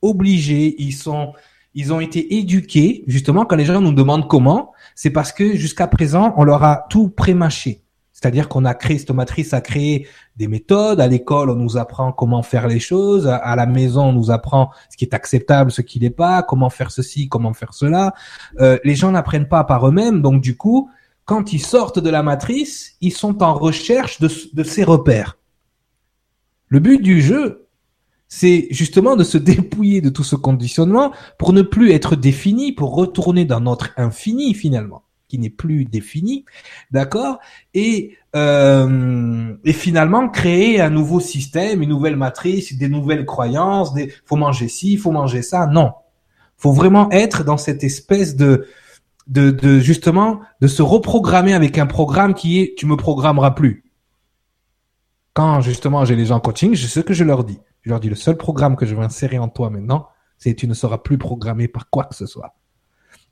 obligés, 0.00 0.74
ils 0.82 0.92
sont, 0.92 1.34
ils 1.74 1.92
ont 1.92 2.00
été 2.00 2.36
éduqués. 2.36 3.04
Justement, 3.06 3.44
quand 3.44 3.56
les 3.56 3.66
gens 3.66 3.80
nous 3.80 3.92
demandent 3.92 4.28
comment, 4.28 4.72
c'est 4.94 5.10
parce 5.10 5.30
que 5.30 5.54
jusqu'à 5.56 5.86
présent, 5.86 6.34
on 6.36 6.44
leur 6.44 6.64
a 6.64 6.86
tout 6.88 7.10
prémâché. 7.10 7.81
C'est-à-dire 8.22 8.48
qu'on 8.48 8.64
a 8.64 8.74
créé, 8.74 8.98
cette 8.98 9.10
matrice 9.10 9.52
a 9.52 9.60
créé 9.60 10.06
des 10.36 10.46
méthodes. 10.46 11.00
À 11.00 11.08
l'école, 11.08 11.50
on 11.50 11.56
nous 11.56 11.76
apprend 11.76 12.12
comment 12.12 12.44
faire 12.44 12.68
les 12.68 12.78
choses. 12.78 13.26
À 13.26 13.56
la 13.56 13.66
maison, 13.66 14.04
on 14.04 14.12
nous 14.12 14.30
apprend 14.30 14.70
ce 14.90 14.96
qui 14.96 15.04
est 15.04 15.12
acceptable, 15.12 15.72
ce 15.72 15.82
qui 15.82 15.98
n'est 15.98 16.10
pas, 16.10 16.44
comment 16.44 16.70
faire 16.70 16.92
ceci, 16.92 17.28
comment 17.28 17.52
faire 17.52 17.74
cela. 17.74 18.14
Euh, 18.60 18.78
les 18.84 18.94
gens 18.94 19.10
n'apprennent 19.10 19.48
pas 19.48 19.64
par 19.64 19.88
eux-mêmes. 19.88 20.22
Donc, 20.22 20.40
du 20.40 20.56
coup, 20.56 20.88
quand 21.24 21.52
ils 21.52 21.60
sortent 21.60 21.98
de 21.98 22.10
la 22.10 22.22
matrice, 22.22 22.92
ils 23.00 23.12
sont 23.12 23.42
en 23.42 23.54
recherche 23.54 24.20
de, 24.20 24.30
de 24.52 24.62
ces 24.62 24.84
repères. 24.84 25.36
Le 26.68 26.78
but 26.78 27.02
du 27.02 27.20
jeu, 27.20 27.66
c'est 28.28 28.68
justement 28.70 29.16
de 29.16 29.24
se 29.24 29.36
dépouiller 29.52 30.00
de 30.00 30.10
tout 30.10 30.24
ce 30.24 30.36
conditionnement 30.36 31.12
pour 31.38 31.52
ne 31.52 31.62
plus 31.62 31.90
être 31.90 32.14
défini, 32.14 32.70
pour 32.70 32.94
retourner 32.94 33.44
dans 33.44 33.60
notre 33.60 33.90
infini 33.96 34.54
finalement, 34.54 35.02
qui 35.32 35.38
n'est 35.38 35.48
plus 35.48 35.86
défini, 35.86 36.44
d'accord? 36.90 37.38
Et 37.72 38.18
euh, 38.36 39.54
et 39.64 39.72
finalement 39.72 40.28
créer 40.28 40.78
un 40.78 40.90
nouveau 40.90 41.20
système, 41.20 41.80
une 41.80 41.88
nouvelle 41.88 42.16
matrice, 42.16 42.76
des 42.76 42.90
nouvelles 42.90 43.24
croyances, 43.24 43.94
des 43.94 44.12
faut 44.26 44.36
manger 44.36 44.68
ci, 44.68 44.98
faut 44.98 45.10
manger 45.10 45.40
ça. 45.40 45.66
Non, 45.66 45.92
faut 46.58 46.72
vraiment 46.72 47.10
être 47.10 47.44
dans 47.44 47.56
cette 47.56 47.82
espèce 47.82 48.36
de 48.36 48.66
de, 49.26 49.50
de 49.50 49.78
justement 49.78 50.40
de 50.60 50.66
se 50.66 50.82
reprogrammer 50.82 51.54
avec 51.54 51.78
un 51.78 51.86
programme 51.86 52.34
qui 52.34 52.60
est 52.60 52.74
tu 52.76 52.84
me 52.84 52.96
programmeras 52.96 53.52
plus. 53.52 53.84
Quand 55.32 55.62
justement 55.62 56.04
j'ai 56.04 56.14
les 56.14 56.26
gens 56.26 56.36
en 56.36 56.40
coaching, 56.40 56.76
c'est 56.76 56.88
ce 56.88 57.00
que 57.00 57.14
je 57.14 57.24
leur 57.24 57.44
dis 57.44 57.58
je 57.80 57.88
leur 57.90 58.00
dis, 58.00 58.10
le 58.10 58.14
seul 58.14 58.36
programme 58.36 58.76
que 58.76 58.84
je 58.86 58.94
vais 58.94 59.02
insérer 59.02 59.38
en 59.38 59.48
toi 59.48 59.70
maintenant, 59.70 60.08
c'est 60.38 60.54
tu 60.54 60.68
ne 60.68 60.74
seras 60.74 60.98
plus 60.98 61.16
programmé 61.16 61.68
par 61.68 61.90
quoi 61.90 62.04
que 62.04 62.14
ce 62.14 62.26
soit. 62.26 62.54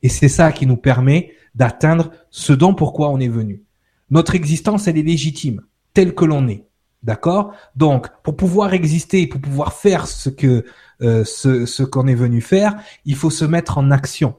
Et 0.02 0.08
c'est 0.08 0.28
ça 0.28 0.52
qui 0.52 0.66
nous 0.66 0.76
permet 0.76 1.32
d'atteindre 1.54 2.10
ce 2.30 2.52
dont 2.52 2.74
pourquoi 2.74 3.10
on 3.10 3.18
est 3.18 3.28
venu. 3.28 3.62
Notre 4.10 4.34
existence, 4.34 4.88
elle 4.88 4.98
est 4.98 5.02
légitime, 5.02 5.62
telle 5.94 6.14
que 6.14 6.24
l'on 6.24 6.48
est. 6.48 6.64
D'accord? 7.02 7.54
Donc, 7.76 8.08
pour 8.22 8.36
pouvoir 8.36 8.74
exister, 8.74 9.26
pour 9.26 9.40
pouvoir 9.40 9.72
faire 9.72 10.06
ce 10.06 10.28
que 10.28 10.64
euh, 11.00 11.24
ce, 11.24 11.64
ce 11.64 11.82
qu'on 11.82 12.06
est 12.06 12.14
venu 12.14 12.40
faire, 12.42 12.76
il 13.06 13.14
faut 13.14 13.30
se 13.30 13.44
mettre 13.44 13.78
en 13.78 13.90
action. 13.90 14.36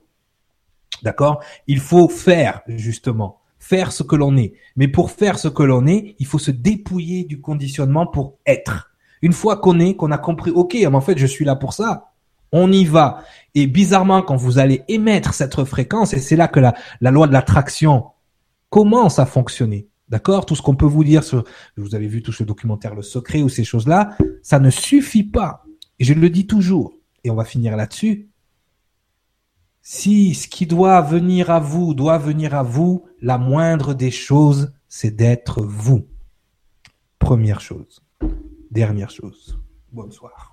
D'accord? 1.01 1.43
Il 1.67 1.79
faut 1.79 2.07
faire, 2.07 2.61
justement, 2.67 3.39
faire 3.57 3.91
ce 3.91 4.03
que 4.03 4.15
l'on 4.15 4.37
est. 4.37 4.53
Mais 4.75 4.87
pour 4.87 5.09
faire 5.11 5.39
ce 5.39 5.47
que 5.47 5.63
l'on 5.63 5.87
est, 5.87 6.15
il 6.19 6.25
faut 6.27 6.39
se 6.39 6.51
dépouiller 6.51 7.23
du 7.23 7.41
conditionnement 7.41 8.05
pour 8.05 8.37
être. 8.45 8.91
Une 9.23 9.33
fois 9.33 9.57
qu'on 9.57 9.79
est, 9.79 9.95
qu'on 9.95 10.11
a 10.11 10.17
compris, 10.17 10.51
ok, 10.51 10.73
mais 10.73 10.85
en 10.87 11.01
fait, 11.01 11.17
je 11.17 11.25
suis 11.25 11.45
là 11.45 11.55
pour 11.55 11.73
ça, 11.73 12.10
on 12.51 12.71
y 12.71 12.85
va. 12.85 13.23
Et 13.55 13.67
bizarrement, 13.67 14.21
quand 14.21 14.35
vous 14.35 14.59
allez 14.59 14.83
émettre 14.87 15.33
cette 15.33 15.63
fréquence, 15.63 16.13
et 16.13 16.19
c'est 16.19 16.35
là 16.35 16.47
que 16.47 16.59
la, 16.59 16.73
loi 17.11 17.27
de 17.27 17.33
l'attraction 17.33 18.05
commence 18.69 19.19
à 19.19 19.25
fonctionner. 19.25 19.87
D'accord? 20.09 20.45
Tout 20.45 20.55
ce 20.55 20.61
qu'on 20.61 20.75
peut 20.75 20.85
vous 20.85 21.03
dire 21.03 21.23
sur, 21.23 21.43
vous 21.77 21.95
avez 21.95 22.07
vu 22.07 22.21
tout 22.21 22.33
ce 22.33 22.43
documentaire 22.43 22.95
Le 22.95 23.01
Secret 23.01 23.41
ou 23.41 23.49
ces 23.49 23.63
choses-là, 23.63 24.17
ça 24.41 24.59
ne 24.59 24.69
suffit 24.69 25.23
pas. 25.23 25.63
Et 25.99 26.03
je 26.03 26.13
le 26.13 26.29
dis 26.29 26.47
toujours, 26.47 26.93
et 27.23 27.29
on 27.29 27.35
va 27.35 27.45
finir 27.45 27.77
là-dessus. 27.77 28.29
Si 29.81 30.35
ce 30.35 30.47
qui 30.47 30.65
doit 30.65 31.01
venir 31.01 31.49
à 31.49 31.59
vous 31.59 31.93
doit 31.93 32.17
venir 32.17 32.53
à 32.53 32.63
vous, 32.63 33.05
la 33.21 33.37
moindre 33.37 33.93
des 33.93 34.11
choses, 34.11 34.73
c'est 34.87 35.15
d'être 35.15 35.61
vous. 35.61 36.05
Première 37.19 37.61
chose. 37.61 38.03
Dernière 38.69 39.09
chose. 39.09 39.57
Bonsoir. 39.91 40.50